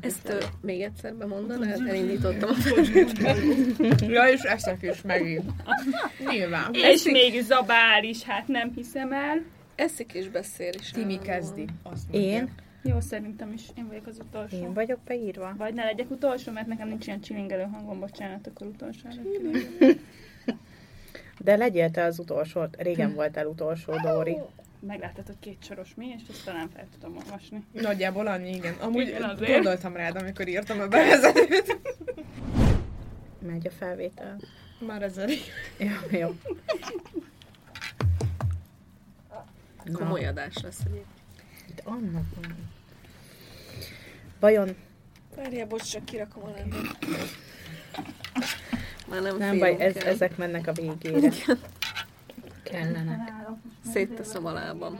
Ezt 0.00 0.28
ö, 0.28 0.44
még 0.60 0.80
egyszer 0.80 1.14
bemondanád? 1.14 1.88
Elindítottam 1.88 2.50
a 2.50 2.84
Ja, 4.14 4.28
és 4.28 4.40
eszek 4.40 4.82
is 4.82 5.02
megint. 5.02 5.50
Nyilván. 6.30 6.70
És 6.72 7.04
még 7.04 7.42
zabál 7.42 8.04
is, 8.04 8.22
hát 8.22 8.48
nem 8.48 8.72
hiszem 8.74 9.12
el. 9.12 9.44
Eszik 9.74 10.12
és 10.14 10.28
beszél 10.28 10.72
is. 10.78 10.90
Timi 10.90 11.18
kezdi. 11.18 11.64
Azt 11.82 12.10
mondja. 12.10 12.30
Én? 12.30 12.50
Jó, 12.82 13.00
szerintem 13.00 13.52
is 13.52 13.62
én 13.76 13.86
vagyok 13.86 14.06
az 14.06 14.18
utolsó. 14.18 14.56
Én 14.56 14.72
vagyok 14.72 14.98
beírva. 15.04 15.54
Vagy 15.58 15.74
ne 15.74 15.84
legyek 15.84 16.10
utolsó, 16.10 16.52
mert 16.52 16.66
nekem 16.66 16.88
nincs 16.88 17.06
ilyen 17.06 17.20
csilingelő 17.20 17.62
hangom, 17.62 18.00
bocsánat, 18.00 18.46
akkor 18.46 18.66
utolsó. 18.66 19.08
De 21.38 21.56
legyél 21.56 21.90
te 21.90 22.04
az 22.04 22.18
utolsó. 22.18 22.64
Régen 22.78 23.14
voltál 23.14 23.46
utolsó, 23.46 23.92
Dóri. 24.02 24.36
Meglátod, 24.80 25.26
hogy 25.26 25.38
két 25.40 25.64
soros 25.64 25.94
mi, 25.94 26.06
és 26.06 26.22
ezt 26.30 26.44
talán 26.44 26.68
fel 26.74 26.86
tudom 26.92 27.16
olvasni. 27.16 27.64
Nagyjából 27.72 28.26
annyi, 28.26 28.54
igen. 28.54 28.74
Amúgy 28.74 29.08
Igen, 29.08 29.22
azért. 29.22 29.52
gondoltam 29.52 29.96
rád, 29.96 30.16
amikor 30.16 30.48
írtam 30.48 30.80
a 30.80 30.86
bevezetőt. 30.86 31.78
Megy 33.46 33.66
a 33.66 33.70
felvétel. 33.70 34.40
Már 34.86 35.02
ez 35.02 35.16
elég. 35.16 35.38
Jó, 35.78 36.18
jó. 36.18 36.34
Komoly 39.92 40.26
adás 40.26 40.54
lesz 40.62 40.80
egyébként. 40.80 41.06
Itt 41.68 41.80
annak 41.84 42.24
van. 42.34 42.70
Vajon 44.40 44.76
Várjál, 45.36 45.66
bocs, 45.66 45.90
csak 45.90 46.04
kirakom 46.04 46.42
a 46.42 46.50
lábam. 46.50 46.80
Már 49.08 49.22
nem, 49.22 49.36
nem 49.36 49.58
baj, 49.58 49.76
ez, 49.78 49.96
ezek 49.96 50.36
mennek 50.36 50.66
a 50.66 50.72
végére. 50.72 51.30
Kellenek. 52.70 53.32
Szétteszem 53.92 54.46
a 54.46 54.52
lábam. 54.52 54.98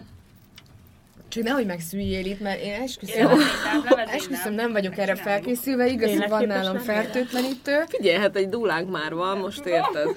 Csak 1.28 1.42
nehogy 1.42 1.66
megszüljél 1.66 2.26
itt, 2.26 2.40
mert 2.40 2.60
én 2.60 2.74
Jó. 2.74 2.82
esküszöm, 2.82 3.28
esküszöm 4.06 4.54
nem 4.54 4.72
vagyok 4.72 4.98
erre 4.98 5.14
felkészülve, 5.14 5.86
igaz, 5.86 6.10
hogy 6.10 6.28
van 6.28 6.46
nálam 6.46 6.78
fertőtlenítő. 6.78 7.84
Figyelj, 7.88 8.18
hát 8.18 8.36
egy 8.36 8.48
dulánk 8.48 8.90
már 8.90 9.14
van, 9.14 9.38
most 9.38 9.64
érted? 9.64 10.08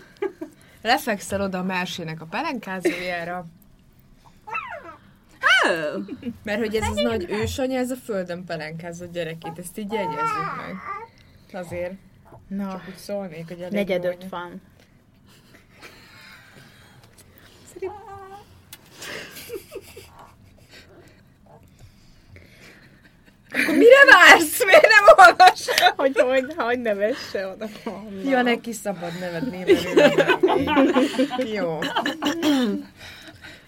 Lefekszel 0.81 1.41
oda 1.41 1.57
a 1.57 1.63
mersének 1.63 2.21
a 2.21 2.25
pelenkázójára, 2.25 3.45
mert 6.43 6.59
hogy 6.59 6.75
ez 6.75 6.87
az 6.87 6.95
nagy 6.95 7.25
ősanya, 7.29 7.77
ez 7.77 7.91
a 7.91 7.95
földön 7.95 8.45
pelenkázott 8.45 9.13
gyerekét, 9.13 9.57
ezt 9.57 9.77
így 9.77 9.91
jegyezzük 9.91 10.55
meg. 10.57 10.75
Azért. 11.63 11.93
Na, 12.47 12.71
Csak 12.71 12.83
úgy 12.87 12.95
szólnék, 12.95 13.47
hogy 13.47 13.59
elég 13.61 13.73
negyed 13.73 14.05
öt 14.05 14.25
van. 14.29 14.61
Akkor 23.51 23.75
mire 23.77 24.05
vársz? 24.11 24.65
Miért 24.65 24.87
nem 24.87 25.27
olvas? 25.27 25.67
Hogy, 25.95 26.19
hogy, 26.19 26.53
hogy 26.57 26.79
ne 26.79 26.93
vesse 26.93 27.47
oda. 27.47 27.65
Ja, 28.29 28.41
neki 28.41 28.71
szabad 28.71 29.11
nevetni, 29.19 29.63
Jó. 31.53 31.79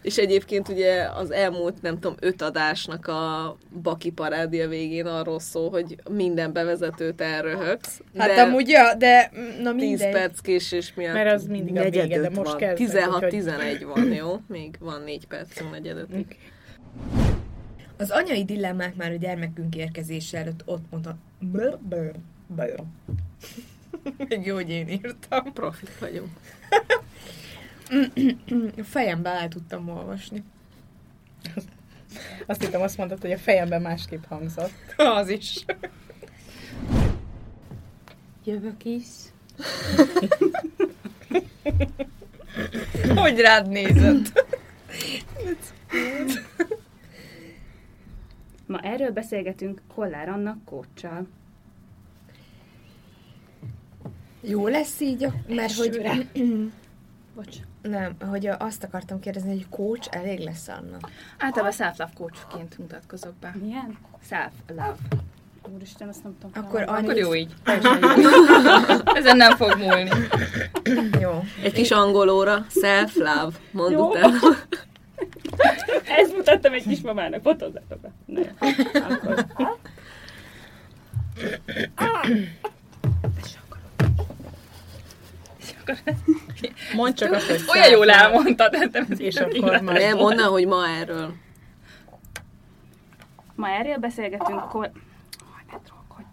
És 0.01 0.17
egyébként 0.17 0.69
ugye 0.69 1.07
az 1.15 1.31
elmúlt, 1.31 1.81
nem 1.81 1.99
tudom, 1.99 2.15
öt 2.19 2.41
adásnak 2.41 3.07
a 3.07 3.55
baki 3.81 4.09
parádia 4.11 4.67
végén 4.67 5.05
arról 5.05 5.39
szól, 5.39 5.69
hogy 5.69 5.95
minden 6.09 6.53
bevezetőt 6.53 7.21
elröhögsz. 7.21 8.01
Hát 8.17 8.35
de 8.35 8.41
amúgy, 8.41 8.67
ja, 8.69 8.95
de 8.95 9.31
na 9.61 9.71
10 9.75 9.89
mindegy. 9.89 10.11
perc 10.11 10.39
késés 10.39 10.93
miatt 10.95 11.13
Mert 11.13 11.33
az 11.33 11.45
mindig 11.45 11.77
a 11.77 11.89
vége, 11.89 12.19
de 12.19 12.29
most 12.29 12.53
úgyhogy- 12.53 12.75
16-11 12.75 13.85
van, 13.95 14.13
jó? 14.13 14.39
Még 14.47 14.75
van 14.79 15.01
4 15.05 15.27
percünk 15.27 15.71
negyed 15.71 15.97
ötig. 15.97 16.25
Az 18.03 18.09
anyai 18.09 18.45
dilemmák 18.45 18.95
már 18.95 19.11
a 19.11 19.15
gyermekünk 19.15 19.75
érkezése 19.75 20.37
előtt 20.37 20.61
ott 20.65 20.83
mondta... 20.89 21.17
Brr, 21.39 21.77
brr, 21.77 22.13
brr. 22.47 22.83
Még 24.27 24.45
jó, 24.45 24.55
hogy 24.55 24.69
én 24.69 24.87
írtam. 24.87 25.53
Profit 25.53 25.99
vagyunk. 25.99 26.29
A 28.77 28.83
fejembe 28.83 29.29
el 29.29 29.47
tudtam 29.47 29.89
olvasni. 29.89 30.43
Azt 32.45 32.61
hittem, 32.61 32.81
azt 32.81 32.97
mondtad, 32.97 33.21
hogy 33.21 33.31
a 33.31 33.37
fejemben 33.37 33.81
másképp 33.81 34.23
hangzott. 34.23 34.93
Az 34.97 35.29
is. 35.29 35.65
Jövök 38.43 38.85
is. 38.85 39.05
Hogy 43.15 43.39
rád 43.39 43.69
nézett? 43.69 44.45
Ma 48.65 48.79
erről 48.79 49.11
beszélgetünk 49.11 49.81
Kollár 49.95 50.29
Anna 50.29 50.57
kócsal. 50.65 51.27
Jó 54.41 54.67
lesz 54.67 54.99
így, 54.99 55.23
a- 55.23 55.33
mert 55.47 55.73
hogy... 55.75 56.01
Bocs. 57.35 57.55
Nem, 57.81 58.15
hogy 58.29 58.47
azt 58.47 58.83
akartam 58.83 59.19
kérdezni, 59.19 59.49
hogy 59.49 59.69
coach 59.69 60.07
elég 60.11 60.39
lesz 60.39 60.67
annak. 60.67 61.09
Általában 61.39 61.71
self-love 61.71 62.11
coachként 62.17 62.77
mutatkozok 62.77 63.33
be. 63.35 63.55
Milyen? 63.61 63.97
Self-love. 64.29 64.95
Úristen, 65.75 66.07
azt 66.07 66.23
nem 66.23 66.37
tudom. 66.39 66.65
Akkor 66.65 66.83
találni. 66.83 67.07
Akkor 67.07 67.19
jó 67.19 67.35
így. 67.35 67.53
Ezen 69.19 69.37
nem 69.37 69.55
fog 69.55 69.75
múlni. 69.77 70.09
Jó. 71.19 71.43
Egy 71.63 71.73
kis 71.73 71.91
angol 71.91 72.29
óra, 72.29 72.65
self-love, 72.69 73.51
mondd 73.71 73.91
Jó. 73.91 74.11
Ezt 76.17 76.35
mutattam 76.35 76.73
egy 76.73 76.83
kismamának, 76.87 77.41
fotózzátok 77.41 77.99
be. 78.01 78.11
Jó. 78.25 78.41
akkor. 85.85 86.13
Mondd 86.95 87.13
csak 87.13 87.31
azt, 87.31 87.45
hogy 87.45 87.61
Olyan 87.75 87.89
jól 87.89 88.09
elmondtad, 88.09 88.89
nem 88.91 89.05
És 89.17 89.35
akkor 89.35 89.81
majd... 89.81 89.99
Nem, 89.99 90.17
el, 90.39 90.47
hogy 90.47 90.67
ma 90.67 90.87
erről. 90.87 91.33
Ma 93.55 93.69
erről 93.69 93.97
beszélgetünk 93.97 94.59
ne 95.71 95.77
trollkodj. 95.85 96.25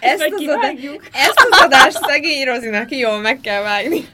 Ezt 0.00 0.22
az, 0.22 0.46
adás, 0.46 0.74
ezt 1.12 1.46
az 1.50 1.60
adást 1.60 2.04
szegény 2.04 2.44
Rozinak 2.44 2.90
jól 2.90 3.18
meg 3.18 3.40
kell 3.40 3.62
vágni. 3.62 4.08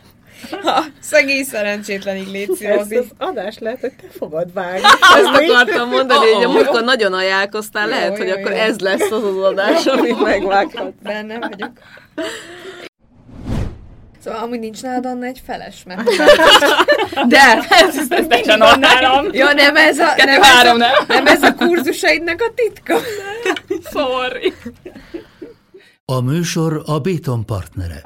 Ha 0.63 0.85
szegény 1.01 1.45
szerencsétlenig 1.45 2.49
Ezt 2.51 2.63
Rozi. 2.63 2.97
az 2.97 3.07
adást 3.19 3.61
lehet, 3.61 3.81
hogy 3.81 3.93
te 4.01 4.07
fogod 4.19 4.53
vágni. 4.53 4.87
Ezt 5.17 5.51
akartam 5.51 5.89
mondani, 5.89 6.31
hogy 6.31 6.45
a 6.45 6.49
múltkor 6.49 6.85
nagyon 6.85 7.13
ajánlkoztál, 7.13 7.89
lehet, 7.89 8.17
hogy 8.17 8.29
akkor 8.29 8.53
ez 8.53 8.79
lesz 8.79 9.11
az 9.11 9.25
az 9.25 9.43
adás, 9.43 9.87
amit 9.87 10.23
megvághat. 10.23 10.93
Benne 11.03 11.39
vagyok. 11.39 11.71
Szóval 14.25 14.43
amúgy 14.43 14.59
nincs 14.59 14.83
nálad 14.83 15.07
Anna 15.07 15.25
egy 15.25 15.43
feles, 15.47 15.83
mert... 15.87 16.03
De! 17.29 17.67
Ez, 17.69 17.97
ez 17.97 18.07
teljesen 18.29 18.59
van 18.59 18.79
nálam. 18.79 19.27
Ja, 19.33 19.53
nem 19.53 19.77
ez 19.77 19.99
a, 19.99 20.15
nem 20.17 20.43
ez 20.43 20.67
a, 20.67 20.77
nem? 20.77 20.91
nem 21.09 21.27
ez 21.27 21.43
a 21.43 21.55
kurzusaidnak 21.55 22.41
a 22.41 22.53
titka? 22.55 22.99
Sorry. 23.93 24.53
A 26.05 26.21
műsor 26.21 26.83
a 26.87 26.99
Béton 26.99 27.45
partnere. 27.45 28.03